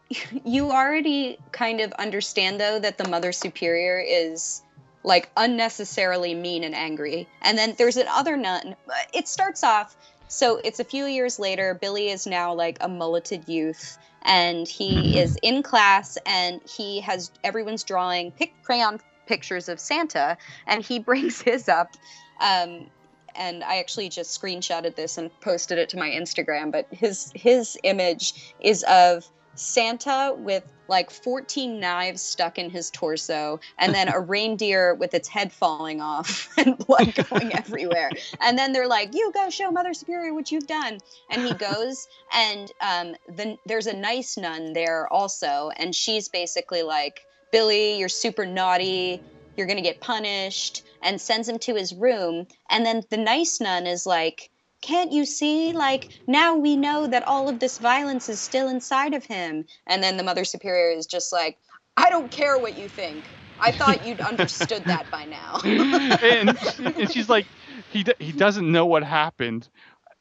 you 0.45 0.71
already 0.71 1.37
kind 1.51 1.81
of 1.81 1.91
understand 1.93 2.59
though 2.59 2.79
that 2.79 2.97
the 2.97 3.07
mother 3.07 3.31
superior 3.31 3.99
is 3.99 4.61
like 5.03 5.29
unnecessarily 5.37 6.33
mean 6.35 6.63
and 6.63 6.75
angry. 6.75 7.27
And 7.41 7.57
then 7.57 7.75
there's 7.77 7.97
another 7.97 8.35
nun. 8.35 8.75
It 9.13 9.27
starts 9.27 9.63
off 9.63 9.95
so 10.29 10.61
it's 10.63 10.79
a 10.79 10.83
few 10.83 11.05
years 11.05 11.39
later. 11.39 11.77
Billy 11.79 12.09
is 12.09 12.25
now 12.25 12.53
like 12.53 12.77
a 12.81 12.87
mulleted 12.87 13.49
youth 13.49 13.97
and 14.21 14.67
he 14.67 15.17
is 15.17 15.37
in 15.41 15.63
class 15.63 16.17
and 16.25 16.61
he 16.63 17.01
has 17.01 17.31
everyone's 17.43 17.83
drawing 17.83 18.31
crayon 18.63 18.99
pictures 19.25 19.67
of 19.67 19.79
Santa 19.79 20.37
and 20.67 20.83
he 20.83 20.99
brings 21.09 21.41
his 21.41 21.67
up 21.67 21.95
um, 22.39 22.87
and 23.35 23.63
I 23.63 23.77
actually 23.77 24.09
just 24.09 24.39
screenshotted 24.39 24.95
this 24.95 25.17
and 25.17 25.31
posted 25.41 25.77
it 25.77 25.89
to 25.89 25.97
my 25.97 26.09
Instagram. 26.09 26.71
But 26.71 26.87
his 26.91 27.31
his 27.35 27.77
image 27.83 28.53
is 28.59 28.83
of 28.83 29.27
Santa 29.59 30.33
with 30.37 30.63
like 30.87 31.11
14 31.11 31.79
knives 31.79 32.21
stuck 32.21 32.57
in 32.57 32.69
his 32.69 32.89
torso, 32.89 33.59
and 33.77 33.93
then 33.93 34.07
a 34.07 34.19
reindeer 34.35 34.95
with 34.95 35.13
its 35.13 35.27
head 35.27 35.51
falling 35.51 36.01
off 36.01 36.49
and 36.57 36.77
blood 36.77 37.13
going 37.29 37.53
everywhere. 37.57 38.09
And 38.39 38.57
then 38.57 38.71
they're 38.71 38.87
like, 38.87 39.13
"You 39.13 39.31
go 39.33 39.49
show 39.49 39.69
Mother 39.69 39.93
Superior 39.93 40.33
what 40.33 40.51
you've 40.51 40.67
done." 40.67 40.99
And 41.29 41.45
he 41.45 41.53
goes, 41.53 42.07
and 42.33 42.71
um, 42.81 43.15
then 43.27 43.57
there's 43.65 43.87
a 43.87 43.95
nice 43.95 44.37
nun 44.37 44.73
there 44.73 45.11
also, 45.11 45.71
and 45.77 45.93
she's 45.93 46.29
basically 46.29 46.83
like, 46.83 47.21
"Billy, 47.51 47.97
you're 47.99 48.09
super 48.09 48.45
naughty." 48.45 49.21
You're 49.57 49.67
gonna 49.67 49.81
get 49.81 49.99
punished, 49.99 50.83
and 51.01 51.19
sends 51.19 51.49
him 51.49 51.59
to 51.59 51.75
his 51.75 51.93
room. 51.93 52.47
And 52.69 52.85
then 52.85 53.03
the 53.09 53.17
nice 53.17 53.59
nun 53.59 53.87
is 53.87 54.05
like, 54.05 54.49
Can't 54.81 55.11
you 55.11 55.25
see? 55.25 55.73
Like, 55.73 56.09
now 56.27 56.55
we 56.55 56.75
know 56.77 57.07
that 57.07 57.27
all 57.27 57.49
of 57.49 57.59
this 57.59 57.77
violence 57.77 58.29
is 58.29 58.39
still 58.39 58.69
inside 58.69 59.13
of 59.13 59.25
him. 59.25 59.65
And 59.87 60.01
then 60.01 60.17
the 60.17 60.23
Mother 60.23 60.45
Superior 60.45 60.91
is 60.97 61.05
just 61.05 61.33
like, 61.33 61.57
I 61.97 62.09
don't 62.09 62.31
care 62.31 62.57
what 62.57 62.77
you 62.77 62.87
think. 62.87 63.23
I 63.61 63.71
thought 63.71 64.05
you'd 64.07 64.21
understood 64.21 64.83
that 64.85 65.11
by 65.11 65.25
now. 65.25 65.59
and, 65.63 66.57
and 66.97 67.11
she's 67.11 67.27
like, 67.29 67.45
he 67.91 68.03
d- 68.03 68.13
he 68.19 68.31
doesn't 68.31 68.71
know 68.71 68.85
what 68.85 69.03
happened. 69.03 69.67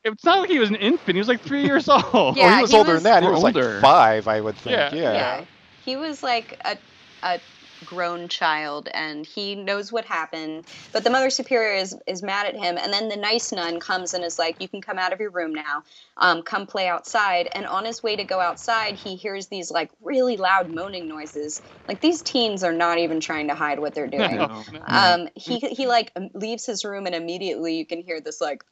It's 0.05 0.25
not 0.25 0.41
like 0.41 0.51
he 0.51 0.59
was 0.59 0.71
an 0.71 0.77
infant. 0.77 1.17
He 1.17 1.19
was 1.19 1.29
like 1.29 1.41
three 1.41 1.65
years 1.65 1.89
old. 1.89 2.05
oh, 2.13 2.35
Yeah, 2.37 2.57
he 2.57 2.63
was 2.63 2.71
he 2.71 2.77
older 2.79 2.95
was- 2.95 3.03
than 3.03 3.13
that. 3.13 3.23
He 3.23 3.29
was 3.29 3.45
older. 3.45 3.73
like 3.75 3.81
five, 3.83 4.27
I 4.29 4.41
would 4.41 4.57
think. 4.57 4.73
Yeah. 4.77 4.95
Yeah. 4.95 5.13
yeah. 5.13 5.45
He 5.85 5.97
was 5.97 6.23
like 6.23 6.61
a, 6.65 6.77
a 7.23 7.39
grown 7.85 8.29
child 8.29 8.89
and 8.93 9.25
he 9.25 9.55
knows 9.55 9.93
what 9.93 10.05
happened. 10.05 10.65
But 10.93 11.05
the 11.05 11.11
Mother 11.11 11.31
Superior 11.31 11.77
is, 11.77 11.97
is 12.07 12.23
mad 12.23 12.47
at 12.47 12.55
him. 12.55 12.79
And 12.79 12.93
then 12.93 13.09
the 13.09 13.17
nice 13.17 13.53
nun 13.53 13.81
comes 13.81 14.15
and 14.15 14.25
is 14.25 14.39
like, 14.39 14.61
You 14.61 14.69
can 14.69 14.81
come 14.81 14.99
out 14.99 15.13
of 15.13 15.21
your 15.21 15.31
room 15.31 15.55
now. 15.55 15.83
Um, 16.17 16.43
come 16.43 16.67
play 16.67 16.89
outside. 16.89 17.49
And 17.53 17.67
on 17.67 17.85
his 17.85 18.03
way 18.03 18.17
to 18.17 18.25
go 18.25 18.41
outside, 18.41 18.95
he 18.95 19.17
hears 19.17 19.47
these 19.47 19.71
like 19.71 19.91
really 20.03 20.37
loud 20.37 20.71
moaning 20.71 21.09
noises. 21.09 21.61
Like 21.87 22.01
these 22.01 22.23
teens 22.23 22.63
are 22.65 22.73
not 22.73 22.99
even 22.99 23.21
trying 23.21 23.49
to 23.49 23.55
hide 23.55 23.79
what 23.79 23.95
they're 23.95 24.07
doing. 24.07 24.19
No. 24.49 24.65
Um, 24.87 25.29
he 25.35 25.59
he 25.59 25.87
like 25.87 26.13
leaves 26.35 26.67
his 26.67 26.85
room 26.85 27.07
and 27.07 27.15
immediately 27.15 27.77
you 27.77 27.87
can 27.87 28.01
hear 28.01 28.21
this 28.21 28.41
like 28.41 28.65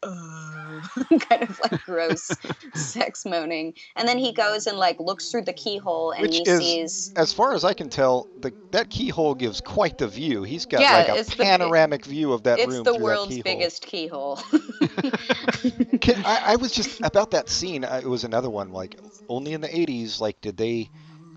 kind 1.29 1.43
of 1.43 1.61
like 1.61 1.83
gross 1.85 2.31
sex 2.75 3.25
moaning, 3.25 3.75
and 3.97 4.07
then 4.09 4.19
he 4.19 4.33
goes 4.33 4.67
and 4.67 4.79
like 4.79 4.99
looks 5.01 5.31
through 5.31 5.43
the 5.43 5.53
keyhole 5.53 6.11
and 6.13 6.23
Which 6.23 6.37
he 6.37 6.43
is, 6.43 6.59
sees 6.59 7.13
as 7.17 7.33
far 7.33 7.55
as 7.55 7.65
I 7.65 7.75
can 7.75 7.89
tell, 7.89 8.29
the 8.37 8.55
that 8.73 8.91
keyhole 8.91 9.35
gives 9.35 9.61
quite 9.61 9.99
the 9.99 10.09
view. 10.09 10.43
He's 10.43 10.67
got 10.67 10.81
Yeah, 10.81 10.93
like 10.93 11.09
a 11.09 11.15
it's 11.17 11.35
the- 11.35 11.43
panoramic 11.45 12.05
view 12.05 12.33
of 12.33 12.43
that 12.45 12.59
room. 12.59 12.71
it's 12.71 12.83
the 12.83 12.99
world's 12.99 13.29
keyhole. 13.31 13.43
biggest 13.45 13.83
keyhole. 13.87 14.37
Can, 16.01 16.25
I, 16.25 16.41
I 16.53 16.57
was 16.57 16.73
just 16.73 17.01
about 17.03 17.31
that 17.33 17.49
scene. 17.49 17.85
It 17.85 18.05
was 18.07 18.25
another 18.25 18.51
one. 18.51 18.71
Like 18.71 18.97
only 19.29 19.53
in 19.53 19.61
the 19.61 19.69
'80s, 19.69 20.21
like 20.21 20.41
did 20.41 20.57
they 20.57 20.91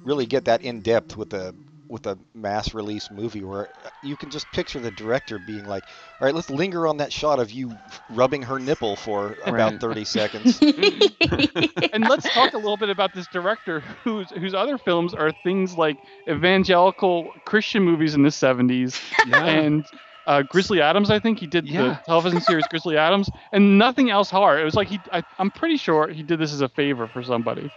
really 0.03 0.25
get 0.25 0.45
that 0.45 0.61
in 0.61 0.81
depth 0.81 1.17
with 1.17 1.33
a 1.33 1.55
with 1.89 2.05
a 2.07 2.17
mass 2.33 2.73
release 2.73 3.11
movie 3.11 3.43
where 3.43 3.67
you 4.01 4.15
can 4.15 4.29
just 4.29 4.49
picture 4.51 4.79
the 4.79 4.91
director 4.91 5.39
being 5.39 5.65
like, 5.65 5.85
"All 6.21 6.25
right, 6.25 6.33
let's 6.35 6.49
linger 6.49 6.87
on 6.87 6.97
that 6.97 7.11
shot 7.11 7.39
of 7.39 7.51
you 7.51 7.77
rubbing 8.09 8.43
her 8.43 8.59
nipple 8.59 8.95
for 8.95 9.37
about 9.45 9.73
Right. 9.73 9.81
30 9.81 10.05
seconds." 10.05 10.59
and 11.93 12.07
let's 12.07 12.31
talk 12.33 12.53
a 12.53 12.57
little 12.57 12.77
bit 12.77 12.89
about 12.89 13.13
this 13.13 13.27
director 13.27 13.81
whose 14.03 14.29
whose 14.31 14.53
other 14.53 14.77
films 14.77 15.13
are 15.13 15.31
things 15.31 15.77
like 15.77 15.97
evangelical 16.29 17.35
Christian 17.45 17.83
movies 17.83 18.15
in 18.15 18.21
the 18.23 18.29
70s 18.31 19.01
Yeah. 19.27 19.45
and 19.45 19.85
uh, 20.27 20.43
Grizzly 20.43 20.79
Adams. 20.81 21.09
I 21.09 21.19
think 21.19 21.39
he 21.39 21.47
did 21.47 21.65
the 21.67 21.99
television 22.05 22.39
series 22.41 22.67
Grizzly 22.67 22.97
Adams, 22.97 23.31
and 23.51 23.79
nothing 23.79 24.11
else 24.11 24.29
hard. 24.29 24.61
It 24.61 24.63
was 24.63 24.75
like 24.75 24.87
he, 24.87 25.01
I, 25.11 25.23
am 25.39 25.49
pretty 25.49 25.77
sure 25.77 26.07
he 26.07 26.21
did 26.21 26.39
this 26.39 26.53
as 26.53 26.61
a 26.61 26.69
favor 26.69 27.07
for 27.07 27.23
somebody. 27.23 27.71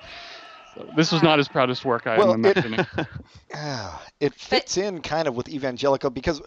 So 0.74 0.88
this 0.96 1.12
was 1.12 1.22
not 1.22 1.38
his 1.38 1.48
proudest 1.48 1.84
work. 1.84 2.06
I 2.06 2.16
Well, 2.18 2.32
am 2.32 2.44
it- 2.44 2.56
imagining. 2.56 2.86
Ah, 3.54 4.02
it 4.18 4.32
fits 4.34 4.78
in 4.78 5.02
kind 5.02 5.28
of 5.28 5.36
with 5.36 5.46
evangelical 5.50 6.08
because 6.08 6.40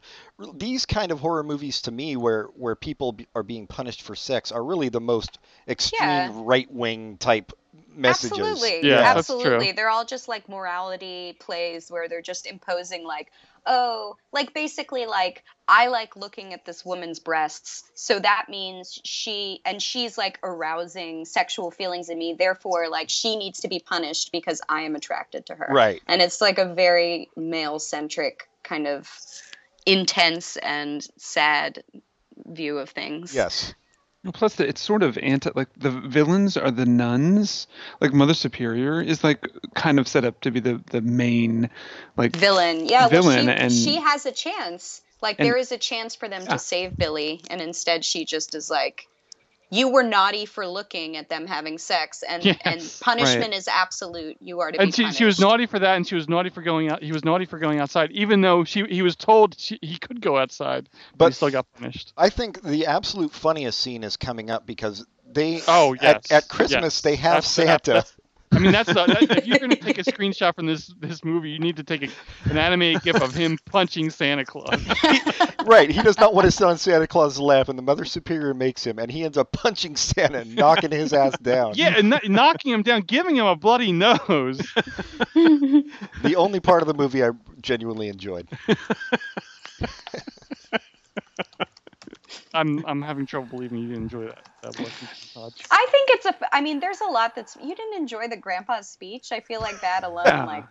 these 0.56 0.88
kind 0.88 1.12
of 1.12 1.20
horror 1.20 1.44
movies 1.44 1.84
to 1.84 1.92
me 1.92 2.16
where 2.18 2.46
where 2.56 2.76
people 2.76 3.12
be, 3.12 3.28
are 3.36 3.44
being 3.44 3.68
punished 3.68 4.02
for 4.02 4.16
sex 4.16 4.52
are 4.52 4.64
really 4.64 4.90
the 4.90 5.00
most 5.00 5.38
extreme 5.68 6.00
Yeah. 6.10 6.32
right 6.34 6.72
wing 6.72 7.18
type 7.18 7.52
messages. 7.94 8.40
Absolutely. 8.40 8.90
Yeah, 8.90 9.14
that's 9.14 9.28
true. 9.28 9.36
absolutely. 9.38 9.72
They're 9.74 9.90
all 9.90 10.04
just 10.06 10.28
like 10.28 10.50
morality 10.50 11.38
plays 11.40 11.92
where 11.92 12.10
they're 12.10 12.24
just 12.24 12.48
imposing 12.48 13.06
like 13.06 13.32
oh, 13.66 14.18
like 14.32 14.54
basically 14.54 15.06
like 15.06 15.44
I 15.68 15.88
like 15.88 16.16
looking 16.16 16.54
at 16.54 16.66
this 16.66 16.86
woman's 16.86 17.20
breasts, 17.20 17.84
so 17.96 18.20
that 18.20 18.46
means 18.50 19.00
she 19.04 19.62
and 19.66 19.82
she's 19.82 20.18
like 20.18 20.40
arousing 20.44 21.26
sexual 21.26 21.72
feelings 21.72 22.10
in 22.10 22.18
me. 22.18 22.36
Therefore, 22.38 22.90
like 22.90 23.10
she 23.10 23.36
needs 23.36 23.62
to 23.62 23.68
be 23.68 23.80
punished 23.80 24.32
because 24.32 24.62
I 24.70 24.82
am 24.82 24.96
attracted 24.96 25.48
to 25.48 25.56
her. 25.56 25.68
Right. 25.72 26.02
And 26.08 26.22
it's 26.22 26.42
like 26.42 26.58
a 26.58 26.74
very 26.74 27.30
male 27.36 27.80
centric 27.80 28.48
kind 28.64 28.88
of 28.88 29.10
intense 29.86 30.58
and 30.58 31.08
sad 31.18 31.84
view 32.46 32.78
of 32.78 32.90
things. 32.90 33.34
Yes. 33.34 33.74
Plus, 34.34 34.60
it's 34.60 34.82
sort 34.82 35.04
of 35.04 35.18
anti. 35.20 35.52
Like 35.56 35.70
the 35.78 35.92
villains 35.92 36.58
are 36.58 36.72
the 36.72 36.86
nuns. 36.86 37.68
Like 38.02 38.14
Mother 38.14 38.34
Superior 38.34 39.02
is 39.02 39.24
like 39.24 39.48
kind 39.76 40.00
of 40.00 40.08
set 40.08 40.26
up 40.26 40.42
to 40.42 40.52
be 40.52 40.60
the 40.60 40.82
the 40.92 41.02
main, 41.02 41.70
like 42.18 42.36
Villain. 42.36 42.86
Yeah, 42.88 43.08
Villain, 43.08 43.46
well, 43.48 43.56
she, 43.56 43.62
and- 43.62 43.72
she 43.72 43.96
has 43.98 44.26
a 44.26 44.32
chance. 44.32 45.02
Like 45.22 45.40
and- 45.40 45.46
there 45.48 45.58
is 45.58 45.72
a 45.72 45.78
chance 45.78 46.16
for 46.16 46.28
them 46.28 46.46
to 46.48 46.60
save 46.60 46.98
Billy, 46.98 47.42
and 47.50 47.62
instead 47.62 48.04
she 48.04 48.26
just 48.26 48.56
is 48.56 48.70
like, 48.70 49.08
"You 49.70 49.90
were 49.90 50.04
naughty 50.04 50.46
for 50.46 50.68
looking 50.68 51.18
at 51.18 51.30
them 51.30 51.48
having 51.48 51.78
sex, 51.78 52.24
and 52.28 52.46
and 52.66 52.82
Yes. 52.82 53.00
punishment 53.00 53.54
is 53.54 53.68
absolute. 53.68 54.38
You 54.40 54.60
are 54.62 54.72
to 54.72 54.80
and 54.80 54.90
be 54.90 54.96
she, 54.96 55.02
punished." 55.04 55.18
she 55.18 55.26
was 55.26 55.40
naughty 55.40 55.66
for 55.66 55.80
that, 55.80 55.96
and 55.96 56.08
she 56.08 56.16
was 56.16 56.28
naughty 56.30 56.50
for 56.50 56.62
going 56.62 56.90
out. 56.90 57.02
He 57.04 57.12
was 57.12 57.24
naughty 57.26 57.46
for 57.46 57.60
going 57.60 57.80
outside, 57.80 58.12
even 58.12 58.42
though 58.42 58.64
she 58.64 58.84
he 58.86 59.02
was 59.02 59.16
told 59.16 59.60
she, 59.60 59.80
he 59.82 59.98
could 59.98 60.22
go 60.22 60.38
outside, 60.38 60.90
but, 61.12 61.18
But- 61.18 61.26
he 61.28 61.34
still 61.34 61.50
got 61.52 61.66
punished. 61.74 62.14
I 62.18 62.30
think 62.30 62.62
the 62.62 62.86
absolute 62.88 63.32
funniest 63.32 63.80
scene 63.80 64.04
is 64.04 64.18
coming 64.18 64.50
up 64.50 64.66
because 64.66 65.06
they 65.32 65.62
Oh, 65.68 65.94
yes, 65.94 66.30
at, 66.30 66.32
at 66.32 66.48
Christmas 66.48 66.96
yes. 66.96 67.02
they 67.02 67.16
have 67.16 67.44
That's- 67.44 67.52
Santa. 67.52 67.92
that's- 67.94 68.14
I 68.56 68.60
mean, 68.60 68.72
that's 68.72 68.88
the, 68.88 69.06
that, 69.06 69.38
if 69.38 69.46
you're 69.46 69.60
going 69.60 69.72
to 69.72 69.76
take 69.76 69.98
a 69.98 70.04
screenshot 70.04 70.56
from 70.56 70.66
this 70.66 70.94
this 71.00 71.24
movie, 71.24 71.52
you 71.52 71.60
need 71.60 71.76
to 71.78 71.84
take 71.84 72.04
a, 72.04 72.10
an 72.50 72.58
animated 72.58 73.04
gif 73.04 73.22
of 73.22 73.34
him 73.34 73.58
punching 73.66 74.10
Santa 74.10 74.46
Claus. 74.46 74.82
right, 75.66 75.90
he 75.90 76.02
does 76.02 76.18
not 76.18 76.34
want 76.34 76.46
to 76.46 76.52
sit 76.52 76.66
on 76.66 76.78
Santa 76.78 77.08
Claus's 77.08 77.40
lap, 77.40 77.70
and 77.70 77.78
the 77.78 77.84
Mother 77.84 78.06
Superior 78.06 78.54
makes 78.54 78.86
him, 78.86 78.98
and 78.98 79.12
he 79.12 79.24
ends 79.24 79.38
up 79.38 79.52
punching 79.52 79.96
Santa, 79.96 80.40
and 80.40 80.56
knocking 80.56 80.92
his 80.92 81.14
ass 81.14 81.38
down. 81.40 81.74
Yeah, 81.76 81.98
and 81.98 82.12
kn- 82.12 82.32
knocking 82.32 82.72
him 82.72 82.82
down, 82.82 83.02
giving 83.02 83.36
him 83.36 83.46
a 83.46 83.56
bloody 83.56 83.92
nose. 83.92 84.62
The 86.24 86.36
only 86.36 86.60
part 86.60 86.82
of 86.82 86.88
the 86.88 86.94
movie 86.94 87.24
I 87.24 87.32
genuinely 87.62 88.08
enjoyed. 88.08 88.48
I'm 92.56 92.86
I'm 92.86 93.02
having 93.02 93.26
trouble 93.26 93.48
believing 93.48 93.80
you 93.80 93.88
didn't 93.90 94.04
enjoy 94.04 94.26
that. 94.26 94.50
That 94.64 94.80
I 95.72 95.88
think 95.92 96.10
it's 96.10 96.26
a. 96.26 96.36
I 96.56 96.62
mean, 96.62 96.80
there's 96.80 97.02
a 97.02 97.06
lot 97.08 97.36
that's. 97.36 97.56
You 97.62 97.76
didn't 97.76 97.96
enjoy 97.96 98.28
the 98.28 98.38
grandpa's 98.38 98.88
speech. 98.88 99.32
I 99.32 99.42
feel 99.42 99.62
like 99.62 99.82
that 99.82 100.04
alone, 100.04 100.26
Yeah. 100.26 100.46
like. 100.46 100.66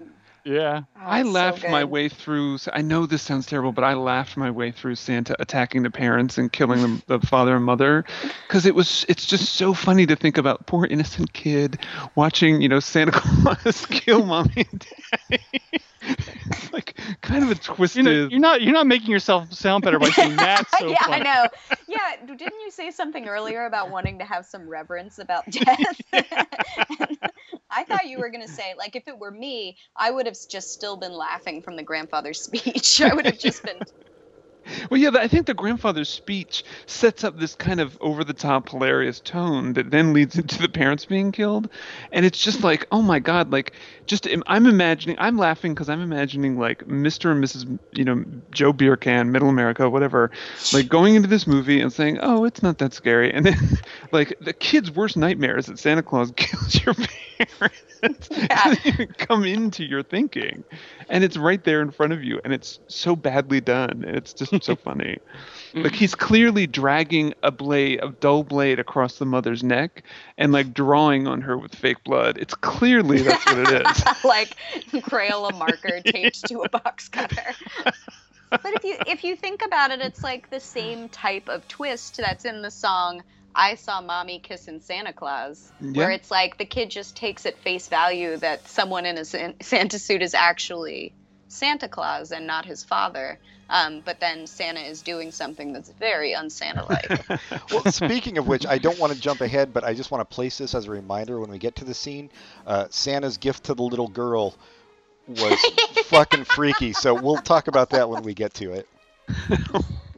Yeah. 0.45 0.83
oh, 0.97 1.01
I 1.01 1.21
it's 1.21 1.29
so 1.29 1.33
laughed 1.33 1.65
my 1.69 1.85
way 1.85 2.09
through. 2.11 2.59
I 2.73 2.83
know 2.83 3.07
this 3.07 3.23
sounds 3.23 3.47
terrible, 3.47 3.73
but 3.73 3.83
I 3.83 3.95
laughed 3.95 4.37
my 4.37 4.51
way 4.51 4.73
through 4.73 4.97
Santa 4.97 5.35
attacking 5.39 5.85
the 5.85 5.91
parents 5.91 6.37
and 6.37 6.53
killing 6.53 6.83
them, 6.83 7.03
the 7.07 7.19
father 7.21 7.57
and 7.57 7.65
mother, 7.65 8.05
because 8.47 8.67
it 8.67 8.75
was. 8.75 9.07
It's 9.09 9.27
just 9.27 9.55
so 9.55 9.73
funny 9.73 10.07
to 10.07 10.17
think 10.17 10.37
about 10.37 10.67
poor 10.67 10.85
innocent 10.85 11.33
kid 11.33 11.79
watching, 12.15 12.61
you 12.61 12.69
know, 12.69 12.81
Santa 12.81 13.13
Claus 13.15 13.87
kill 13.87 14.25
mommy 14.25 14.67
and 14.71 14.87
daddy. 15.31 15.65
It's 16.07 16.73
like 16.73 16.99
kind 17.21 17.45
of 17.45 17.51
a 17.51 17.55
twisted. 17.55 18.05
You 18.05 18.13
know, 18.13 18.29
you're 18.29 18.41
not 18.41 18.63
you're 18.63 18.73
not 18.73 18.87
making 18.87 19.11
yourself 19.11 19.53
sound 19.53 19.85
better 19.85 19.99
by 19.99 20.11
saying 20.11 20.37
that. 20.37 20.69
so 20.79 20.89
yeah, 20.89 21.03
funny. 21.03 21.27
I 21.27 21.43
know. 21.43 21.49
Yeah, 21.89 22.27
didn't 22.27 22.61
you 22.61 22.71
say 22.71 22.91
something 22.91 23.27
earlier 23.29 23.67
about 23.67 23.91
wanting 23.91 24.19
to 24.19 24.25
have 24.25 24.47
some 24.47 24.69
reverence 24.69 25.19
about 25.19 25.49
death? 25.51 26.01
I 27.71 27.85
thought 27.85 28.07
you 28.07 28.19
were 28.19 28.31
going 28.31 28.43
to 28.43 28.49
say, 28.49 28.75
like, 28.79 28.95
if 28.95 29.09
it 29.09 29.19
were 29.19 29.33
me, 29.33 29.77
I 29.97 30.11
would 30.11 30.27
have 30.27 30.37
just 30.49 30.73
still 30.73 30.97
been 30.97 31.13
laughing 31.13 31.61
from 31.63 31.77
the 31.77 31.83
grandfather's 31.83 32.41
speech. 32.41 33.01
I 33.01 33.13
would 33.15 33.27
have 33.27 33.39
just 33.39 33.63
been. 33.65 33.81
Well, 34.91 35.01
yeah, 35.01 35.11
I 35.15 35.29
think 35.29 35.47
the 35.47 35.55
grandfather's 35.55 36.09
speech 36.09 36.65
sets 36.87 37.25
up 37.25 37.39
this 37.39 37.55
kind 37.55 37.81
of 37.81 37.97
over-the-top 38.01 38.69
hilarious 38.69 39.21
tone 39.21 39.75
that 39.75 39.91
then 39.91 40.13
leads 40.13 40.37
into 40.39 40.61
the 40.61 40.69
parents 40.69 41.05
being 41.05 41.33
killed, 41.33 41.69
and 42.13 42.25
it's 42.25 42.39
just 42.39 42.63
like, 42.63 42.87
oh 42.93 43.03
my 43.03 43.19
god, 43.19 43.53
like, 43.53 43.73
just 44.07 44.29
I'm 44.47 44.67
imagining, 44.67 45.17
I'm 45.19 45.39
laughing 45.39 45.75
because 45.75 45.89
I'm 45.89 46.01
imagining 46.01 46.59
like 46.59 46.87
Mr. 46.87 47.31
and 47.33 47.43
Mrs. 47.43 47.79
you 47.93 48.05
know 48.05 48.25
Joe 48.51 48.73
Beercan, 48.73 49.31
Middle 49.31 49.49
America, 49.49 49.89
whatever, 49.89 50.31
like 50.73 50.89
going 50.89 51.15
into 51.15 51.29
this 51.29 51.47
movie 51.47 51.81
and 51.81 51.93
saying, 51.93 52.19
oh, 52.21 52.45
it's 52.45 52.63
not 52.63 52.79
that 52.79 52.93
scary, 52.93 53.33
and 53.33 53.47
then 53.47 53.79
like 54.13 54.37
the 54.41 54.53
kid's 54.53 54.91
worst 54.91 55.17
nightmare 55.17 55.59
is 55.59 55.67
that 55.67 55.79
Santa 55.79 56.03
Claus 56.03 56.33
kills 56.37 56.85
your 56.85 56.95
parents. 56.95 57.94
It 58.87 59.19
come 59.19 59.45
into 59.45 59.85
your 59.85 60.03
thinking, 60.03 60.65
and 61.09 61.25
it's 61.25 61.37
right 61.37 61.63
there 61.65 61.81
in 61.81 61.91
front 61.91 62.13
of 62.13 62.23
you, 62.23 62.41
and 62.45 62.53
it's 62.53 62.79
so 62.89 63.17
badly 63.17 63.61
done. 63.61 64.05
It's 64.07 64.33
just 64.33 64.65
so 64.65 64.77
funny. 64.85 65.19
Mm. 65.73 65.85
Like 65.85 65.95
he's 65.95 66.15
clearly 66.15 66.67
dragging 66.67 67.35
a 67.43 67.51
blade, 67.51 68.01
a 68.03 68.11
dull 68.11 68.45
blade, 68.45 68.79
across 68.79 69.19
the 69.19 69.27
mother's 69.27 69.63
neck, 69.63 70.03
and 70.39 70.53
like 70.53 70.75
drawing 70.75 71.27
on 71.27 71.41
her 71.43 71.57
with 71.57 71.75
fake 71.75 72.03
blood. 72.05 72.39
It's 72.39 72.55
clearly 72.55 73.23
that's 73.23 73.45
what 73.47 73.59
it 73.59 73.87
is. 73.87 74.05
like 74.25 74.57
Crayola 74.91 75.57
marker 75.57 76.01
taped 76.01 76.47
to 76.49 76.63
a 76.63 76.69
box 76.69 77.09
cutter. 77.09 77.55
But 78.51 78.75
if 78.75 78.85
you 78.85 78.97
if 79.07 79.25
you 79.25 79.37
think 79.37 79.65
about 79.65 79.91
it, 79.91 80.01
it's 80.01 80.23
like 80.23 80.51
the 80.51 80.61
same 80.61 81.09
type 81.09 81.49
of 81.49 81.67
twist 81.69 82.19
that's 82.19 82.45
in 82.45 82.63
the 82.63 82.71
song 82.71 83.23
"I 83.55 83.77
Saw 83.77 84.01
Mommy 84.01 84.39
Kissing 84.39 84.81
Santa 84.81 85.13
Claus," 85.13 85.73
where 85.81 86.11
it's 86.11 86.31
like 86.31 86.59
the 86.59 86.65
kid 86.65 86.91
just 86.91 87.17
takes 87.17 87.47
at 87.47 87.59
face 87.59 87.89
value 87.89 88.37
that 88.39 88.69
someone 88.69 89.07
in 89.07 89.19
a 89.19 89.25
Santa 89.25 89.99
suit 89.99 90.23
is 90.23 90.35
actually 90.35 91.13
Santa 91.49 91.89
Claus 91.89 92.33
and 92.33 92.47
not 92.47 92.65
his 92.65 92.85
father. 92.85 93.39
Um, 93.71 94.03
but 94.05 94.21
then 94.21 94.47
Santa 94.47 94.81
is 94.81 95.01
doing 95.01 95.31
something 95.33 95.73
that's 95.73 95.89
very 95.89 96.35
un-Santa-like. 96.35 97.25
Well, 97.73 97.91
speaking 97.91 98.37
of 98.37 98.47
which, 98.47 98.67
I 98.67 98.77
don't 98.77 98.99
want 98.99 99.15
to 99.15 99.19
jump 99.19 99.41
ahead, 99.41 99.73
but 99.73 99.85
I 99.85 99.95
just 99.95 100.11
want 100.11 100.21
to 100.21 100.35
place 100.35 100.59
this 100.59 100.75
as 100.75 100.87
a 100.87 100.91
reminder 100.91 101.41
when 101.41 101.51
we 101.51 101.59
get 101.59 101.77
to 101.77 101.85
the 101.85 101.95
scene. 101.95 102.31
Uh, 102.67 102.87
Santa's 102.91 103.39
gift 103.39 103.65
to 103.65 103.75
the 103.75 103.83
little 103.83 104.09
girl 104.09 104.55
was 105.27 105.59
fucking 106.05 106.45
freaky, 106.45 106.93
so 106.93 107.15
we'll 107.15 107.39
talk 107.39 107.69
about 107.69 107.91
that 107.91 108.09
when 108.09 108.23
we 108.23 108.35
get 108.35 108.53
to 108.55 108.73
it. 108.73 108.89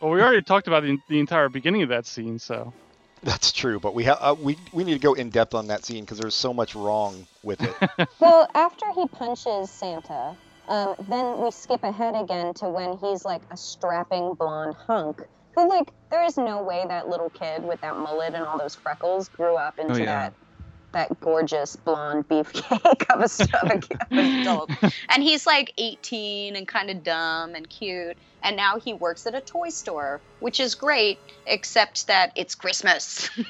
Well, 0.00 0.10
we 0.10 0.20
already 0.20 0.42
talked 0.42 0.68
about 0.68 0.82
the, 0.82 0.98
the 1.08 1.18
entire 1.18 1.48
beginning 1.48 1.82
of 1.82 1.88
that 1.90 2.06
scene, 2.06 2.38
so 2.38 2.72
That's 3.22 3.50
true, 3.50 3.80
but 3.80 3.94
we 3.94 4.04
have 4.04 4.18
uh, 4.20 4.36
we 4.38 4.56
we 4.72 4.84
need 4.84 4.92
to 4.92 4.98
go 4.98 5.14
in 5.14 5.30
depth 5.30 5.54
on 5.54 5.66
that 5.68 5.84
scene 5.84 6.04
because 6.04 6.18
there's 6.18 6.34
so 6.34 6.52
much 6.52 6.74
wrong 6.74 7.26
with 7.42 7.60
it. 7.62 8.08
Well, 8.20 8.48
after 8.54 8.86
he 8.94 9.06
punches 9.08 9.70
Santa, 9.70 10.36
um, 10.68 10.94
then 11.08 11.40
we 11.40 11.50
skip 11.50 11.82
ahead 11.82 12.14
again 12.14 12.54
to 12.54 12.68
when 12.68 12.98
he's 12.98 13.24
like 13.24 13.42
a 13.50 13.56
strapping 13.56 14.34
blonde 14.34 14.74
hunk 14.86 15.22
who, 15.54 15.68
like, 15.68 15.90
there 16.10 16.22
is 16.22 16.36
no 16.36 16.62
way 16.62 16.84
that 16.88 17.08
little 17.08 17.30
kid 17.30 17.64
with 17.64 17.80
that 17.80 17.96
mullet 17.96 18.34
and 18.34 18.44
all 18.44 18.58
those 18.58 18.74
freckles 18.74 19.28
grew 19.28 19.56
up 19.56 19.78
into 19.78 20.00
yeah. 20.00 20.04
that 20.04 20.34
that 20.96 21.20
gorgeous 21.20 21.76
blonde 21.76 22.26
beefcake 22.26 23.04
of 23.10 23.20
a, 23.20 23.24
of 23.62 23.70
a, 23.70 23.74
of 23.74 24.40
adult. 24.40 24.70
and 25.10 25.22
he's 25.22 25.46
like 25.46 25.72
18 25.76 26.56
and 26.56 26.66
kind 26.66 26.88
of 26.88 27.04
dumb 27.04 27.54
and 27.54 27.68
cute. 27.68 28.16
And 28.42 28.56
now 28.56 28.78
he 28.78 28.94
works 28.94 29.26
at 29.26 29.34
a 29.34 29.42
toy 29.42 29.68
store 29.68 30.22
which 30.40 30.58
is 30.58 30.74
great 30.74 31.18
except 31.46 32.06
that 32.06 32.32
it's 32.34 32.54
christmas. 32.54 33.30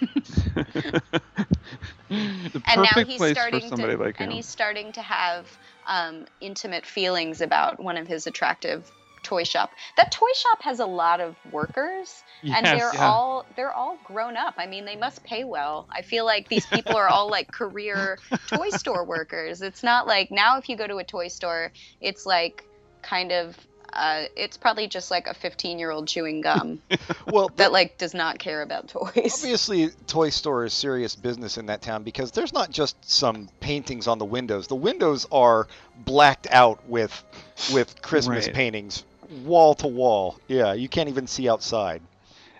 The 2.08 2.62
and 2.66 2.82
now 2.82 3.04
he's 3.04 3.16
starting 3.32 3.68
to 3.68 3.96
like 3.96 4.20
and 4.20 4.32
he's 4.32 4.46
starting 4.46 4.92
to 4.92 5.02
have 5.02 5.58
um, 5.88 6.26
intimate 6.40 6.86
feelings 6.86 7.40
about 7.40 7.82
one 7.82 7.96
of 7.96 8.06
his 8.06 8.28
attractive 8.28 8.92
toy 9.26 9.42
shop 9.42 9.72
that 9.96 10.12
toy 10.12 10.30
shop 10.36 10.62
has 10.62 10.78
a 10.78 10.86
lot 10.86 11.20
of 11.20 11.34
workers 11.50 12.22
and 12.44 12.64
they're 12.64 12.94
yeah. 12.94 13.08
all 13.08 13.44
they're 13.56 13.72
all 13.72 13.98
grown 14.04 14.36
up 14.36 14.54
i 14.56 14.66
mean 14.66 14.84
they 14.84 14.94
must 14.94 15.22
pay 15.24 15.42
well 15.42 15.88
i 15.90 16.00
feel 16.00 16.24
like 16.24 16.48
these 16.48 16.64
people 16.66 16.94
are 16.94 17.08
all 17.08 17.28
like 17.28 17.50
career 17.50 18.16
toy 18.46 18.68
store 18.70 19.04
workers 19.04 19.62
it's 19.62 19.82
not 19.82 20.06
like 20.06 20.30
now 20.30 20.58
if 20.58 20.68
you 20.68 20.76
go 20.76 20.86
to 20.86 20.98
a 20.98 21.04
toy 21.04 21.26
store 21.26 21.72
it's 22.00 22.24
like 22.24 22.64
kind 23.02 23.32
of 23.32 23.56
uh, 23.92 24.24
it's 24.36 24.58
probably 24.58 24.86
just 24.86 25.10
like 25.10 25.26
a 25.26 25.32
15 25.32 25.78
year 25.78 25.90
old 25.90 26.06
chewing 26.06 26.40
gum 26.42 26.80
Well, 27.26 27.50
that 27.56 27.72
like 27.72 27.98
does 27.98 28.14
not 28.14 28.38
care 28.38 28.62
about 28.62 28.88
toys 28.88 29.10
obviously, 29.16 29.88
toy 30.06 30.30
store 30.30 30.64
is 30.64 30.72
serious 30.72 31.16
business 31.16 31.56
in 31.58 31.66
that 31.66 31.82
town 31.82 32.02
because 32.02 32.30
there's 32.30 32.52
not 32.52 32.70
just 32.70 32.96
some 33.08 33.48
paintings 33.60 34.06
on 34.06 34.18
the 34.18 34.24
windows. 34.24 34.66
The 34.66 34.76
windows 34.76 35.26
are 35.32 35.66
blacked 36.04 36.46
out 36.50 36.86
with 36.88 37.24
with 37.72 38.00
Christmas 38.02 38.46
Right. 38.46 38.54
paintings, 38.54 39.04
wall 39.44 39.74
to 39.76 39.86
wall. 39.86 40.38
Yeah, 40.48 40.72
you 40.72 40.88
can't 40.88 41.08
even 41.08 41.26
see 41.26 41.48
outside. 41.48 42.02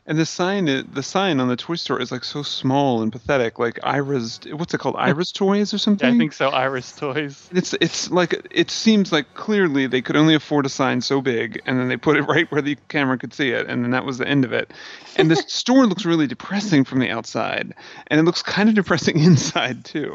And 0.09 0.17
the 0.17 0.27
sign, 0.27 0.67
the 0.93 1.03
sign 1.03 1.41
on 1.41 1.49
the 1.49 1.57
toy 1.57 1.75
store 1.75 2.01
is 2.01 2.13
like 2.13 2.23
so 2.23 2.45
small 2.45 3.03
and 3.03 3.11
pathetic. 3.11 3.59
Like 3.59 3.81
Ira's, 3.83 4.39
what's 4.53 4.73
it 4.73 4.79
called? 4.79 4.95
Ira's 4.97 5.33
Toys 5.33 5.75
or 5.75 5.79
something? 5.79 6.09
yeah, 6.09 6.15
I 6.15 6.19
think 6.19 6.33
so. 6.33 6.51
Iris 6.51 6.93
Toys. 6.93 7.49
It's 7.53 7.75
it's 7.81 8.09
like 8.13 8.47
it 8.53 8.71
seems 8.71 9.11
like 9.11 9.35
clearly 9.35 9.89
they 9.89 10.03
could 10.03 10.15
only 10.15 10.37
afford 10.37 10.65
a 10.65 10.69
sign 10.69 11.01
so 11.01 11.21
big, 11.21 11.61
and 11.67 11.81
then 11.81 11.89
they 11.89 11.97
put 11.97 12.17
it 12.17 12.23
right 12.29 12.49
where 12.53 12.63
the 12.63 12.77
camera 12.87 13.19
could 13.19 13.35
see 13.35 13.51
it, 13.51 13.67
and 13.69 13.83
then 13.83 13.91
that 13.91 14.05
was 14.05 14.19
the 14.19 14.29
end 14.29 14.45
of 14.45 14.53
it. 14.53 14.73
And 15.17 15.29
the 15.29 15.37
store 15.49 15.87
looks 15.87 16.05
really 16.05 16.29
depressing 16.29 16.85
from 16.85 17.01
the 17.01 17.11
outside, 17.11 17.75
and 18.07 18.21
it 18.21 18.23
looks 18.23 18.43
kind 18.43 18.69
of 18.69 18.77
depressing 18.77 19.19
inside 19.19 19.85
too. 19.85 20.15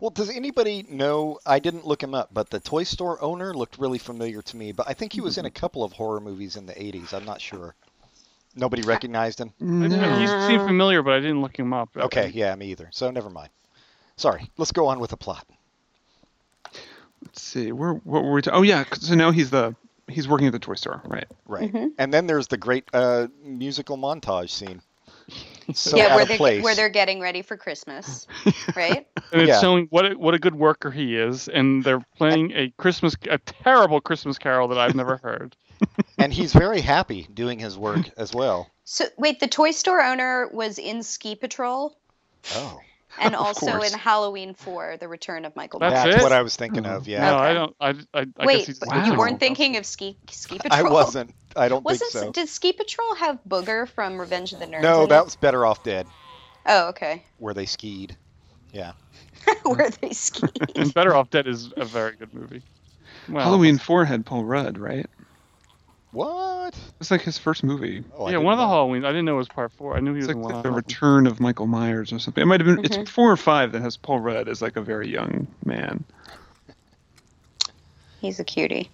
Well, 0.00 0.10
does 0.10 0.30
anybody 0.30 0.84
know? 0.88 1.38
I 1.44 1.58
didn't 1.58 1.86
look 1.86 2.02
him 2.02 2.14
up, 2.14 2.28
but 2.32 2.50
the 2.50 2.60
toy 2.60 2.84
store 2.84 3.20
owner 3.22 3.52
looked 3.52 3.78
really 3.78 3.98
familiar 3.98 4.42
to 4.42 4.56
me. 4.56 4.72
But 4.72 4.88
I 4.88 4.92
think 4.94 5.12
he 5.12 5.20
was 5.20 5.38
in 5.38 5.44
a 5.44 5.50
couple 5.50 5.82
of 5.82 5.92
horror 5.92 6.20
movies 6.20 6.56
in 6.56 6.66
the 6.66 6.74
'80s. 6.74 7.12
I'm 7.12 7.24
not 7.24 7.40
sure. 7.40 7.74
Nobody 8.54 8.82
recognized 8.82 9.40
him. 9.40 9.52
I 9.60 9.88
didn't- 9.88 10.20
He 10.20 10.26
seemed 10.48 10.66
familiar, 10.66 11.02
but 11.02 11.14
I 11.14 11.20
didn't 11.20 11.42
look 11.42 11.56
him 11.58 11.72
up. 11.72 11.90
Okay, 11.96 12.30
yeah, 12.34 12.54
me 12.54 12.66
either. 12.66 12.88
So 12.92 13.10
never 13.10 13.30
mind. 13.30 13.50
Sorry. 14.16 14.50
Let's 14.56 14.72
go 14.72 14.86
on 14.88 14.98
with 15.00 15.10
the 15.10 15.16
plot. 15.16 15.46
Let's 17.24 17.42
see. 17.42 17.72
Where 17.72 17.94
what 17.94 18.22
were 18.24 18.32
we? 18.32 18.42
ta- 18.42 18.52
oh 18.54 18.62
yeah. 18.62 18.84
So 18.94 19.14
now 19.14 19.30
he's 19.32 19.50
the 19.50 19.74
he's 20.08 20.28
working 20.28 20.46
at 20.46 20.52
the 20.52 20.58
toy 20.58 20.74
store, 20.74 21.02
right? 21.04 21.26
Right. 21.46 21.74
And 21.98 22.14
then 22.14 22.26
there's 22.26 22.46
the 22.48 22.56
great 22.56 22.84
uh, 22.92 23.28
musical 23.42 23.96
montage 23.96 24.50
scene. 24.50 24.80
So 25.72 25.96
yeah, 25.96 26.06
out 26.06 26.16
where 26.16 26.22
of 26.22 26.28
they're 26.28 26.38
place. 26.38 26.64
where 26.64 26.74
they're 26.74 26.88
getting 26.88 27.20
ready 27.20 27.42
for 27.42 27.56
Christmas, 27.56 28.26
right? 28.76 29.06
And 29.32 29.42
it's 29.42 29.50
Yeah. 29.50 29.60
showing 29.60 29.86
what 29.90 30.12
a, 30.12 30.18
what 30.18 30.34
a 30.34 30.38
good 30.38 30.54
worker 30.54 30.90
he 30.90 31.16
is, 31.16 31.48
and 31.48 31.84
they're 31.84 32.04
playing 32.16 32.52
a 32.52 32.72
Christmas 32.78 33.14
a 33.28 33.38
terrible 33.38 34.00
Christmas 34.00 34.38
carol 34.38 34.68
that 34.68 34.78
I've 34.78 34.94
never 34.94 35.18
heard. 35.18 35.56
and 36.18 36.32
he's 36.32 36.52
very 36.52 36.80
happy 36.80 37.26
doing 37.32 37.58
his 37.58 37.76
work 37.76 38.08
as 38.16 38.32
well. 38.32 38.70
So 38.84 39.06
wait, 39.18 39.40
the 39.40 39.48
toy 39.48 39.70
store 39.72 40.02
owner 40.02 40.48
was 40.52 40.78
in 40.78 41.02
Ski 41.02 41.34
Patrol 41.34 41.94
Oh, 42.54 42.80
and 43.20 43.34
also 43.36 43.80
in 43.80 43.92
Halloween 43.92 44.54
4: 44.54 44.96
The 44.98 45.08
Return 45.08 45.44
of 45.44 45.54
Michael 45.56 45.80
That's 45.80 46.04
that's 46.04 46.22
what 46.22 46.32
I 46.32 46.42
was 46.42 46.56
thinking 46.56 46.86
of. 46.86 47.06
Yeah, 47.06 47.30
No, 47.30 47.36
I 47.36 47.52
don't. 47.54 47.76
I, 47.80 47.88
I, 47.88 47.94
I 48.14 48.24
guess 48.24 48.32
Wait, 48.38 48.66
he's 48.66 48.80
Wow. 48.80 49.04
you 49.06 49.14
weren't 49.18 49.40
thinking 49.40 49.76
of 49.76 49.86
Ski 49.86 50.16
Ski 50.30 50.58
Patrol? 50.58 50.86
I 50.86 50.90
wasn't. 50.90 51.34
I 51.56 51.68
don't 51.68 51.84
Wasn't 51.84 52.12
think 52.12 52.24
so. 52.24 52.32
did 52.32 52.48
Ski 52.48 52.72
Patrol 52.72 53.14
have 53.16 53.38
Booger 53.48 53.88
from 53.88 54.18
Revenge 54.18 54.52
of 54.52 54.60
the 54.60 54.66
Nerds? 54.66 54.82
No, 54.82 55.06
that 55.06 55.20
it? 55.20 55.24
was 55.24 55.36
Better 55.36 55.64
Off 55.66 55.82
Dead, 55.82 56.06
Oh, 56.66 56.88
okay. 56.88 57.24
where 57.38 57.54
they 57.54 57.66
skied. 57.66 58.16
Yeah. 58.72 58.92
Where 59.62 59.88
they 59.88 60.10
ski. 60.10 60.46
And 60.76 60.92
Better 60.94 61.14
Off 61.14 61.30
Dead 61.30 61.46
is 61.46 61.72
a 61.76 61.84
very 61.86 62.16
good 62.16 62.34
movie. 62.34 62.62
Well, 63.28 63.42
Halloween 63.42 63.78
Four 63.78 64.04
had 64.04 64.26
Paul 64.26 64.44
Rudd, 64.44 64.76
right? 64.78 65.06
What? 66.12 66.74
It's 67.00 67.10
like 67.10 67.20
his 67.22 67.36
first 67.38 67.62
movie. 67.62 68.02
Oh, 68.16 68.28
yeah, 68.30 68.38
one 68.38 68.54
of 68.54 68.58
the 68.58 68.64
know. 68.64 68.70
Halloween. 68.70 69.04
I 69.04 69.08
didn't 69.08 69.26
know 69.26 69.34
it 69.34 69.38
was 69.38 69.48
part 69.48 69.70
four. 69.72 69.96
I 69.96 70.00
knew 70.00 70.12
he 70.14 70.18
It's 70.20 70.28
was 70.28 70.36
like 70.36 70.36
in 70.36 70.52
one. 70.54 70.62
the 70.62 70.68
of 70.70 70.74
return 70.74 71.26
of 71.26 71.38
Michael 71.38 71.66
Myers 71.66 72.12
or 72.12 72.18
something. 72.18 72.40
It 72.42 72.46
might 72.46 72.60
have 72.60 72.66
been. 72.66 72.84
It's 72.84 73.10
four 73.10 73.30
or 73.30 73.36
five 73.36 73.72
that 73.72 73.82
has 73.82 73.96
Paul 73.98 74.20
Rudd 74.20 74.48
as 74.48 74.62
like 74.62 74.76
a 74.76 74.80
very 74.80 75.08
young 75.08 75.46
man. 75.64 76.04
He's 78.20 78.40
a 78.40 78.44
cutie. 78.44 78.90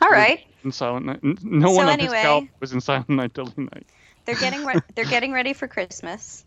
All 0.00 0.10
right, 0.10 0.44
in 0.62 0.70
Silent 0.72 1.06
Night. 1.06 1.18
No 1.22 1.68
So 1.70 1.74
one 1.74 1.86
of 1.88 1.92
anyway- 1.94 2.14
his 2.16 2.22
cal 2.22 2.48
was 2.60 2.72
in 2.72 2.80
Silent 2.80 3.08
Night 3.08 3.32
Deadly 3.34 3.64
Night. 3.72 3.86
they're 4.26 4.36
getting 4.36 4.64
re- 4.64 4.80
they're 4.94 5.04
getting 5.04 5.32
ready 5.32 5.52
for 5.54 5.66
Christmas, 5.66 6.44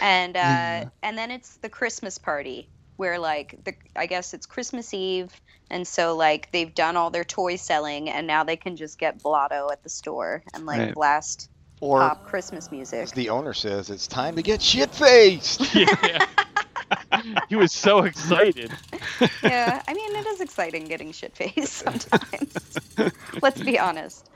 and 0.00 0.36
uh, 0.36 0.90
and 1.02 1.18
then 1.18 1.30
it's 1.32 1.56
the 1.56 1.68
Christmas 1.68 2.18
party 2.18 2.68
where 2.96 3.18
like 3.18 3.56
the 3.64 3.74
I 3.96 4.06
guess 4.06 4.34
it's 4.34 4.46
Christmas 4.46 4.92
Eve, 4.94 5.32
and 5.70 5.86
so 5.86 6.16
like 6.16 6.50
they've 6.52 6.74
done 6.74 6.96
all 6.96 7.10
their 7.10 7.24
toy 7.24 7.56
selling, 7.56 8.10
and 8.10 8.26
now 8.26 8.44
they 8.44 8.56
can 8.56 8.76
just 8.76 8.98
get 8.98 9.22
blotto 9.22 9.70
at 9.70 9.82
the 9.82 9.88
store 9.88 10.42
and 10.54 10.66
like 10.66 10.78
Right. 10.80 10.94
blast 10.94 11.48
Or, 11.80 12.00
pop 12.00 12.24
Christmas 12.24 12.70
music. 12.70 13.02
as 13.02 13.12
the 13.12 13.28
owner 13.30 13.52
says, 13.54 13.90
it's 13.90 14.06
time 14.06 14.36
to 14.36 14.42
get 14.42 14.62
shit 14.62 14.90
faced. 14.94 15.74
yeah. 15.74 16.26
he 17.48 17.56
was 17.56 17.72
so 17.72 18.04
excited. 18.04 18.70
yeah, 19.42 19.82
I 19.86 19.94
mean 19.94 20.16
it 20.16 20.26
is 20.26 20.40
exciting 20.40 20.88
getting 20.88 21.12
shit 21.12 21.36
faced 21.36 21.72
sometimes. 21.72 22.80
Let's 23.42 23.60
be 23.60 23.78
honest. 23.78 24.30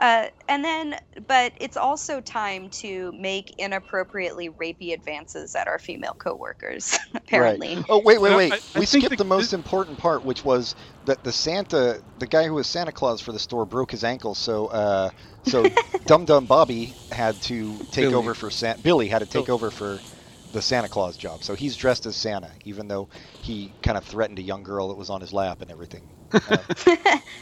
Uh, 0.00 0.26
and 0.48 0.64
then, 0.64 0.96
but 1.28 1.52
it's 1.60 1.76
also 1.76 2.20
time 2.20 2.68
to 2.70 3.12
make 3.12 3.54
inappropriately 3.58 4.50
rapey 4.50 4.92
advances 4.92 5.54
at 5.54 5.68
our 5.68 5.78
female 5.78 6.14
coworkers. 6.18 6.98
Apparently, 7.14 7.78
Right. 7.78 7.84
Oh 7.88 8.00
wait, 8.04 8.20
wait, 8.20 8.32
wait. 8.32 8.56
I- 8.56 8.60
I 8.74 8.80
we 8.80 8.86
think 8.86 9.08
skipped 9.08 9.16
the- 9.16 9.18
the, 9.18 9.24
most 9.24 9.52
important 9.52 9.98
part, 9.98 10.24
which 10.24 10.44
was 10.44 10.74
that 11.04 11.24
the 11.24 11.32
Santa, 11.32 12.00
the 12.16 12.26
guy 12.26 12.44
who 12.46 12.54
was 12.54 12.68
Santa 12.68 12.92
Claus 12.92 13.20
for 13.20 13.32
the 13.32 13.38
store, 13.38 13.66
broke 13.66 13.90
his 13.90 14.04
ankle. 14.04 14.34
So, 14.34 14.66
uh, 14.66 15.10
so 15.42 15.72
Dum 16.04 16.26
Dum 16.26 16.46
Bobby 16.46 16.96
had 17.10 17.40
to 17.42 17.86
take 17.90 18.12
Billy. 18.12 18.12
over 18.12 18.34
for 18.34 18.50
Santa. 18.50 18.78
Billy 18.80 19.08
had 19.08 19.20
to 19.20 19.26
take 19.26 19.48
Billy. 19.48 19.48
over 19.48 19.70
for 19.70 20.04
the 20.52 20.62
Santa 20.62 20.88
Claus 20.88 21.16
job. 21.16 21.42
So 21.42 21.54
he's 21.54 21.76
dressed 21.76 22.06
as 22.06 22.14
Santa, 22.16 22.52
even 22.64 22.86
though 22.88 23.08
he 23.40 23.74
kind 23.82 23.98
of 23.98 24.04
threatened 24.04 24.38
a 24.38 24.42
young 24.42 24.62
girl 24.62 24.88
that 24.88 24.96
was 24.96 25.10
on 25.10 25.20
his 25.20 25.32
lap 25.32 25.60
and 25.62 25.70
everything. 25.70 26.06
Uh, 26.46 26.62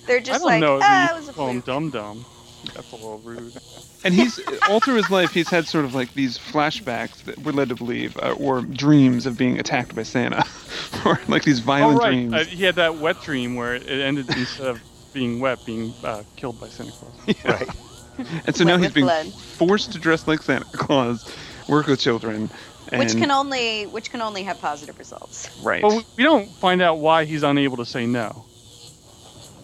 they're 0.06 0.20
I 0.28 0.38
just 0.38 0.38
don't 0.38 0.44
like, 0.44 0.60
know 0.60 0.78
if 0.78 0.88
ah, 0.90 1.10
it 1.12 1.14
was 1.14 1.28
a 1.28 1.34
call 1.34 1.50
him 1.50 1.60
fluke. 1.60 1.62
Dum 1.62 1.90
Dum. 1.90 2.26
That's 2.74 2.90
a 2.92 2.96
little 2.96 3.18
rude. 3.18 3.52
And 4.04 4.14
he's 4.14 4.40
all 4.68 4.80
through 4.80 4.94
his 4.96 5.10
life, 5.10 5.30
he's 5.32 5.48
had 5.48 5.66
sort 5.66 5.84
of 5.84 5.94
like 5.94 6.12
these 6.14 6.38
flashbacks 6.38 7.24
that 7.24 7.38
we're 7.38 7.52
led 7.52 7.68
to 7.70 7.74
believe, 7.76 8.16
uh, 8.18 8.32
or 8.32 8.62
dreams 8.62 9.26
of 9.26 9.36
being 9.38 9.58
attacked 9.60 9.94
by 9.94 10.02
Santa, 10.02 10.44
or 11.04 11.20
like 11.28 11.44
these 11.44 11.60
Oh 11.60 11.64
violent 11.64 11.98
right, 12.00 12.10
dreams. 12.10 12.32
uh, 12.34 12.44
he 12.44 12.64
had 12.64 12.76
that 12.76 12.96
wet 12.96 13.20
dream 13.22 13.54
where 13.56 13.74
it 13.74 13.86
ended 13.88 14.28
instead 14.30 14.66
of 14.68 14.80
being 15.12 15.40
wet, 15.40 15.58
being 15.66 15.92
uh, 16.04 16.22
killed 16.36 16.60
by 16.60 16.68
Santa 16.68 16.92
Claus. 16.92 17.44
right. 17.44 17.68
and 18.46 18.54
so 18.56 18.64
Wet 18.64 18.74
now 18.74 18.82
he's 18.82 18.92
being 18.92 19.06
blood. 19.06 19.26
forced 19.32 19.92
to 19.92 19.98
dress 19.98 20.26
like 20.26 20.42
Santa 20.42 20.64
Claus, 20.76 21.32
work 21.68 21.86
with 21.86 22.00
children, 22.00 22.48
and 22.90 22.98
which 22.98 23.12
can 23.14 23.30
only 23.30 23.84
which 23.84 24.10
can 24.10 24.20
only 24.20 24.42
have 24.42 24.60
positive 24.60 24.98
results. 24.98 25.48
right. 25.62 25.82
But 25.82 25.92
we- 25.92 26.04
we 26.18 26.24
don't 26.24 26.48
find 26.56 26.82
out 26.82 26.98
why 26.98 27.24
he's 27.24 27.42
unable 27.42 27.76
to 27.78 27.86
say 27.86 28.06
no. 28.06 28.44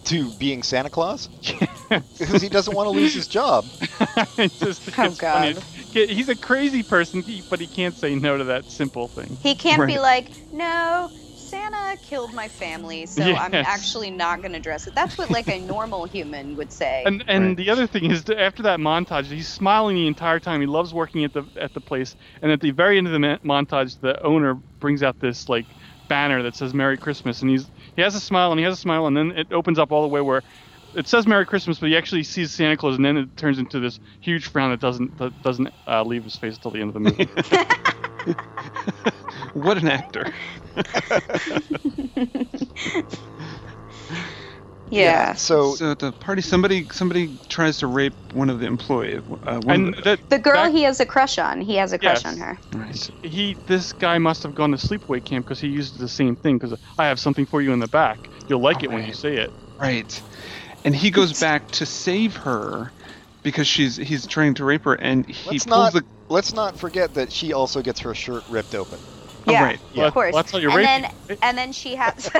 To 0.04 0.30
being 0.38 0.62
Santa 0.62 0.88
Claus 0.88 1.28
because 2.18 2.40
he 2.42 2.48
doesn't 2.48 2.74
want 2.74 2.86
to 2.86 2.90
lose 2.92 3.14
his 3.14 3.28
job. 3.28 3.72
it 4.38 4.56
just 4.58 4.82
Oh, 4.98 5.10
it's 5.10 5.18
funny. 5.32 5.54
God. 5.54 5.64
He- 5.92 6.08
He's 6.14 6.28
a 6.28 6.36
crazy 6.36 6.82
person, 6.82 7.24
but 7.48 7.60
he 7.60 7.68
can't 7.68 7.96
say 7.96 8.14
no 8.14 8.36
to 8.36 8.44
that 8.44 8.70
simple 8.70 9.08
thing. 9.08 9.38
He 9.42 9.54
can't 9.54 9.86
be 9.86 9.98
like, 9.98 10.30
no, 10.52 11.10
Santa 11.34 11.96
killed 12.02 12.32
my 12.34 12.48
family, 12.48 13.06
so 13.06 13.36
I'm 13.36 13.54
actually 13.62 14.10
not 14.10 14.42
going 14.42 14.52
to 14.52 14.60
dress 14.60 14.86
it. 14.86 14.94
That's 14.94 15.16
what 15.18 15.30
like 15.30 15.48
a 15.48 15.58
normal 15.58 16.06
human 16.06 16.56
would 16.56 16.72
say. 16.72 17.04
And 17.04 17.24
and 17.28 17.44
Right. 17.44 17.56
the 17.56 17.70
other 17.70 17.86
thing 17.86 18.10
is 18.10 18.24
after 18.28 18.64
that 18.64 18.80
montage, 18.80 19.26
he's 19.26 19.48
smiling 19.48 19.96
the 19.96 20.06
entire 20.06 20.40
time. 20.40 20.60
He 20.60 20.66
loves 20.66 20.92
working 20.92 21.24
at 21.24 21.32
the 21.32 21.44
at 21.56 21.72
the 21.72 21.80
place. 21.80 22.16
And 22.42 22.52
at 22.52 22.60
the 22.60 22.72
very 22.72 22.98
end 22.98 23.06
of 23.06 23.12
the 23.12 23.18
montage, 23.44 23.98
the 24.00 24.22
owner 24.22 24.56
brings 24.80 25.02
out 25.02 25.18
this 25.20 25.48
like 25.48 25.76
banner 26.08 26.42
that 26.42 26.54
says 26.56 26.74
"Merry 26.74 26.98
Christmas," 26.98 27.40
and 27.42 27.50
he's 27.50 27.70
he 27.96 28.02
has 28.02 28.14
a 28.14 28.20
smile 28.20 28.52
and 28.52 28.58
he 28.58 28.64
has 28.64 28.74
a 28.74 28.80
smile, 28.80 29.06
and 29.06 29.16
then 29.16 29.30
it 29.32 29.52
opens 29.52 29.78
up 29.78 29.92
all 29.92 30.02
the 30.02 30.08
way 30.08 30.20
where 30.20 30.42
it 30.94 31.06
says 31.06 31.26
"Merry 31.26 31.46
Christmas," 31.46 31.78
but 31.78 31.88
he 31.88 31.96
actually 31.96 32.24
sees 32.24 32.52
Santa 32.52 32.76
Claus, 32.76 32.96
and 32.96 33.04
then 33.04 33.16
it 33.16 33.36
turns 33.36 33.58
into 33.58 33.80
this 33.80 33.98
huge 34.20 34.46
frown 34.46 34.70
that 34.70 34.80
doesn't 34.80 35.16
that 35.18 35.40
doesn't 35.42 35.68
uh, 35.86 36.02
leave 36.02 36.24
his 36.24 36.36
face 36.36 36.58
till 36.58 36.70
the 36.70 36.80
end 36.80 36.88
of 36.88 36.94
the 36.94 37.00
movie. 37.00 37.28
what 39.52 39.78
an 39.78 39.88
actor! 39.88 40.32
yeah. 44.90 45.34
So 45.34 45.74
So 45.74 45.90
at 45.92 45.98
the 45.98 46.12
party, 46.14 46.40
somebody 46.42 46.86
somebody 46.92 47.38
tries 47.48 47.78
to 47.78 47.86
rape 47.86 48.14
one 48.32 48.50
of 48.50 48.60
the 48.60 48.66
employees. 48.66 49.22
Uh, 49.46 49.60
and 49.68 49.88
of 49.90 49.96
the, 49.96 50.02
that 50.02 50.20
The 50.30 50.38
girl 50.38 50.64
back- 50.64 50.72
he 50.72 50.82
has 50.84 51.00
a 51.00 51.06
crush 51.06 51.38
on, 51.38 51.60
he 51.60 51.74
has 51.76 51.92
a 51.92 51.98
crush 51.98 52.24
Yes. 52.24 52.26
on 52.26 52.36
her. 52.38 52.58
right. 52.74 53.10
he 53.22 53.58
this 53.66 53.92
guy 53.92 54.18
must 54.18 54.42
have 54.42 54.54
gone 54.54 54.70
to 54.70 54.76
sleepaway 54.78 55.22
camp 55.24 55.46
because 55.46 55.60
he 55.60 55.68
used 55.68 55.98
the 55.98 56.08
same 56.08 56.36
thing 56.36 56.58
because 56.58 56.76
I 56.96 57.06
have 57.06 57.20
something 57.20 57.46
for 57.46 57.60
you 57.62 57.72
in 57.72 57.78
the 57.80 57.88
back. 57.88 58.28
You'll 58.48 58.62
like 58.62 58.82
it 58.82 58.88
when 58.90 58.98
you 59.00 59.04
Alright. 59.04 59.16
say 59.16 59.36
it. 59.36 59.50
Right. 59.80 60.22
And 60.88 60.96
he 60.96 61.10
goes 61.10 61.34
back 61.34 61.70
to 61.72 61.84
save 61.86 62.36
her 62.36 62.94
because 63.42 63.68
she's 63.68 63.96
he's 63.96 64.26
trying 64.26 64.54
to 64.54 64.64
rape 64.64 64.84
her, 64.86 64.94
and 64.94 65.28
he 65.28 65.60
let's 65.60 65.60
pulls 65.60 65.92
not 65.92 65.92
the. 65.92 66.04
let's 66.28 66.52
not 66.52 66.78
forget 66.78 67.14
that 67.14 67.32
she 67.32 67.52
also 67.52 67.82
gets 67.82 68.00
her 68.00 68.14
shirt 68.14 68.44
ripped 68.46 68.74
open. 68.74 69.04
Oh, 69.46 69.54
Yeah, 69.54 69.58
right. 69.58 69.80
Well, 69.94 70.06
of 70.06 70.14
course. 70.14 70.42
that's 70.42 70.50
how 70.52 70.58
you 70.58 70.70
and 70.70 70.84
rape 70.84 70.84
then 70.84 71.06
right? 71.28 71.40
and 71.42 71.56
then 71.56 71.72
she 71.72 71.96
has. 71.96 72.30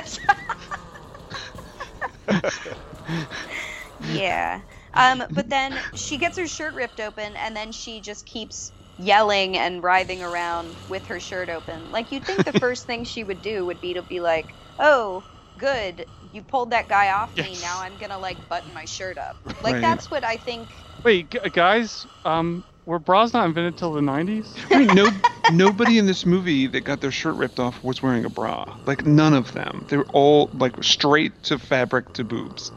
yeah. 3.97 4.61
Um, 4.93 5.23
but 5.31 5.49
then 5.49 5.79
she 5.93 6.17
gets 6.17 6.37
her 6.37 6.47
shirt 6.47 6.73
ripped 6.73 6.99
open, 6.99 7.35
and 7.35 7.55
then 7.55 7.71
she 7.71 8.01
just 8.01 8.25
keeps 8.25 8.73
yelling 8.97 9.57
and 9.57 9.81
writhing 9.83 10.21
around 10.21 10.77
with 10.87 11.07
her 11.07 11.19
shirt 11.19 11.49
open. 11.49 11.89
Like 11.91 12.11
you'd 12.11 12.25
think 12.25 12.43
the 12.43 12.53
first 12.53 12.85
thing 12.85 13.03
she 13.03 13.23
would 13.23 13.41
do 13.41 13.65
would 13.65 13.79
be 13.81 13.93
to 13.95 14.03
be 14.03 14.19
like, 14.19 14.55
"Oh, 14.77 15.25
good, 15.57 16.05
you 16.31 16.41
pulled 16.43 16.71
that 16.71 16.87
guy 16.89 17.11
off 17.11 17.35
me. 17.37 17.55
Now 17.55 17.81
I'm 17.81 17.97
gonna 17.97 18.19
like 18.19 18.47
button 18.49 18.73
my 18.73 18.85
shirt 18.85 19.17
up." 19.17 19.37
Like 19.63 19.73
Right. 19.75 19.81
that's 19.81 20.09
what 20.09 20.23
I 20.23 20.37
think. 20.37 20.85
Wait, 21.03 21.29
gu- 21.31 21.49
guys, 21.49 22.05
um, 22.25 22.63
were 22.85 22.99
bras 22.99 23.33
not 23.33 23.45
invented 23.47 23.77
till 23.77 23.93
the 23.93 24.01
'90s? 24.01 24.55
Right, 24.71 24.87
no, 24.87 25.09
nobody 25.49 25.97
in 25.97 26.05
this 26.05 26.25
movie 26.25 26.67
that 26.67 26.81
got 26.81 27.01
their 27.01 27.11
shirt 27.11 27.35
ripped 27.35 27.59
off 27.59 27.83
was 27.83 28.01
wearing 28.01 28.25
a 28.25 28.29
bra. 28.29 28.63
Like 28.85 29.05
none 29.05 29.33
of 29.33 29.51
them. 29.53 29.85
They 29.89 29.97
were 29.97 30.07
all 30.13 30.49
like 30.53 30.81
straight 30.83 31.41
to 31.43 31.59
fabric 31.59 32.13
to 32.13 32.23
boobs. 32.23 32.71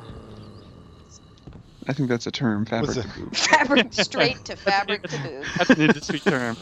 I 1.89 1.93
think 1.93 2.09
that's 2.09 2.27
a 2.27 2.31
term, 2.31 2.65
fabric 2.67 3.01
to 3.01 3.09
boobs. 3.09 3.47
Fabric 3.47 3.93
straight 3.93 4.45
to 4.45 4.57
fabric 4.57 5.07
to 5.09 5.19
boobs. 5.19 5.51
That's 5.59 5.71
an 5.73 5.81
industry 5.81 6.21
term. 6.21 6.57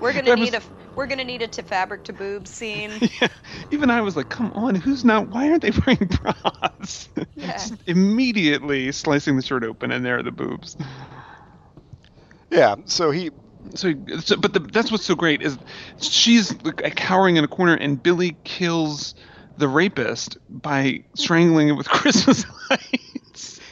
We're 0.00 0.12
gonna 0.12 0.32
need 0.32 0.54
a 0.54 0.62
we're 0.96 1.06
gonna 1.06 1.24
need 1.24 1.42
a 1.42 1.48
to 1.48 1.62
fabric 1.62 2.04
to 2.04 2.12
boobs 2.12 2.50
scene. 2.50 2.90
Yeah, 3.20 3.28
even 3.70 3.90
I 3.90 4.00
was 4.00 4.16
like, 4.16 4.28
"Come 4.28 4.52
on, 4.54 4.74
who's 4.74 5.04
not? 5.04 5.28
Why 5.28 5.48
aren't 5.50 5.62
they 5.62 5.70
wearing 5.86 6.08
bras?" 6.22 7.08
Yeah. 7.36 7.66
Immediately 7.86 8.92
slicing 8.92 9.36
the 9.36 9.42
shirt 9.42 9.64
open, 9.64 9.90
and 9.92 10.04
there 10.04 10.18
are 10.18 10.22
the 10.22 10.32
boobs. 10.32 10.76
Yeah, 12.50 12.76
so 12.86 13.10
he 13.10 13.30
So, 13.74 13.92
so 14.20 14.36
but 14.36 14.52
the, 14.52 14.60
that's 14.60 14.90
what's 14.90 15.04
so 15.04 15.14
great 15.14 15.42
is 15.42 15.58
she's 16.00 16.52
like, 16.64 16.94
cowering 16.96 17.36
in 17.36 17.44
a 17.44 17.48
corner, 17.48 17.74
and 17.74 18.02
Billy 18.02 18.38
kills 18.44 19.14
the 19.56 19.68
rapist 19.68 20.36
by 20.48 21.04
strangling 21.16 21.68
it 21.68 21.72
with 21.72 21.88
Christmas 21.90 22.44
lights. 22.70 23.05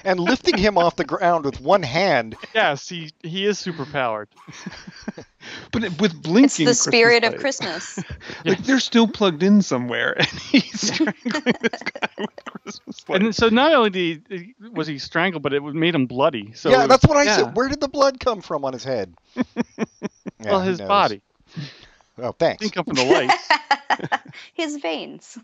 And 0.04 0.20
lifting 0.20 0.56
him 0.56 0.76
off 0.78 0.96
the 0.96 1.04
ground 1.04 1.44
with 1.44 1.60
one 1.60 1.82
hand. 1.82 2.36
Yes, 2.54 2.88
he 2.88 3.12
he 3.22 3.46
is 3.46 3.58
super 3.58 3.84
powered. 3.86 4.28
But 5.72 5.82
with 6.00 6.22
blinking. 6.22 6.44
It's 6.44 6.84
the 6.84 6.90
spirit 6.90 7.22
of 7.22 7.36
Christmas 7.36 7.94
Christmas. 7.94 7.98
lights. 8.18 8.46
Like 8.46 8.58
they're 8.64 8.80
still 8.80 9.06
plugged 9.06 9.42
in 9.42 9.60
somewhere, 9.60 10.14
and 10.18 10.26
he's 10.26 10.80
strangling 10.80 11.54
this 11.60 11.82
guy 11.82 12.08
with 12.18 12.44
Christmas 12.46 13.08
lights. 13.08 13.24
And 13.24 13.34
so 13.34 13.48
not 13.50 13.72
only 13.74 13.90
did 13.90 14.26
he, 14.30 14.54
was 14.72 14.86
he 14.86 14.98
strangled, 14.98 15.42
but 15.42 15.52
it 15.52 15.62
made 15.62 15.94
him 15.94 16.06
bloody. 16.06 16.52
So 16.54 16.70
yeah, 16.70 16.84
it- 16.84 16.88
that's 16.88 17.06
what 17.06 17.18
I 17.18 17.24
yeah. 17.24 17.36
said. 17.36 17.56
Where 17.56 17.68
did 17.68 17.80
the 17.80 17.88
blood 17.88 18.20
come 18.20 18.40
from 18.40 18.64
on 18.64 18.72
his 18.72 18.84
head? 18.84 19.14
Yeah, 19.34 19.42
well 20.40 20.60
his 20.60 20.80
body. 20.80 21.20
Oh, 22.18 22.32
thanks. 22.32 22.60
Didn't 22.60 22.74
come 22.74 22.84
from 22.84 22.94
the 22.94 23.04
lights. 23.04 23.48
His 24.54 24.76
veins. 24.78 25.38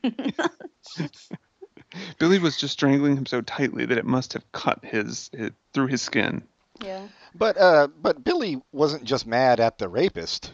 Billy 2.18 2.38
was 2.38 2.56
just 2.56 2.72
strangling 2.72 3.16
him 3.16 3.26
so 3.26 3.40
tightly 3.40 3.84
that 3.86 3.98
it 3.98 4.04
must 4.06 4.32
have 4.34 4.50
cut 4.52 4.84
his, 4.84 5.30
his 5.32 5.50
through 5.72 5.88
his 5.88 6.02
skin. 6.02 6.42
yeah. 6.82 7.08
But 7.34 7.56
uh, 7.58 7.88
but 8.00 8.24
Billy 8.24 8.60
wasn't 8.72 9.04
just 9.04 9.26
mad 9.26 9.60
at 9.60 9.78
the 9.78 9.88
rapist. 9.88 10.52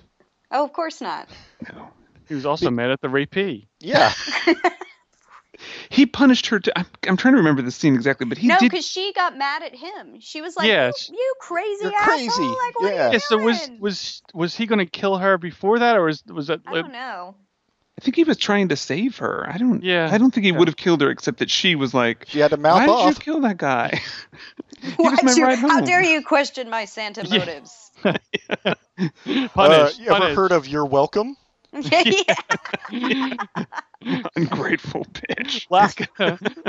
Oh, 0.51 0.65
of 0.65 0.73
course 0.73 1.01
not. 1.01 1.29
No. 1.73 1.91
He 2.29 2.35
was 2.35 2.45
also 2.47 2.71
mad 2.71 2.91
at 2.91 3.01
the 3.01 3.09
rapee. 3.09 3.67
Yeah, 3.81 4.13
He 5.89 6.07
punished 6.07 6.49
her. 6.49 6.61
To, 6.61 6.79
I'm, 6.79 6.87
I'm 7.09 7.17
trying 7.17 7.35
to 7.35 7.39
remember 7.39 7.63
the 7.63 7.71
scene 7.71 7.95
exactly, 7.95 8.27
but 8.27 8.39
he 8.39 8.49
no, 8.49 8.59
did. 8.59 8.71
because 8.71 8.87
she 8.87 9.13
got 9.15 9.37
mad 9.37 9.63
at 9.63 9.75
him. 9.75 10.21
She 10.21 10.41
was 10.43 10.57
like, 10.57 10.69
Yeah, 10.69 10.91
you, 11.09 11.17
you 11.17 11.35
crazy 11.41 11.83
You're 11.83 11.93
asshole. 11.93 12.05
crazy. 12.05 12.43
Like, 12.43 12.81
what 12.81 12.95
Yeah. 12.95 13.09
are 13.09 13.13
Yeah. 13.13 13.19
So 13.19 13.39
was 13.39 13.71
was 13.81 14.23
was 14.35 14.55
he 14.55 14.67
going 14.67 14.81
to 14.81 14.87
kill 14.87 15.17
her 15.17 15.39
before 15.39 15.79
that, 15.79 15.97
or 15.97 16.05
was 16.05 16.23
was 16.27 16.49
that? 16.49 16.61
I 16.67 16.75
don't 16.75 16.93
know. 16.93 17.37
I 17.99 18.05
think 18.05 18.17
he 18.17 18.25
was 18.25 18.37
trying 18.37 18.69
to 18.69 18.77
save 18.77 19.19
her. 19.19 19.49
I 19.51 19.57
don't. 19.59 19.83
Yeah. 19.83 20.09
I 20.13 20.19
don't 20.19 20.31
think 20.33 20.45
he 20.45 20.53
Yeah. 20.53 20.59
would 20.59 20.69
have 20.69 20.77
killed 20.77 21.01
her, 21.01 21.11
except 21.11 21.39
that 21.39 21.51
she 21.51 21.75
was 21.77 21.95
like, 21.95 22.27
she 22.29 22.41
had 22.41 22.51
to 22.51 22.57
mouth 22.59 22.75
"Why 22.77 22.87
did 22.87 22.91
off. 22.93 23.09
you 23.09 23.15
kill 23.21 23.41
that 23.41 23.57
guy?" 23.57 24.01
he 24.83 24.95
was 24.99 25.23
my 25.23 25.33
you- 25.33 25.45
ride 25.45 25.59
How 25.59 25.81
dare 25.81 26.03
you 26.03 26.23
question 26.23 26.69
my 26.69 26.85
Santa 26.85 27.25
Yeah. 27.27 27.39
motives? 27.39 27.91
Uh, 28.65 28.75
Punish. 29.49 29.99
you 29.99 30.11
ever 30.11 30.35
heard 30.35 30.53
of 30.53 30.67
"You're 30.67 30.87
Welcome"? 30.87 31.37
yeah. 31.73 33.35
Ungrateful 34.37 35.05
bitch. 35.07 35.67
Lack 35.71 36.11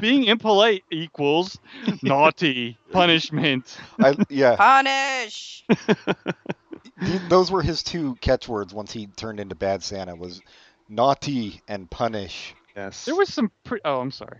being 0.01 0.25
impolite 0.25 0.83
equals 0.91 1.57
naughty 2.01 2.77
punishment. 2.91 3.77
I, 3.99 4.15
yeah, 4.29 4.55
Punish. 4.55 5.63
those 7.29 7.51
were 7.51 7.61
his 7.61 7.83
two 7.83 8.15
catchwords 8.21 8.73
once 8.73 8.91
he 8.91 9.07
turned 9.07 9.39
into 9.39 9.55
Bad 9.55 9.83
Santa 9.83 10.15
was 10.15 10.41
naughty 10.89 11.61
and 11.68 11.89
punish. 11.89 12.53
Yes. 12.76 13.05
There 13.05 13.15
was 13.15 13.34
some. 13.34 13.51
Pre- 13.64 13.81
oh, 13.85 13.99
I'm 13.99 14.11
sorry. 14.11 14.39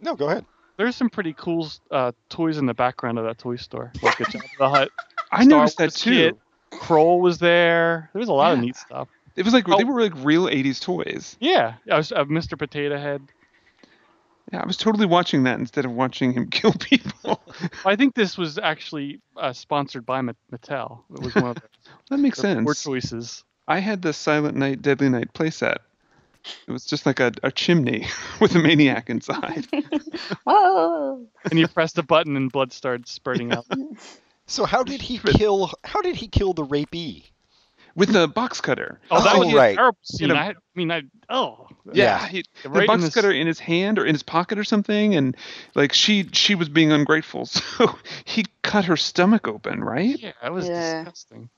No, 0.00 0.14
go 0.16 0.28
ahead. 0.28 0.44
There's 0.76 0.94
some 0.96 1.10
pretty 1.10 1.32
cool 1.36 1.68
uh, 1.90 2.12
toys 2.28 2.56
in 2.58 2.66
the 2.66 2.74
background 2.74 3.18
of 3.18 3.24
that 3.24 3.38
toy 3.38 3.56
store, 3.56 3.92
like 4.02 4.20
a 4.20 4.24
Jabba 4.24 4.42
the 4.58 4.68
Hutt. 4.68 4.90
I 5.32 5.44
Star 5.44 5.58
noticed 5.58 5.78
that 5.78 5.92
too. 5.92 6.10
kit. 6.10 6.36
Kroll 6.70 7.20
was 7.20 7.38
there. 7.38 8.10
There 8.12 8.20
was 8.20 8.28
a 8.28 8.32
lot 8.32 8.52
of 8.52 8.58
neat 8.60 8.76
stuff. 8.76 9.08
It 9.36 9.44
was 9.44 9.54
like 9.54 9.68
Oh. 9.68 9.76
they 9.78 9.84
were 9.84 10.00
like 10.00 10.12
real 10.16 10.44
'80s 10.46 10.80
toys. 10.80 11.36
Yeah, 11.40 11.74
I 11.90 11.96
was, 11.96 12.12
uh, 12.12 12.24
Mr. 12.24 12.58
Potato 12.58 12.96
Head. 12.98 13.22
Yeah, 14.52 14.60
I 14.62 14.66
was 14.66 14.76
totally 14.76 15.06
watching 15.06 15.42
that 15.44 15.58
instead 15.58 15.84
of 15.84 15.92
watching 15.92 16.32
him 16.32 16.46
kill 16.50 16.72
people. 16.72 17.40
I 17.84 17.96
think 17.96 18.14
this 18.14 18.38
was 18.38 18.58
actually 18.58 19.20
uh, 19.36 19.52
sponsored 19.52 20.06
by 20.06 20.20
Mattel. 20.22 21.00
It 21.12 21.20
was 21.20 21.34
one 21.34 21.46
of 21.48 21.56
that 22.10 22.18
makes 22.18 22.40
the 22.40 22.54
four 22.62 22.74
sense. 22.74 22.84
choices. 22.84 23.44
I 23.68 23.80
had 23.80 24.00
the 24.00 24.14
Silent 24.14 24.56
Night, 24.56 24.80
Deadly 24.80 25.10
Night 25.10 25.34
playset. 25.34 25.76
It 26.66 26.72
was 26.72 26.86
just 26.86 27.04
like 27.04 27.20
a, 27.20 27.32
a 27.42 27.52
chimney 27.52 28.06
with 28.40 28.54
a 28.54 28.58
maniac 28.58 29.10
inside. 29.10 29.66
Whoa. 30.44 31.26
And 31.50 31.58
you 31.58 31.68
pressed 31.68 31.98
a 31.98 32.02
button 32.02 32.36
and 32.36 32.50
blood 32.50 32.72
started 32.72 33.06
spurting 33.06 33.52
out. 33.52 33.66
So 34.46 34.64
how 34.64 34.82
did 34.82 35.02
he 35.02 35.18
kill? 35.18 35.70
How 35.84 36.00
did 36.00 36.16
he 36.16 36.28
kill 36.28 36.54
the 36.54 36.64
rapee? 36.64 37.24
With 37.98 38.12
the 38.12 38.28
box 38.28 38.60
cutter. 38.60 39.00
Oh, 39.10 39.22
that 39.22 39.34
Oh, 39.36 39.40
was 39.44 39.52
right. 39.54 39.72
a 39.72 39.76
terrible 39.76 39.98
scene. 40.02 40.28
know- 40.28 40.36
I, 40.36 40.50
I 40.50 40.54
mean, 40.74 40.90
I 40.92 41.02
oh 41.28 41.66
Yeah. 41.92 42.26
he, 42.28 42.44
the 42.62 42.68
Right 42.70 42.82
in 42.82 42.86
box 42.86 43.02
this- 43.02 43.14
cutter 43.14 43.32
in 43.32 43.46
his 43.48 43.58
hand 43.58 43.98
or 43.98 44.06
in 44.06 44.14
his 44.14 44.22
pocket 44.22 44.56
or 44.58 44.64
something, 44.64 45.16
and 45.16 45.36
like 45.74 45.92
she 45.92 46.28
she 46.32 46.54
was 46.54 46.68
being 46.68 46.92
ungrateful, 46.92 47.46
so 47.46 47.98
he 48.24 48.46
cut 48.62 48.84
her 48.84 48.96
stomach 48.96 49.48
open, 49.48 49.82
right? 49.82 50.16
yeah, 50.18 50.32
that 50.40 50.52
was 50.52 50.68
Yeah. 50.68 50.98
disgusting. 51.02 51.50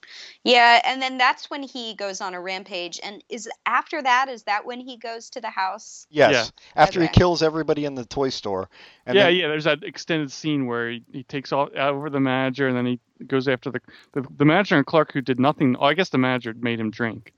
Yeah, 0.43 0.81
and 0.85 1.03
then 1.03 1.19
that's 1.19 1.51
when 1.51 1.63
he 1.63 1.95
goes 1.95 2.23
on 2.23 2.33
a 2.33 2.41
rampage. 2.41 2.99
And 3.03 3.23
is 3.29 3.47
after 3.67 4.01
that, 4.01 4.29
is 4.31 4.45
that 4.45 4.65
when 4.65 4.81
he 4.81 4.97
goes 4.97 5.29
to 5.31 5.41
the 5.43 5.51
house? 5.51 6.07
Yes, 6.11 6.51
after 6.75 7.03
he 7.03 7.09
kills 7.09 7.43
everybody 7.43 7.85
in 7.85 7.95
the 7.95 8.07
toy 8.07 8.31
store. 8.31 8.71
And 9.05 9.17
yeah, 9.17 9.25
then, 9.25 9.35
yeah. 9.37 9.49
There's 9.49 9.65
that 9.65 9.85
extended 9.85 10.33
scene 10.33 10.67
where 10.67 10.91
he, 10.93 11.05
he 11.13 11.23
takes 11.25 11.53
all 11.53 11.69
over 11.77 12.09
the 12.09 12.21
manager, 12.21 12.67
and 12.69 12.77
then 12.77 12.87
he 12.87 13.01
goes 13.27 13.49
after 13.49 13.71
the, 13.71 13.81
the 14.13 14.27
the 14.37 14.45
manager 14.45 14.77
and 14.77 14.87
Clark, 14.87 15.13
who 15.13 15.21
did 15.21 15.39
nothing. 15.41 15.77
Oh, 15.79 15.85
I 15.87 15.95
guess 15.95 16.09
the 16.11 16.19
manager 16.19 16.55
made 16.55 16.79
him 16.81 16.91
drink, 16.91 17.33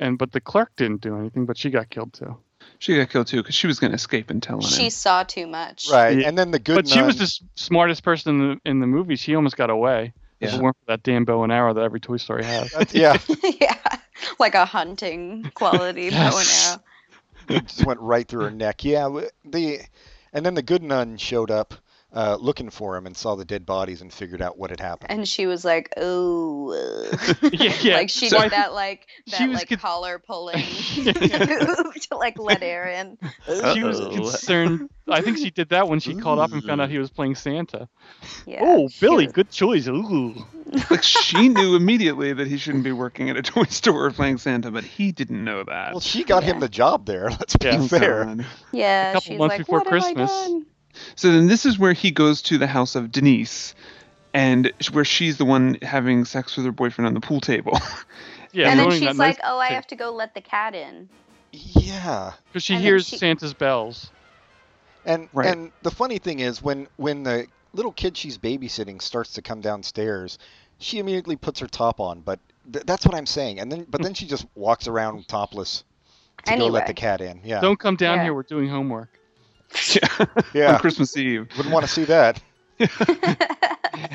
and 0.00 0.18
but 0.18 0.32
the 0.32 0.40
clerk 0.40 0.72
didn't 0.76 1.00
do 1.00 1.16
anything, 1.18 1.46
but 1.46 1.56
she 1.56 1.70
got 1.70 1.90
killed 1.90 2.12
too. 2.12 2.36
She 2.78 2.96
got 2.96 3.10
killed 3.10 3.26
too 3.26 3.38
because 3.42 3.54
she 3.54 3.66
was 3.66 3.78
going 3.78 3.90
to 3.90 3.96
escape 3.96 4.30
and 4.30 4.42
tell 4.42 4.56
him. 4.56 4.62
She 4.62 4.88
saw 4.90 5.22
too 5.22 5.46
much. 5.46 5.88
Right, 5.90 6.18
Yeah. 6.18 6.28
and 6.28 6.38
then 6.38 6.50
the 6.50 6.58
good. 6.58 6.76
but 6.76 6.88
she 6.88 7.02
was 7.02 7.16
the 7.18 7.24
s- 7.24 7.42
smartest 7.56 8.02
person 8.02 8.40
in 8.40 8.48
the 8.64 8.70
in 8.70 8.80
the 8.80 8.86
movie. 8.86 9.16
She 9.16 9.34
almost 9.34 9.56
got 9.56 9.70
away. 9.70 10.12
If 10.40 10.50
Yeah. 10.50 10.56
it 10.56 10.62
weren't 10.62 10.76
for 10.80 10.86
that 10.92 11.02
damn 11.02 11.24
bow 11.24 11.42
and 11.44 11.52
arrow 11.52 11.72
that 11.74 11.82
every 11.82 12.00
Toy 12.00 12.16
Story 12.16 12.44
has. 12.44 12.70
That's- 12.72 12.94
yeah, 12.94 13.18
yeah, 13.60 13.78
like 14.38 14.54
a 14.54 14.64
hunting 14.64 15.50
quality 15.54 16.10
bow 16.10 16.16
and 16.16 16.34
Yes. 16.34 16.78
arrow. 17.48 17.56
it 17.58 17.66
just 17.66 17.84
went 17.84 18.00
right 18.00 18.26
through 18.26 18.44
her 18.44 18.50
neck. 18.50 18.84
Yeah, 18.84 19.08
the 19.44 19.80
and 20.32 20.44
then 20.44 20.54
the 20.54 20.62
good 20.62 20.82
nun 20.82 21.16
showed 21.18 21.50
up 21.50 21.74
uh, 22.14 22.36
looking 22.40 22.70
for 22.70 22.96
him 22.96 23.06
and 23.06 23.16
saw 23.16 23.34
the 23.34 23.44
dead 23.44 23.66
bodies 23.66 24.00
and 24.00 24.12
figured 24.12 24.40
out 24.40 24.56
what 24.56 24.70
had 24.70 24.78
happened. 24.80 25.10
And 25.10 25.28
she 25.28 25.46
was 25.46 25.64
like, 25.64 25.92
"Oh," 25.96 26.70
uh," 26.72 27.34
Yeah, 27.52 27.74
yeah. 27.80 27.94
like 27.96 28.08
she 28.08 28.28
So 28.28 28.36
did 28.36 28.42
think 28.42 28.52
that 28.52 28.72
like 28.72 29.06
she 29.26 29.38
that 29.38 29.48
was 29.48 29.58
like 29.58 29.68
con- 29.68 29.78
collar 29.78 30.18
pulling 30.20 30.62
to 30.94 32.16
like 32.16 32.38
let 32.38 32.62
air 32.62 32.86
in. 32.88 33.18
She 33.74 33.82
was 33.82 33.98
concerned. 34.00 34.90
I 35.08 35.20
think 35.20 35.38
she 35.38 35.50
did 35.50 35.70
that 35.70 35.88
when 35.88 36.00
she 36.00 36.14
called 36.14 36.38
up 36.38 36.52
and 36.52 36.62
found 36.64 36.80
out 36.80 36.88
he 36.88 36.98
was 36.98 37.10
playing 37.10 37.34
Santa. 37.34 37.88
Yeah, 38.46 38.60
oh, 38.62 38.88
Billy, 39.00 39.24
was- 39.26 39.32
good 39.32 39.50
choice. 39.50 39.86
Ooh. 39.88 40.34
like 40.90 41.02
she 41.02 41.48
knew 41.48 41.76
immediately 41.76 42.32
that 42.32 42.46
he 42.46 42.56
shouldn't 42.56 42.84
be 42.84 42.92
working 42.92 43.28
at 43.28 43.36
a 43.36 43.42
toy 43.42 43.64
store 43.64 44.10
playing 44.12 44.38
Santa, 44.38 44.70
but 44.70 44.84
he 44.84 45.12
didn't 45.12 45.44
know 45.44 45.62
that. 45.64 45.92
Well, 45.92 46.00
she 46.00 46.24
got 46.24 46.42
him 46.42 46.60
the 46.60 46.68
job 46.68 47.06
there. 47.06 47.28
Let's 47.30 47.56
be 47.56 47.66
Yeah. 47.66 47.78
Oh, 47.80 47.86
fair. 47.88 48.36
Yeah, 48.72 49.10
a 49.10 49.12
couple 49.14 49.20
she's 49.20 49.38
months 49.38 49.52
like, 49.52 49.58
before 49.58 49.78
what 49.80 49.88
Christmas. 49.88 50.30
Have 50.94 51.02
I 51.02 51.06
done? 51.06 51.12
So 51.16 51.32
then 51.32 51.46
this 51.46 51.66
is 51.66 51.78
where 51.78 51.92
he 51.92 52.10
goes 52.10 52.42
to 52.42 52.58
the 52.58 52.66
house 52.66 52.94
of 52.94 53.10
Denise, 53.12 53.74
and 54.32 54.72
where 54.92 55.04
she's 55.04 55.36
the 55.38 55.44
one 55.44 55.78
having 55.82 56.24
sex 56.24 56.56
with 56.56 56.66
her 56.66 56.72
boyfriend 56.72 57.06
on 57.06 57.14
the 57.14 57.20
pool 57.20 57.40
table. 57.40 57.78
Yeah, 58.56 58.68
and 58.70 58.78
then 58.78 58.90
she's 58.92 59.00
that 59.00 59.16
like, 59.16 59.38
nice- 59.38 59.44
"Oh, 59.44 59.58
I 59.58 59.66
have 59.70 59.88
to 59.88 59.96
go 59.96 60.12
let 60.12 60.32
the 60.34 60.40
cat 60.40 60.76
in." 60.76 61.08
Yeah, 61.50 62.34
Because 62.52 62.62
she 62.62 62.74
and 62.74 62.82
hears 62.84 63.04
she- 63.08 63.16
Santa's 63.18 63.52
bells. 63.52 64.12
and 65.04 65.28
Right. 65.32 65.48
and 65.48 65.72
the 65.82 65.90
funny 65.90 66.18
thing 66.18 66.38
is 66.38 66.62
when 66.62 66.86
when 66.96 67.24
the 67.24 67.48
little 67.72 67.90
kid 67.90 68.16
she's 68.16 68.38
babysitting 68.38 69.02
starts 69.02 69.32
to 69.32 69.42
come 69.42 69.60
downstairs, 69.60 70.38
she 70.78 71.00
immediately 71.00 71.34
puts 71.34 71.58
her 71.58 71.66
top 71.66 71.98
on. 71.98 72.20
But 72.20 72.38
th- 72.72 72.86
that's 72.86 73.04
what 73.04 73.16
I'm 73.16 73.26
saying. 73.26 73.58
And 73.58 73.72
then 73.72 73.86
but 73.90 74.02
then 74.02 74.14
she 74.14 74.24
just 74.24 74.46
walks 74.54 74.86
around 74.86 75.26
topless 75.26 75.82
to 76.46 76.56
go 76.56 76.66
let 76.68 76.86
the 76.86 76.94
cat 76.94 77.20
in. 77.20 77.40
Yeah, 77.42 77.60
Don't 77.60 77.80
come 77.80 77.96
down 77.96 78.18
Yeah. 78.18 78.22
here. 78.24 78.34
We're 78.34 78.44
doing 78.44 78.68
homework. 78.68 79.08
On 80.20 80.28
yeah. 80.52 80.78
Christmas 80.78 81.16
Eve. 81.16 81.48
Wouldn't 81.56 81.72
want 81.72 81.86
to 81.86 81.90
see 81.92 82.04
that. 82.04 82.40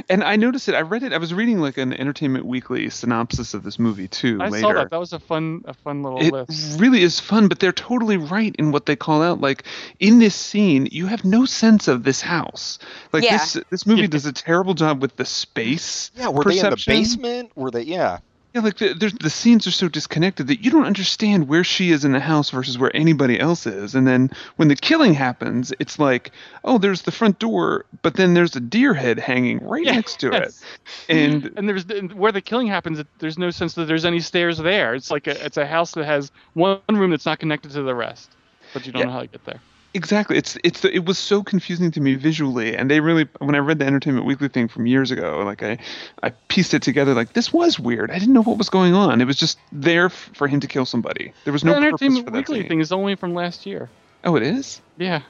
And 0.10 0.24
I 0.24 0.36
noticed 0.36 0.68
it. 0.68 0.76
I 0.76 0.82
read 0.82 1.04
it. 1.04 1.14
I 1.14 1.18
was 1.18 1.34
reading 1.34 1.60
like 1.60 1.78
an 1.78 1.94
Entertainment 1.94 2.46
Weekly 2.46 2.90
synopsis 2.90 3.54
of 3.54 3.64
this 3.64 3.78
movie 3.80 4.08
too. 4.08 4.40
I 4.42 4.50
later. 4.50 4.62
saw 4.62 4.74
that. 4.74 4.90
That 4.90 5.00
was 5.00 5.14
a 5.14 5.20
fun, 5.20 5.64
a 5.66 5.74
fun 5.74 6.04
little 6.04 6.20
it 6.20 6.34
list. 6.34 6.80
really 6.80 7.04
is 7.04 7.20
fun, 7.20 7.48
but 7.48 7.60
they're 7.60 7.72
totally 7.72 8.18
right 8.18 8.56
in 8.58 8.72
what 8.72 8.88
they 8.88 8.96
call 8.96 9.22
out. 9.22 9.40
Like 9.40 9.64
in 10.00 10.20
this 10.20 10.36
scene, 10.36 10.88
you 10.92 11.06
have 11.06 11.24
no 11.24 11.46
sense 11.46 11.88
of 11.88 12.04
this 12.04 12.22
house. 12.22 12.80
Like 13.14 13.24
Yeah. 13.24 13.38
this 13.38 13.58
this 13.70 13.86
movie 13.86 14.02
Yeah. 14.02 14.08
does 14.08 14.26
a 14.26 14.34
terrible 14.34 14.74
job 14.74 15.02
with 15.02 15.16
the 15.16 15.26
space. 15.26 16.12
Yeah, 16.16 16.30
were 16.30 16.44
they 16.44 16.60
in 16.60 16.70
the 16.70 16.84
basement? 16.86 17.52
Were 17.56 17.72
they? 17.72 17.84
Yeah. 17.84 18.20
Yeah, 18.54 18.62
like 18.62 18.78
the, 18.78 18.94
there's, 18.96 19.14
the 19.14 19.30
scenes 19.30 19.68
are 19.68 19.72
so 19.72 19.88
disconnected 19.88 20.48
that 20.48 20.64
you 20.66 20.72
don't 20.72 20.86
understand 20.86 21.48
where 21.48 21.64
she 21.64 21.92
is 21.92 22.04
in 22.04 22.14
the 22.14 22.20
house 22.20 22.50
versus 22.50 22.80
where 22.80 22.90
anybody 22.96 23.40
else 23.40 23.68
is. 23.68 23.94
And 23.94 24.08
then 24.08 24.32
when 24.56 24.70
the 24.70 24.76
killing 24.76 25.14
happens, 25.14 25.72
it's 25.80 26.00
like, 26.00 26.32
oh, 26.64 26.80
there's 26.80 27.04
the 27.04 27.12
front 27.12 27.38
door, 27.38 27.86
but 28.02 28.16
then 28.16 28.34
there's 28.34 28.56
a 28.56 28.60
deer 28.60 28.96
head 28.96 29.20
hanging 29.20 29.60
right 29.60 29.86
Yeah, 29.86 29.94
next 29.94 30.20
to 30.22 30.32
yes. 30.32 30.64
it. 31.08 31.16
And 31.16 31.52
And 31.58 31.70
there's 31.70 31.86
and 31.86 32.12
where 32.14 32.32
the 32.32 32.42
killing 32.42 32.66
happens. 32.68 33.00
There's 33.20 33.38
no 33.38 33.52
sense 33.52 33.76
that 33.76 33.86
there's 33.86 34.06
any 34.06 34.20
stairs 34.20 34.58
there. 34.58 34.96
It's 34.96 35.12
like 35.12 35.28
a, 35.28 35.46
it's 35.46 35.58
a 35.58 35.68
house 35.68 35.92
that 35.92 36.06
has 36.06 36.32
one 36.54 36.80
room 36.90 37.12
that's 37.12 37.28
not 37.28 37.38
connected 37.40 37.72
to 37.74 37.84
the 37.84 37.94
rest, 37.94 38.36
but 38.74 38.84
you 38.88 38.92
don't 38.92 39.02
Yeah. 39.02 39.06
know 39.06 39.12
how 39.14 39.22
to 39.22 39.28
get 39.28 39.46
there. 39.46 39.60
Exactly. 39.96 40.38
It's 40.38 40.56
it's 40.64 40.86
it 40.86 41.06
was 41.06 41.18
so 41.18 41.42
confusing 41.42 41.90
to 41.92 42.00
me 42.02 42.14
visually, 42.14 42.76
and 42.76 42.92
they 42.92 43.00
really 43.00 43.28
when 43.40 43.56
I 43.56 43.58
read 43.58 43.80
the 43.80 43.86
Entertainment 43.86 44.26
Weekly 44.26 44.48
thing 44.48 44.68
from 44.68 44.86
years 44.86 45.10
ago, 45.10 45.42
like 45.44 45.64
I 45.64 45.80
I 46.22 46.30
pieced 46.48 46.76
it 46.76 46.84
together. 46.84 47.16
Like 47.16 47.34
this 47.34 47.52
was 47.52 47.80
weird. 47.80 48.12
I 48.12 48.20
didn't 48.20 48.34
know 48.36 48.44
what 48.44 48.60
was 48.60 48.70
going 48.70 48.94
on. 48.94 49.20
It 49.20 49.26
was 49.26 49.38
just 49.38 49.58
there 49.72 50.06
f- 50.06 50.30
for 50.36 50.48
him 50.48 50.60
to 50.60 50.68
kill 50.68 50.86
somebody. 50.86 51.34
There 51.44 51.54
was 51.54 51.64
no 51.64 51.72
the 51.74 51.78
purpose 51.82 52.02
Entertainment 52.04 52.26
for 52.26 52.32
that 52.32 52.38
Weekly 52.38 52.60
scene. 52.62 52.70
thing 52.70 52.80
is 52.82 52.92
only 52.92 53.16
from 53.16 53.34
last 53.34 53.66
year. 53.66 53.90
Oh, 54.24 54.36
it 54.36 54.44
is. 54.44 54.80
Yeah. 54.98 55.22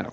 Oh, 0.00 0.10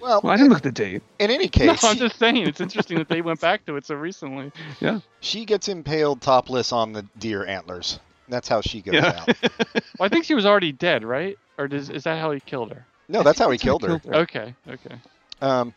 Well, 0.00 0.20
well, 0.22 0.32
I 0.32 0.36
didn't 0.36 0.48
look 0.50 0.58
at 0.58 0.62
the 0.64 0.72
date. 0.72 1.02
in 1.18 1.30
any 1.30 1.44
No, 1.44 1.48
case, 1.50 1.84
I'm 1.84 1.96
just 1.96 2.18
saying 2.18 2.36
it's 2.38 2.60
interesting 2.60 2.98
that 2.98 3.08
they 3.08 3.22
went 3.22 3.40
back 3.40 3.64
to 3.66 3.76
it 3.76 3.86
so 3.86 3.94
recently. 3.94 4.50
Yeah. 4.80 5.00
she 5.20 5.44
gets 5.46 5.68
impaled 5.68 6.20
topless 6.20 6.72
on 6.72 6.92
the 6.92 7.02
deer 7.18 7.46
antlers. 7.46 8.00
That's 8.28 8.48
how 8.48 8.60
she 8.60 8.80
goes 8.82 8.94
Yeah. 8.96 9.24
out. 9.26 9.36
Well, 9.98 10.06
I 10.06 10.08
think 10.08 10.24
she 10.24 10.34
was 10.34 10.46
already 10.46 10.72
dead, 10.72 11.04
right? 11.04 11.38
Or 11.58 11.68
does, 11.68 11.90
is 11.90 12.04
that 12.04 12.18
how 12.18 12.30
he 12.32 12.40
killed 12.40 12.72
her? 12.72 12.86
No, 13.10 13.22
that's 13.22 13.38
how 13.38 13.50
he 13.50 13.56
That's 13.56 13.64
how 13.64 13.72
he 13.72 13.78
killed 13.78 13.82
her. 13.82 13.98
her. 14.10 14.14
Okay, 14.22 14.54
okay. 14.68 14.94
Um, 15.42 15.74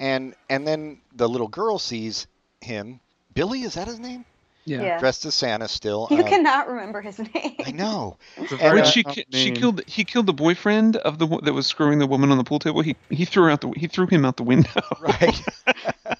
and 0.00 0.34
and 0.50 0.66
then 0.66 0.98
the 1.14 1.28
little 1.28 1.48
girl 1.48 1.78
sees 1.78 2.26
him. 2.60 3.00
Billy, 3.34 3.62
is 3.62 3.74
that 3.74 3.86
his 3.88 3.98
name? 3.98 4.24
Yeah. 4.66 4.98
Dressed 4.98 5.26
as 5.26 5.34
Santa 5.34 5.68
still. 5.68 6.08
You 6.10 6.22
um, 6.22 6.28
cannot 6.28 6.68
remember 6.68 7.02
his 7.02 7.18
name. 7.18 7.56
I 7.66 7.70
know. 7.70 8.16
And, 8.38 8.48
very 8.48 8.80
uh, 8.80 8.82
Which 8.82 8.86
she 8.86 9.02
tough 9.02 9.18
she 9.32 9.50
killed 9.50 9.82
he 9.86 10.04
killed 10.04 10.24
the 10.26 10.32
boyfriend 10.32 10.96
of 10.96 11.18
the 11.18 11.26
wo- 11.26 11.40
that 11.40 11.52
was 11.52 11.66
screwing 11.66 11.98
the 11.98 12.06
woman 12.06 12.30
on 12.30 12.38
the 12.38 12.44
pool 12.44 12.58
table. 12.58 12.80
He 12.80 12.96
he 13.10 13.24
threw 13.26 13.50
out 13.50 13.60
the 13.60 13.70
he 13.76 13.86
threw 13.88 14.06
him 14.06 14.24
out 14.24 14.36
the 14.36 14.42
window. 14.42 14.70
Right. 15.00 15.38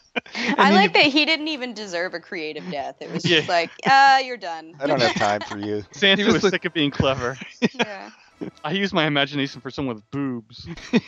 I 0.58 0.72
like 0.72 0.94
he- 0.94 1.02
that 1.02 1.12
he 1.12 1.24
didn't 1.24 1.48
even 1.48 1.74
deserve 1.74 2.12
a 2.14 2.20
creative 2.20 2.68
death. 2.70 2.96
It 3.00 3.10
was 3.12 3.24
Yeah. 3.24 3.36
just 3.38 3.48
like, 3.48 3.70
ah, 3.86 4.18
you're 4.18 4.36
done. 4.36 4.74
I 4.80 4.86
don't 4.86 5.00
have 5.00 5.14
time 5.14 5.40
for 5.42 5.58
you. 5.58 5.84
Santa 5.92 6.22
He 6.22 6.26
was 6.26 6.34
was 6.34 6.44
like- 6.44 6.52
sick 6.52 6.64
of 6.66 6.74
being 6.74 6.90
clever. 6.90 7.38
yeah. 7.74 8.10
I 8.64 8.72
use 8.72 8.92
my 8.92 9.06
imagination 9.06 9.60
for 9.60 9.70
someone 9.70 9.96
with 9.96 10.10
boobs. 10.10 10.68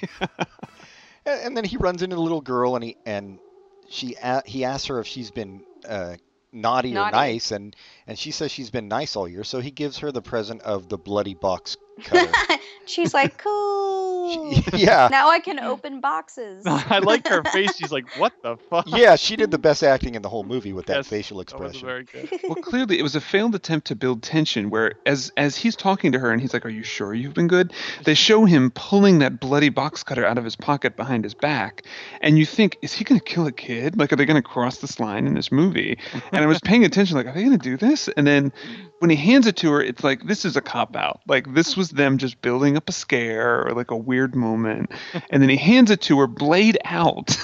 And, 1.26 1.40
and 1.40 1.56
then 1.56 1.64
he 1.64 1.76
runs 1.76 2.02
into 2.02 2.16
the 2.16 2.22
little 2.22 2.40
girl 2.40 2.74
and 2.76 2.84
he 2.84 2.96
and 3.04 3.40
she 3.88 4.14
a- 4.22 4.42
he 4.46 4.64
asks 4.64 4.86
her 4.88 4.98
if 5.00 5.06
she's 5.06 5.30
been 5.30 5.64
uh, 5.86 6.16
naughty, 6.52 6.96
or 6.96 7.06
nice, 7.06 7.50
and 7.50 7.74
and 8.06 8.18
she 8.18 8.30
says 8.30 8.50
she's 8.50 8.70
been 8.70 8.88
nice 8.88 9.16
all 9.16 9.28
year. 9.28 9.44
So 9.44 9.60
he 9.60 9.70
gives 9.70 9.98
her 9.98 10.12
the 10.12 10.22
present 10.22 10.62
of 10.62 10.88
the 10.88 10.98
bloody 10.98 11.34
box 11.34 11.76
cutter. 11.76 11.85
She's 12.86 13.12
like, 13.14 13.38
cool. 13.38 14.52
She- 14.52 14.62
yeah. 14.84 15.08
Now 15.10 15.28
I 15.30 15.40
can 15.40 15.58
open 15.60 16.00
boxes. 16.00 16.64
I 16.66 16.98
like 16.98 17.26
her 17.28 17.42
face. 17.44 17.76
She's 17.76 17.92
like, 17.92 18.04
"What 18.18 18.32
the 18.42 18.56
fuck?" 18.70 18.84
Yeah, 18.88 19.16
she 19.16 19.36
did 19.36 19.50
the 19.50 19.58
best 19.58 19.82
acting 19.82 20.14
in 20.14 20.22
the 20.22 20.28
whole 20.28 20.44
movie 20.44 20.72
with 20.72 20.86
that 20.86 20.96
Yes, 20.96 21.08
facial 21.08 21.38
That 21.38 21.58
was 21.58 21.70
expression. 21.76 21.86
very 21.86 22.04
good. 22.04 22.40
well, 22.44 22.56
clearly 22.56 22.98
it 22.98 23.02
was 23.02 23.14
a 23.16 23.20
failed 23.20 23.54
attempt 23.54 23.86
to 23.88 23.94
build 23.96 24.22
tension. 24.22 24.68
Where 24.70 24.94
as 25.06 25.32
as 25.36 25.56
he's 25.56 25.76
talking 25.76 26.12
to 26.12 26.18
her 26.18 26.30
and 26.30 26.40
he's 26.40 26.52
like, 26.52 26.66
"Are 26.66 26.70
you 26.70 26.82
sure 26.82 27.14
you've 27.14 27.34
been 27.34 27.48
good?" 27.48 27.72
They 28.04 28.14
show 28.14 28.44
him 28.44 28.70
pulling 28.72 29.20
that 29.20 29.40
bloody 29.40 29.68
box 29.68 30.02
cutter 30.02 30.24
out 30.24 30.38
of 30.38 30.44
his 30.44 30.56
pocket 30.56 30.96
behind 30.96 31.24
his 31.24 31.34
back, 31.34 31.82
and 32.20 32.38
you 32.38 32.46
think, 32.46 32.76
"Is 32.82 32.92
he 32.92 33.04
going 33.04 33.20
to 33.20 33.24
kill 33.24 33.46
a 33.46 33.52
kid? 33.52 33.96
Like, 33.96 34.12
are 34.12 34.16
they 34.16 34.26
going 34.26 34.42
to 34.42 34.48
cross 34.48 34.78
this 34.78 34.98
line 35.00 35.26
in 35.26 35.34
this 35.34 35.50
movie?" 35.52 35.98
And 36.32 36.42
I 36.42 36.46
was 36.46 36.60
paying 36.60 36.84
attention, 36.84 37.16
like, 37.16 37.26
"Are 37.26 37.32
they 37.32 37.44
going 37.44 37.58
to 37.58 37.62
do 37.62 37.76
this?" 37.76 38.08
And 38.08 38.26
then 38.26 38.52
when 38.98 39.10
he 39.10 39.16
hands 39.16 39.46
it 39.46 39.56
to 39.58 39.70
her, 39.72 39.80
it's 39.82 40.02
like 40.02 40.24
this 40.26 40.44
is 40.44 40.56
a 40.56 40.60
cop 40.62 40.96
out. 40.96 41.20
Like 41.28 41.52
this 41.54 41.76
was 41.76 41.85
them 41.90 42.18
just 42.18 42.40
building 42.42 42.76
up 42.76 42.88
a 42.88 42.92
scare 42.92 43.66
or 43.66 43.72
like 43.72 43.90
a 43.90 43.96
weird 43.96 44.34
moment, 44.34 44.90
and 45.30 45.42
then 45.42 45.48
he 45.48 45.56
hands 45.56 45.90
it 45.90 46.00
to 46.02 46.18
her, 46.20 46.26
blade 46.26 46.78
out, 46.84 47.36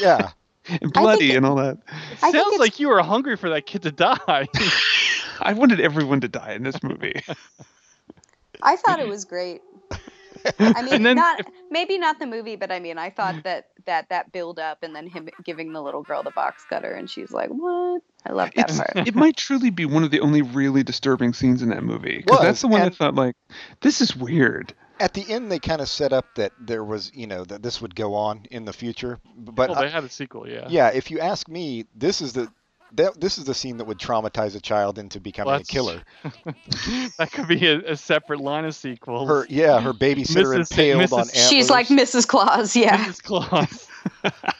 Yeah. 0.00 0.30
and 0.82 0.92
bloody 0.92 1.32
it- 1.32 1.36
and 1.36 1.46
all 1.46 1.56
that. 1.56 1.78
I 2.22 2.30
Sounds 2.30 2.58
like 2.58 2.78
you 2.80 2.88
were 2.88 3.02
hungry 3.02 3.36
for 3.36 3.48
that 3.50 3.66
kid 3.66 3.82
to 3.82 3.90
die. 3.92 4.46
I 5.40 5.52
wanted 5.52 5.80
everyone 5.80 6.20
to 6.22 6.28
die 6.28 6.52
in 6.54 6.62
this 6.62 6.82
movie. 6.82 7.22
I 8.62 8.76
thought 8.76 9.00
it 9.00 9.08
was 9.08 9.24
great. 9.24 9.60
I 10.58 10.82
mean, 10.82 11.02
then 11.02 11.16
not 11.16 11.40
if- 11.40 11.46
maybe 11.70 11.98
not 11.98 12.18
the 12.18 12.26
movie, 12.26 12.56
but 12.56 12.70
I 12.70 12.80
mean, 12.80 12.98
I 12.98 13.10
thought 13.10 13.42
that 13.44 13.68
that 13.86 14.08
that 14.10 14.32
build 14.32 14.58
up 14.58 14.82
and 14.82 14.94
then 14.94 15.06
him 15.06 15.28
giving 15.44 15.72
the 15.72 15.82
little 15.82 16.02
girl 16.02 16.22
the 16.22 16.30
box 16.30 16.64
cutter, 16.68 16.92
and 16.92 17.08
she's 17.08 17.30
like, 17.32 17.48
"What?" 17.50 18.02
I 18.26 18.32
love 18.32 18.50
that 18.56 18.70
It's, 18.70 18.78
part. 18.78 19.08
it 19.08 19.14
might 19.14 19.36
truly 19.36 19.70
be 19.70 19.84
one 19.86 20.04
of 20.04 20.10
the 20.10 20.20
only 20.20 20.42
really 20.42 20.82
disturbing 20.82 21.32
scenes 21.32 21.62
in 21.62 21.70
that 21.70 21.82
movie 21.82 22.18
because 22.26 22.40
that's 22.40 22.60
the 22.60 22.68
one 22.68 22.82
and- 22.82 22.92
I 22.92 22.94
thought 22.94 23.14
like, 23.14 23.36
this 23.80 24.00
is 24.00 24.14
weird. 24.16 24.74
At 25.00 25.14
the 25.14 25.24
end, 25.32 25.52
they 25.52 25.60
kind 25.60 25.80
of 25.80 25.88
set 25.88 26.12
up 26.12 26.26
that 26.34 26.50
there 26.60 26.82
was, 26.82 27.12
you 27.14 27.28
know, 27.28 27.44
that 27.44 27.62
this 27.62 27.80
would 27.80 27.94
go 27.94 28.16
on 28.16 28.46
in 28.50 28.64
the 28.64 28.72
future. 28.72 29.20
But 29.36 29.68
well, 29.70 29.78
I- 29.78 29.82
they 29.84 29.90
had 29.90 30.02
a 30.02 30.08
sequel, 30.08 30.48
yeah. 30.48 30.66
yeah, 30.68 30.88
if 30.88 31.12
you 31.12 31.20
ask 31.20 31.48
me, 31.48 31.84
this 31.94 32.20
is 32.20 32.32
the 32.32 32.48
that 32.92 33.20
this 33.20 33.38
is 33.38 33.44
the 33.44 33.54
scene 33.54 33.76
that 33.78 33.86
would 33.86 33.98
traumatize 33.98 34.54
a 34.54 34.60
child 34.60 34.98
into 34.98 35.20
becoming 35.20 35.54
a 35.54 35.64
killer. 35.64 36.02
that 37.18 37.30
could 37.32 37.48
be 37.48 37.66
a, 37.66 37.92
a 37.92 37.96
separate 37.96 38.40
line 38.40 38.64
of 38.64 38.74
sequels. 38.74 39.28
Her, 39.28 39.46
yeah, 39.48 39.80
her 39.80 39.92
babysitter 39.92 40.56
Mrs. 40.56 40.70
impaled 40.70 41.02
Mrs. 41.02 41.12
on 41.12 41.20
antlers. 41.20 41.48
She's 41.48 41.70
like 41.70 41.88
Mrs. 41.88 42.26
Claus, 42.26 42.76
yeah. 42.76 43.04
Mrs. 43.04 43.22
Claus. 43.22 43.88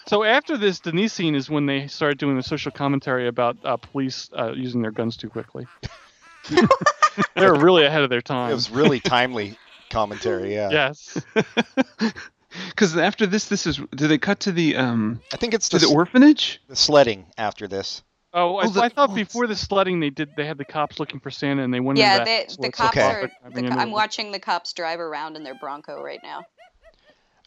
so 0.06 0.24
after 0.24 0.56
this 0.56 0.80
Denise 0.80 1.12
scene 1.12 1.34
is 1.34 1.48
when 1.48 1.66
they 1.66 1.86
start 1.86 2.18
doing 2.18 2.36
the 2.36 2.42
social 2.42 2.70
commentary 2.70 3.28
about 3.28 3.56
uh, 3.64 3.76
police 3.76 4.30
uh, 4.36 4.52
using 4.52 4.82
their 4.82 4.92
guns 4.92 5.16
too 5.16 5.28
quickly. 5.28 5.66
They're 7.34 7.54
really 7.54 7.84
ahead 7.84 8.02
of 8.02 8.10
their 8.10 8.20
time. 8.20 8.50
It 8.50 8.54
was 8.54 8.70
really 8.70 9.00
timely 9.00 9.56
commentary. 9.90 10.54
Yeah. 10.54 10.70
Yes. 10.70 11.20
Because 12.70 12.96
after 12.96 13.26
this, 13.26 13.46
this 13.46 13.66
is 13.66 13.76
do 13.94 14.08
they 14.08 14.18
cut 14.18 14.40
to 14.40 14.52
the 14.52 14.76
um 14.76 15.20
I 15.32 15.36
think 15.36 15.54
it's 15.54 15.68
to 15.70 15.78
the, 15.78 15.86
the 15.86 15.92
orphanage? 15.92 16.60
the 16.68 16.76
sledding 16.76 17.26
after 17.36 17.68
this. 17.68 18.02
Oh, 18.34 18.56
I, 18.56 18.64
Oh, 18.66 18.68
the- 18.68 18.82
I 18.82 18.88
thought 18.90 19.10
oh, 19.10 19.14
before 19.14 19.46
the 19.46 19.56
sledding 19.56 20.00
they 20.00 20.10
did 20.10 20.30
they 20.36 20.46
had 20.46 20.58
the 20.58 20.64
cops 20.64 21.00
looking 21.00 21.18
for 21.20 21.30
Santa 21.30 21.62
and 21.62 21.72
they 21.72 21.80
went 21.80 21.98
into 21.98 22.08
Yeah, 22.08 22.18
that 22.18 22.26
they, 22.26 22.66
the 22.66 22.72
cops 22.72 22.96
Okay. 22.96 23.02
are. 23.06 23.22
outfit, 23.22 23.30
The, 23.42 23.48
having 23.48 23.64
a 23.66 23.68
I'm 23.70 23.78
little- 23.78 23.92
watching 23.94 24.32
the 24.32 24.38
cops 24.40 24.72
drive 24.74 25.00
around 25.00 25.36
in 25.36 25.42
their 25.44 25.54
Bronco 25.54 26.02
right 26.02 26.20
now. 26.22 26.42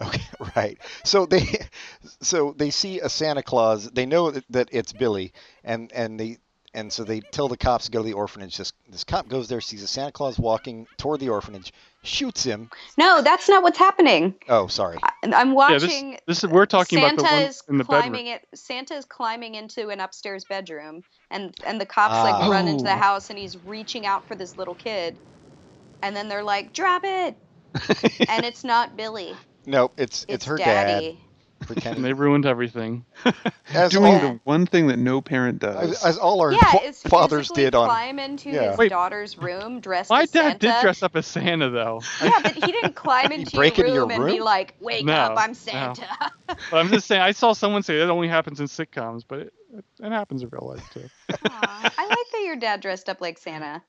Okay, 0.01 0.21
right. 0.55 0.79
So 1.03 1.25
they, 1.27 1.45
so 2.21 2.55
they 2.57 2.71
see 2.71 2.99
a 2.99 3.09
Santa 3.09 3.43
Claus. 3.43 3.91
They 3.91 4.05
know 4.07 4.31
that, 4.31 4.43
that 4.49 4.69
it's 4.71 4.91
Billy, 4.93 5.33
and 5.63 5.91
and 5.93 6.19
they 6.19 6.37
and 6.73 6.91
so 6.91 7.03
they 7.03 7.19
tell 7.19 7.47
the 7.47 7.57
cops 7.57 7.85
to 7.85 7.91
go 7.91 7.99
to 7.99 8.05
the 8.05 8.13
orphanage. 8.13 8.57
This 8.57 8.73
this 8.89 9.03
cop 9.03 9.27
goes 9.27 9.47
there, 9.49 9.61
sees 9.61 9.83
a 9.83 9.87
Santa 9.87 10.11
Claus 10.11 10.37
walking 10.39 10.87
toward 10.97 11.19
the 11.19 11.29
orphanage, 11.29 11.73
shoots 12.03 12.43
him. 12.43 12.69
No, 12.97 13.21
that's 13.21 13.47
not 13.49 13.63
what's 13.63 13.77
happening. 13.77 14.35
Oh, 14.49 14.67
sorry. 14.67 14.97
I- 15.03 15.11
I'm 15.33 15.53
Yeah, 15.53 15.77
this, 15.77 16.03
this 16.27 16.43
is 16.43 16.49
we're 16.49 16.65
talking 16.65 16.99
Santa 16.99 17.15
about 17.21 17.29
the 17.29 17.35
one 17.35 17.43
is 17.43 17.63
in 17.69 17.77
the 17.77 17.83
climbing 17.83 18.25
bedroom. 18.25 18.39
it. 18.53 18.57
Santa 18.57 18.93
is 18.95 19.05
climbing 19.05 19.55
into 19.55 19.89
an 19.89 19.99
upstairs 19.99 20.45
bedroom, 20.45 21.03
and 21.29 21.53
and 21.65 21.79
the 21.79 21.85
cops 21.85 22.13
like 22.13 22.35
Ah. 22.35 22.49
run 22.49 22.67
into 22.67 22.83
the 22.83 22.93
Oh. 22.93 22.97
house, 22.97 23.29
and 23.29 23.37
he's 23.37 23.57
reaching 23.65 24.05
out 24.05 24.25
for 24.27 24.35
this 24.35 24.57
little 24.57 24.75
kid, 24.75 25.17
and 26.01 26.15
then 26.15 26.27
they're 26.29 26.43
like, 26.43 26.73
"Drop 26.73 27.03
it!" 27.03 27.35
and 28.29 28.43
it's 28.45 28.63
not 28.63 28.97
Billy. 28.97 29.35
No, 29.65 29.91
it's 29.97 30.23
it's, 30.23 30.33
It's, 30.33 30.45
her 30.45 30.57
Daddy. 30.57 31.11
dad 31.11 31.17
pretending. 31.61 32.01
They 32.03 32.13
ruined 32.13 32.45
everything. 32.45 33.05
as 33.73 33.91
Doing 33.91 34.13
all, 34.13 34.19
the 34.19 34.39
one 34.43 34.65
thing 34.65 34.87
that 34.87 34.97
no 34.97 35.21
parent 35.21 35.59
does. 35.59 35.91
as, 35.91 36.03
as 36.05 36.17
all 36.17 36.41
our 36.41 36.51
Yeah, 36.53 36.59
fa- 36.71 36.93
fathers 36.93 37.49
did 37.49 37.75
on. 37.75 37.87
climb 37.87 38.19
into 38.19 38.49
Yeah. 38.49 38.69
his 38.71 38.77
Wait. 38.77 38.89
daughter's 38.89 39.37
room 39.37 39.79
dressed 39.79 40.09
My 40.09 40.23
as 40.23 40.31
dad 40.31 40.41
Santa. 40.41 40.59
did 40.59 40.81
dress 40.81 41.03
up 41.03 41.15
as 41.15 41.25
Santa 41.27 41.69
though. 41.69 42.01
Yeah, 42.21 42.39
but 42.41 42.53
he 42.53 42.61
didn't 42.71 42.95
climb 42.95 43.31
into 43.31 43.55
break 43.55 43.77
your 43.77 43.87
into 43.87 43.99
room 44.01 44.09
your 44.11 44.21
and 44.21 44.33
be 44.35 44.41
like, 44.41 44.75
"Wake 44.79 45.05
No, 45.05 45.13
up, 45.13 45.37
I'm 45.37 45.51
no. 45.51 45.53
Santa." 45.53 46.07
But 46.47 46.73
I'm 46.73 46.89
just 46.89 47.07
saying 47.07 47.21
I 47.21 47.31
saw 47.31 47.53
someone 47.53 47.83
say 47.83 47.97
that 47.99 48.09
only 48.09 48.27
happens 48.27 48.59
in 48.59 48.67
sitcoms, 48.67 49.23
but 49.27 49.39
it, 49.39 49.53
it, 49.77 49.85
it 49.99 50.11
happens 50.11 50.41
in 50.43 50.49
real 50.51 50.67
life 50.67 50.89
too. 50.93 51.07
Aw, 51.49 51.93
I 51.97 52.07
like 52.07 52.17
that 52.31 52.43
your 52.45 52.55
dad 52.57 52.81
dressed 52.81 53.09
up 53.09 53.21
like 53.21 53.37
Santa. 53.37 53.81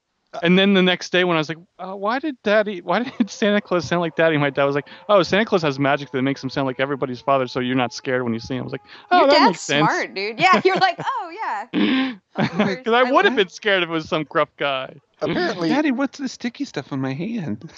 And 0.43 0.59
then 0.59 0.73
the 0.73 0.83
next 0.83 1.13
day 1.13 1.25
when 1.25 1.37
I 1.37 1.41
was 1.41 1.49
like, 1.51 1.59
uh, 1.79 1.95
why 1.95 2.19
did 2.19 2.37
Daddy, 2.43 2.81
why 2.81 3.03
did 3.19 3.29
Santa 3.29 3.61
Claus 3.61 3.85
sound 3.85 4.01
like 4.01 4.17
Daddy? 4.17 4.39
My 4.39 4.49
dad 4.51 4.65
was 4.65 4.75
like, 4.75 4.89
oh, 5.09 5.23
Santa 5.23 5.45
Claus 5.45 5.61
has 5.63 5.79
magic 5.79 6.11
that 6.13 6.23
makes 6.23 6.43
him 6.43 6.49
sound 6.49 6.67
like 6.67 6.81
everybody's 6.81 7.21
father, 7.21 7.47
so 7.47 7.61
you're 7.61 7.77
not 7.77 7.93
scared 7.93 8.23
when 8.23 8.33
you 8.33 8.41
see 8.41 8.55
him. 8.55 8.61
I 8.61 8.65
was 8.65 8.73
like, 8.73 8.81
oh, 9.11 9.19
your 9.21 9.27
that 9.29 9.35
dad's 9.35 9.47
makes 9.49 9.61
sense. 9.61 9.87
smart, 9.87 10.15
dude. 10.15 10.41
Yeah, 10.41 10.61
you're 10.65 10.77
like, 10.79 10.99
"Oh 11.05 11.31
yeah." 11.75 12.15
Because 12.35 12.95
I 12.95 13.01
I 13.01 13.13
would 13.13 13.27
have 13.27 13.37
been 13.37 13.51
scared 13.51 13.83
if 13.83 13.91
it 13.91 13.93
was 13.93 14.09
some 14.09 14.25
gruff 14.25 14.49
guy. 14.57 14.95
Apparently, 15.21 15.69
Daddy, 15.69 15.91
what's 15.91 16.19
this 16.19 16.33
sticky 16.33 16.65
stuff 16.65 16.93
on 16.93 17.01
my 17.01 17.13
hand? 17.13 17.71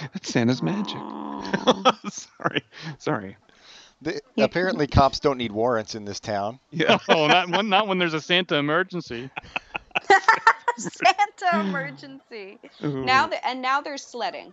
That's 0.00 0.30
Santa's 0.32 0.62
magic. 0.62 0.96
Sorry, 2.08 2.62
sorry. 2.98 3.36
the, 4.00 4.20
apparently 4.38 4.86
cops 4.86 5.20
don't 5.20 5.36
need 5.36 5.52
warrants 5.52 5.94
in 5.94 6.06
this 6.06 6.20
town. 6.20 6.58
Yeah. 6.70 6.96
Oh, 7.08 7.26
not 7.26 7.50
when, 7.50 7.68
not 7.68 7.86
when 7.86 7.98
there's 7.98 8.14
a 8.14 8.20
Santa 8.20 8.56
emergency. 8.56 9.28
Santa 10.78 11.60
emergency. 11.68 12.58
Ooh. 12.84 13.04
Now 13.04 13.26
the, 13.26 13.46
and 13.46 13.62
now 13.62 13.80
they're 13.80 13.98
sledding. 13.98 14.52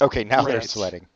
Okay, 0.00 0.24
now 0.24 0.42
they're 0.42 0.62
sledding. 0.62 1.06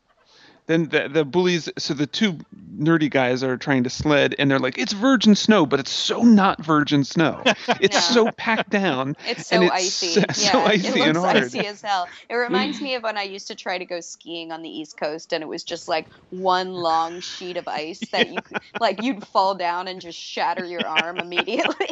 Then 0.67 0.89
the, 0.89 1.07
the 1.09 1.25
bullies, 1.25 1.69
so 1.77 1.93
the 1.93 2.05
two 2.07 2.39
nerdy 2.77 3.09
guys 3.09 3.41
are 3.41 3.57
trying 3.57 3.83
to 3.85 3.89
sled, 3.89 4.35
and 4.37 4.51
they're 4.51 4.59
like, 4.59 4.77
"It's 4.77 4.93
virgin 4.93 5.33
snow, 5.33 5.65
but 5.65 5.79
it's 5.79 5.89
so 5.91 6.21
not 6.23 6.63
virgin 6.63 7.03
snow. 7.03 7.41
It's 7.81 7.95
No. 8.15 8.25
so 8.25 8.31
packed 8.31 8.69
down. 8.69 9.15
It's 9.25 9.47
so 9.47 9.55
and 9.55 9.63
it's 9.65 9.73
icy. 9.73 10.07
so- 10.07 10.19
yeah, 10.21 10.31
so 10.51 10.59
icy 10.61 10.87
it 10.87 10.95
and 11.07 11.17
looks 11.17 11.19
hard. 11.19 11.37
icy 11.45 11.65
as 11.65 11.81
hell. 11.81 12.07
It 12.29 12.35
reminds 12.35 12.81
me 12.81 12.95
of 12.95 13.03
when 13.03 13.17
I 13.17 13.23
used 13.23 13.47
to 13.47 13.55
try 13.55 13.77
to 13.77 13.85
go 13.85 13.99
skiing 14.01 14.51
on 14.51 14.61
the 14.61 14.69
East 14.69 14.97
Coast, 14.97 15.31
and 15.33 15.41
it 15.41 15.47
was 15.47 15.63
just 15.63 15.87
like 15.87 16.07
one 16.31 16.73
long 16.73 17.21
sheet 17.21 17.55
of 17.57 17.67
ice 17.67 17.99
that 18.11 18.29
you 18.29 18.41
could, 18.41 18.57
like 18.79 19.01
you'd 19.01 19.25
fall 19.25 19.55
down 19.55 19.87
and 19.87 20.01
just 20.01 20.19
shatter 20.19 20.65
your 20.65 20.85
arm 20.85 21.17
immediately. 21.27 21.87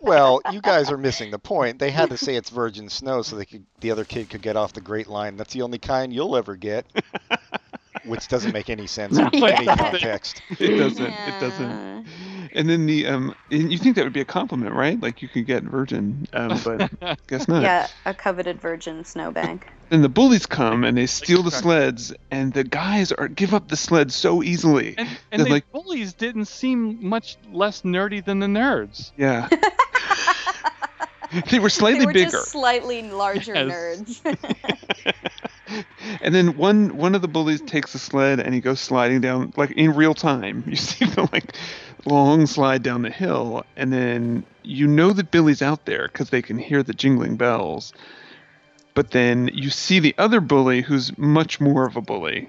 Well, 0.00 0.40
you 0.50 0.60
guys 0.60 0.90
are 0.90 0.98
missing 0.98 1.30
the 1.30 1.38
point. 1.38 1.78
They 1.78 1.90
had 1.90 2.10
to 2.10 2.16
say 2.16 2.34
it's 2.36 2.50
virgin 2.50 2.88
snow 2.90 3.22
so 3.22 3.36
they 3.36 3.44
could 3.46 3.64
the 3.80 3.90
other 3.90 4.04
kid 4.04 4.28
could 4.30 4.42
get 4.42 4.56
off 4.56 4.72
the 4.74 4.80
Great 4.80 5.06
Line. 5.08 5.36
That's 5.36 5.54
the 5.54 5.62
only 5.62 5.78
kind 5.78 6.12
you'll 6.12 6.36
ever 6.36 6.56
get. 6.56 6.86
Which 8.04 8.28
doesn't 8.28 8.52
make 8.52 8.68
any 8.70 8.86
sense 8.86 9.14
No, 9.16 9.28
in 9.32 9.44
any 9.44 9.66
context. 9.66 10.42
It 10.58 10.76
doesn't. 10.76 11.06
It 11.12 11.40
doesn't. 11.40 12.06
And 12.54 12.68
then 12.68 12.84
the 12.86 13.06
um, 13.06 13.34
and 13.50 13.72
you 13.72 13.78
think 13.78 13.96
that 13.96 14.04
would 14.04 14.12
be 14.12 14.20
a 14.20 14.24
compliment, 14.26 14.74
right? 14.74 15.00
Like 15.00 15.22
you 15.22 15.28
could 15.28 15.46
get 15.46 15.62
virgin, 15.62 16.26
um, 16.34 16.60
but 16.62 16.90
guess 17.26 17.48
not. 17.48 17.62
Yeah, 17.62 17.86
a 18.04 18.12
coveted 18.12 18.60
virgin 18.60 19.04
snowbank. 19.04 19.66
Then 19.88 20.02
the 20.02 20.08
bullies 20.10 20.44
come 20.46 20.84
and 20.84 20.96
they 20.96 21.06
steal 21.06 21.42
the 21.42 21.50
sleds, 21.50 22.12
and 22.30 22.52
the 22.52 22.64
guys 22.64 23.10
are 23.12 23.28
give 23.28 23.54
up 23.54 23.68
the 23.68 23.76
sleds 23.76 24.14
so 24.14 24.42
easily. 24.42 24.94
And, 24.98 25.08
and 25.30 25.42
the 25.46 25.50
like- 25.50 25.72
bullies 25.72 26.12
didn't 26.12 26.44
seem 26.46 26.98
much 27.06 27.36
less 27.52 27.82
nerdy 27.82 28.22
than 28.24 28.38
the 28.40 28.46
nerds. 28.46 29.12
Yeah. 29.16 29.48
they 31.50 31.58
were 31.58 31.70
slightly 31.70 32.00
they 32.00 32.06
were 32.06 32.12
bigger. 32.12 32.30
just 32.32 32.50
slightly 32.50 33.02
larger 33.10 33.54
Yes. 33.54 34.20
nerds. 34.20 34.36
And 36.20 36.34
then 36.34 36.56
one 36.56 36.96
one 36.96 37.14
of 37.14 37.22
the 37.22 37.28
bullies 37.28 37.60
takes 37.60 37.94
a 37.94 37.98
sled 37.98 38.40
and 38.40 38.54
he 38.54 38.60
goes 38.60 38.80
sliding 38.80 39.20
down 39.20 39.52
like 39.56 39.70
in 39.72 39.94
real 39.94 40.14
time. 40.14 40.64
You 40.72 40.76
see 40.76 41.04
the 41.04 41.28
like 41.32 41.54
long 42.04 42.46
slide 42.46 42.82
down 42.82 43.02
the 43.02 43.10
hill, 43.10 43.64
and 43.76 43.92
then 43.92 44.44
you 44.62 44.86
know 44.86 45.12
that 45.12 45.30
Billy's 45.30 45.62
out 45.62 45.84
there 45.86 46.08
because 46.08 46.30
they 46.30 46.42
can 46.42 46.58
hear 46.58 46.82
the 46.82 46.92
jingling 46.92 47.36
bells. 47.36 47.92
But 48.94 49.10
then 49.12 49.50
you 49.52 49.70
see 49.70 50.00
the 50.00 50.14
other 50.18 50.40
bully, 50.40 50.82
who's 50.82 51.16
much 51.16 51.60
more 51.60 51.86
of 51.86 51.96
a 51.96 52.02
bully, 52.02 52.48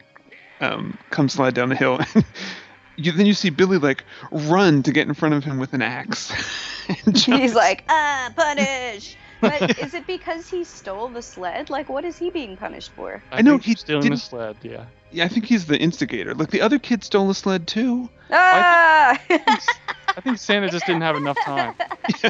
um, 0.60 0.98
come 1.10 1.30
slide 1.30 1.54
down 1.54 1.70
the 1.70 1.76
hill. 1.76 2.00
you, 2.98 3.12
then 3.12 3.26
you 3.26 3.34
see 3.34 3.50
Billy 3.50 3.78
like 3.78 4.04
run 4.32 4.84
to 4.84 4.92
get 4.92 5.08
in 5.08 5.14
front 5.14 5.36
of 5.36 5.44
him 5.44 5.60
with 5.60 5.74
an 5.74 5.82
axe. 5.82 6.32
And 7.06 7.18
He's 7.18 7.56
like, 7.56 7.86
ah, 7.88 8.30
punish. 8.36 9.16
But 9.44 9.78
is 9.86 9.94
it 9.94 10.08
because 10.08 10.50
he 10.50 10.64
stole 10.64 11.10
the 11.10 11.22
sled? 11.22 11.70
Like, 11.70 11.90
what 11.90 12.06
is 12.06 12.18
he 12.18 12.30
being 12.30 12.56
punished 12.58 12.92
for? 12.96 13.22
I 13.32 13.42
know, 13.42 13.52
think 13.52 13.64
he 13.64 13.76
stealing 13.76 14.02
the 14.04 14.10
didn't- 14.10 14.22
sled. 14.22 14.58
Yeah. 14.62 14.86
yeah, 15.12 15.26
I 15.26 15.28
think 15.28 15.46
he's 15.46 15.66
the 15.66 15.78
instigator. 15.78 16.34
Like 16.34 16.50
the 16.52 16.62
other 16.62 16.80
kid 16.80 17.04
stole 17.04 17.28
the 17.28 17.34
sled 17.34 17.68
too. 17.68 18.10
Ah! 18.32 19.20
I 19.30 20.22
think 20.22 20.38
Santa 20.38 20.70
just 20.70 20.86
didn't 20.86 21.02
have 21.02 21.16
enough 21.16 21.38
time. 21.44 21.76
oh, 22.24 22.30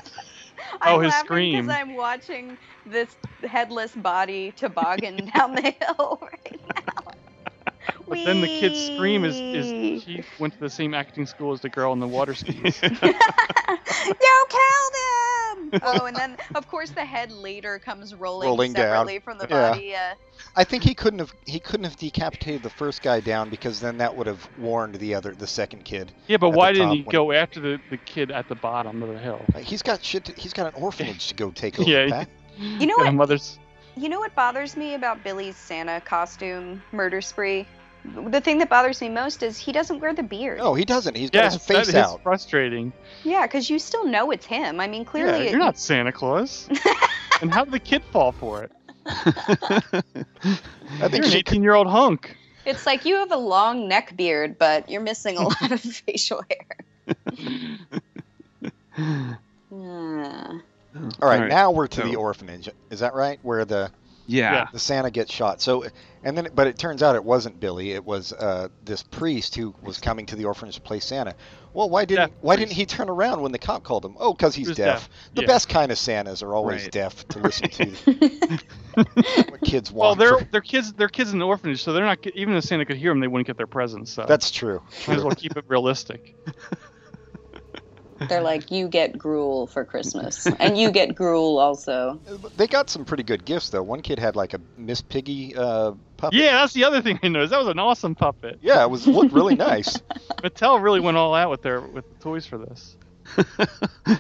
I'm 0.81 1.03
his 1.03 1.11
laughing 1.11 1.25
scream. 1.25 1.65
Because 1.65 1.75
I'm 1.75 1.95
watching 1.95 2.57
this 2.85 3.15
headless 3.43 3.93
body 3.93 4.51
toboggan 4.55 5.29
down 5.35 5.55
the 5.55 5.61
hill 5.79 6.19
right 6.21 6.61
now. 6.75 7.13
But 8.07 8.25
then 8.25 8.41
the 8.41 8.47
kid's 8.47 8.79
scream 8.93 9.23
is, 9.25 9.35
is 9.39 10.03
she 10.03 10.23
went 10.39 10.53
to 10.53 10.59
the 10.59 10.69
same 10.69 10.93
acting 10.93 11.25
school 11.25 11.53
as 11.53 11.61
the 11.61 11.69
girl 11.69 11.93
in 11.93 11.99
the 11.99 12.07
water 12.07 12.33
skis. 12.33 12.79
Don't 12.81 14.49
kill 14.49 14.89
them! 15.71 15.79
Oh, 15.83 16.05
and 16.05 16.15
then 16.15 16.37
of 16.55 16.67
course 16.67 16.91
the 16.91 17.05
head 17.05 17.31
later 17.31 17.79
comes 17.79 18.13
rolling, 18.13 18.47
Rolling 18.47 18.73
down. 18.73 18.83
separately 19.07 19.19
from 19.19 19.37
the 19.37 19.47
Yeah. 19.49 19.71
body. 19.71 19.95
Uh, 19.95 20.13
I 20.55 20.63
think 20.63 20.83
he 20.83 20.93
couldn't 20.93 21.19
have 21.19 21.33
he 21.45 21.59
couldn't 21.59 21.85
have 21.85 21.95
decapitated 21.97 22.61
the 22.61 22.69
first 22.69 23.01
guy 23.01 23.19
down 23.19 23.49
because 23.49 23.79
then 23.79 23.97
that 23.97 24.15
would 24.15 24.27
have 24.27 24.47
warned 24.59 24.95
the 24.95 25.15
other 25.15 25.33
the 25.33 25.47
second 25.47 25.83
kid. 25.85 26.11
Yeah, 26.27 26.37
but 26.37 26.51
why 26.51 26.73
didn't 26.73 26.91
he 26.91 27.01
when- 27.01 27.11
go 27.11 27.31
after 27.31 27.59
the, 27.59 27.79
the 27.89 27.97
kid 27.97 28.29
at 28.31 28.47
the 28.49 28.55
bottom 28.55 29.01
of 29.01 29.09
the 29.09 29.17
hill? 29.17 29.41
Uh, 29.55 29.59
He's 29.59 29.81
got 29.81 30.03
shit. 30.03 30.25
To, 30.25 30.33
he's 30.33 30.53
got 30.53 30.67
an 30.75 30.81
orphanage 30.81 31.27
to 31.29 31.35
go 31.35 31.49
take 31.51 31.79
over. 31.79 31.89
Yeah, 31.89 32.09
Pat. 32.09 32.29
You 32.57 32.85
know 32.85 32.95
what? 32.97 33.13
Mother's. 33.13 33.57
You 33.95 34.09
know 34.09 34.19
what 34.19 34.33
bothers 34.35 34.75
me 34.75 34.95
about 34.95 35.23
Billy's 35.23 35.55
Santa 35.55 36.01
costume 36.01 36.81
murder 36.91 37.21
spree? 37.21 37.67
The 38.05 38.41
thing 38.41 38.57
that 38.57 38.69
bothers 38.69 38.99
me 38.99 39.07
most 39.09 39.43
is 39.43 39.57
he 39.57 39.71
doesn't 39.71 39.99
wear 39.99 40.13
the 40.13 40.23
beard. 40.23 40.57
No, 40.57 40.73
he 40.73 40.83
doesn't. 40.83 41.15
He's 41.15 41.29
got 41.29 41.43
Yes, 41.43 41.53
his 41.53 41.65
face 41.65 41.87
is 41.87 41.95
out. 41.95 42.21
frustrating. 42.21 42.91
Yeah, 43.23 43.43
because 43.43 43.69
you 43.69 43.79
still 43.79 44.05
know 44.05 44.31
it's 44.31 44.45
him. 44.45 44.79
I 44.81 44.87
mean, 44.87 45.05
clearly. 45.05 45.45
Yeah, 45.45 45.51
you're 45.51 45.59
not 45.59 45.77
Santa 45.77 46.11
Claus. 46.11 46.67
and 47.41 47.51
how 47.53 47.63
did 47.63 47.73
the 47.73 47.79
kid 47.79 48.03
fall 48.11 48.33
for 48.33 48.63
it? 48.63 48.71
I 49.05 50.03
You're 50.99 51.09
think 51.09 51.25
an 51.25 51.33
18 51.33 51.63
year 51.63 51.73
old 51.75 51.87
hunk. 51.87 52.35
It's 52.65 52.85
like 52.85 53.05
you 53.05 53.15
have 53.15 53.31
a 53.31 53.37
long 53.37 53.87
neck 53.87 54.15
beard, 54.17 54.57
but 54.57 54.89
you're 54.89 55.01
missing 55.01 55.37
a 55.37 55.43
lot 55.47 55.71
of 55.71 55.79
facial 55.81 56.43
hair. 56.49 57.77
Yeah. 59.71 59.77
All 60.95 61.01
right, 61.01 61.13
All 61.21 61.27
right, 61.29 61.49
now 61.49 61.71
we're 61.71 61.87
to 61.87 62.03
the 62.03 62.15
orphanage. 62.15 62.69
Is 62.91 62.99
that 62.99 63.15
right? 63.15 63.39
Where 63.41 63.65
the 63.65 63.91
Yeah. 64.25 64.53
Yeah. 64.53 64.65
the 64.71 64.79
Santa 64.79 65.11
gets 65.11 65.33
shot. 65.33 65.61
So, 65.61 65.83
and 66.23 66.37
then, 66.37 66.47
but 66.55 66.67
it 66.67 66.77
turns 66.77 67.03
out 67.03 67.15
it 67.15 67.23
wasn't 67.25 67.59
Billy. 67.59 67.91
It 67.91 68.05
was 68.05 68.31
uh, 68.33 68.69
this 68.85 69.03
priest 69.03 69.55
who 69.55 69.75
was 69.81 69.99
coming 69.99 70.25
to 70.27 70.35
the 70.35 70.45
orphanage 70.45 70.75
to 70.75 70.81
play 70.81 70.99
Santa. 70.99 71.35
Well, 71.73 71.89
why 71.89 72.05
didn't 72.05 72.29
Yeah, 72.29 72.35
why 72.41 72.55
priest. 72.55 72.69
didn't 72.69 72.77
he 72.77 72.85
turn 72.85 73.09
around 73.09 73.41
when 73.41 73.51
the 73.51 73.57
cop 73.59 73.83
called 73.83 74.05
him? 74.05 74.15
Oh, 74.19 74.33
because 74.33 74.55
he's 74.55 74.67
was 74.69 74.77
deaf. 74.77 75.01
deaf, 75.01 75.09
The 75.35 75.41
yeah. 75.41 75.47
best 75.47 75.67
kind 75.69 75.91
of 75.91 75.97
Santas 75.97 76.41
are 76.43 76.53
always 76.53 76.83
Right. 76.83 76.91
deaf 76.91 77.27
to 77.29 77.39
listen 77.39 77.69
to 77.69 77.85
what 79.49 79.61
kids 79.61 79.91
Well, 79.91 80.09
want. 80.15 80.19
they're 80.19 80.47
they're 80.51 80.61
kids. 80.61 80.93
They're 80.93 81.09
kids 81.09 81.33
in 81.33 81.39
the 81.39 81.45
orphanage, 81.45 81.83
so 81.83 81.91
they're 81.93 82.05
not. 82.05 82.25
Even 82.35 82.53
if 82.55 82.63
Santa 82.63 82.85
could 82.85 82.97
hear 82.97 83.11
them, 83.11 83.19
they 83.19 83.27
wouldn't 83.27 83.47
get 83.47 83.57
their 83.57 83.67
presents. 83.67 84.11
So 84.11 84.25
That's 84.27 84.51
true. 84.51 84.81
might 85.07 85.17
as 85.17 85.23
well 85.23 85.35
keep 85.35 85.57
it 85.57 85.65
realistic. 85.67 86.35
They're 88.27 88.41
like, 88.41 88.71
you 88.71 88.87
get 88.87 89.17
gruel 89.17 89.67
for 89.67 89.83
Christmas. 89.85 90.45
and 90.59 90.77
you 90.77 90.91
get 90.91 91.15
gruel 91.15 91.59
also. 91.59 92.19
They 92.57 92.67
got 92.67 92.89
some 92.89 93.05
pretty 93.05 93.23
good 93.23 93.45
gifts 93.45 93.69
though. 93.69 93.83
One 93.83 94.01
kid 94.01 94.19
had 94.19 94.35
like 94.35 94.53
a 94.53 94.61
Miss 94.77 95.01
Piggy 95.01 95.55
uh, 95.55 95.93
puppet. 96.17 96.39
Yeah, 96.39 96.53
that's 96.53 96.73
the 96.73 96.83
other 96.85 97.01
thing 97.01 97.19
I 97.23 97.27
noticed. 97.27 97.51
That 97.51 97.59
was 97.59 97.67
an 97.67 97.79
awesome 97.79 98.15
puppet. 98.15 98.59
Yeah, 98.61 98.83
it 98.83 98.89
was 98.89 99.07
looked 99.07 99.33
really 99.33 99.55
nice. 99.55 99.97
Mattel 100.43 100.81
really 100.81 100.99
went 100.99 101.17
all 101.17 101.33
out 101.35 101.49
with 101.49 101.61
their 101.61 101.81
with 101.81 102.07
the 102.09 102.23
toys 102.23 102.45
for 102.45 102.57
this. 102.57 102.97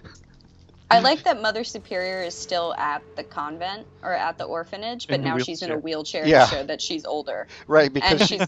I 0.93 0.99
like 0.99 1.23
that 1.23 1.41
Mother 1.41 1.63
Superior 1.63 2.21
is 2.23 2.33
still 2.35 2.73
at 2.75 3.01
the 3.15 3.23
convent 3.23 3.85
or 4.01 4.13
at 4.13 4.37
the 4.37 4.43
orphanage, 4.45 5.07
but 5.07 5.15
In 5.15 5.21
a 5.21 5.23
now 5.29 5.37
she's 5.39 5.61
in 5.61 5.71
a 5.71 5.77
wheelchair 5.77 6.25
Yeah. 6.25 6.45
to 6.45 6.51
show 6.55 6.63
that 6.65 6.81
she's 6.81 7.05
older. 7.05 7.47
Right, 7.67 7.85
And 7.85 7.93
because 7.93 8.27
she's 8.27 8.45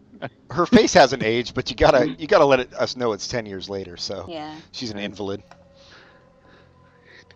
her 0.50 0.66
face 0.66 0.94
hasn't 0.94 1.22
aged, 1.22 1.54
but 1.54 1.70
you 1.70 1.76
gotta 1.76 2.08
you 2.08 2.26
gotta 2.26 2.44
let 2.46 2.60
it, 2.60 2.72
us 2.74 2.96
know 2.96 3.12
it's 3.12 3.28
ten 3.28 3.46
years 3.46 3.68
later. 3.68 3.96
So 3.96 4.26
yeah. 4.28 4.56
she's 4.72 4.90
an 4.90 4.98
invalid. 4.98 5.42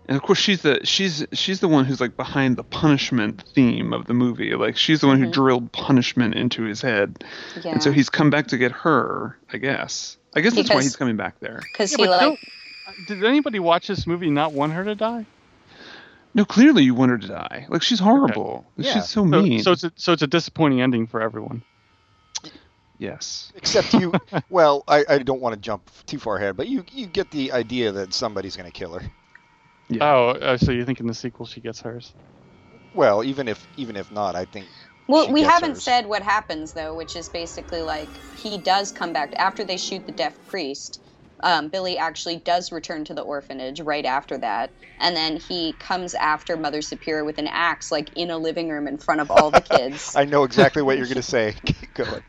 And 0.09 0.17
of 0.17 0.23
course, 0.23 0.39
she's 0.39 0.63
the 0.63 0.81
she's 0.85 1.27
she's 1.33 1.59
the 1.59 1.67
one 1.67 1.85
who's 1.85 2.01
like 2.01 2.17
behind 2.17 2.57
the 2.57 2.63
punishment 2.63 3.43
theme 3.55 3.93
of 3.93 4.07
the 4.07 4.15
movie. 4.15 4.55
Like 4.55 4.77
she's 4.77 5.01
the 5.01 5.09
one 5.09 5.21
who 5.21 5.27
Mhm. 5.29 5.33
drilled 5.33 5.73
punishment 5.73 6.35
into 6.37 6.63
his 6.63 6.81
head, 6.81 7.25
Yeah. 7.65 7.73
and 7.73 7.83
so 7.83 7.91
he's 7.91 8.09
come 8.09 8.31
back 8.31 8.47
to 8.49 8.57
get 8.59 8.71
her. 8.71 9.37
I 9.53 9.59
guess. 9.59 10.17
I 10.35 10.43
guess 10.43 10.55
that's 10.55 10.71
why 10.71 10.83
he's 10.83 10.95
coming 10.97 11.17
back 11.17 11.41
there. 11.41 11.61
Because 11.73 11.91
Yeah, 11.93 11.97
he 12.05 12.09
like 12.11 12.21
don't- 12.21 12.39
Did 13.07 13.25
anybody 13.25 13.59
watch 13.59 13.87
this 13.89 14.07
movie 14.07 14.27
and 14.27 14.35
not 14.35 14.53
want 14.53 14.73
her 14.73 14.85
to 14.85 14.95
die? 14.95 15.27
No, 16.35 16.45
clearly 16.45 16.83
you 16.85 16.95
want 16.95 17.11
her 17.11 17.19
to 17.19 17.27
die. 17.29 17.67
Like 17.69 17.83
she's 17.83 17.99
horrible. 17.99 18.67
Yeah. 18.77 18.93
She's 18.95 19.09
so 19.09 19.23
So, 19.23 19.25
mean. 19.25 19.63
so 19.63 19.73
it's 19.73 19.85
a, 19.85 19.93
so 19.97 20.13
it's 20.13 20.23
a 20.23 20.27
disappointing 20.27 20.81
ending 20.83 21.07
for 21.07 21.21
everyone. 21.23 21.63
yes. 22.99 23.53
Except 23.57 23.95
you. 23.95 24.13
well, 24.51 24.85
I, 24.87 25.05
I 25.09 25.19
don't 25.19 25.41
want 25.41 25.55
to 25.55 25.61
jump 25.61 25.91
too 26.07 26.19
far 26.19 26.37
ahead, 26.37 26.57
but 26.57 26.69
you 26.69 26.85
you 26.93 27.07
get 27.07 27.31
the 27.31 27.53
idea 27.53 27.93
that 27.93 28.13
somebody's 28.15 28.57
gonna 28.57 28.71
kill 28.71 28.99
her. 28.99 29.11
Yeah. 29.89 30.05
Oh, 30.05 30.29
uh, 30.31 30.57
so 30.57 30.73
you 30.73 30.85
think 30.85 31.01
in 31.01 31.07
the 31.07 31.15
sequel 31.15 31.47
she 31.47 31.61
gets 31.61 31.81
hers? 31.81 32.13
Well, 32.95 33.23
even 33.25 33.49
if 33.49 33.67
even 33.77 33.97
if 33.97 34.11
not, 34.13 34.35
I 34.37 34.45
think 34.45 34.67
Well, 35.07 35.27
she 35.27 35.33
we 35.33 35.41
gets 35.41 35.53
haven't 35.55 35.71
hers. 35.71 35.83
said 35.85 36.07
what 36.07 36.23
happens 36.23 36.73
though, 36.73 36.95
which 36.95 37.17
is 37.17 37.29
basically 37.29 37.83
like 37.83 38.09
he 38.37 38.59
does 38.59 38.93
come 38.93 39.13
back 39.13 39.33
after 39.37 39.65
they 39.65 39.77
shoot 39.77 40.05
the 40.07 40.13
deaf 40.13 40.35
priest. 40.49 41.01
Um, 41.41 41.69
Billy 41.69 41.99
actually 41.99 42.37
does 42.37 42.73
return 42.73 43.05
to 43.05 43.15
the 43.15 43.23
orphanage 43.23 43.81
right 43.81 44.05
after 44.05 44.39
that, 44.39 44.71
and 44.99 45.15
then 45.15 45.37
he 45.37 45.75
comes 45.75 46.15
after 46.15 46.57
Mother 46.57 46.81
Superior 46.81 47.25
with 47.25 47.39
an 47.39 47.47
axe, 47.47 47.93
like 47.93 48.11
in 48.17 48.31
a 48.31 48.39
living 48.39 48.69
room 48.69 48.89
in 48.89 48.99
front 48.99 49.21
of 49.21 49.31
all 49.31 49.51
the 49.51 49.61
kids. 49.61 50.15
I 50.17 50.25
know 50.25 50.45
exactly 50.45 50.83
what 50.83 50.97
you're 50.97 51.07
gonna 51.07 51.23
say. 51.23 51.55
Keep 51.65 51.95
going. 51.95 52.23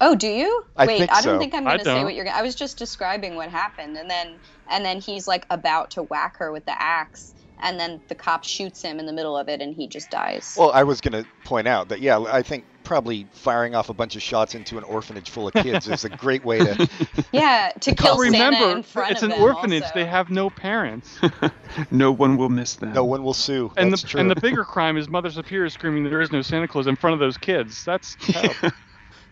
oh, 0.00 0.14
do 0.14 0.28
you? 0.28 0.64
I 0.76 0.86
Wait, 0.86 0.98
think 0.98 1.12
I 1.12 1.20
don't 1.20 1.36
so. 1.36 1.38
think 1.38 1.54
I'm 1.54 1.64
going 1.64 1.78
to 1.78 1.84
say 1.84 2.04
what 2.04 2.14
you're. 2.14 2.24
gonna 2.24 2.36
I 2.38 2.42
was 2.42 2.54
just 2.54 2.78
describing 2.78 3.36
what 3.36 3.50
happened, 3.50 3.96
and 3.96 4.08
then 4.08 4.38
and 4.70 4.84
then 4.84 5.00
he's 5.00 5.28
like 5.28 5.46
about 5.50 5.92
to 5.92 6.02
whack 6.02 6.38
her 6.38 6.50
with 6.50 6.64
the 6.64 6.80
axe, 6.80 7.34
and 7.62 7.78
then 7.78 8.00
the 8.08 8.14
cop 8.14 8.44
shoots 8.44 8.80
him 8.82 8.98
in 8.98 9.06
the 9.06 9.12
middle 9.12 9.36
of 9.36 9.48
it, 9.48 9.60
and 9.60 9.74
he 9.74 9.86
just 9.86 10.10
dies. 10.10 10.56
Well, 10.58 10.70
I 10.72 10.84
was 10.84 11.00
gonna 11.00 11.24
point 11.44 11.68
out 11.68 11.90
that 11.90 12.00
yeah, 12.00 12.18
I 12.20 12.42
think 12.42 12.64
probably 12.84 13.26
firing 13.32 13.74
off 13.74 13.88
a 13.88 13.94
bunch 13.94 14.14
of 14.14 14.22
shots 14.22 14.54
into 14.54 14.78
an 14.78 14.84
orphanage 14.84 15.30
full 15.30 15.48
of 15.48 15.54
kids 15.54 15.88
is 15.88 16.04
a 16.04 16.08
great 16.10 16.44
way 16.44 16.58
to. 16.58 16.88
yeah, 17.32 17.72
to 17.80 17.94
kill 17.94 18.16
Because 18.18 18.32
Santa 18.32 18.44
Remember, 18.56 18.76
in 18.76 18.82
front 18.82 19.12
of 19.12 19.20
them. 19.20 19.22
it's 19.22 19.22
of 19.22 19.30
an 19.30 19.30
them 19.30 19.42
orphanage. 19.42 19.82
also. 19.82 19.94
They 19.94 20.04
have 20.04 20.30
no 20.30 20.50
parents. 20.50 21.18
no 21.90 22.12
one 22.12 22.36
will 22.36 22.50
miss 22.50 22.74
them. 22.76 22.92
No 22.92 23.04
one 23.04 23.22
will 23.24 23.34
sue. 23.34 23.72
and 23.76 23.90
That's 23.90 24.02
the 24.02 24.08
true. 24.08 24.20
and 24.20 24.30
the 24.30 24.36
bigger 24.36 24.64
crime 24.64 24.96
is 24.96 25.08
Mother 25.08 25.30
Superior 25.30 25.68
screaming 25.70 26.04
there 26.04 26.20
is 26.20 26.30
no 26.30 26.42
Santa 26.42 26.68
Claus 26.68 26.86
in 26.86 26.96
front 26.96 27.14
of 27.14 27.20
those 27.20 27.36
kids. 27.38 27.84
That's. 27.84 28.16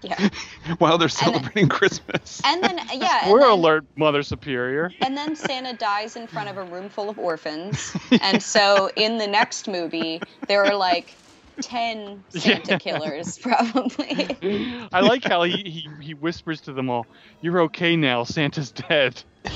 Yeah. 0.05 0.31
While 0.79 0.99
they're 0.99 1.07
then- 1.07 1.33
celebrating 1.33 1.69
Christmas. 1.69 2.43
And 2.45 2.61
then 2.61 2.81
yeah, 2.93 3.31
We're 3.31 3.39
then, 3.39 3.51
alert, 3.51 3.85
Mother 3.95 4.25
Superior. 4.25 4.91
and 5.01 5.17
then 5.17 5.37
Santa 5.37 5.75
dies 5.75 6.17
in 6.17 6.27
front 6.27 6.49
of 6.49 6.57
a 6.57 6.65
room 6.65 6.89
full 6.89 7.09
of 7.09 7.21
orphans. 7.21 7.97
and 8.21 8.43
so 8.43 8.91
in 8.97 9.19
the 9.19 9.29
next 9.29 9.69
movie, 9.69 10.21
there 10.49 10.65
are 10.65 10.75
like 10.75 11.15
ten 11.61 12.25
Santa 12.31 12.73
Yeah. 12.73 12.79
killers 12.79 13.39
probably. 13.43 14.89
I 14.93 15.01
like 15.01 15.25
how 15.25 15.43
he, 15.43 15.63
he, 15.65 16.05
he 16.05 16.15
whispers 16.15 16.61
to 16.63 16.73
them 16.73 16.91
all, 16.91 17.09
You're 17.41 17.63
okay 17.63 17.97
now, 17.97 18.25
Santa's 18.25 18.73
dead. 18.73 19.23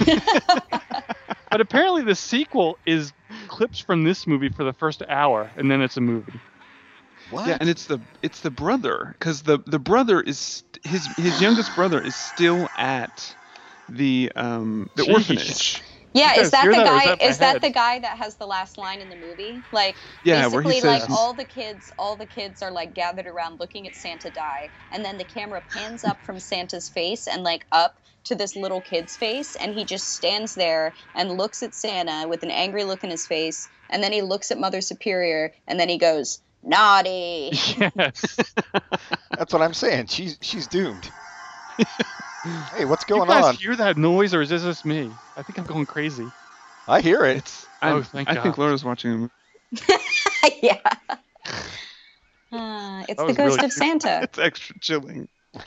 but 1.50 1.60
apparently 1.60 2.02
the 2.02 2.14
sequel 2.14 2.78
is 2.86 3.12
clips 3.48 3.80
from 3.80 4.04
this 4.04 4.26
movie 4.26 4.48
for 4.48 4.64
the 4.64 4.72
first 4.72 5.02
hour, 5.08 5.52
and 5.56 5.70
then 5.70 5.80
it's 5.82 5.96
a 5.96 6.00
movie. 6.00 6.40
What? 7.30 7.46
Yeah, 7.48 7.56
and 7.60 7.68
it's 7.68 7.86
the 7.86 8.00
it's 8.22 8.40
the 8.40 8.50
brother 8.50 9.14
because 9.18 9.42
the 9.42 9.58
the 9.66 9.78
brother 9.78 10.20
is 10.20 10.62
his 10.84 11.08
his 11.16 11.40
youngest 11.40 11.74
brother 11.74 12.00
is 12.00 12.14
still 12.14 12.68
at 12.76 13.34
the 13.88 14.30
um 14.36 14.88
the 14.94 15.02
Jeez. 15.02 15.12
orphanage. 15.12 15.82
Yeah, 16.16 16.34
is 16.36 16.50
that 16.52 16.70
the 16.72 16.78
that, 16.78 16.86
guy? 16.86 17.04
that 17.04 17.22
Is 17.22 17.38
that 17.38 17.52
head? 17.54 17.62
the 17.62 17.70
guy 17.70 18.00
that 18.00 18.18
has 18.18 18.36
the 18.36 18.46
last 18.46 18.78
line 18.78 19.00
in 19.00 19.10
the 19.10 19.16
movie? 19.16 19.64
Like 19.72 19.98
Yeah, 20.22 20.48
where 20.48 20.62
basically, 20.62 20.74
he 20.76 20.80
says 20.80 21.02
like 21.02 21.10
all 21.10 21.34
the 21.34 21.44
kids, 21.46 21.92
all 21.98 22.16
the 22.16 22.26
kids 22.26 22.62
are 22.62 22.72
like 22.72 22.94
gathered 22.94 23.26
around 23.28 23.60
looking 23.60 23.86
at 23.86 23.96
Santa 23.96 24.30
die, 24.30 24.72
and 24.90 25.04
then 25.04 25.18
the 25.18 25.24
camera 25.24 25.62
pans 25.62 26.04
up 26.04 26.24
from 26.24 26.40
Santa's 26.40 26.88
face 26.88 27.28
and 27.28 27.44
like 27.44 27.66
up 27.72 28.00
to 28.24 28.34
this 28.34 28.56
little 28.56 28.82
kid's 28.82 29.16
face, 29.16 29.56
and 29.56 29.74
he 29.74 29.84
just 29.84 30.12
stands 30.14 30.54
there 30.56 30.94
and 31.14 31.32
looks 31.32 31.62
at 31.62 31.74
Santa 31.74 32.28
with 32.28 32.42
an 32.42 32.50
angry 32.50 32.84
look 32.84 33.04
in 33.04 33.10
his 33.10 33.26
face, 33.26 33.68
and 33.90 34.02
then 34.02 34.12
he 34.12 34.22
looks 34.22 34.50
at 34.50 34.58
Mother 34.58 34.80
Superior, 34.82 35.52
and 35.68 35.78
then 35.80 35.88
he 35.88 35.98
goes 35.98 36.40
naughty. 36.62 37.52
Yes. 37.98 38.54
That's 39.36 39.52
what 39.52 39.62
I'm 39.62 39.74
saying. 39.74 40.06
She's 40.08 40.38
she's 40.42 40.68
doomed. 40.68 41.12
hey, 42.74 42.84
what's 42.84 43.04
going 43.04 43.22
you 43.22 43.26
going 43.26 43.40
guys 43.42 43.48
on? 43.50 43.54
hear 43.56 43.76
that 43.76 43.96
noise, 43.96 44.34
or 44.34 44.40
is 44.42 44.48
this 44.50 44.62
just 44.62 44.84
me? 44.84 45.10
I 45.36 45.42
think 45.42 45.58
I'm 45.58 45.64
going 45.66 45.86
crazy. 45.86 46.26
I 46.88 47.00
hear 47.00 47.24
it. 47.24 47.38
It's 47.38 47.66
Oh, 47.82 47.88
I'm- 47.88 48.02
thank 48.04 48.28
I 48.28 48.42
think 48.42 48.56
Laura's 48.58 48.84
watching. 48.84 49.30
a 50.44 50.50
yeah. 50.62 50.78
Uh, 52.52 53.04
it's 53.08 53.20
That 53.20 53.26
the 53.26 53.32
ghost 53.34 53.56
really- 53.56 53.64
of 53.66 53.72
Santa. 53.72 54.20
It's 54.24 54.38
extra 54.38 54.78
chilling. 54.80 55.28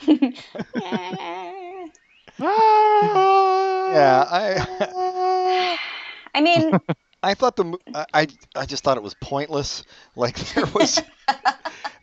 Yeah, 3.92 4.24
I 4.30 5.78
I 6.34 6.40
mean, 6.40 6.78
I 7.22 7.34
thought 7.34 7.56
the 7.56 7.76
I 7.94 8.06
I- 8.14 8.26
I 8.56 8.66
just 8.66 8.82
thought 8.84 8.96
it 8.96 9.02
was 9.02 9.14
pointless. 9.20 9.84
Like 10.16 10.36
there 10.54 10.66
was 10.66 11.02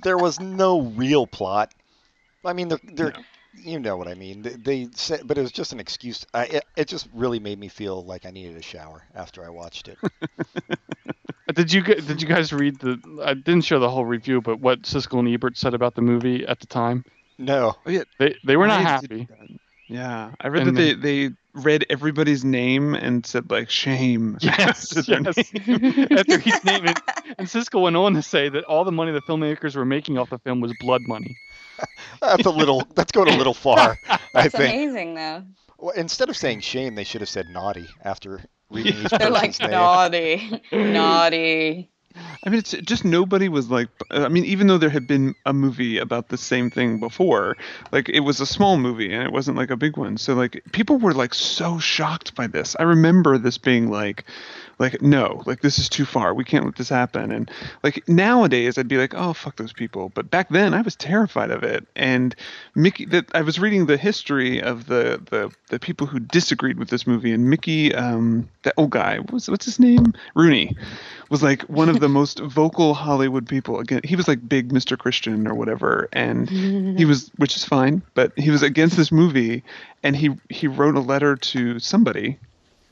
there 0.04 0.18
was 0.18 0.40
no 0.40 0.82
real 0.82 1.26
plot. 1.28 1.74
I 2.45 2.54
mean, 2.54 2.68
the, 2.70 2.80
there 2.84 3.14
you 3.58 3.80
know 3.80 3.98
what 3.98 4.08
I 4.08 4.16
mean. 4.16 4.42
They, 4.44 4.56
they 4.56 4.90
said, 4.96 5.22
but 5.26 5.38
it 5.38 5.42
was 5.42 5.52
just 5.52 5.72
an 5.74 5.80
excuse. 5.80 6.26
I, 6.34 6.46
it, 6.46 6.66
it 6.76 6.88
just 6.88 7.08
really 7.14 7.40
made 7.40 7.60
me 7.60 7.68
feel 7.70 8.04
like 8.06 8.26
I 8.26 8.32
needed 8.32 8.58
a 8.58 8.62
shower 8.62 9.04
after 9.16 9.46
I 9.46 9.50
watched 9.50 9.88
it. 9.88 10.00
Did 11.54 11.72
you 11.74 11.82
gu- 11.82 12.02
did 12.02 12.22
you 12.22 12.28
guys 12.28 12.52
read 12.54 12.80
the? 12.80 13.00
I 13.24 13.34
didn't 13.34 13.64
show 13.66 13.80
the 13.80 13.90
whole 13.90 14.06
review, 14.06 14.42
but 14.42 14.60
what 14.60 14.84
Siskel 14.84 15.20
and 15.20 15.28
Ebert 15.28 15.58
said 15.58 15.74
about 15.74 15.96
the 15.96 16.02
movie 16.02 16.46
at 16.46 16.60
the 16.60 16.68
time. 16.68 17.04
No, 17.38 17.78
Oh 17.86 17.90
yeah, 17.90 18.04
They 18.20 18.36
they 18.44 18.56
were 18.58 18.68
not 18.68 18.82
I 18.82 18.84
happy. 18.84 19.30
Yeah, 19.88 20.34
I 20.40 20.48
read 20.48 20.64
And 20.64 20.76
that 20.76 20.76
they 20.76 20.94
they 20.94 21.30
read 21.54 21.86
everybody's 21.90 22.44
name 22.44 22.94
and 22.96 23.26
said 23.26 23.50
like 23.50 23.70
shame. 23.70 24.38
Yes, 24.42 24.98
after 24.98 25.02
their 25.04 25.22
yes. 25.26 25.54
name. 25.68 25.82
After 26.16 26.38
he's 26.40 26.64
naming, 26.64 27.02
and 27.38 27.48
Siskel 27.48 27.82
went 27.82 27.96
on 27.96 28.14
to 28.16 28.22
say 28.22 28.50
that 28.50 28.64
all 28.66 28.84
the 28.84 28.92
money 28.92 29.12
the 29.12 29.22
filmmakers 29.22 29.76
were 29.76 29.86
making 29.86 30.18
off 30.18 30.30
the 30.30 30.40
film 30.40 30.62
was 30.62 30.74
blood 30.74 31.08
money. 31.08 31.38
that's 32.22 32.45
a 32.45 32.49
little. 32.49 32.88
That's 32.95 33.12
going 33.12 33.30
a 33.30 33.38
little 33.38 33.54
far. 33.54 33.98
I 34.10 34.20
that's 34.34 34.56
think. 34.56 34.74
amazing 34.74 35.16
though. 35.16 35.44
Well, 35.78 35.94
instead 35.95 36.30
of 36.30 36.38
saying 36.38 36.62
shame, 36.62 36.95
they 36.95 37.04
should 37.04 37.22
have 37.22 37.30
said 37.30 37.49
naughty 37.49 37.88
after 38.04 38.41
reading 38.70 38.95
each 39.04 39.12
They're 39.12 39.30
like 39.30 39.60
name. 39.60 39.72
naughty, 39.72 40.62
naughty. 40.72 41.91
I 42.45 42.49
mean, 42.49 42.60
it's 42.60 42.72
just 42.72 43.06
nobody 43.06 43.49
was 43.49 43.69
like. 43.69 43.89
I 44.11 44.27
mean, 44.30 44.45
even 44.45 44.68
though 44.68 44.77
there 44.77 44.89
had 44.89 45.07
been 45.07 45.35
a 45.45 45.53
movie 45.53 45.98
about 45.98 46.30
the 46.30 46.38
same 46.38 46.69
thing 46.69 46.99
before, 46.99 47.57
like 47.91 48.10
it 48.10 48.22
was 48.22 48.39
a 48.39 48.45
small 48.45 48.77
movie 48.77 49.14
and 49.14 49.23
it 49.23 49.31
wasn't 49.31 49.57
like 49.57 49.72
a 49.72 49.77
big 49.77 49.98
one. 49.98 50.18
So 50.18 50.34
like 50.34 50.61
people 50.72 50.98
were 50.98 51.14
like 51.14 51.34
so 51.34 51.80
shocked 51.80 52.35
by 52.35 52.48
this. 52.48 52.76
I 52.80 52.84
remember 52.84 53.38
this 53.38 53.57
being 53.57 53.89
like, 53.89 54.26
like 54.80 55.02
no, 55.02 55.41
like 55.45 55.61
this 55.61 55.80
is 55.80 55.89
too 55.89 56.06
far. 56.06 56.34
We 56.34 56.44
can't 56.44 56.65
let 56.65 56.76
this 56.76 56.89
happen. 56.89 57.31
And 57.31 57.49
like 57.84 58.07
nowadays, 58.07 58.77
I'd 58.77 58.88
be 58.88 58.98
like, 58.98 59.14
oh 59.15 59.34
fuck 59.34 59.56
those 59.56 59.73
people. 59.73 60.10
But 60.14 60.30
back 60.30 60.49
then, 60.49 60.73
I 60.73 60.81
was 60.81 60.95
terrified 60.95 61.52
of 61.52 61.64
it. 61.64 61.88
And 61.95 62.35
Mickey, 62.76 63.06
that 63.06 63.26
I 63.34 63.41
was 63.41 63.60
reading 63.60 63.88
the 63.88 63.98
history 63.98 64.61
of 64.61 64.85
the 64.85 65.22
the 65.30 65.52
the 65.69 65.80
people 65.80 66.07
who 66.07 66.19
disagreed 66.19 66.77
with 66.77 66.89
this 66.89 67.07
movie, 67.07 67.31
and 67.31 67.49
Mickey, 67.49 67.94
um, 67.95 68.48
that 68.64 68.76
old 68.77 68.91
guy, 68.91 69.19
was 69.31 69.49
what's 69.49 69.65
his 69.65 69.80
name? 69.80 70.14
Rooney 70.35 70.76
was 71.30 71.44
like 71.44 71.64
one 71.64 71.89
of 71.89 71.99
the 71.99 72.07
most 72.10 72.40
vocal 72.40 72.94
Hollywood 72.94 73.48
people. 73.48 73.80
Again, 73.80 74.02
he 74.04 74.16
was 74.16 74.28
like 74.28 74.48
big 74.48 74.72
Mr. 74.72 74.98
Christian 74.98 75.48
or 75.48 75.54
whatever, 75.56 76.08
and 76.14 76.50
he 76.50 77.06
was, 77.12 77.30
which 77.38 77.56
is 77.56 77.64
fine, 77.66 78.02
but 78.14 78.32
he 78.38 78.50
was 78.50 78.64
against 78.64 78.98
this 78.98 79.12
movie, 79.12 79.64
and 80.04 80.16
he 80.16 80.32
he 80.50 80.68
wrote 80.68 80.96
a 80.96 81.00
letter 81.02 81.36
to 81.36 81.80
somebody 81.80 82.38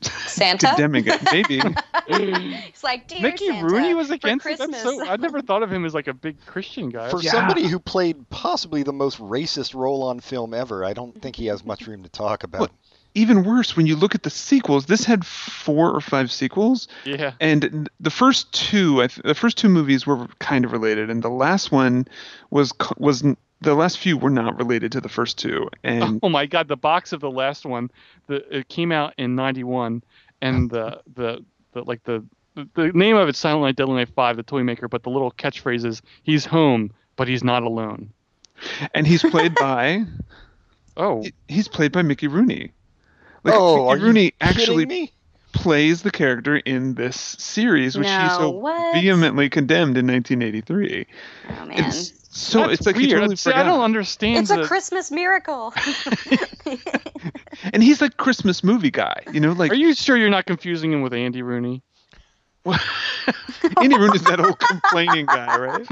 Santa. 0.26 0.66
condemning 0.68 1.04
it. 1.06 1.20
Maybe 1.32 1.60
It's 2.08 2.84
like, 2.84 3.08
dear 3.08 3.20
Mickey 3.22 3.46
Santa, 3.48 3.64
Rooney 3.66 3.94
was 3.94 4.10
against 4.10 4.46
it. 4.46 4.58
That's 4.58 4.82
so. 4.82 5.04
I 5.06 5.16
never 5.16 5.40
thought 5.42 5.62
of 5.62 5.72
him 5.72 5.84
as 5.84 5.94
like 5.94 6.06
a 6.06 6.14
big 6.14 6.36
Christian 6.46 6.90
guy. 6.90 7.10
For 7.10 7.20
Yeah. 7.20 7.32
somebody 7.32 7.66
who 7.66 7.78
played 7.78 8.28
possibly 8.30 8.82
the 8.82 8.92
most 8.92 9.18
racist 9.18 9.74
role 9.74 10.02
on 10.04 10.20
film 10.20 10.54
ever, 10.54 10.84
I 10.84 10.92
don't 10.92 11.20
think 11.20 11.34
he 11.36 11.46
has 11.46 11.64
much 11.64 11.86
room 11.86 12.02
to 12.04 12.08
talk 12.08 12.44
about. 12.44 12.60
Well, 12.60 12.70
even 13.16 13.44
worse 13.44 13.76
when 13.76 13.86
you 13.86 13.96
look 13.96 14.14
at 14.14 14.22
the 14.22 14.30
sequels. 14.30 14.86
This 14.86 15.04
had 15.04 15.24
four 15.26 15.90
or 15.90 16.00
five 16.00 16.30
sequels, 16.30 16.86
yeah. 17.04 17.32
and 17.40 17.88
the 17.98 18.10
first 18.10 18.52
two, 18.52 19.02
I 19.02 19.06
th- 19.06 19.24
the 19.24 19.34
first 19.34 19.56
two 19.56 19.70
movies 19.70 20.06
were 20.06 20.28
kind 20.38 20.64
of 20.64 20.70
related, 20.70 21.08
and 21.08 21.22
the 21.22 21.30
last 21.30 21.72
one 21.72 22.06
was 22.50 22.72
was 22.98 23.24
the 23.62 23.74
last 23.74 23.98
few 23.98 24.18
were 24.18 24.30
not 24.30 24.58
related 24.58 24.92
to 24.92 25.00
the 25.00 25.08
first 25.08 25.38
two, 25.38 25.68
and 25.82 26.20
Oh 26.22 26.28
my 26.28 26.44
God, 26.44 26.68
the 26.68 26.76
box 26.76 27.12
of 27.12 27.20
the 27.20 27.30
last 27.30 27.64
one, 27.64 27.90
the 28.26 28.44
it 28.54 28.68
came 28.68 28.92
out 28.92 29.14
in 29.16 29.34
'91, 29.34 30.02
and 30.42 30.70
the 30.70 31.00
the 31.14 31.44
the 31.72 31.82
like 31.84 32.04
the 32.04 32.22
the 32.74 32.92
name 32.92 33.16
of 33.16 33.28
it's 33.28 33.38
Silent 33.38 33.62
Night, 33.62 33.76
Deadly 33.76 33.94
Night 33.94 34.10
Five, 34.14 34.36
the 34.36 34.42
toy 34.42 34.62
maker, 34.62 34.88
but 34.88 35.02
the 35.02 35.10
little 35.10 35.32
catchphrase 35.32 35.86
is 35.86 36.02
"He's 36.22 36.44
home, 36.44 36.92
but 37.16 37.28
he's 37.28 37.42
not 37.42 37.62
alone." 37.62 38.10
and 38.94 39.06
he's 39.06 39.22
played 39.22 39.54
by 39.60 40.04
Oh, 40.96 41.24
he's 41.48 41.68
played 41.68 41.92
by 41.92 42.02
Mickey 42.02 42.26
Rooney. 42.26 42.72
Like, 43.46 43.54
oh, 43.54 43.88
are 43.88 43.96
Rooney 43.96 44.24
you 44.24 44.30
actually 44.40 44.86
me? 44.86 45.12
plays 45.52 46.02
the 46.02 46.10
character 46.10 46.56
in 46.56 46.94
this 46.94 47.16
series, 47.38 47.96
which 47.96 48.08
he 48.08 48.28
so 48.30 48.50
what? 48.50 48.94
vehemently 48.94 49.48
condemned 49.48 49.96
in 49.96 50.06
1983. 50.06 51.06
Oh 51.48 51.66
man, 51.66 51.78
It's 51.78 52.12
so 52.30 52.60
that's 52.60 52.72
it's 52.74 52.86
like 52.86 52.96
he 52.96 53.06
weird. 53.06 53.20
totally 53.20 53.36
See, 53.36 53.52
I 53.52 53.62
don't 53.62 53.80
understand. 53.80 54.38
it's 54.38 54.50
the, 54.50 54.62
a 54.62 54.66
Christmas 54.66 55.10
miracle. 55.10 55.72
and 57.72 57.82
he's 57.82 58.00
like 58.00 58.16
Christmas 58.18 58.62
movie 58.62 58.90
guy, 58.90 59.22
you 59.32 59.40
know, 59.40 59.52
like 59.52 59.70
Are 59.72 59.76
you 59.76 59.94
sure 59.94 60.16
you're 60.16 60.28
not 60.28 60.46
confusing 60.46 60.92
him 60.92 61.02
with 61.02 61.14
Andy 61.14 61.42
Rooney? 61.42 61.82
Andy 63.80 63.96
Rooney's 63.96 64.24
that 64.24 64.40
old 64.40 64.58
complaining 64.58 65.26
guy, 65.26 65.56
right? 65.56 65.88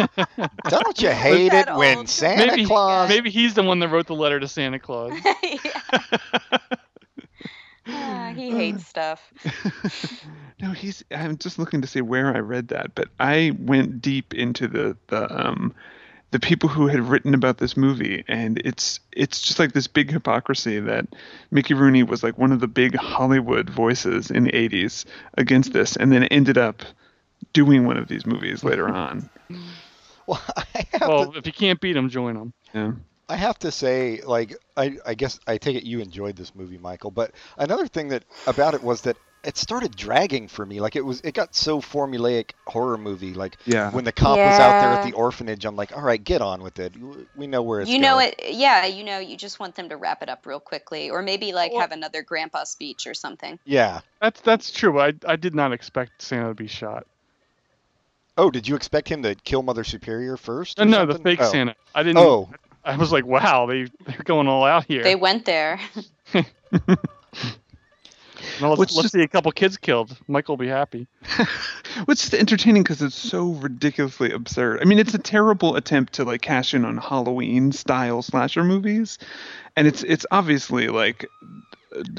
Don't 0.68 1.00
you 1.00 1.10
hate 1.10 1.52
it 1.52 1.72
when 1.74 1.98
old 1.98 2.08
Santa 2.08 2.48
maybe 2.48 2.66
Claus? 2.66 3.08
maybe 3.08 3.30
he's 3.30 3.54
the 3.54 3.62
one 3.62 3.78
that 3.78 3.88
wrote 3.88 4.08
the 4.08 4.14
letter 4.14 4.40
to 4.40 4.48
Santa 4.48 4.78
Claus. 4.80 5.12
Ah, 7.86 8.32
he 8.34 8.50
hates 8.50 8.86
stuff. 8.86 9.32
no, 10.60 10.72
he's. 10.72 11.04
I'm 11.10 11.36
just 11.38 11.58
looking 11.58 11.82
to 11.82 11.86
see 11.86 12.00
where 12.00 12.34
I 12.34 12.40
read 12.40 12.68
that, 12.68 12.94
but 12.94 13.08
I 13.20 13.52
went 13.58 14.00
deep 14.00 14.34
into 14.34 14.68
the 14.68 14.96
the 15.08 15.46
um 15.46 15.74
the 16.30 16.40
people 16.40 16.68
who 16.68 16.88
had 16.88 17.00
written 17.00 17.34
about 17.34 17.58
this 17.58 17.76
movie, 17.76 18.24
and 18.26 18.58
it's 18.64 19.00
it's 19.12 19.40
just 19.40 19.58
like 19.58 19.72
this 19.72 19.86
big 19.86 20.10
hypocrisy 20.10 20.80
that 20.80 21.06
Mickey 21.50 21.74
Rooney 21.74 22.02
was 22.02 22.22
like 22.22 22.38
one 22.38 22.52
of 22.52 22.60
the 22.60 22.66
big 22.66 22.96
Hollywood 22.96 23.70
voices 23.70 24.30
in 24.30 24.44
the 24.44 24.52
'80s 24.52 25.04
against 25.38 25.72
this, 25.72 25.96
and 25.96 26.10
then 26.10 26.24
ended 26.24 26.58
up 26.58 26.82
doing 27.52 27.86
one 27.86 27.96
of 27.96 28.08
these 28.08 28.26
movies 28.26 28.64
later 28.64 28.88
on. 28.88 29.28
Well, 30.26 30.40
I 30.56 30.86
have, 30.92 31.08
Well, 31.08 31.32
to, 31.32 31.38
if 31.38 31.46
you 31.46 31.52
can't 31.52 31.78
beat 31.78 31.96
him, 31.96 32.08
join 32.08 32.34
him. 32.34 32.54
Yeah. 32.72 32.92
I 33.28 33.36
have 33.36 33.58
to 33.60 33.70
say, 33.70 34.20
like, 34.24 34.56
I, 34.76 34.98
I 35.06 35.14
guess 35.14 35.40
I 35.46 35.58
take 35.58 35.76
it 35.76 35.84
you 35.84 36.00
enjoyed 36.00 36.36
this 36.36 36.54
movie, 36.54 36.78
Michael. 36.78 37.10
But 37.10 37.32
another 37.56 37.86
thing 37.86 38.08
that 38.08 38.24
about 38.46 38.74
it 38.74 38.82
was 38.82 39.02
that 39.02 39.16
it 39.44 39.56
started 39.56 39.94
dragging 39.94 40.48
for 40.48 40.64
me. 40.64 40.80
Like 40.80 40.96
it 40.96 41.04
was, 41.04 41.20
it 41.20 41.34
got 41.34 41.54
so 41.54 41.80
formulaic 41.80 42.52
horror 42.66 42.96
movie. 42.96 43.34
Like 43.34 43.56
Yeah. 43.66 43.90
when 43.90 44.04
the 44.04 44.12
cop 44.12 44.38
was 44.38 44.58
out 44.58 44.80
there 44.80 44.90
at 45.00 45.04
the 45.04 45.12
orphanage, 45.12 45.64
I'm 45.64 45.76
like, 45.76 45.94
all 45.96 46.02
right, 46.02 46.22
get 46.22 46.40
on 46.40 46.62
with 46.62 46.78
it. 46.78 46.94
We 47.36 47.46
know 47.46 47.62
where 47.62 47.80
it's 47.80 47.90
you 47.90 47.98
know 47.98 48.14
going. 48.14 48.32
it, 48.38 48.54
yeah. 48.54 48.86
You 48.86 49.04
know, 49.04 49.18
you 49.18 49.36
just 49.36 49.60
want 49.60 49.74
them 49.74 49.88
to 49.90 49.96
wrap 49.96 50.22
it 50.22 50.28
up 50.28 50.46
real 50.46 50.60
quickly, 50.60 51.10
or 51.10 51.22
maybe 51.22 51.52
like 51.52 51.72
Well- 51.72 51.82
have 51.82 51.92
another 51.92 52.22
grandpa 52.22 52.64
speech 52.64 53.06
or 53.06 53.14
something. 53.14 53.58
Yeah. 53.64 54.00
That's 54.20 54.40
that's 54.40 54.70
true. 54.70 54.98
I 55.00 55.12
I 55.26 55.36
did 55.36 55.54
not 55.54 55.72
expect 55.72 56.22
Santa 56.22 56.48
to 56.48 56.54
be 56.54 56.66
shot. 56.66 57.06
Oh, 58.36 58.50
did 58.50 58.66
you 58.66 58.74
expect 58.74 59.08
him 59.08 59.22
to 59.22 59.34
kill 59.36 59.62
Mother 59.62 59.84
Superior 59.84 60.36
first? 60.36 60.80
Or 60.80 60.84
no, 60.84 61.06
the 61.06 61.18
fake 61.20 61.40
oh. 61.40 61.50
Santa. 61.50 61.76
I 61.94 62.02
didn't. 62.02 62.18
Oh, 62.18 62.50
I 62.84 62.96
was 62.96 63.12
like, 63.12 63.24
wow, 63.26 63.66
they 63.66 63.86
they're 64.06 64.18
going 64.24 64.46
all 64.48 64.64
out 64.64 64.84
here. 64.84 65.02
They 65.02 65.16
went 65.16 65.44
there. 65.44 65.80
Now 68.60 68.68
let's, 68.70 68.78
let's 68.94 68.94
just- 68.94 69.12
see 69.14 69.22
a 69.22 69.28
couple 69.28 69.50
kids 69.52 69.76
killed. 69.76 70.16
Michael 70.28 70.52
will 70.56 70.64
be 70.64 70.68
happy. 70.68 71.06
Which 72.04 72.24
is 72.24 72.34
entertaining 72.34 72.82
because 72.82 73.02
it's 73.02 73.16
so 73.16 73.48
ridiculously 73.52 74.30
absurd. 74.32 74.80
I 74.80 74.84
mean, 74.84 74.98
it's 74.98 75.14
a 75.14 75.18
terrible 75.18 75.76
attempt 75.76 76.12
to 76.14 76.24
like 76.24 76.42
cash 76.42 76.74
in 76.74 76.84
on 76.84 76.98
Halloween 76.98 77.72
style 77.72 78.22
slasher 78.22 78.62
movies, 78.62 79.18
and 79.76 79.86
it's 79.88 80.02
it's 80.04 80.26
obviously 80.30 80.88
like 80.88 81.26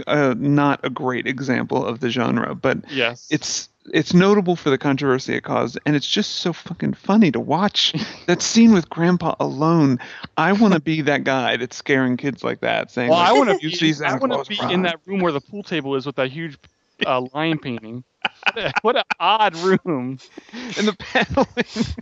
uh, 0.08 0.34
not 0.38 0.80
a 0.84 0.90
great 0.90 1.28
example 1.28 1.86
of 1.86 2.00
the 2.00 2.10
genre, 2.10 2.56
but 2.56 2.80
Yes. 2.90 3.28
it's 3.30 3.70
it's 3.94 4.14
notable 4.14 4.56
for 4.56 4.70
the 4.70 4.78
controversy 4.78 5.36
it 5.36 5.44
caused, 5.44 5.78
and 5.86 5.96
it's 5.96 6.08
just 6.08 6.36
so 6.36 6.54
fucking 6.54 6.94
funny 6.94 7.32
to 7.32 7.40
watch 7.40 7.94
that 8.28 8.42
scene 8.42 8.74
with 8.74 8.90
Grandpa 8.90 9.36
alone. 9.40 10.00
I 10.38 10.54
want 10.54 10.74
to 10.74 10.80
be 10.80 11.02
that 11.02 11.24
guy 11.24 11.58
that's 11.58 11.76
scaring 11.76 12.18
kids 12.18 12.44
like 12.44 12.62
that, 12.62 12.92
saying, 12.92 13.10
Well, 13.10 13.20
like, 13.20 13.30
I 13.30 13.34
want 13.34 13.50
to 13.50 13.58
be, 13.58 13.94
I 14.04 14.16
want 14.18 14.46
to 14.46 14.50
be 14.50 14.74
in 14.74 14.84
that 14.84 15.00
room 15.06 15.20
where 15.20 15.32
the 15.32 15.42
pool 15.42 15.64
table 15.64 15.96
is 15.96 16.06
with 16.06 16.16
that 16.16 16.32
huge 16.32 16.58
uh, 17.06 17.26
lion 17.34 17.60
painting. 17.60 18.04
what 18.82 18.96
an 18.96 19.04
odd 19.20 19.56
room. 19.58 20.20
and 20.54 20.88
the 20.88 20.96
paneling. 20.98 21.96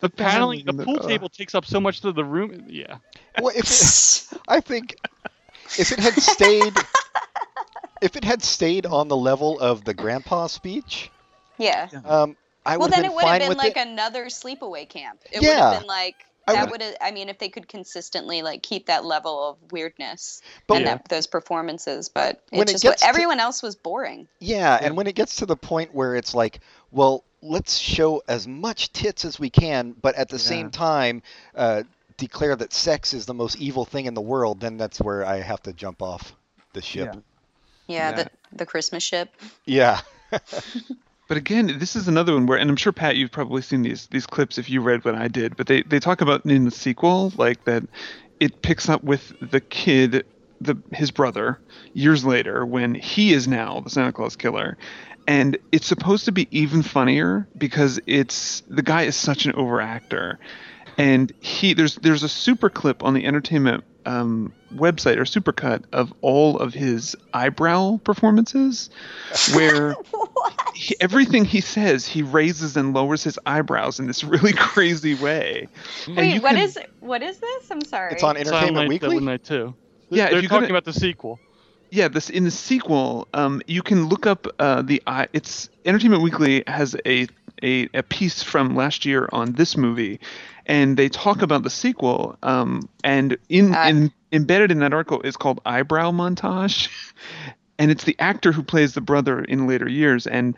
The 0.00 0.08
paneling, 0.08 0.64
the 0.64 0.72
in 0.72 0.84
pool 0.84 0.98
uh, 1.00 1.06
table 1.06 1.28
takes 1.28 1.54
up 1.54 1.64
so 1.64 1.78
much 1.78 2.02
of 2.02 2.16
the 2.16 2.24
room. 2.24 2.64
Yeah. 2.66 2.96
Well, 3.40 3.52
if 3.54 3.70
it, 3.70 4.38
I 4.48 4.58
think 4.60 4.96
if 5.78 5.92
it 5.92 6.00
had 6.00 6.14
stayed, 6.14 6.74
if 8.02 8.16
it 8.16 8.24
had 8.24 8.42
stayed 8.42 8.86
on 8.86 9.06
the 9.06 9.16
level 9.16 9.60
of 9.60 9.84
the 9.84 9.94
grandpa 9.94 10.48
speech, 10.48 11.12
Yeah. 11.58 11.88
um, 12.04 12.36
I 12.66 12.76
Well, 12.76 12.88
then 12.88 13.04
it 13.04 13.12
would 13.12 13.24
have 13.24 13.40
been 13.40 13.56
like 13.56 13.76
it. 13.76 13.86
another 13.88 14.26
sleepaway 14.26 14.88
camp. 14.88 15.20
It 15.30 15.40
would 15.40 15.50
have 15.50 15.80
been 15.80 15.86
like 15.88 16.16
that 16.46 16.62
would- 16.62 16.70
would 16.72 16.82
have. 16.82 16.96
I 17.00 17.10
mean, 17.10 17.28
if 17.28 17.38
they 17.38 17.48
could 17.50 17.68
consistently 17.68 18.40
like 18.42 18.62
keep 18.62 18.86
that 18.86 19.04
level 19.04 19.50
of 19.50 19.72
weirdness 19.72 20.40
But 20.66 20.76
and 20.78 20.84
Yeah. 20.86 20.94
that, 20.96 21.08
those 21.08 21.26
performances, 21.26 22.08
but 22.08 22.42
When 22.50 22.62
it 22.62 22.70
it 22.70 22.72
just 22.72 22.84
gets 22.84 23.02
to- 23.02 23.08
everyone 23.08 23.38
else 23.40 23.62
was 23.62 23.74
boring. 23.76 24.28
Yeah, 24.38 24.78
and 24.80 24.96
when 24.96 25.06
it 25.06 25.14
gets 25.14 25.36
to 25.36 25.46
the 25.46 25.56
point 25.56 25.94
where 25.94 26.14
it's 26.16 26.34
like, 26.34 26.60
well, 26.90 27.22
let's 27.42 27.76
show 27.78 28.22
as 28.28 28.46
much 28.48 28.92
tits 28.92 29.24
as 29.24 29.38
we 29.38 29.50
can, 29.50 29.92
but 29.92 30.14
at 30.16 30.28
the 30.30 30.38
same 30.38 30.70
time, 30.70 31.22
uh, 31.54 31.82
declare 32.16 32.56
that 32.56 32.72
sex 32.72 33.12
is 33.14 33.26
the 33.26 33.34
most 33.34 33.56
evil 33.58 33.84
thing 33.84 34.06
in 34.06 34.14
the 34.14 34.20
world, 34.20 34.58
then 34.60 34.76
that's 34.78 35.00
where 35.00 35.24
I 35.24 35.40
have 35.40 35.62
to 35.64 35.72
jump 35.72 36.02
off 36.02 36.32
the 36.72 36.82
ship. 36.82 37.14
Yeah, 37.86 38.10
Yeah. 38.10 38.12
the 38.12 38.30
the 38.52 38.66
Christmas 38.66 39.02
ship. 39.02 39.34
Yeah. 39.66 40.00
But 41.28 41.36
again, 41.36 41.78
this 41.78 41.94
is 41.94 42.08
another 42.08 42.32
one 42.32 42.46
where, 42.46 42.58
and 42.58 42.70
I'm 42.70 42.76
sure 42.76 42.92
Pat, 42.92 43.16
you've 43.16 43.30
probably 43.30 43.62
seen 43.62 43.82
these 43.82 44.06
these 44.06 44.26
clips 44.26 44.56
if 44.56 44.70
you 44.70 44.80
read 44.80 45.04
what 45.04 45.14
I 45.14 45.28
did. 45.28 45.56
But 45.56 45.66
they 45.66 45.82
they 45.82 46.00
talk 46.00 46.22
about 46.22 46.44
in 46.46 46.64
the 46.64 46.70
sequel 46.70 47.32
like 47.36 47.64
that 47.64 47.84
it 48.40 48.62
picks 48.62 48.88
up 48.88 49.04
with 49.04 49.34
the 49.40 49.60
kid, 49.60 50.24
the 50.60 50.78
his 50.92 51.10
brother, 51.10 51.60
years 51.92 52.24
later 52.24 52.64
when 52.64 52.94
he 52.94 53.34
is 53.34 53.46
now 53.46 53.80
the 53.80 53.90
Santa 53.90 54.12
Claus 54.12 54.36
killer, 54.36 54.78
and 55.26 55.58
it's 55.70 55.86
supposed 55.86 56.24
to 56.24 56.32
be 56.32 56.48
even 56.50 56.82
funnier 56.82 57.46
because 57.56 58.00
it's 58.06 58.62
the 58.68 58.82
guy 58.82 59.02
is 59.02 59.14
such 59.14 59.44
an 59.44 59.52
overactor, 59.52 60.38
and 60.98 61.32
he 61.40 61.72
there's 61.74 61.96
there's 61.96 62.22
a 62.22 62.28
super 62.28 62.68
clip 62.68 63.02
on 63.04 63.14
the 63.14 63.24
entertainment 63.24 63.84
um, 64.06 64.52
website 64.74 65.16
or 65.16 65.24
supercut 65.24 65.84
of 65.92 66.12
all 66.22 66.58
of 66.58 66.72
his 66.74 67.14
eyebrow 67.34 67.98
performances 68.04 68.88
where 69.54 69.94
he, 70.74 70.94
everything 71.00 71.44
he 71.44 71.60
says 71.60 72.06
he 72.06 72.22
raises 72.22 72.76
and 72.76 72.94
lowers 72.94 73.22
his 73.22 73.38
eyebrows 73.46 73.98
in 74.00 74.06
this 74.06 74.24
really 74.34 74.52
crazy 74.54 75.14
way 75.14 75.68
And 76.06 76.16
Wait, 76.16 76.34
you 76.34 76.40
what 76.40 76.52
can- 76.54 76.58
is 76.64 76.78
what 77.00 77.22
is 77.22 77.38
this? 77.38 77.70
I'm 77.70 77.82
sorry. 77.84 78.12
It's 78.12 78.22
on 78.22 78.34
Silent 78.36 78.46
Entertainment 78.48 78.74
Night, 78.76 78.88
Weekly. 78.88 79.08
Deadly 79.10 79.24
Night 79.24 79.44
too. 79.44 79.74
Yeah, 80.10 80.30
they're 80.30 80.42
talking 80.42 80.48
go 80.48 80.60
to- 80.60 80.72
about 80.72 80.84
the 80.84 80.92
sequel. 80.94 81.38
yeah 81.90 82.08
this 82.08 82.30
in 82.30 82.44
the 82.44 82.50
sequel 82.50 83.28
um, 83.34 83.60
you 83.66 83.82
can 83.82 84.08
look 84.08 84.26
up 84.26 84.46
uh, 84.58 84.80
the 84.82 85.02
eye 85.06 85.28
it's 85.34 85.68
entertainment 85.84 86.22
weekly 86.22 86.64
has 86.66 86.96
a, 87.04 87.26
a 87.62 87.88
a 87.92 88.02
piece 88.02 88.42
from 88.42 88.74
last 88.74 89.04
year 89.04 89.28
on 89.32 89.52
this 89.52 89.76
movie 89.76 90.18
and 90.68 90.96
they 90.96 91.08
talk 91.08 91.42
about 91.42 91.62
the 91.62 91.70
sequel 91.70 92.36
um, 92.42 92.88
and 93.02 93.36
in, 93.48 93.74
Uh, 93.74 93.84
in 93.88 94.12
embedded 94.32 94.70
in 94.70 94.78
that 94.80 94.92
article 94.92 95.20
is 95.22 95.36
called 95.36 95.60
eyebrow 95.64 96.10
montage 96.12 96.88
and 97.78 97.90
it's 97.90 98.04
the 98.04 98.14
actor 98.18 98.52
who 98.52 98.62
plays 98.62 98.92
the 98.94 99.00
brother 99.00 99.42
in 99.42 99.66
later 99.66 99.88
years 99.88 100.26
and 100.26 100.54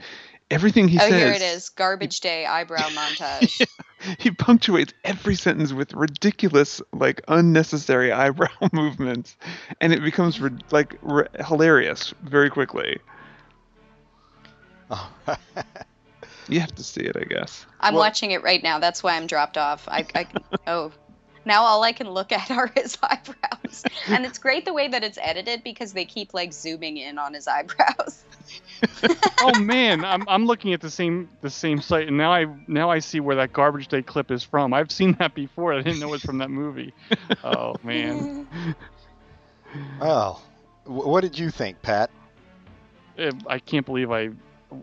everything 0.50 0.88
he 0.88 0.98
oh, 0.98 1.02
says 1.02 1.12
Oh, 1.12 1.16
here 1.16 1.32
it 1.32 1.42
is. 1.42 1.68
Garbage 1.68 2.20
day 2.20 2.44
eyebrow 2.46 2.78
montage. 2.88 3.64
he 4.18 4.30
punctuates 4.32 4.92
every 5.04 5.36
sentence 5.36 5.72
with 5.72 5.94
ridiculous 5.94 6.82
like 6.92 7.20
unnecessary 7.28 8.10
eyebrow 8.22 8.48
movements 8.72 9.36
and 9.80 9.92
it 9.92 10.02
becomes 10.02 10.40
ri- 10.40 10.50
like 10.72 10.96
ri- 11.02 11.28
hilarious 11.46 12.12
very 12.24 12.50
quickly 12.50 12.98
Oh. 14.92 15.08
You 16.50 16.60
have 16.60 16.74
to 16.74 16.82
see 16.84 17.02
it 17.02 17.16
i 17.16 17.24
guess 17.24 17.66
I'm 17.80 17.94
Well- 17.94 18.02
watching 18.02 18.30
it 18.32 18.42
right 18.42 18.62
now. 18.62 18.78
That's 18.78 19.02
why 19.02 19.16
I'm 19.16 19.26
dropped 19.26 19.56
off. 19.56 19.88
I, 19.88 20.06
I 20.14 20.26
oh, 20.66 20.92
now 21.44 21.62
all 21.62 21.82
I 21.82 21.92
can 21.92 22.10
look 22.10 22.30
at 22.32 22.50
are 22.50 22.70
his 22.74 22.98
eyebrows, 23.02 23.84
and 24.08 24.26
it's 24.26 24.38
great 24.38 24.64
the 24.64 24.74
way 24.74 24.88
that 24.88 25.02
it's 25.02 25.18
edited 25.20 25.64
because 25.64 25.92
they 25.92 26.04
keep 26.04 26.34
like 26.34 26.52
zooming 26.52 26.98
in 26.98 27.18
on 27.18 27.32
his 27.32 27.48
eyebrows. 27.48 28.24
oh 29.40 29.58
man, 29.60 30.04
I'm 30.04 30.28
I'm 30.28 30.44
looking 30.46 30.72
at 30.74 30.80
the 30.80 30.90
same 30.90 31.28
the 31.40 31.50
same 31.50 31.80
site, 31.80 32.08
and 32.08 32.16
now 32.16 32.32
I 32.32 32.46
now 32.66 32.90
I 32.90 32.98
see 32.98 33.20
where 33.20 33.36
that 33.36 33.52
garbage 33.52 33.88
day 33.88 34.02
clip 34.02 34.30
is 34.30 34.42
from. 34.42 34.74
I've 34.74 34.90
seen 34.90 35.12
that 35.18 35.34
before. 35.34 35.72
I 35.72 35.80
didn't 35.80 36.00
know 36.00 36.08
it 36.08 36.12
was 36.12 36.22
from 36.22 36.38
that 36.38 36.50
movie. 36.50 36.92
Oh 37.42 37.76
man, 37.82 38.46
oh, 40.00 40.42
what 40.84 41.22
did 41.22 41.38
you 41.38 41.50
think, 41.50 41.80
Pat? 41.80 42.10
Eh, 43.16 43.30
I 43.46 43.58
can't 43.58 43.86
believe 43.86 44.10
I 44.10 44.30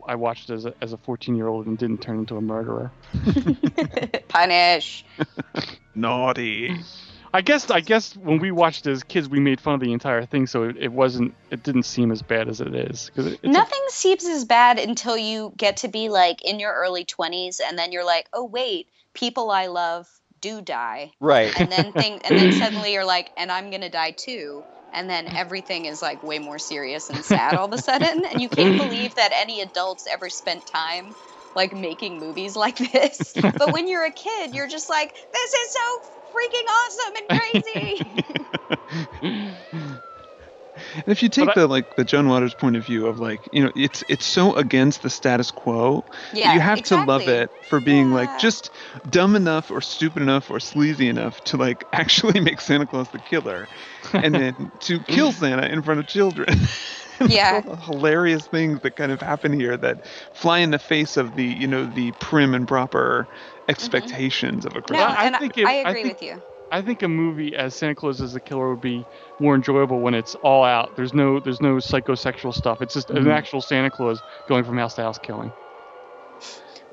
I 0.08 0.16
watched 0.16 0.50
as 0.50 0.66
a 0.66 0.74
as 0.82 0.94
a 0.94 0.98
14 0.98 1.36
year 1.36 1.48
old 1.48 1.66
and 1.68 1.78
didn't 1.78 2.02
turn 2.02 2.20
into 2.20 2.38
a 2.38 2.42
murderer. 2.42 2.92
Punish. 4.28 5.06
naughty 5.96 6.76
I 7.34 7.42
guess 7.42 7.70
I 7.70 7.82
guess 7.82 8.16
when 8.16 8.40
we 8.40 8.52
watched 8.52 8.88
as 8.88 9.04
kids, 9.04 9.28
we 9.28 9.40
made 9.40 9.60
fun 9.60 9.74
of 9.76 9.80
the 9.82 9.92
entire 9.92 10.26
thing, 10.26 10.48
so 10.48 10.64
it, 10.64 10.78
it 10.78 10.92
wasn't 10.92 11.36
it 11.52 11.62
didn't 11.62 11.84
seem 11.84 12.12
as 12.12 12.22
bad 12.22 12.48
as 12.48 12.62
it 12.62 12.74
is. 12.74 13.12
'Cause 13.16 13.26
it, 13.28 13.34
it's 13.34 13.44
a- 13.44 13.48
Nothing 13.50 13.82
seems 13.90 14.26
as 14.26 14.46
bad 14.46 14.80
until 14.80 15.18
you 15.18 15.54
get 15.58 15.78
to 15.78 15.88
be 15.90 16.08
like 16.10 16.42
in 16.44 16.60
your 16.60 16.74
early 16.74 17.04
20s, 17.04 17.60
and 17.68 17.78
then 17.78 17.92
you're 17.92 18.06
like, 18.06 18.28
oh 18.34 18.46
wait, 18.46 18.88
people 19.14 19.52
I 19.52 19.68
love 19.68 20.08
do 20.40 20.62
die, 20.62 21.12
Right. 21.20 21.52
and 21.60 21.70
then 21.72 21.92
think, 21.92 22.22
and 22.24 22.38
then 22.38 22.54
suddenly 22.54 22.94
you're 22.94 23.06
like, 23.06 23.32
and 23.36 23.52
I'm 23.52 23.72
gonna 23.72 23.90
die 23.90 24.12
too. 24.12 24.64
And 24.92 25.10
then 25.10 25.28
everything 25.28 25.86
is 25.86 26.02
like 26.02 26.24
way 26.24 26.40
more 26.40 26.60
serious 26.60 27.10
and 27.10 27.24
sad 27.24 27.56
all 27.56 27.66
of 27.66 27.74
a 27.74 27.82
sudden, 27.82 28.26
and 28.26 28.42
you 28.42 28.50
can't 28.50 28.78
believe 28.82 29.16
that 29.16 29.32
any 29.34 29.62
adults 29.62 30.08
ever 30.08 30.30
spent 30.30 30.66
time 30.66 31.16
like 31.56 31.74
making 31.74 32.20
movies 32.20 32.56
like 32.56 32.78
this. 32.78 33.34
But 33.42 33.74
when 33.74 33.88
you're 33.88 34.06
a 34.06 34.12
kid, 34.12 34.54
you're 34.54 34.68
just 34.68 34.90
like, 34.90 35.14
this 35.34 35.54
is 35.54 35.74
so 35.74 36.00
freaking 36.36 36.68
awesome 36.78 37.16
and 37.18 37.28
crazy. 39.22 39.44
and 40.96 41.06
if 41.08 41.22
you 41.24 41.30
take 41.30 41.46
But 41.48 41.58
I- 41.58 41.62
the 41.62 41.68
like 41.68 41.96
the 41.96 42.04
john 42.06 42.28
waters 42.30 42.54
point 42.54 42.76
of 42.76 42.84
view 42.84 43.08
of 43.08 43.20
like 43.20 43.48
you 43.52 43.64
know 43.64 43.72
it's 43.76 44.04
it's 44.08 44.26
so 44.26 44.54
against 44.56 45.02
the 45.02 45.10
status 45.10 45.52
quo 45.52 46.06
yeah, 46.34 46.54
you 46.54 46.60
have 46.60 46.82
to 46.84 47.04
love 47.04 47.28
it 47.28 47.52
for 47.64 47.80
being 47.80 48.10
Yeah. 48.10 48.16
like 48.16 48.40
just 48.40 48.70
dumb 49.10 49.36
enough 49.36 49.72
or 49.72 49.82
stupid 49.82 50.22
enough 50.22 50.50
or 50.50 50.60
sleazy 50.60 51.08
enough 51.10 51.42
to 51.46 51.58
like 51.58 51.86
actually 51.94 52.40
make 52.40 52.62
Santa 52.62 52.86
Claus 52.88 53.10
the 53.10 53.20
killer 53.20 53.70
and 54.14 54.34
then 54.36 54.72
to 54.82 55.00
kill 55.02 55.32
Santa 55.32 55.68
in 55.68 55.82
front 55.82 56.00
of 56.00 56.08
children. 56.08 56.48
Yeah. 57.28 57.62
all 57.66 57.76
the 57.76 57.82
hilarious 57.82 58.46
things 58.46 58.82
that 58.82 58.96
kind 58.96 59.12
of 59.12 59.20
happen 59.22 59.52
here 59.52 59.76
that 59.76 60.02
fly 60.34 60.60
in 60.60 60.70
the 60.70 60.78
face 60.78 61.18
of 61.18 61.34
the 61.34 61.46
you 61.46 61.66
know 61.66 61.88
the 61.88 62.12
prim 62.12 62.54
and 62.54 62.68
proper 62.68 63.28
mm-hmm. 63.32 63.72
expectations 63.72 64.66
of 64.68 64.74
a 64.74 64.76
No, 64.76 64.82
Christmas. 64.84 65.16
I 65.18 65.26
and 65.26 65.36
I, 65.36 65.40
think 65.40 65.58
it- 65.58 65.66
I 65.66 65.72
I 65.84 65.90
agree 65.90 66.04
think- 66.04 66.14
with 66.14 66.22
you. 66.22 66.44
I 66.72 66.82
think 66.82 67.02
a 67.02 67.08
movie 67.08 67.56
as 67.56 67.76
Santa 67.76 67.96
Claus 67.96 68.22
as 68.22 68.34
the 68.34 68.42
Killer 68.42 68.70
would 68.72 68.82
be 68.82 69.08
more 69.40 69.56
enjoyable 69.56 70.02
when 70.02 70.14
it's 70.14 70.36
all 70.36 70.64
out. 70.64 70.96
There's 70.96 71.14
no 71.14 71.40
there's 71.40 71.62
no 71.62 71.76
psychosexual 71.76 72.54
stuff. 72.54 72.82
It's 72.82 72.94
just 72.94 73.10
an 73.10 73.24
Mhm. 73.24 73.32
actual 73.32 73.62
Santa 73.62 73.90
Claus 73.90 74.22
going 74.48 74.64
from 74.64 74.78
house 74.78 74.94
to 74.96 75.02
house 75.04 75.18
killing. 75.18 75.54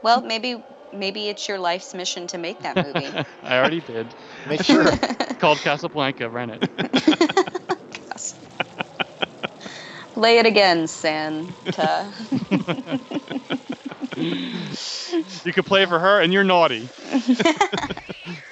Well, 0.02 0.22
maybe 0.22 0.64
maybe 0.92 1.28
it's 1.28 1.48
your 1.48 1.58
life's 1.58 1.94
mission 1.94 2.26
to 2.28 2.38
make 2.38 2.60
that 2.62 2.76
movie. 2.76 3.08
I 3.42 3.58
already 3.58 3.80
did. 3.80 4.14
Make 4.48 4.62
sure. 4.62 4.86
It's 4.86 5.36
called 5.38 5.58
Casablanca. 5.58 6.28
Rent 6.28 6.52
it. 6.52 6.70
Lay 10.16 10.38
it 10.38 10.46
again, 10.46 10.86
Santa. 10.86 12.12
You 14.16 15.52
could 15.52 15.66
play 15.66 15.84
for 15.86 15.98
her, 15.98 16.20
and 16.20 16.32
you're 16.32 16.44
naughty. 16.44 16.88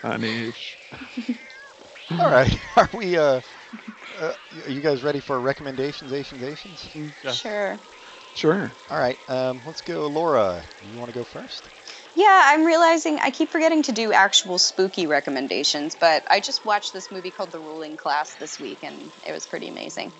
Punish. 0.02 0.78
All 2.10 2.30
right. 2.30 2.60
Are 2.76 2.90
we? 2.92 3.16
Uh, 3.16 3.40
uh, 4.18 4.32
are 4.64 4.70
you 4.70 4.80
guys 4.82 5.02
ready 5.02 5.20
for 5.20 5.40
recommendations? 5.40 6.12
Asians, 6.12 6.42
Asians. 6.42 6.88
Yeah. 7.22 7.30
Sure. 7.32 7.80
Sure. 8.34 8.72
All 8.90 8.98
right. 8.98 9.18
Um, 9.28 9.62
let's 9.64 9.80
go, 9.80 10.06
Laura. 10.08 10.62
You 10.82 10.98
want 10.98 11.08
to 11.12 11.18
go 11.18 11.24
first? 11.24 11.70
Yeah, 12.14 12.42
I'm 12.46 12.64
realizing 12.64 13.18
I 13.20 13.30
keep 13.30 13.50
forgetting 13.50 13.82
to 13.84 13.92
do 13.92 14.12
actual 14.12 14.58
spooky 14.58 15.06
recommendations, 15.06 15.94
but 15.94 16.24
I 16.30 16.40
just 16.40 16.64
watched 16.64 16.92
this 16.92 17.10
movie 17.10 17.30
called 17.30 17.52
The 17.52 17.58
Ruling 17.60 17.96
Class 17.96 18.34
this 18.34 18.60
week, 18.60 18.80
and 18.82 19.10
it 19.26 19.32
was 19.32 19.46
pretty 19.46 19.68
amazing. 19.68 20.12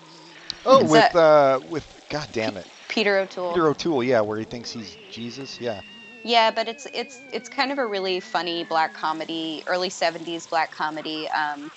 Oh, 0.65 0.79
It's 0.81 0.91
with 0.91 1.15
a- 1.15 1.19
uh, 1.19 1.59
with 1.63 1.85
God 2.09 2.29
damn 2.31 2.57
it, 2.57 2.67
Peter 2.87 3.17
O'Toole. 3.17 3.53
Peter 3.53 3.67
O'Toole. 3.67 4.03
Yeah, 4.03 4.21
where 4.21 4.39
he 4.39 4.45
thinks 4.45 4.71
he's 4.71 4.97
Jesus. 5.09 5.59
Yeah. 5.59 5.81
Yeah, 6.23 6.51
but 6.51 6.67
it's 6.69 6.87
it's 6.93 7.21
it's 7.33 7.49
kind 7.49 7.71
of 7.71 7.77
a 7.77 7.85
really 7.87 8.19
funny 8.19 8.63
black 8.63 8.93
comedy, 8.93 9.63
early 9.67 9.89
'70s 9.89 10.47
black 10.47 10.71
comedy. 10.73 11.29
Um, 11.29 11.69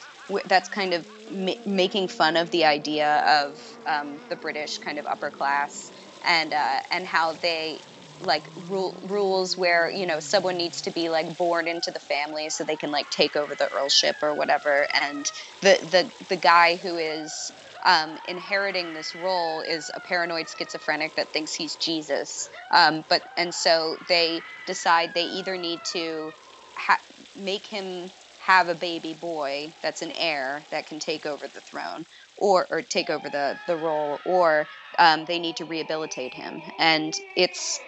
that's 0.46 0.68
kind 0.68 0.94
of 0.94 1.06
ma- 1.28 1.52
making 1.64 2.08
fun 2.08 2.36
of 2.36 2.50
the 2.50 2.64
idea 2.64 3.18
of 3.44 3.60
um, 3.86 4.20
the 4.28 4.36
British 4.36 4.78
kind 4.78 4.98
of 4.98 5.06
upper 5.06 5.30
class 5.30 5.90
and 6.22 6.52
uh, 6.52 6.80
and 6.90 7.06
how 7.06 7.34
they 7.34 7.80
like 8.20 8.48
rule, 8.54 8.98
rules 9.02 9.56
where 9.56 9.90
you 9.90 10.06
know 10.06 10.20
someone 10.20 10.56
needs 10.56 10.80
to 10.82 10.92
be 10.92 11.08
like 11.08 11.36
born 11.36 11.66
into 11.68 11.90
the 11.90 12.00
family 12.00 12.48
so 12.48 12.64
they 12.64 12.76
can 12.76 12.90
like 12.92 13.10
take 13.10 13.34
over 13.36 13.54
the 13.56 13.68
earlship 13.74 14.14
or 14.22 14.34
whatever 14.34 14.86
and 14.94 15.30
the 15.60 15.78
the 16.18 16.26
the 16.28 16.36
guy 16.36 16.76
who 16.76 16.96
is 16.96 17.50
um, 17.86 18.18
inheriting 18.26 18.94
this 18.94 19.16
role 19.16 19.62
is 19.62 19.92
a 19.94 20.00
paranoid 20.00 20.48
schizophrenic 20.50 21.16
that 21.16 21.32
thinks 21.34 21.54
he's 21.54 21.76
Jesus. 21.76 22.50
Um, 22.72 23.06
but 23.08 23.24
and 23.38 23.54
so 23.54 23.98
they 24.08 24.46
decide 24.66 25.14
they 25.14 25.24
either 25.26 25.58
need 25.58 25.84
to 25.86 26.34
ha- 26.78 27.02
make 27.36 27.68
him 27.68 28.12
have 28.38 28.68
a 28.68 28.76
baby 28.76 29.14
boy 29.14 29.76
that's 29.82 30.02
an 30.02 30.12
heir 30.12 30.68
that 30.72 30.86
can 30.86 31.00
take 31.00 31.26
over 31.26 31.48
the 31.48 31.62
throne, 31.62 32.06
or 32.36 32.68
or 32.70 32.82
take 32.82 33.10
over 33.10 33.30
the 33.30 33.60
the 33.66 33.78
role, 33.78 34.22
or 34.26 34.68
um, 35.00 35.26
they 35.26 35.40
need 35.40 35.58
to 35.58 35.66
rehabilitate 35.66 36.34
him. 36.34 36.64
And 36.78 37.18
it's 37.36 37.86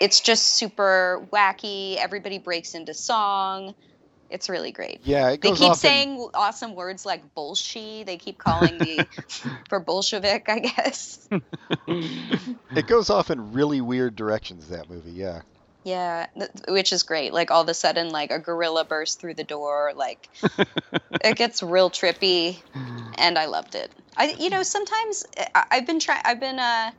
it's 0.00 0.20
just 0.20 0.56
super 0.58 1.28
wacky. 1.32 1.96
Everybody 1.96 2.38
breaks 2.38 2.74
into 2.74 2.94
song. 2.94 3.74
It's 4.30 4.48
really 4.48 4.72
great. 4.72 5.00
Yeah, 5.04 5.30
it 5.30 5.40
They 5.40 5.52
keep 5.52 5.70
off 5.70 5.76
in- 5.84 5.90
saying 5.90 6.28
awesome 6.34 6.74
words 6.74 7.04
like 7.06 7.34
"bolshi." 7.34 8.04
They 8.06 8.16
keep 8.16 8.38
calling 8.38 8.78
me 8.78 9.08
for 9.68 9.80
Bolshevik, 9.80 10.48
I 10.48 10.58
guess. 10.60 11.28
it 11.86 12.86
goes 12.86 13.10
off 13.10 13.30
in 13.30 13.52
really 13.52 13.80
weird 13.80 14.16
directions. 14.16 14.68
That 14.68 14.88
movie, 14.88 15.12
yeah. 15.12 15.42
Yeah, 15.84 16.26
th- 16.38 16.50
which 16.68 16.92
is 16.92 17.02
great. 17.02 17.32
Like 17.34 17.50
all 17.50 17.62
of 17.62 17.68
a 17.68 17.74
sudden, 17.74 18.10
like 18.10 18.30
a 18.30 18.38
gorilla 18.38 18.84
bursts 18.84 19.16
through 19.16 19.34
the 19.34 19.44
door. 19.44 19.92
Like 19.94 20.28
it 21.22 21.36
gets 21.36 21.62
real 21.62 21.90
trippy, 21.90 22.56
and 23.18 23.38
I 23.38 23.46
loved 23.46 23.74
it. 23.74 23.90
I, 24.16 24.34
you 24.38 24.48
know, 24.50 24.62
sometimes 24.62 25.24
I- 25.54 25.64
I've 25.72 25.86
been 25.86 26.00
trying. 26.00 26.22
I've 26.24 26.40
been 26.40 26.58
uh, 26.58 26.90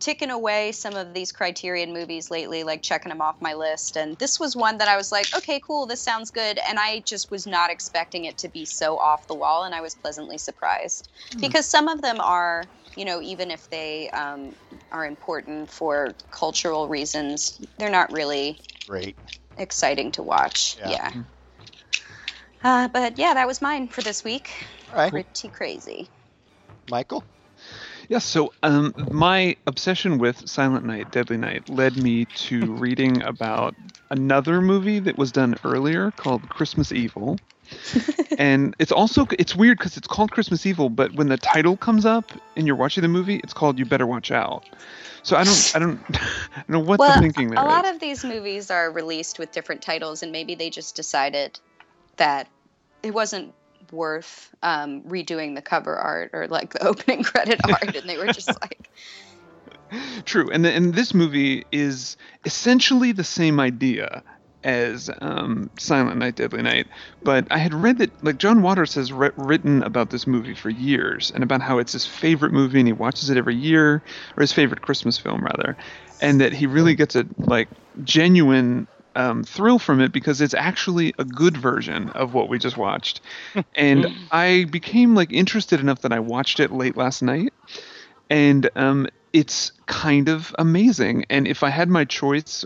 ticking 0.00 0.30
away 0.30 0.72
some 0.72 0.94
of 0.94 1.14
these 1.14 1.30
Criterion 1.30 1.92
movies 1.92 2.30
lately, 2.30 2.64
like 2.64 2.82
checking 2.82 3.10
them 3.10 3.20
off 3.20 3.40
my 3.40 3.54
list. 3.54 3.96
And 3.96 4.16
this 4.16 4.40
was 4.40 4.56
one 4.56 4.78
that 4.78 4.88
I 4.88 4.96
was 4.96 5.12
like, 5.12 5.34
okay, 5.36 5.60
cool, 5.64 5.86
this 5.86 6.00
sounds 6.00 6.30
good. 6.30 6.58
And 6.68 6.78
I 6.78 7.00
just 7.06 7.30
was 7.30 7.46
not 7.46 7.70
expecting 7.70 8.24
it 8.24 8.38
to 8.38 8.48
be 8.48 8.64
so 8.64 8.98
off 8.98 9.28
the 9.28 9.34
wall, 9.34 9.64
and 9.64 9.74
I 9.74 9.80
was 9.80 9.94
pleasantly 9.94 10.38
surprised 10.38 11.08
because 11.38 11.66
some 11.66 11.86
of 11.88 12.02
them 12.02 12.20
are, 12.20 12.66
you 12.96 13.04
know, 13.04 13.20
even 13.20 13.50
if 13.50 13.68
they 13.70 14.10
um, 14.10 14.54
are 14.90 15.06
important 15.06 15.70
for 15.70 16.14
cultural 16.30 16.88
reasons, 16.88 17.60
they're 17.78 17.90
not 17.90 18.10
really 18.12 18.58
Great. 18.88 19.16
exciting 19.58 20.10
to 20.12 20.22
watch. 20.22 20.76
Yeah. 20.78 20.90
Yeah. 20.90 21.12
Uh, 22.62 22.88
but 22.88 23.18
yeah, 23.18 23.34
that 23.34 23.46
was 23.46 23.62
mine 23.62 23.88
for 23.88 24.02
this 24.02 24.24
week. 24.24 24.50
All 24.92 24.98
right, 24.98 25.10
Pretty 25.10 25.48
crazy. 25.48 26.08
Michael. 26.90 27.24
Yeah, 28.10 28.18
so 28.18 28.52
um, 28.64 28.92
my 29.12 29.54
obsession 29.68 30.18
with 30.18 30.48
Silent 30.48 30.84
Night, 30.84 31.12
Deadly 31.12 31.36
Night 31.36 31.68
led 31.68 31.96
me 31.96 32.24
to 32.24 32.72
reading 32.72 33.22
about 33.22 33.76
another 34.10 34.60
movie 34.60 34.98
that 34.98 35.16
was 35.16 35.30
done 35.30 35.54
earlier 35.62 36.10
called 36.10 36.48
Christmas 36.48 36.90
Evil. 36.90 37.38
and 38.36 38.74
it's 38.80 38.90
also 38.90 39.28
it's 39.38 39.54
weird 39.54 39.78
because 39.78 39.96
it's 39.96 40.08
called 40.08 40.32
Christmas 40.32 40.66
Evil, 40.66 40.90
but 40.90 41.14
when 41.14 41.28
the 41.28 41.36
title 41.36 41.76
comes 41.76 42.04
up 42.04 42.32
and 42.56 42.66
you're 42.66 42.74
watching 42.74 43.02
the 43.02 43.08
movie, 43.08 43.36
it's 43.36 43.52
called 43.52 43.78
You 43.78 43.84
Better 43.84 44.08
Watch 44.08 44.32
Out. 44.32 44.64
So 45.22 45.36
I 45.36 45.44
don't 45.44 45.72
I 45.76 45.78
don't, 45.78 46.00
I 46.10 46.56
don't 46.56 46.68
know 46.68 46.80
what 46.80 46.98
well, 46.98 47.14
the 47.14 47.20
thinking 47.20 47.50
there 47.50 47.64
a 47.64 47.68
lot 47.68 47.84
is. 47.84 47.92
of 47.92 48.00
these 48.00 48.24
movies 48.24 48.72
are 48.72 48.90
released 48.90 49.38
with 49.38 49.52
different 49.52 49.82
titles, 49.82 50.24
and 50.24 50.32
maybe 50.32 50.56
they 50.56 50.68
just 50.68 50.96
decided 50.96 51.60
that 52.16 52.48
it 53.04 53.14
wasn't 53.14 53.54
worth 53.92 54.54
um, 54.62 55.02
redoing 55.02 55.54
the 55.54 55.62
cover 55.62 55.96
art 55.96 56.30
or 56.32 56.48
like 56.48 56.72
the 56.72 56.86
opening 56.86 57.22
credit 57.22 57.60
art, 57.64 57.96
and 57.96 58.08
they 58.08 58.16
were 58.16 58.26
just 58.26 58.48
like, 58.60 58.88
True, 60.24 60.50
and 60.50 60.64
the, 60.64 60.72
and 60.72 60.94
this 60.94 61.14
movie 61.14 61.64
is 61.72 62.16
essentially 62.44 63.12
the 63.12 63.24
same 63.24 63.58
idea 63.58 64.22
as 64.62 65.10
um, 65.20 65.70
Silent 65.78 66.18
Night, 66.18 66.36
Deadly 66.36 66.62
Night. 66.62 66.86
But 67.24 67.46
I 67.50 67.58
had 67.58 67.74
read 67.74 67.98
that 67.98 68.10
like 68.22 68.38
John 68.38 68.62
Waters 68.62 68.94
has 68.94 69.12
re- 69.12 69.30
written 69.36 69.82
about 69.82 70.10
this 70.10 70.26
movie 70.26 70.54
for 70.54 70.70
years 70.70 71.32
and 71.34 71.42
about 71.42 71.62
how 71.62 71.78
it's 71.78 71.92
his 71.92 72.06
favorite 72.06 72.52
movie 72.52 72.78
and 72.78 72.86
he 72.86 72.92
watches 72.92 73.30
it 73.30 73.36
every 73.36 73.56
year, 73.56 74.02
or 74.36 74.40
his 74.40 74.52
favorite 74.52 74.82
Christmas 74.82 75.18
film 75.18 75.42
rather, 75.42 75.76
and 76.20 76.40
that 76.40 76.52
he 76.52 76.66
really 76.66 76.94
gets 76.94 77.16
a 77.16 77.26
like 77.38 77.68
genuine 78.04 78.86
um, 79.16 79.44
thrill 79.44 79.78
from 79.78 80.00
it 80.00 80.12
because 80.12 80.40
it's 80.40 80.54
actually 80.54 81.14
a 81.18 81.24
good 81.24 81.56
version 81.56 82.10
of 82.10 82.34
what 82.34 82.48
we 82.48 82.58
just 82.58 82.76
watched. 82.76 83.20
and 83.74 84.06
I 84.30 84.64
became 84.70 85.14
like 85.14 85.32
interested 85.32 85.80
enough 85.80 86.02
that 86.02 86.12
I 86.12 86.20
watched 86.20 86.60
it 86.60 86.72
late 86.72 86.96
last 86.96 87.22
night 87.22 87.52
and 88.30 88.70
um, 88.76 89.08
it's 89.32 89.72
kind 89.86 90.28
of 90.28 90.54
amazing. 90.58 91.26
And 91.28 91.46
if 91.46 91.62
I 91.62 91.68
had 91.68 91.88
my 91.88 92.04
choice, 92.04 92.64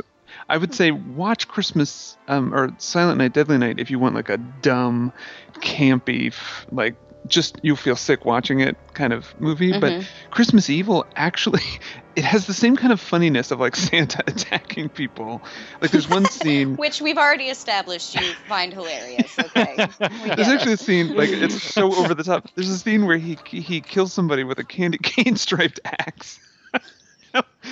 I 0.48 0.58
would 0.58 0.74
say 0.74 0.90
watch 0.90 1.48
Christmas 1.48 2.16
um, 2.28 2.54
or 2.54 2.70
Silent 2.78 3.18
Night, 3.18 3.32
Deadly 3.32 3.58
Night 3.58 3.80
if 3.80 3.90
you 3.90 3.98
want 3.98 4.14
like 4.14 4.28
a 4.28 4.36
dumb, 4.36 5.12
campy, 5.54 6.28
f- 6.28 6.66
like 6.70 6.94
just 7.26 7.58
you'll 7.62 7.76
feel 7.76 7.96
sick 7.96 8.24
watching 8.24 8.60
it 8.60 8.76
kind 8.94 9.12
of 9.12 9.38
movie. 9.40 9.72
But 9.72 9.92
mm-hmm. 9.92 10.30
Christmas 10.30 10.68
Evil 10.68 11.06
actually, 11.16 11.62
it 12.16 12.24
has 12.24 12.46
the 12.46 12.54
same 12.54 12.76
kind 12.76 12.92
of 12.92 13.00
funniness 13.00 13.50
of 13.50 13.60
like 13.60 13.76
Santa 13.76 14.22
attacking 14.26 14.88
people. 14.90 15.42
Like 15.80 15.90
there's 15.90 16.08
one 16.08 16.26
scene. 16.26 16.76
which 16.84 17.00
we've 17.00 17.18
already 17.18 17.48
established 17.48 18.14
you 18.14 18.32
find 18.48 18.72
hilarious. 18.72 19.38
Okay, 19.38 19.74
There's 19.76 19.98
get 19.98 20.48
actually 20.48 20.74
a 20.74 20.78
scene 20.78 21.16
like 21.16 21.30
it's 21.30 21.62
so 21.62 21.94
over 21.94 22.14
the 22.14 22.24
top. 22.24 22.48
There's 22.54 22.70
a 22.70 22.78
scene 22.78 23.06
where 23.06 23.18
he 23.18 23.38
he 23.46 23.80
kills 23.80 24.12
somebody 24.12 24.44
with 24.44 24.58
a 24.58 24.64
candy 24.64 24.98
cane 24.98 25.36
striped 25.36 25.80
axe. 25.84 26.40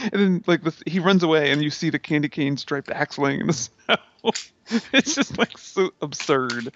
And 0.02 0.12
then 0.12 0.44
like 0.46 0.62
the, 0.62 0.74
he 0.86 0.98
runs 0.98 1.22
away 1.22 1.50
and 1.50 1.62
you 1.62 1.70
see 1.70 1.90
the 1.90 1.98
candy 1.98 2.28
cane 2.28 2.56
striped 2.56 2.90
axe 2.90 3.18
laying 3.18 3.40
in 3.40 3.46
the 3.46 3.52
snow. 3.86 3.96
it's 4.92 5.16
just 5.16 5.36
like 5.38 5.58
so 5.58 5.90
absurd. 6.00 6.72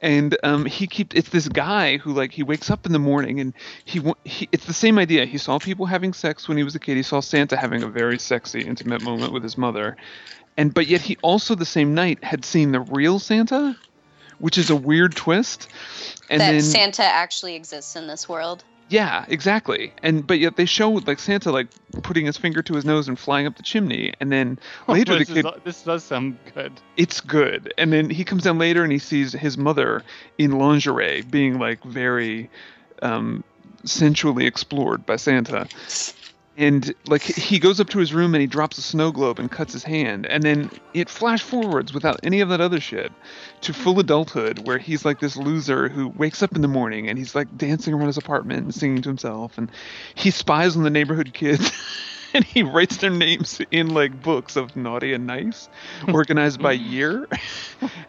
And 0.00 0.36
um 0.42 0.64
he 0.64 0.86
keeps 0.86 1.14
it's 1.14 1.28
this 1.28 1.48
guy 1.48 1.98
who 1.98 2.12
like 2.12 2.32
he 2.32 2.42
wakes 2.42 2.70
up 2.70 2.86
in 2.86 2.92
the 2.92 2.98
morning 2.98 3.40
and 3.40 3.52
he, 3.84 4.02
he 4.24 4.48
it's 4.52 4.64
the 4.64 4.72
same 4.72 4.98
idea. 4.98 5.26
He 5.26 5.38
saw 5.38 5.58
people 5.58 5.86
having 5.86 6.12
sex 6.12 6.48
when 6.48 6.56
he 6.56 6.64
was 6.64 6.74
a 6.74 6.78
kid. 6.78 6.96
He 6.96 7.02
saw 7.02 7.20
Santa 7.20 7.56
having 7.56 7.82
a 7.82 7.88
very 7.88 8.18
sexy 8.18 8.60
intimate 8.60 9.02
moment 9.02 9.32
with 9.32 9.42
his 9.42 9.58
mother. 9.58 9.96
And 10.56 10.72
but 10.72 10.86
yet 10.86 11.02
he 11.02 11.16
also 11.22 11.54
the 11.54 11.66
same 11.66 11.94
night 11.94 12.24
had 12.24 12.44
seen 12.44 12.72
the 12.72 12.80
real 12.80 13.18
Santa 13.18 13.76
which 14.38 14.58
is 14.58 14.70
a 14.70 14.76
weird 14.76 15.14
twist. 15.14 15.68
And 16.30 16.40
that 16.40 16.52
then 16.52 16.62
Santa 16.62 17.02
actually 17.02 17.54
exists 17.54 17.96
in 17.96 18.06
this 18.06 18.28
world. 18.28 18.64
Yeah, 18.88 19.24
exactly. 19.28 19.92
And 20.02 20.26
but 20.26 20.38
yet 20.38 20.56
they 20.56 20.64
show 20.64 20.90
like 20.90 21.18
Santa 21.18 21.52
like 21.52 21.68
putting 22.02 22.26
his 22.26 22.36
finger 22.36 22.62
to 22.62 22.74
his 22.74 22.84
nose 22.84 23.08
and 23.08 23.18
flying 23.18 23.46
up 23.46 23.56
the 23.56 23.62
chimney, 23.62 24.14
and 24.20 24.32
then 24.32 24.58
later 24.88 25.12
the 25.12 25.18
this, 25.20 25.28
kid 25.28 25.46
is, 25.46 25.52
this 25.64 25.82
does 25.82 26.04
sound 26.04 26.38
good. 26.54 26.72
it's 26.96 27.20
good. 27.20 27.72
And 27.76 27.92
then 27.92 28.10
he 28.10 28.24
comes 28.24 28.44
down 28.44 28.58
later 28.58 28.82
and 28.82 28.92
he 28.92 28.98
sees 28.98 29.32
his 29.32 29.58
mother 29.58 30.02
in 30.38 30.58
lingerie 30.58 31.22
being 31.22 31.58
like 31.58 31.82
very 31.84 32.50
um, 33.02 33.44
sensually 33.84 34.46
explored 34.46 35.04
by 35.06 35.16
Santa. 35.16 35.68
And 36.58 36.92
like 37.06 37.22
he 37.22 37.60
goes 37.60 37.78
up 37.78 37.88
to 37.90 37.98
his 37.98 38.12
room 38.12 38.34
and 38.34 38.40
he 38.40 38.48
drops 38.48 38.78
a 38.78 38.82
snow 38.82 39.12
globe 39.12 39.38
and 39.38 39.48
cuts 39.50 39.72
his 39.72 39.84
hand. 39.84 40.26
And 40.26 40.42
then 40.42 40.70
it 40.92 41.08
flash 41.08 41.40
forwards 41.40 41.94
without 41.94 42.18
any 42.24 42.40
of 42.40 42.48
that 42.48 42.60
other 42.60 42.80
shit 42.80 43.12
to 43.60 43.72
full 43.72 44.00
adulthood 44.00 44.66
where 44.66 44.78
he's 44.78 45.04
like 45.04 45.20
this 45.20 45.36
loser 45.36 45.88
who 45.88 46.08
wakes 46.08 46.42
up 46.42 46.56
in 46.56 46.62
the 46.62 46.68
morning 46.68 47.08
and 47.08 47.16
he's 47.16 47.36
like 47.36 47.56
dancing 47.56 47.94
around 47.94 48.08
his 48.08 48.18
apartment 48.18 48.64
and 48.64 48.74
singing 48.74 49.02
to 49.02 49.08
himself 49.08 49.56
and 49.56 49.70
he 50.16 50.32
spies 50.32 50.76
on 50.76 50.82
the 50.82 50.90
neighborhood 50.90 51.32
kids 51.32 51.70
and 52.34 52.44
he 52.44 52.62
writes 52.62 52.98
their 52.98 53.10
names 53.10 53.60
in 53.70 53.94
like 53.94 54.22
books 54.22 54.56
of 54.56 54.76
naughty 54.76 55.12
and 55.12 55.26
nice 55.26 55.68
organized 56.12 56.60
by 56.62 56.72
year. 56.72 57.28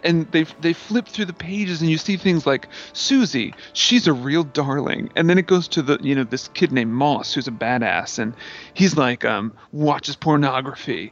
And 0.02 0.32
they 0.32 0.44
they 0.62 0.74
flip 0.74 1.08
through 1.08 1.26
the 1.26 1.34
pages 1.34 1.82
and 1.82 1.92
you 1.92 1.98
see 1.98 2.18
things 2.18 2.48
like 2.48 2.68
Susie 2.94 3.54
she's 3.74 4.08
a 4.08 4.14
real 4.14 4.44
darling. 4.44 5.12
And 5.16 5.30
then 5.30 5.38
it 5.38 5.46
goes 5.46 5.68
to 5.70 5.82
the 5.82 6.00
you 6.02 6.16
know 6.16 6.24
this 6.24 6.48
kid 6.48 6.72
named 6.72 6.92
Moss 6.92 7.34
who's 7.34 7.48
a 7.48 7.52
badass 7.52 8.18
and 8.18 8.34
he's 8.74 8.98
like 8.98 9.26
um 9.26 9.54
watches 9.72 10.16
pornography. 10.16 11.12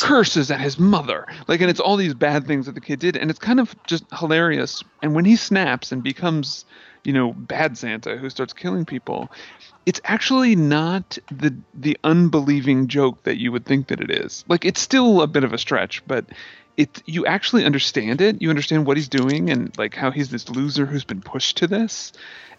Curses 0.00 0.50
at 0.50 0.60
his 0.60 0.78
mother. 0.78 1.26
Like 1.48 1.60
and 1.60 1.70
it's 1.70 1.80
all 1.80 1.96
these 1.96 2.14
bad 2.14 2.46
things 2.46 2.66
that 2.66 2.76
the 2.76 2.80
kid 2.80 3.00
did 3.00 3.16
and 3.16 3.30
it's 3.30 3.40
kind 3.40 3.58
of 3.58 3.74
just 3.84 4.04
hilarious. 4.16 4.84
And 5.02 5.14
when 5.14 5.24
he 5.24 5.34
snaps 5.34 5.90
and 5.90 6.02
becomes 6.02 6.64
you 7.04 7.12
know 7.12 7.32
bad 7.32 7.78
santa 7.78 8.16
who 8.16 8.28
starts 8.28 8.52
killing 8.52 8.84
people 8.84 9.30
it's 9.88 10.02
actually 10.04 10.54
not 10.54 11.16
the 11.32 11.56
the 11.72 11.96
unbelieving 12.04 12.88
joke 12.88 13.22
that 13.22 13.38
you 13.38 13.50
would 13.50 13.64
think 13.64 13.86
that 13.86 14.02
it 14.02 14.10
is 14.10 14.44
like 14.46 14.66
it's 14.66 14.82
still 14.82 15.22
a 15.22 15.26
bit 15.26 15.44
of 15.44 15.54
a 15.54 15.58
stretch 15.58 16.06
but 16.06 16.26
it 16.76 17.02
you 17.06 17.24
actually 17.24 17.64
understand 17.64 18.20
it 18.20 18.42
you 18.42 18.50
understand 18.50 18.84
what 18.84 18.98
he's 18.98 19.08
doing 19.08 19.48
and 19.48 19.76
like 19.78 19.94
how 19.94 20.10
he's 20.10 20.28
this 20.28 20.50
loser 20.50 20.84
who's 20.84 21.04
been 21.04 21.22
pushed 21.22 21.56
to 21.56 21.66
this 21.66 22.12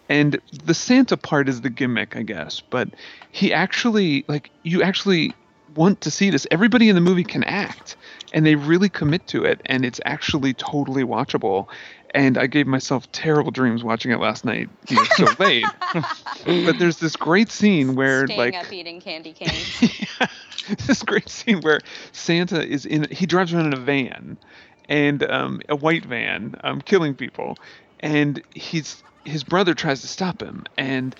and 0.08 0.40
the 0.64 0.74
santa 0.74 1.16
part 1.16 1.48
is 1.48 1.60
the 1.60 1.70
gimmick 1.70 2.16
i 2.16 2.22
guess 2.22 2.60
but 2.68 2.88
he 3.30 3.52
actually 3.52 4.24
like 4.26 4.50
you 4.64 4.82
actually 4.82 5.32
want 5.74 6.00
to 6.02 6.10
see 6.10 6.30
this. 6.30 6.46
Everybody 6.50 6.88
in 6.88 6.94
the 6.94 7.00
movie 7.00 7.24
can 7.24 7.44
act, 7.44 7.96
and 8.32 8.44
they 8.44 8.54
really 8.54 8.88
commit 8.88 9.26
to 9.28 9.44
it, 9.44 9.60
and 9.66 9.84
it's 9.84 10.00
actually 10.04 10.54
totally 10.54 11.04
watchable. 11.04 11.68
And 12.12 12.36
I 12.36 12.46
gave 12.46 12.66
myself 12.66 13.10
terrible 13.12 13.50
dreams 13.52 13.84
watching 13.84 14.10
it 14.10 14.18
last 14.18 14.44
night, 14.44 14.68
you 14.88 14.96
know, 14.96 15.04
so 15.16 15.26
late. 15.38 15.64
but 16.44 16.78
there's 16.78 16.98
this 16.98 17.14
great 17.14 17.50
scene 17.50 17.94
where, 17.94 18.26
Staying 18.26 18.38
like, 18.38 18.54
up 18.54 18.72
eating 18.72 19.00
candy 19.00 19.32
cane. 19.34 20.28
this 20.86 21.02
great 21.02 21.28
scene 21.28 21.60
where 21.60 21.80
Santa 22.12 22.66
is 22.66 22.84
in. 22.84 23.08
He 23.10 23.26
drives 23.26 23.54
around 23.54 23.66
in 23.66 23.74
a 23.74 23.80
van, 23.80 24.38
and 24.88 25.22
um, 25.30 25.60
a 25.68 25.76
white 25.76 26.04
van, 26.04 26.56
um, 26.64 26.80
killing 26.80 27.14
people, 27.14 27.56
and 28.00 28.42
he's 28.54 29.02
his 29.24 29.44
brother 29.44 29.74
tries 29.74 30.00
to 30.00 30.08
stop 30.08 30.42
him, 30.42 30.64
and 30.76 31.14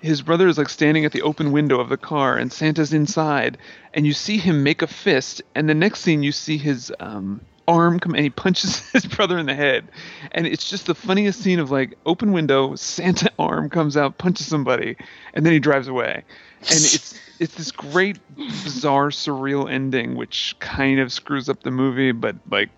his 0.00 0.22
brother 0.22 0.48
is 0.48 0.58
like 0.58 0.68
standing 0.68 1.04
at 1.04 1.12
the 1.12 1.22
open 1.22 1.52
window 1.52 1.78
of 1.80 1.88
the 1.88 1.96
car, 1.96 2.36
and 2.36 2.52
Santa's 2.52 2.92
inside, 2.92 3.56
and 3.94 4.06
you 4.06 4.12
see 4.12 4.38
him 4.38 4.62
make 4.64 4.82
a 4.82 4.86
fist, 4.88 5.42
and 5.54 5.68
the 5.68 5.74
next 5.74 6.00
scene 6.00 6.22
you 6.22 6.32
see 6.32 6.58
his 6.58 6.92
um, 6.98 7.40
arm 7.68 8.00
come 8.00 8.14
and 8.14 8.24
he 8.24 8.30
punches 8.30 8.78
his 8.92 9.06
brother 9.06 9.38
in 9.38 9.46
the 9.46 9.54
head, 9.54 9.88
and 10.32 10.46
it's 10.46 10.68
just 10.68 10.86
the 10.86 10.94
funniest 10.94 11.40
scene 11.40 11.58
of 11.58 11.70
like 11.70 11.96
open 12.06 12.32
window, 12.32 12.74
Santa 12.76 13.30
arm 13.38 13.70
comes 13.70 13.96
out, 13.96 14.18
punches 14.18 14.46
somebody, 14.46 14.96
and 15.34 15.44
then 15.44 15.52
he 15.52 15.58
drives 15.58 15.88
away, 15.88 16.24
and 16.60 16.70
it's 16.70 17.18
it's 17.38 17.54
this 17.56 17.72
great, 17.72 18.18
bizarre, 18.36 19.08
surreal 19.08 19.70
ending, 19.70 20.14
which 20.14 20.54
kind 20.60 21.00
of 21.00 21.12
screws 21.12 21.48
up 21.48 21.62
the 21.62 21.70
movie, 21.70 22.12
but 22.12 22.36
like 22.50 22.70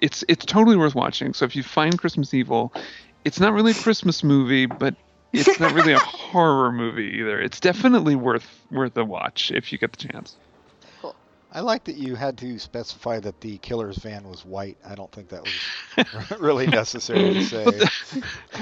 it's 0.00 0.24
it's 0.28 0.46
totally 0.46 0.76
worth 0.76 0.94
watching. 0.94 1.34
So 1.34 1.44
if 1.44 1.54
you 1.54 1.62
find 1.62 1.98
Christmas 1.98 2.32
Evil, 2.32 2.72
it's 3.24 3.40
not 3.40 3.52
really 3.52 3.72
a 3.72 3.74
Christmas 3.74 4.24
movie, 4.24 4.66
but 4.66 4.94
it's 5.32 5.60
not 5.60 5.72
really 5.72 5.92
a 5.92 5.98
horror 6.30 6.72
movie 6.72 7.18
either. 7.18 7.40
It's 7.40 7.60
definitely 7.60 8.16
worth 8.16 8.64
worth 8.70 8.96
a 8.96 9.04
watch 9.04 9.50
if 9.50 9.72
you 9.72 9.78
get 9.78 9.92
the 9.92 10.08
chance. 10.08 10.36
I 11.50 11.60
like 11.60 11.84
that 11.84 11.96
you 11.96 12.14
had 12.14 12.36
to 12.38 12.58
specify 12.58 13.20
that 13.20 13.40
the 13.40 13.56
killer's 13.58 13.96
van 13.96 14.28
was 14.28 14.44
white. 14.44 14.76
I 14.86 14.94
don't 14.94 15.10
think 15.10 15.30
that 15.30 15.42
was 15.42 16.30
really 16.40 16.66
necessary 16.66 17.34
to 17.34 17.42
say. 17.42 17.64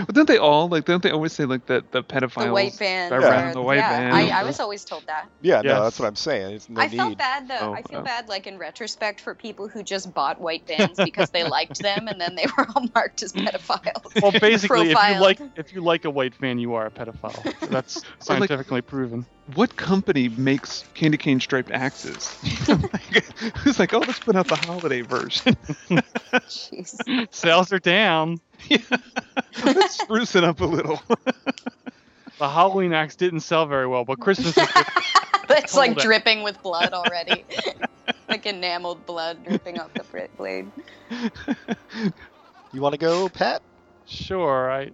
But 0.07 0.15
don't 0.15 0.29
they 0.29 0.39
all 0.39 0.69
like? 0.69 0.85
Don't 0.85 1.03
they 1.03 1.11
always 1.11 1.33
say 1.33 1.47
like 1.47 1.67
that 1.67 1.91
the 1.91 2.03
pedophiles? 2.03 2.45
The 2.45 2.53
white 2.53 2.75
van. 2.75 3.11
Yeah. 3.11 3.19
around 3.19 3.55
the 3.55 3.63
white 3.63 3.77
yeah, 3.77 4.11
van. 4.11 4.13
I, 4.13 4.41
I 4.41 4.45
was 4.45 4.61
always 4.61 4.85
told 4.85 5.07
that. 5.07 5.29
Yeah, 5.41 5.63
no, 5.63 5.83
that's 5.85 5.99
what 5.99 6.07
I'm 6.07 6.17
saying. 6.17 6.55
It's 6.55 6.69
no 6.69 6.81
I 6.81 6.87
need. 6.87 6.97
felt 6.97 7.19
bad 7.19 7.49
though. 7.49 7.59
Oh, 7.61 7.73
I 7.73 7.83
feel 7.83 8.01
oh. 8.01 8.03
bad, 8.03 8.29
like 8.29 8.47
in 8.47 8.59
retrospect, 8.59 9.21
for 9.21 9.35
people 9.35 9.69
who 9.69 9.83
just 9.83 10.13
bought 10.13 10.41
white 10.41 10.67
vans 10.67 10.97
because 10.97 11.31
they 11.31 11.45
liked 11.45 11.81
them, 11.83 12.09
and 12.09 12.21
then 12.21 12.35
they 12.37 12.47
were 12.57 12.67
all 12.75 12.87
marked 12.95 13.23
as 13.23 13.33
pedophiles. 13.33 14.21
Well, 14.21 14.33
basically, 14.33 14.91
if 14.91 14.99
you 15.09 15.21
like 15.21 15.41
if 15.57 15.73
you 15.73 15.81
like 15.81 16.05
a 16.05 16.11
white 16.11 16.35
fan, 16.35 16.59
you 16.59 16.75
are 16.75 16.87
a 16.87 16.91
pedophile. 16.91 17.69
That's 17.69 18.03
scientifically 18.21 18.83
proven. 18.83 19.27
What 19.55 19.77
company 19.77 20.29
makes 20.29 20.85
candy 20.95 21.19
cane 21.19 21.39
striped 21.41 21.71
axes? 21.71 22.37
it's 23.65 23.79
like, 23.79 23.95
oh, 23.95 23.99
let's 23.99 24.19
put 24.21 24.35
out 24.37 24.49
the 24.49 24.57
holiday 24.57 25.03
version. 25.03 25.57
Sales 27.31 27.73
are 27.73 27.79
down. 27.79 28.39
let's 29.65 30.01
spruce 30.01 30.35
it 30.35 30.45
up 30.45 30.61
a 30.61 30.65
little. 30.67 31.01
The 32.39 32.51
Halloween 32.51 32.93
axe 32.93 33.17
didn't 33.17 33.41
sell 33.41 33.65
very 33.65 33.87
well, 33.87 34.05
but 34.05 34.21
Christmas 34.21 34.59
is 34.59 34.69
It's 35.49 35.75
like 35.75 35.91
Hold 35.91 35.99
it. 35.99 36.03
dripping 36.03 36.43
with 36.43 36.61
blood 36.63 36.93
already. 36.93 37.47
like 38.29 38.45
enameled 38.45 39.07
blood 39.07 39.43
dripping 39.43 39.79
off 39.79 39.95
the 39.95 40.05
br- 40.05 40.37
blade. 40.37 40.71
You 42.73 42.83
want 42.83 42.93
to 42.93 42.99
go, 42.99 43.29
Pat? 43.31 43.63
Sure, 44.05 44.71
I 44.71 44.91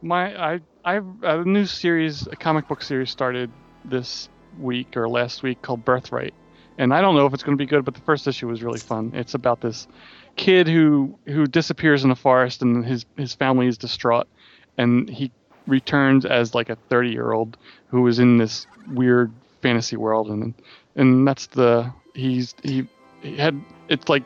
my 0.00 0.54
I 0.54 0.60
I 0.84 1.00
a 1.22 1.44
new 1.44 1.66
series, 1.66 2.26
a 2.28 2.36
comic 2.36 2.68
book 2.68 2.82
series 2.82 3.10
started 3.10 3.50
this 3.88 4.28
week 4.58 4.96
or 4.96 5.08
last 5.08 5.42
week 5.42 5.62
called 5.62 5.84
Birthright. 5.84 6.34
And 6.78 6.92
I 6.92 7.00
don't 7.00 7.14
know 7.14 7.26
if 7.26 7.32
it's 7.32 7.42
going 7.42 7.56
to 7.56 7.62
be 7.62 7.68
good, 7.68 7.84
but 7.84 7.94
the 7.94 8.00
first 8.00 8.26
issue 8.26 8.48
was 8.48 8.62
really 8.62 8.78
fun. 8.78 9.12
It's 9.14 9.34
about 9.34 9.60
this 9.60 9.88
kid 10.36 10.68
who 10.68 11.18
who 11.26 11.46
disappears 11.46 12.04
in 12.04 12.10
the 12.10 12.16
forest 12.16 12.62
and 12.62 12.84
his 12.84 13.06
his 13.16 13.34
family 13.34 13.66
is 13.66 13.78
distraught 13.78 14.28
and 14.76 15.08
he 15.08 15.30
returns 15.66 16.24
as 16.24 16.54
like 16.54 16.68
a 16.68 16.76
30-year-old 16.90 17.56
who 17.88 18.06
is 18.06 18.18
in 18.18 18.36
this 18.36 18.66
weird 18.88 19.32
fantasy 19.62 19.96
world 19.96 20.28
and 20.28 20.54
and 20.94 21.26
that's 21.26 21.46
the 21.48 21.90
he's 22.14 22.54
he, 22.62 22.86
he 23.22 23.36
had 23.36 23.58
it's 23.88 24.08
like 24.08 24.24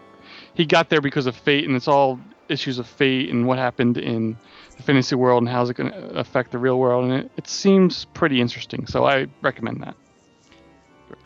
he 0.55 0.67
got 0.67 0.91
there 0.91 1.01
because 1.01 1.27
of 1.27 1.37
fate 1.37 1.65
and 1.65 1.77
it's 1.77 1.89
all 1.89 2.19
issues 2.49 2.79
of 2.79 2.87
fate 2.87 3.31
and 3.31 3.47
what 3.47 3.59
happened 3.59 3.97
in 3.97 4.37
fantasy 4.81 5.15
world 5.15 5.43
and 5.43 5.49
how's 5.49 5.71
it 5.71 5.75
going 5.75 5.91
to 5.91 6.19
affect 6.19 6.51
the 6.53 6.59
real 6.59 6.79
world 6.79 7.05
and 7.05 7.13
it, 7.13 7.31
it 7.37 7.49
seems 7.49 8.05
pretty 8.15 8.41
interesting 8.41 8.87
so 8.87 9.05
i 9.05 9.27
recommend 9.43 9.83
that 9.83 9.95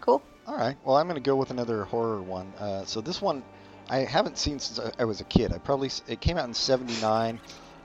Cool. 0.01 0.22
All 0.47 0.56
right. 0.56 0.76
Well, 0.85 0.97
I'm 0.97 1.06
going 1.09 1.22
to 1.22 1.26
go 1.26 1.36
with 1.36 1.51
another 1.51 1.85
horror 1.85 2.22
one. 2.22 2.52
Uh, 2.59 2.85
so 2.85 3.01
this 3.01 3.20
one, 3.20 3.43
I 3.90 3.98
haven't 3.98 4.39
seen 4.39 4.59
since 4.59 4.78
I- 4.78 5.02
I 5.02 5.05
was 5.05 5.20
a 5.20 5.24
kid. 5.24 5.52
I 5.52 5.59
probably 5.59 5.90
it 6.09 6.20
came 6.20 6.39
out 6.39 6.47
in 6.47 6.55
'79, 6.55 7.39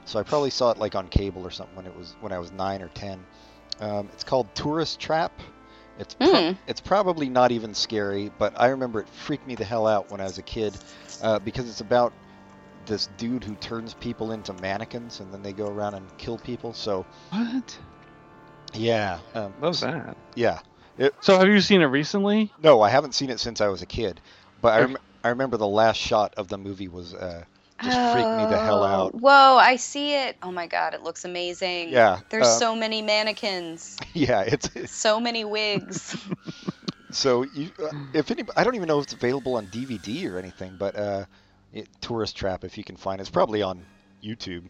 so 0.06 0.18
I 0.18 0.22
probably 0.22 0.50
saw 0.50 0.70
it 0.70 0.78
like 0.78 0.94
on 0.94 1.08
cable 1.08 1.42
or 1.46 1.50
something 1.50 1.76
when 1.76 1.86
it 1.86 1.94
was 1.96 2.14
when 2.20 2.32
I 2.32 2.38
was 2.38 2.52
nine 2.52 2.80
or 2.82 2.88
ten. 2.88 3.24
Um, 3.80 4.08
it's 4.12 4.24
called 4.24 4.54
Tourist 4.54 4.98
Trap. 5.00 5.32
It's 5.98 6.14
pro- 6.14 6.50
Hmm. 6.50 6.52
it's 6.66 6.80
probably 6.80 7.28
not 7.28 7.52
even 7.52 7.74
scary, 7.74 8.30
but 8.38 8.54
I 8.58 8.68
remember 8.68 9.00
it 9.00 9.08
freaked 9.08 9.46
me 9.46 9.54
the 9.54 9.64
hell 9.64 9.86
out 9.86 10.10
when 10.10 10.20
I 10.20 10.24
was 10.24 10.38
a 10.38 10.42
kid 10.42 10.74
uh, 11.22 11.38
because 11.38 11.68
it's 11.68 11.80
about 11.82 12.12
this 12.90 13.06
dude 13.06 13.44
who 13.44 13.56
turns 13.56 13.94
people 13.94 14.32
into 14.32 14.52
mannequins 14.52 15.20
and 15.20 15.32
then 15.32 15.42
they 15.42 15.54
go 15.54 15.66
around 15.68 15.94
and 15.94 16.18
kill 16.18 16.38
people. 16.38 16.74
So 16.74 17.06
what? 17.30 17.78
yeah, 18.74 19.20
um, 19.34 19.54
Love 19.60 19.80
that. 19.80 20.16
yeah. 20.36 20.60
so 21.20 21.38
have 21.38 21.48
you 21.48 21.60
seen 21.60 21.80
it 21.82 21.86
recently 21.86 22.52
No, 22.62 22.82
I 22.82 22.90
haven't 22.90 23.14
seen 23.14 23.30
it 23.30 23.40
since 23.40 23.60
I 23.60 23.68
was 23.68 23.82
a 23.82 23.86
kid, 23.86 24.20
but 24.60 24.74
I, 24.74 24.80
rem- 24.80 24.96
I 25.24 25.28
remember 25.30 25.56
the 25.56 25.66
last 25.68 25.96
shot 25.96 26.34
of 26.36 26.48
the 26.48 26.58
movie 26.58 26.88
was 26.88 27.14
uh, 27.14 27.44
just 27.82 27.98
freaked 28.12 28.32
me 28.32 28.46
the 28.46 28.58
hell 28.58 28.82
Oh, 28.82 28.86
out. 28.86 29.14
Whoa, 29.14 29.56
I 29.56 29.76
see 29.76 30.14
it. 30.14 30.36
Oh 30.42 30.52
my 30.52 30.66
god, 30.66 30.94
it 30.94 31.02
looks 31.02 31.24
amazing. 31.24 31.88
Yeah, 31.90 32.20
There's 32.30 32.46
uh, 32.46 32.58
so 32.58 32.76
many 32.76 33.02
mannequins, 33.02 33.96
Yeah, 34.14 34.42
it's, 34.42 34.70
it's 34.74 34.92
so 34.92 35.20
many 35.20 35.44
wigs. 35.44 36.16
so 37.10 37.42
you, 37.42 37.70
uh, 37.82 37.88
if 38.12 38.30
any, 38.30 38.44
I 38.56 38.64
don't 38.64 38.74
even 38.76 38.88
know 38.88 38.98
if 38.98 39.04
it's 39.04 39.12
available 39.14 39.56
on 39.56 39.66
DVD 39.66 40.28
or 40.28 40.38
anything, 40.38 40.76
but 40.78 40.96
uh, 40.96 41.24
it, 41.72 41.88
Tourist 42.00 42.36
Trap, 42.36 42.64
if 42.64 42.76
you 42.78 42.84
can 42.84 42.96
find 42.96 43.20
it, 43.20 43.22
it's 43.22 43.30
probably 43.30 43.62
on 43.62 43.84
YouTube 44.22 44.64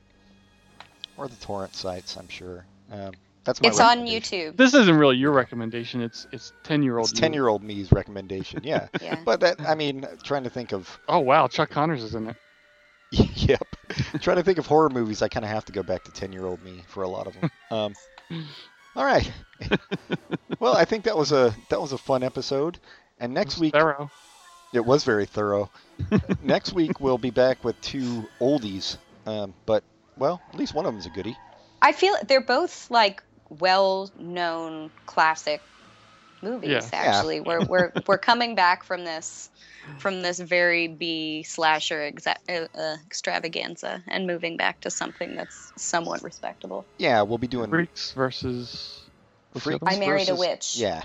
or 1.16 1.28
the 1.28 1.36
torrent 1.36 1.74
sites. 1.74 2.16
I'm 2.16 2.28
sure. 2.28 2.64
Um, 2.92 3.12
that's 3.44 3.60
my. 3.62 3.68
it's 3.68 3.80
on. 3.80 4.00
YouTube. 4.00 4.56
this 4.56 4.74
isn't 4.74 4.96
really 4.96 5.16
your 5.16 5.32
recommendation 5.32 6.02
it's 6.02 6.26
it's 6.30 6.52
10 6.64 6.82
year 6.82 6.98
old 6.98 7.10
It's 7.10 7.18
ten 7.18 7.32
year 7.32 7.48
old 7.48 7.62
me's 7.62 7.90
recommendation. 7.90 8.60
Yeah, 8.62 8.88
Yeah. 9.00 9.16
but 9.24 9.40
that 9.40 9.60
I 9.60 9.74
mean, 9.74 10.06
trying 10.22 10.44
to 10.44 10.50
think 10.50 10.72
of 10.72 10.98
oh 11.08 11.20
wow 11.20 11.48
chuck 11.48 11.70
connors 11.70 12.02
is 12.02 12.14
in 12.14 12.28
it 12.28 12.36
yep. 13.12 13.62
Trying 14.20 14.36
to 14.36 14.42
think 14.44 14.58
of 14.58 14.66
horror 14.66 14.88
movies, 14.88 15.20
I 15.20 15.28
kind 15.28 15.44
of 15.44 15.50
have 15.50 15.64
to 15.64 15.72
go 15.72 15.82
back 15.82 16.04
to 16.04 16.12
10 16.12 16.32
year 16.32 16.46
old 16.46 16.62
me 16.62 16.82
for 16.86 17.02
a 17.02 17.08
lot 17.08 17.26
of 17.26 17.34
them. 17.40 17.50
Um, 17.70 17.94
all 18.96 19.04
right. 19.04 19.28
well, 20.60 20.76
I 20.76 20.84
think 20.84 21.04
that 21.04 21.16
was 21.16 21.32
a 21.32 21.52
that 21.70 21.80
was 21.80 21.92
a 21.92 21.98
fun 21.98 22.22
episode. 22.22 22.78
And 23.18 23.34
next 23.34 23.58
week, 23.58 23.72
Thorough. 23.74 24.10
It 24.72 24.84
was 24.84 25.04
very 25.04 25.26
thorough. 25.26 25.70
next 26.42 26.72
week, 26.72 27.00
we'll 27.00 27.18
be 27.18 27.30
back 27.30 27.64
with 27.64 27.80
two 27.80 28.28
oldies. 28.40 28.96
Um, 29.26 29.54
but, 29.66 29.82
well, 30.16 30.40
at 30.48 30.56
least 30.56 30.74
one 30.74 30.86
of 30.86 30.92
them's 30.92 31.06
a 31.06 31.10
goodie. 31.10 31.36
I 31.82 31.92
feel 31.92 32.14
they're 32.26 32.40
both 32.40 32.90
like 32.90 33.22
well-known 33.48 34.90
classic 35.06 35.60
movies. 36.42 36.70
Yeah. 36.70 36.88
Actually, 36.92 37.40
we're 37.40 37.64
we're 37.64 37.92
we're 38.06 38.18
coming 38.18 38.54
back 38.54 38.84
from 38.84 39.04
this 39.04 39.50
from 39.98 40.22
this 40.22 40.38
very 40.38 40.88
B 40.88 41.42
slasher 41.42 42.10
exa- 42.10 42.36
uh, 42.48 42.78
uh, 42.78 42.96
extravaganza 43.06 44.02
and 44.08 44.26
moving 44.26 44.56
back 44.56 44.80
to 44.82 44.90
something 44.90 45.36
that's 45.36 45.72
somewhat 45.76 46.22
respectable. 46.22 46.86
Yeah, 46.98 47.22
we'll 47.22 47.38
be 47.38 47.46
doing 47.46 47.70
freaks 47.70 48.12
versus 48.12 49.00
Freaks 49.58 49.82
I 49.84 49.92
one? 49.92 50.00
married 50.00 50.28
a 50.28 50.36
witch. 50.36 50.76
Yeah. 50.76 51.02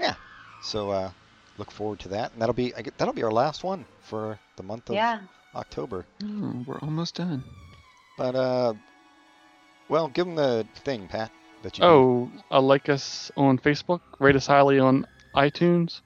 Yeah. 0.00 0.14
So, 0.62 0.90
uh, 0.90 1.10
look 1.58 1.70
forward 1.70 2.00
to 2.00 2.08
that. 2.08 2.32
And 2.32 2.42
that'll 2.42 2.54
be 2.54 2.74
I 2.74 2.82
get, 2.82 2.96
that'll 2.98 3.14
be 3.14 3.22
our 3.22 3.32
last 3.32 3.62
one 3.64 3.84
for 4.02 4.38
the 4.56 4.62
month 4.62 4.88
of 4.88 4.94
Yeah. 4.96 5.20
October. 5.54 6.04
Oh, 6.22 6.64
we're 6.66 6.78
almost 6.80 7.14
done. 7.16 7.44
But 8.18 8.34
uh, 8.34 8.74
well, 9.88 10.08
give 10.08 10.26
them 10.26 10.34
the 10.36 10.66
thing, 10.84 11.08
Pat. 11.08 11.30
That 11.62 11.78
you. 11.78 11.84
Oh, 11.84 12.30
uh, 12.50 12.60
like 12.60 12.88
us 12.88 13.30
on 13.36 13.58
Facebook, 13.58 14.00
rate 14.18 14.36
us 14.36 14.46
highly 14.46 14.78
on 14.78 15.06
iTunes, 15.34 16.00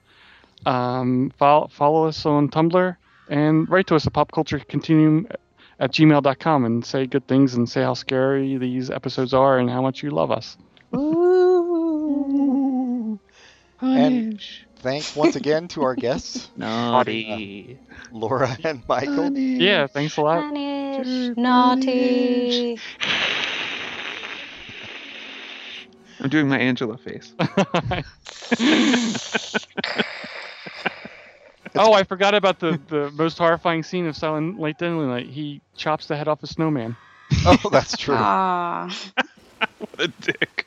um, 0.67 1.33
follow, 1.39 1.69
follow 1.69 2.07
us 2.07 2.25
on 2.27 2.49
Tumblr, 2.49 2.97
and 3.29 3.69
write 3.69 3.87
to 3.89 3.97
us 3.97 4.07
at 4.07 4.13
popculturecontinuum 4.13 5.31
at 5.81 5.93
gmail.com 5.93 6.65
and 6.65 6.85
say 6.85 7.07
good 7.07 7.27
things 7.29 7.55
and 7.55 7.69
say 7.69 7.83
how 7.83 7.95
scary 7.95 8.57
these 8.59 8.91
episodes 8.91 9.35
are 9.35 9.59
and 9.59 9.69
how 9.71 9.83
much 9.83 10.03
you 10.03 10.11
love 10.11 10.31
us. 10.31 10.57
Ooh, 10.95 13.19
And 13.81 14.41
thanks 14.81 15.15
once 15.15 15.37
again 15.37 15.69
to 15.69 15.83
our 15.83 15.95
guests, 15.95 16.49
Naughty. 16.57 17.79
Laura 18.13 18.57
and 18.65 18.83
Michael. 18.89 19.33
Yeah, 19.37 19.87
thanks 19.87 20.17
a 20.17 20.23
lot. 20.23 20.41
Punish, 20.41 21.37
naughty. 21.37 22.79
I'm 26.21 26.31
doing 26.31 26.49
my 26.49 26.59
Angela 26.59 26.99
face. 26.99 27.33
oh, 31.77 31.93
I 31.93 32.03
forgot 32.03 32.35
about 32.35 32.59
the, 32.59 32.81
the 32.89 33.11
most 33.13 33.39
horrifying 33.39 33.85
scene 33.85 34.07
of 34.07 34.17
Silent 34.17 34.59
Late 34.59 34.79
Deadly 34.79 35.07
Night. 35.07 35.27
He 35.27 35.61
chops 35.77 36.07
the 36.07 36.17
head 36.17 36.27
off 36.27 36.43
a 36.43 36.49
snowman. 36.49 36.97
Oh, 37.45 37.69
that's 37.71 37.97
true. 37.97 38.17
Ah. 38.19 38.93
what 39.79 40.01
a 40.01 40.09
dick. 40.09 40.67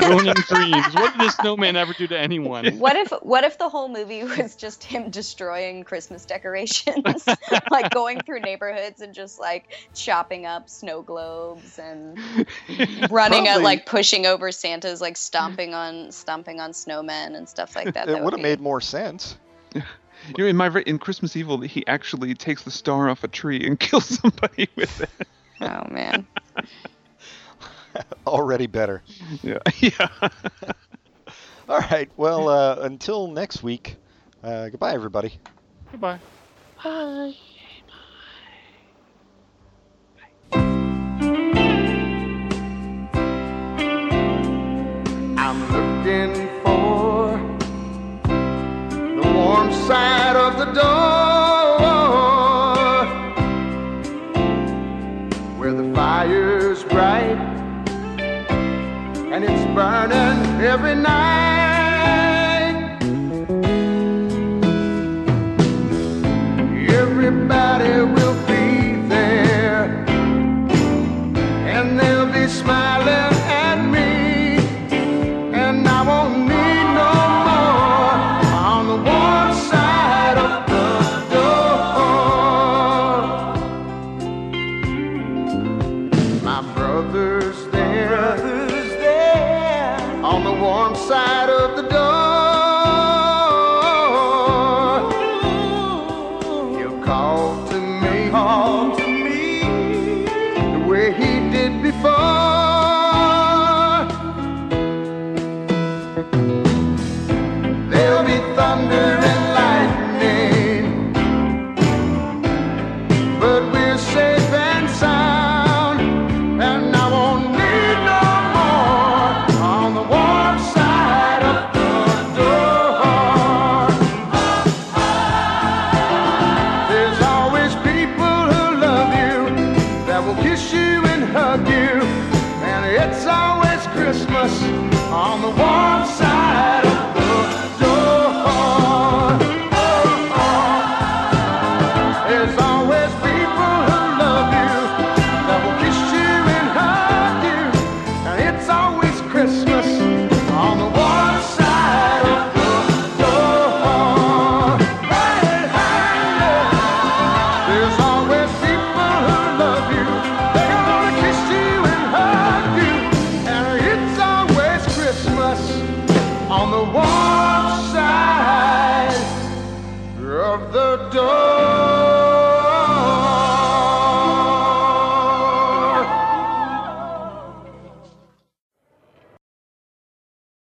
Ruining 0.00 0.34
dreams. 0.34 0.94
What 0.94 1.12
did 1.12 1.20
the 1.20 1.30
snowman 1.30 1.76
ever 1.76 1.92
do 1.92 2.06
to 2.08 2.18
anyone? 2.18 2.78
What 2.82 2.96
if 2.96 3.10
what 3.22 3.44
if 3.44 3.58
the 3.58 3.68
whole 3.68 3.88
movie 3.88 4.24
was 4.24 4.56
just 4.56 4.82
him 4.82 5.10
destroying 5.10 5.84
Christmas 5.84 6.24
decorations, 6.24 7.26
like 7.70 7.90
going 7.92 8.20
through 8.20 8.40
neighborhoods 8.40 9.00
and 9.00 9.14
just 9.14 9.38
like 9.38 9.68
chopping 9.94 10.46
up 10.46 10.68
snow 10.68 11.02
globes 11.02 11.78
and 11.78 12.18
running 13.10 13.46
at 13.48 13.62
like 13.62 13.86
pushing 13.86 14.26
over 14.26 14.50
Santas, 14.50 15.00
like 15.00 15.16
stomping 15.16 15.74
on 15.74 16.10
stomping 16.10 16.60
on 16.60 16.72
snowmen 16.72 17.36
and 17.36 17.48
stuff 17.48 17.76
like 17.76 17.94
that. 17.94 18.08
it 18.08 18.12
That 18.12 18.24
would 18.24 18.32
have 18.32 18.38
be- 18.38 18.42
made 18.42 18.60
more 18.60 18.80
sense. 18.80 19.36
You 20.36 20.44
know, 20.44 20.46
in 20.50 20.56
my 20.56 20.68
in 20.86 21.00
Christmas 21.00 21.34
Evil, 21.34 21.58
he 21.62 21.84
actually 21.88 22.34
takes 22.34 22.62
the 22.62 22.70
star 22.70 23.08
off 23.08 23.24
a 23.24 23.28
tree 23.28 23.66
and 23.66 23.78
kills 23.80 24.06
somebody 24.20 24.68
with 24.76 25.00
it. 25.00 25.28
Oh 25.60 25.84
man. 25.90 26.26
Already 28.26 28.66
better. 28.66 29.02
Yeah, 29.42 29.58
yeah. 29.80 30.08
All 31.68 31.78
right. 31.78 32.10
Well, 32.16 32.48
uh, 32.48 32.76
until 32.80 33.28
next 33.28 33.62
week. 33.62 33.96
Uh, 34.42 34.68
goodbye, 34.68 34.94
everybody. 34.94 35.38
Goodbye. 35.90 36.18
Bye. 36.82 37.34
Bye. 37.34 37.36
I'm 45.38 45.60
looking 45.72 46.48
for 46.62 47.38
the 48.26 49.32
warm 49.34 49.72
side 49.72 50.36
of 50.36 50.58
the 50.58 50.72
door 50.72 51.01
every 60.72 60.94
night. 60.94 61.31